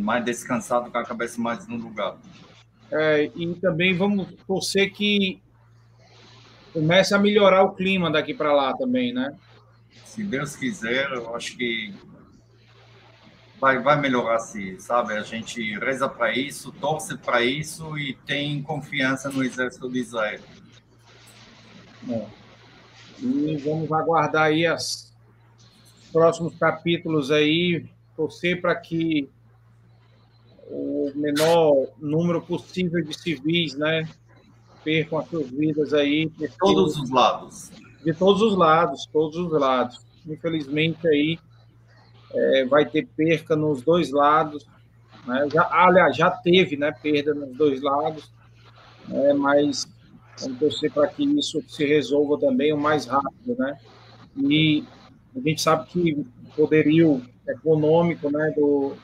mais 0.02 0.24
descansado 0.24 0.90
com 0.90 0.98
a 0.98 1.06
cabeça 1.06 1.40
mais 1.42 1.68
no 1.68 1.78
lugar. 1.78 2.18
É, 2.92 3.32
e 3.36 3.54
também 3.56 3.96
vamos 3.96 4.28
torcer 4.46 4.92
que 4.92 5.42
comece 6.74 7.14
a 7.14 7.20
melhorar 7.20 7.64
o 7.64 7.74
clima 7.74 8.12
daqui 8.12 8.34
para 8.34 8.54
lá 8.54 8.76
também, 8.76 9.14
né? 9.14 9.36
Se 10.06 10.24
Deus 10.24 10.56
quiser, 10.56 11.10
eu 11.12 11.34
acho 11.36 11.56
que 11.58 11.94
vai, 13.60 13.80
vai 13.80 14.00
melhorar 14.00 14.40
sim, 14.40 14.78
sabe? 14.80 15.14
A 15.14 15.22
gente 15.22 15.62
reza 15.80 16.10
para 16.10 16.34
isso, 16.36 16.72
torce 16.74 17.18
para 17.18 17.42
isso 17.44 17.98
e 17.98 18.14
tem 18.26 18.62
confiança 18.62 19.30
no 19.30 19.44
exército 19.44 19.90
de 19.90 20.00
Israel. 20.00 20.42
É. 22.10 22.41
E 23.22 23.58
vamos 23.58 23.92
aguardar 23.92 24.46
aí 24.46 24.68
os 24.68 25.14
próximos 26.12 26.56
capítulos 26.58 27.30
aí, 27.30 27.86
torcer 28.16 28.60
para 28.60 28.76
que 28.76 29.30
o 30.68 31.12
menor 31.16 31.90
número 32.00 32.42
possível 32.42 33.04
de 33.04 33.14
civis, 33.14 33.76
né, 33.76 34.08
percam 34.84 35.20
as 35.20 35.28
suas 35.28 35.50
vidas 35.50 35.94
aí. 35.94 36.30
De 36.30 36.48
todos 36.58 36.98
os 36.98 37.10
lados. 37.10 37.72
De 38.04 38.14
todos 38.14 38.42
os 38.42 38.58
lados, 38.58 39.08
todos 39.12 39.38
os 39.38 39.52
lados. 39.52 40.00
Infelizmente 40.26 41.08
aí 41.08 41.38
é, 42.34 42.66
vai 42.66 42.86
ter 42.86 43.08
perca 43.16 43.56
nos 43.56 43.82
dois 43.82 44.12
lados. 44.12 44.66
Né? 45.26 45.48
Já, 45.54 45.68
aliás, 45.72 46.16
já 46.16 46.32
teve 46.32 46.78
né, 46.78 46.92
perda 46.92 47.34
nos 47.34 47.56
dois 47.56 47.82
lados, 47.82 48.32
né, 49.08 49.34
mas 49.34 49.88
Vamos 50.40 50.60
torcer 50.60 50.92
para 50.92 51.08
que 51.08 51.24
isso 51.24 51.64
se 51.68 51.86
resolva 51.86 52.40
também 52.40 52.74
o 52.74 52.78
mais 52.78 53.06
rápido, 53.06 53.56
né? 53.58 53.78
E 54.38 54.84
a 55.36 55.40
gente 55.40 55.62
sabe 55.62 55.88
que 55.88 56.14
o 56.14 56.26
poderio 56.56 57.22
econômico, 57.48 58.32
né, 58.32 58.54
do 58.56 58.96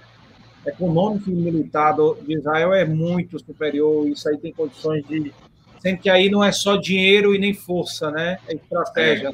econômico 0.65 1.29
e 1.29 1.33
militar 1.33 1.93
do, 1.93 2.15
de 2.15 2.37
Israel 2.37 2.73
é 2.73 2.85
muito 2.85 3.39
superior. 3.39 4.07
Isso 4.07 4.27
aí 4.27 4.37
tem 4.37 4.53
condições 4.53 5.05
de 5.07 5.33
sendo 5.79 5.99
que 5.99 6.09
aí 6.09 6.29
não 6.29 6.43
é 6.43 6.51
só 6.51 6.75
dinheiro 6.75 7.35
e 7.35 7.39
nem 7.39 7.53
força, 7.53 8.11
né? 8.11 8.39
É 8.47 8.55
estratégia. 8.55 9.33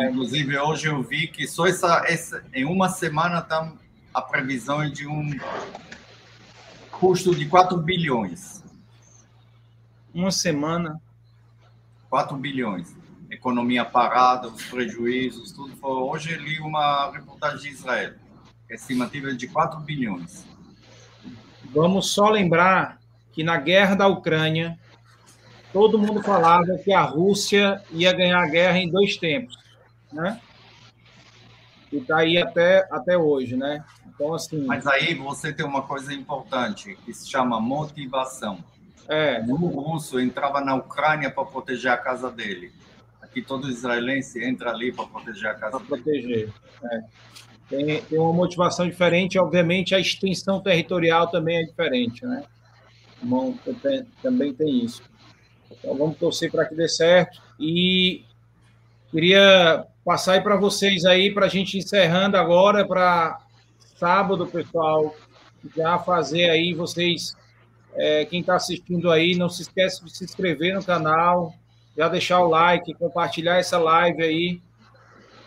É. 0.00 0.06
Inclusive 0.06 0.58
hoje 0.58 0.88
eu 0.88 1.02
vi 1.02 1.28
que 1.28 1.46
só 1.46 1.66
essa, 1.66 2.04
essa 2.06 2.42
em 2.52 2.64
uma 2.64 2.88
semana 2.88 3.42
tá 3.42 3.72
a 4.12 4.22
previsão 4.22 4.82
é 4.82 4.88
de 4.88 5.06
um 5.06 5.36
custo 6.90 7.34
de 7.34 7.46
4 7.46 7.76
bilhões. 7.78 8.62
Uma 10.14 10.30
semana. 10.30 11.00
4 12.14 12.36
bilhões. 12.36 12.94
Economia 13.28 13.84
parada, 13.84 14.46
os 14.46 14.64
prejuízos, 14.66 15.50
tudo. 15.50 15.76
Hoje 15.82 16.32
eu 16.32 16.40
li 16.40 16.60
uma 16.60 17.10
reportagem 17.10 17.58
de 17.58 17.70
Israel, 17.70 18.14
estimativa 18.70 19.34
de 19.34 19.48
4 19.48 19.80
bilhões. 19.80 20.46
Vamos 21.74 22.12
só 22.12 22.30
lembrar 22.30 23.00
que 23.32 23.42
na 23.42 23.56
guerra 23.56 23.96
da 23.96 24.06
Ucrânia, 24.06 24.78
todo 25.72 25.98
mundo 25.98 26.22
falava 26.22 26.78
que 26.84 26.92
a 26.92 27.02
Rússia 27.02 27.82
ia 27.90 28.12
ganhar 28.12 28.40
a 28.40 28.48
guerra 28.48 28.78
em 28.78 28.88
dois 28.88 29.16
tempos, 29.16 29.58
né? 30.12 30.40
E 31.90 31.96
está 31.96 32.18
aí 32.18 32.38
até, 32.38 32.86
até 32.92 33.18
hoje, 33.18 33.56
né? 33.56 33.84
Então, 34.06 34.32
assim... 34.32 34.64
Mas 34.64 34.86
aí 34.86 35.14
você 35.14 35.52
tem 35.52 35.66
uma 35.66 35.82
coisa 35.82 36.14
importante, 36.14 36.96
que 37.04 37.12
se 37.12 37.28
chama 37.28 37.60
motivação. 37.60 38.62
É. 39.08 39.40
O 39.46 39.54
russo 39.54 40.18
entrava 40.20 40.60
na 40.60 40.74
Ucrânia 40.74 41.30
para 41.30 41.44
proteger 41.44 41.92
a 41.92 41.96
casa 41.96 42.30
dele. 42.30 42.72
Aqui 43.20 43.42
todo 43.42 43.68
israelense 43.68 44.42
entra 44.42 44.70
ali 44.70 44.92
para 44.92 45.06
proteger 45.06 45.50
a 45.50 45.54
casa 45.54 45.80
pra 45.80 45.96
dele. 45.98 46.50
proteger. 46.50 46.52
É. 46.92 47.00
Tem, 47.68 48.02
tem 48.02 48.18
uma 48.18 48.32
motivação 48.32 48.86
diferente, 48.86 49.38
obviamente 49.38 49.94
a 49.94 49.98
extensão 49.98 50.60
territorial 50.60 51.28
também 51.28 51.58
é 51.58 51.62
diferente, 51.64 52.24
né? 52.24 52.44
Bom, 53.22 53.54
também 54.22 54.52
tem 54.52 54.84
isso. 54.84 55.02
Então 55.70 55.96
vamos 55.96 56.18
torcer 56.18 56.50
para 56.50 56.66
que 56.66 56.74
dê 56.74 56.88
certo. 56.88 57.40
E 57.58 58.22
queria 59.10 59.86
passar 60.04 60.34
aí 60.34 60.40
para 60.42 60.56
vocês 60.56 61.04
aí, 61.04 61.32
para 61.32 61.46
a 61.46 61.48
gente 61.48 61.78
encerrando 61.78 62.36
agora, 62.36 62.86
para 62.86 63.40
sábado, 63.96 64.46
pessoal, 64.46 65.14
já 65.74 65.98
fazer 65.98 66.50
aí 66.50 66.74
vocês 66.74 67.34
é, 67.96 68.24
quem 68.24 68.40
está 68.40 68.56
assistindo 68.56 69.10
aí, 69.10 69.36
não 69.36 69.48
se 69.48 69.62
esquece 69.62 70.04
de 70.04 70.16
se 70.16 70.24
inscrever 70.24 70.74
no 70.74 70.84
canal, 70.84 71.54
já 71.96 72.08
deixar 72.08 72.40
o 72.40 72.48
like, 72.48 72.92
compartilhar 72.94 73.56
essa 73.56 73.78
live 73.78 74.22
aí 74.22 74.60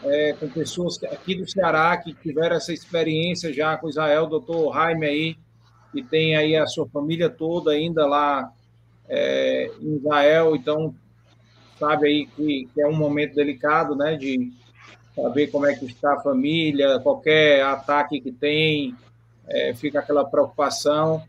é, 0.04 0.34
com 0.34 0.48
pessoas 0.48 1.02
aqui 1.04 1.36
do 1.36 1.50
Ceará 1.50 1.96
que 1.98 2.14
tiveram 2.14 2.56
essa 2.56 2.72
experiência 2.72 3.52
já 3.52 3.78
com 3.78 3.90
Israel, 3.90 4.28
doutor 4.28 4.74
Jaime 4.74 5.06
aí, 5.06 5.38
que 5.92 6.02
tem 6.02 6.36
aí 6.36 6.56
a 6.56 6.66
sua 6.66 6.88
família 6.88 7.30
toda 7.30 7.72
ainda 7.72 8.06
lá 8.06 8.52
é, 9.10 9.70
em 9.82 9.98
Israel, 9.98 10.56
então 10.56 10.94
sabe 11.78 12.08
aí 12.08 12.26
que, 12.28 12.70
que, 12.74 12.82
é 12.82 12.88
um 12.88 12.96
momento 12.96 13.36
delicado, 13.36 13.96
né, 13.96 14.16
de 14.16 14.52
saber 15.16 15.48
como 15.48 15.66
é 15.66 15.76
que 15.76 15.86
está 15.86 16.14
a 16.14 16.22
família, 16.22 17.00
qualquer 17.00 17.64
ataque 17.64 18.22
que 18.22 18.32
tem, 18.32 18.96
é, 19.48 19.74
fica 19.74 20.00
aquela 20.00 20.26
preocupação 20.26 21.24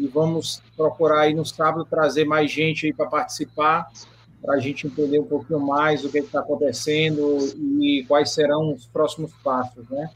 e 0.00 0.06
vamos 0.06 0.62
procurar 0.74 1.20
aí 1.20 1.34
no 1.34 1.44
sábado 1.44 1.84
trazer 1.84 2.24
mais 2.24 2.50
gente 2.50 2.86
aí 2.86 2.92
para 2.92 3.04
participar, 3.04 3.86
para 4.40 4.54
a 4.54 4.58
gente 4.58 4.86
entender 4.86 5.18
um 5.18 5.26
pouquinho 5.26 5.60
mais 5.60 6.02
o 6.02 6.10
que 6.10 6.20
está 6.20 6.40
acontecendo 6.40 7.36
e 7.82 8.02
quais 8.08 8.30
serão 8.30 8.72
os 8.72 8.86
próximos 8.86 9.30
passos, 9.44 9.86
né? 9.90 10.10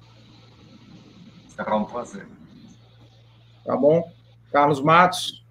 Será 1.49 1.77
um 1.77 1.85
prazer. 1.85 2.27
Tá 3.63 3.77
bom? 3.77 4.11
Carlos 4.51 4.81
Matos? 4.81 5.45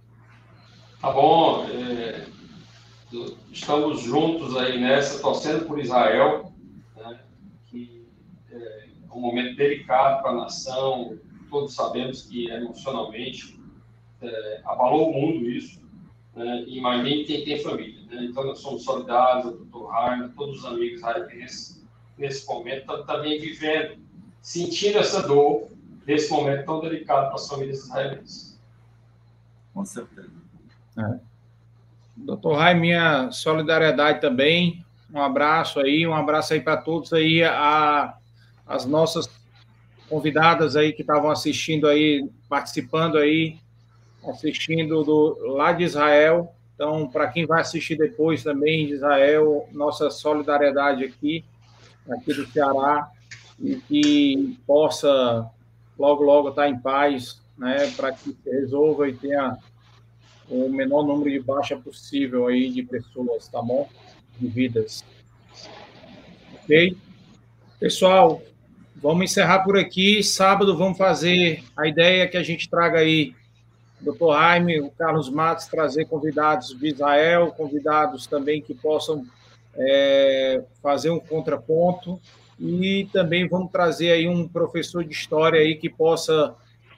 Tá 1.00 1.12
bom. 1.12 1.68
É, 1.70 2.26
estamos 3.52 4.02
juntos 4.02 4.58
aí 4.58 4.82
nessa, 4.82 5.22
torcendo 5.22 5.66
por 5.66 5.78
Israel, 5.78 6.52
né, 6.96 7.20
que 7.68 8.08
é 8.50 8.88
um 9.14 9.22
momento 9.22 9.56
delicado 9.56 10.24
para 10.24 10.32
a 10.32 10.36
nação, 10.36 11.20
todos 11.52 11.76
sabemos 11.76 12.24
que 12.24 12.50
emocionalmente 12.50 13.62
é, 14.24 14.62
abalou 14.66 15.10
o 15.10 15.14
mundo 15.14 15.50
isso, 15.50 15.82
né, 16.36 16.64
e 16.68 16.80
mais 16.82 17.04
nem 17.04 17.26
quem 17.26 17.44
tem 17.44 17.62
família. 17.62 18.02
Né? 18.10 18.26
Então, 18.26 18.46
nós 18.46 18.60
somos 18.60 18.84
solidários, 18.84 19.46
o 19.46 19.58
doutor 19.58 19.92
Rainer, 19.92 20.32
todos 20.36 20.60
os 20.60 20.66
amigos 20.66 21.00
israelenses, 21.00 21.86
nesse 22.18 22.48
momento, 22.48 23.04
também 23.06 23.40
vivendo, 23.40 23.98
sentindo 24.42 25.00
essa 25.00 25.28
dor, 25.28 25.70
nesse 26.06 26.32
momento 26.32 26.66
tão 26.66 26.82
delicado 26.82 27.28
para 27.28 27.36
as 27.36 27.48
famílias 27.48 27.86
israelenses. 27.86 28.60
Com 29.74 29.86
certeza. 29.86 30.32
É. 30.98 31.20
Doutor 32.16 32.58
Rai, 32.58 32.76
minha 32.76 33.32
solidariedade 33.32 34.22
também. 34.22 34.86
Um 35.12 35.22
abraço 35.22 35.80
aí, 35.80 36.06
um 36.06 36.14
abraço 36.14 36.54
aí 36.54 36.62
para 36.62 36.78
todos 36.78 37.12
aí, 37.14 37.44
a, 37.44 38.16
as 38.68 38.86
nossas 38.86 39.30
convidadas 40.08 40.76
aí 40.76 40.94
que 40.94 41.02
estavam 41.02 41.32
assistindo 41.32 41.88
aí, 41.88 42.30
participando 42.48 43.18
aí, 43.18 43.58
assistindo 44.28 45.04
do, 45.04 45.38
lá 45.54 45.72
de 45.72 45.84
Israel. 45.84 46.54
Então, 46.76 47.08
para 47.08 47.28
quem 47.28 47.46
vai 47.46 47.62
assistir 47.62 47.96
depois 47.96 48.44
também 48.44 48.88
de 48.88 48.94
Israel, 48.94 49.68
nossa 49.72 50.10
solidariedade 50.10 51.04
aqui, 51.04 51.44
aqui 52.10 52.34
do 52.34 52.46
Ceará, 52.48 53.10
e 53.60 53.76
que 53.76 54.58
possa 54.66 55.50
logo, 55.98 56.24
logo 56.24 56.50
estar 56.50 56.68
em 56.68 56.78
paz, 56.78 57.42
né, 57.58 57.92
para 57.96 58.12
que 58.12 58.32
se 58.32 58.50
resolva 58.50 59.08
e 59.08 59.14
tenha 59.14 59.58
o 60.50 60.70
menor 60.70 61.06
número 61.06 61.30
de 61.30 61.40
baixa 61.40 61.78
possível 61.78 62.48
aí 62.48 62.70
de 62.70 62.84
pessoas, 62.84 63.48
tá 63.48 63.62
bom? 63.62 63.88
De 64.40 64.48
vidas. 64.48 65.06
Ok? 66.56 66.98
Pessoal, 67.80 68.42
vamos 68.96 69.24
encerrar 69.24 69.60
por 69.60 69.78
aqui. 69.78 70.24
Sábado 70.24 70.76
vamos 70.78 70.98
fazer 70.98 71.64
a 71.78 71.88
ideia 71.88 72.28
que 72.28 72.38
a 72.38 72.44
gente 72.44 72.70
traga 72.70 73.00
aí 73.00 73.34
Dr. 74.04 74.34
Jaime, 74.34 74.82
o 74.82 74.92
Carlos 74.92 75.30
Matos 75.30 75.68
trazer 75.68 76.06
convidados 76.06 76.78
de 76.78 76.88
Israel, 76.88 77.54
convidados 77.56 78.28
também 78.28 78.62
que 78.62 78.74
possam 78.74 79.26
é, 79.76 80.64
fazer 80.82 81.10
um 81.10 81.20
contraponto 81.20 82.20
e 82.60 83.08
também 83.12 83.48
vamos 83.48 83.72
trazer 83.72 84.12
aí 84.12 84.28
um 84.28 84.48
professor 84.48 85.04
de 85.04 85.14
história 85.14 85.60
aí 85.60 85.76
que 85.76 85.90
possa 85.90 86.54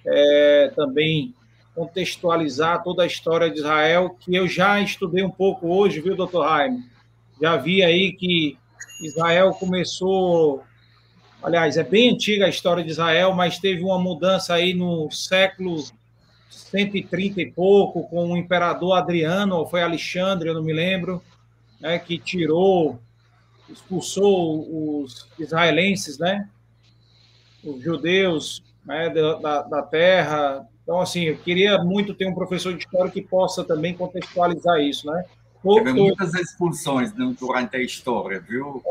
é, 0.05 0.71
também 0.75 1.33
contextualizar 1.73 2.83
toda 2.83 3.03
a 3.03 3.07
história 3.07 3.49
de 3.49 3.59
Israel, 3.59 4.15
que 4.19 4.35
eu 4.35 4.47
já 4.47 4.79
estudei 4.79 5.23
um 5.23 5.29
pouco 5.29 5.67
hoje, 5.67 5.99
viu, 5.99 6.15
doutor 6.15 6.47
Jaime? 6.47 6.83
Já 7.41 7.57
vi 7.57 7.83
aí 7.83 8.13
que 8.13 8.57
Israel 9.03 9.53
começou, 9.53 10.63
aliás, 11.43 11.75
é 11.75 11.83
bem 11.83 12.11
antiga 12.11 12.45
a 12.45 12.49
história 12.49 12.83
de 12.83 12.91
Israel, 12.91 13.33
mas 13.33 13.59
teve 13.59 13.83
uma 13.83 13.99
mudança 13.99 14.53
aí 14.53 14.73
no 14.73 15.11
século 15.11 15.83
130 16.55 17.41
e 17.41 17.51
pouco, 17.51 18.03
com 18.07 18.31
o 18.31 18.37
imperador 18.37 18.97
Adriano, 18.97 19.57
ou 19.57 19.67
foi 19.67 19.83
Alexandre, 19.83 20.49
eu 20.49 20.53
não 20.53 20.63
me 20.63 20.73
lembro, 20.73 21.21
né, 21.79 21.99
que 21.99 22.17
tirou, 22.17 22.99
expulsou 23.69 25.03
os 25.03 25.27
israelenses, 25.37 26.17
né, 26.17 26.49
os 27.63 27.83
judeus 27.83 28.63
né, 28.85 29.09
da, 29.09 29.61
da 29.63 29.81
terra. 29.81 30.67
Então, 30.83 31.01
assim, 31.01 31.23
eu 31.23 31.37
queria 31.37 31.77
muito 31.83 32.13
ter 32.13 32.27
um 32.27 32.33
professor 32.33 32.73
de 32.73 32.83
história 32.83 33.11
que 33.11 33.21
possa 33.21 33.63
também 33.63 33.93
contextualizar 33.93 34.79
isso, 34.79 35.07
né? 35.07 35.25
Teve 35.73 35.93
muitas 35.93 36.33
expulsões 36.35 37.11
durante 37.11 37.75
a 37.75 37.81
história, 37.81 38.39
viu? 38.39 38.83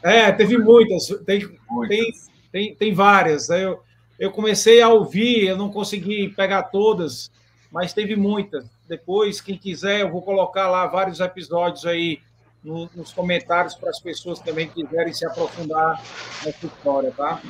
É, 0.00 0.30
teve 0.30 0.56
muitas. 0.56 1.08
Tem, 1.26 1.40
muitas. 1.68 1.88
tem, 1.88 2.12
tem, 2.52 2.74
tem 2.76 2.94
várias. 2.94 3.48
Né? 3.48 3.64
Eu, 3.64 3.82
eu 4.20 4.30
comecei 4.30 4.82
a 4.82 4.88
ouvir, 4.90 5.46
eu 5.46 5.56
não 5.56 5.72
consegui 5.72 6.28
pegar 6.28 6.64
todas, 6.64 7.32
mas 7.72 7.94
teve 7.94 8.14
muitas. 8.14 8.66
Depois, 8.86 9.40
quem 9.40 9.56
quiser, 9.56 10.02
eu 10.02 10.10
vou 10.10 10.20
colocar 10.20 10.68
lá 10.68 10.86
vários 10.86 11.20
episódios 11.20 11.86
aí 11.86 12.20
no, 12.62 12.90
nos 12.94 13.14
comentários 13.14 13.74
para 13.74 13.88
as 13.88 13.98
pessoas 13.98 14.38
também 14.38 14.68
que 14.68 14.84
quiserem 14.84 15.14
se 15.14 15.24
aprofundar 15.24 16.02
nessa 16.44 16.66
história, 16.66 17.10
tá? 17.16 17.40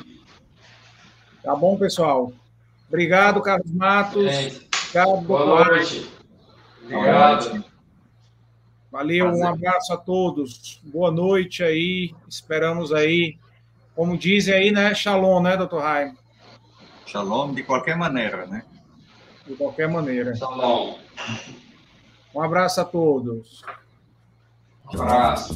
Tá 1.43 1.53
bom, 1.53 1.77
pessoal? 1.77 2.31
Obrigado, 2.87 3.41
Carlos 3.41 3.71
Matos. 3.71 4.27
É. 4.27 4.47
Obrigado, 4.91 5.21
Boa 5.23 5.65
noite. 5.65 6.09
Obrigado. 6.83 7.65
Valeu, 8.89 9.25
Prazer. 9.25 9.43
um 9.43 9.47
abraço 9.47 9.93
a 9.93 9.97
todos. 9.97 10.79
Boa 10.83 11.11
noite 11.11 11.63
aí. 11.63 12.15
Esperamos 12.29 12.93
aí, 12.93 13.37
como 13.93 14.17
dizem 14.17 14.53
aí, 14.53 14.71
né? 14.71 14.93
Shalom, 14.93 15.41
né, 15.41 15.57
doutor 15.57 15.81
Raim? 15.81 16.20
Shalom 17.11 17.53
de 17.53 17.61
qualquer 17.63 17.97
maneira, 17.97 18.45
né? 18.45 18.63
De 19.45 19.53
qualquer 19.57 19.89
maneira. 19.89 20.33
Shalom. 20.33 20.95
Um 22.33 22.41
abraço 22.41 22.79
a 22.79 22.85
todos. 22.85 23.61
Um 24.93 25.01
abraço. 25.01 25.53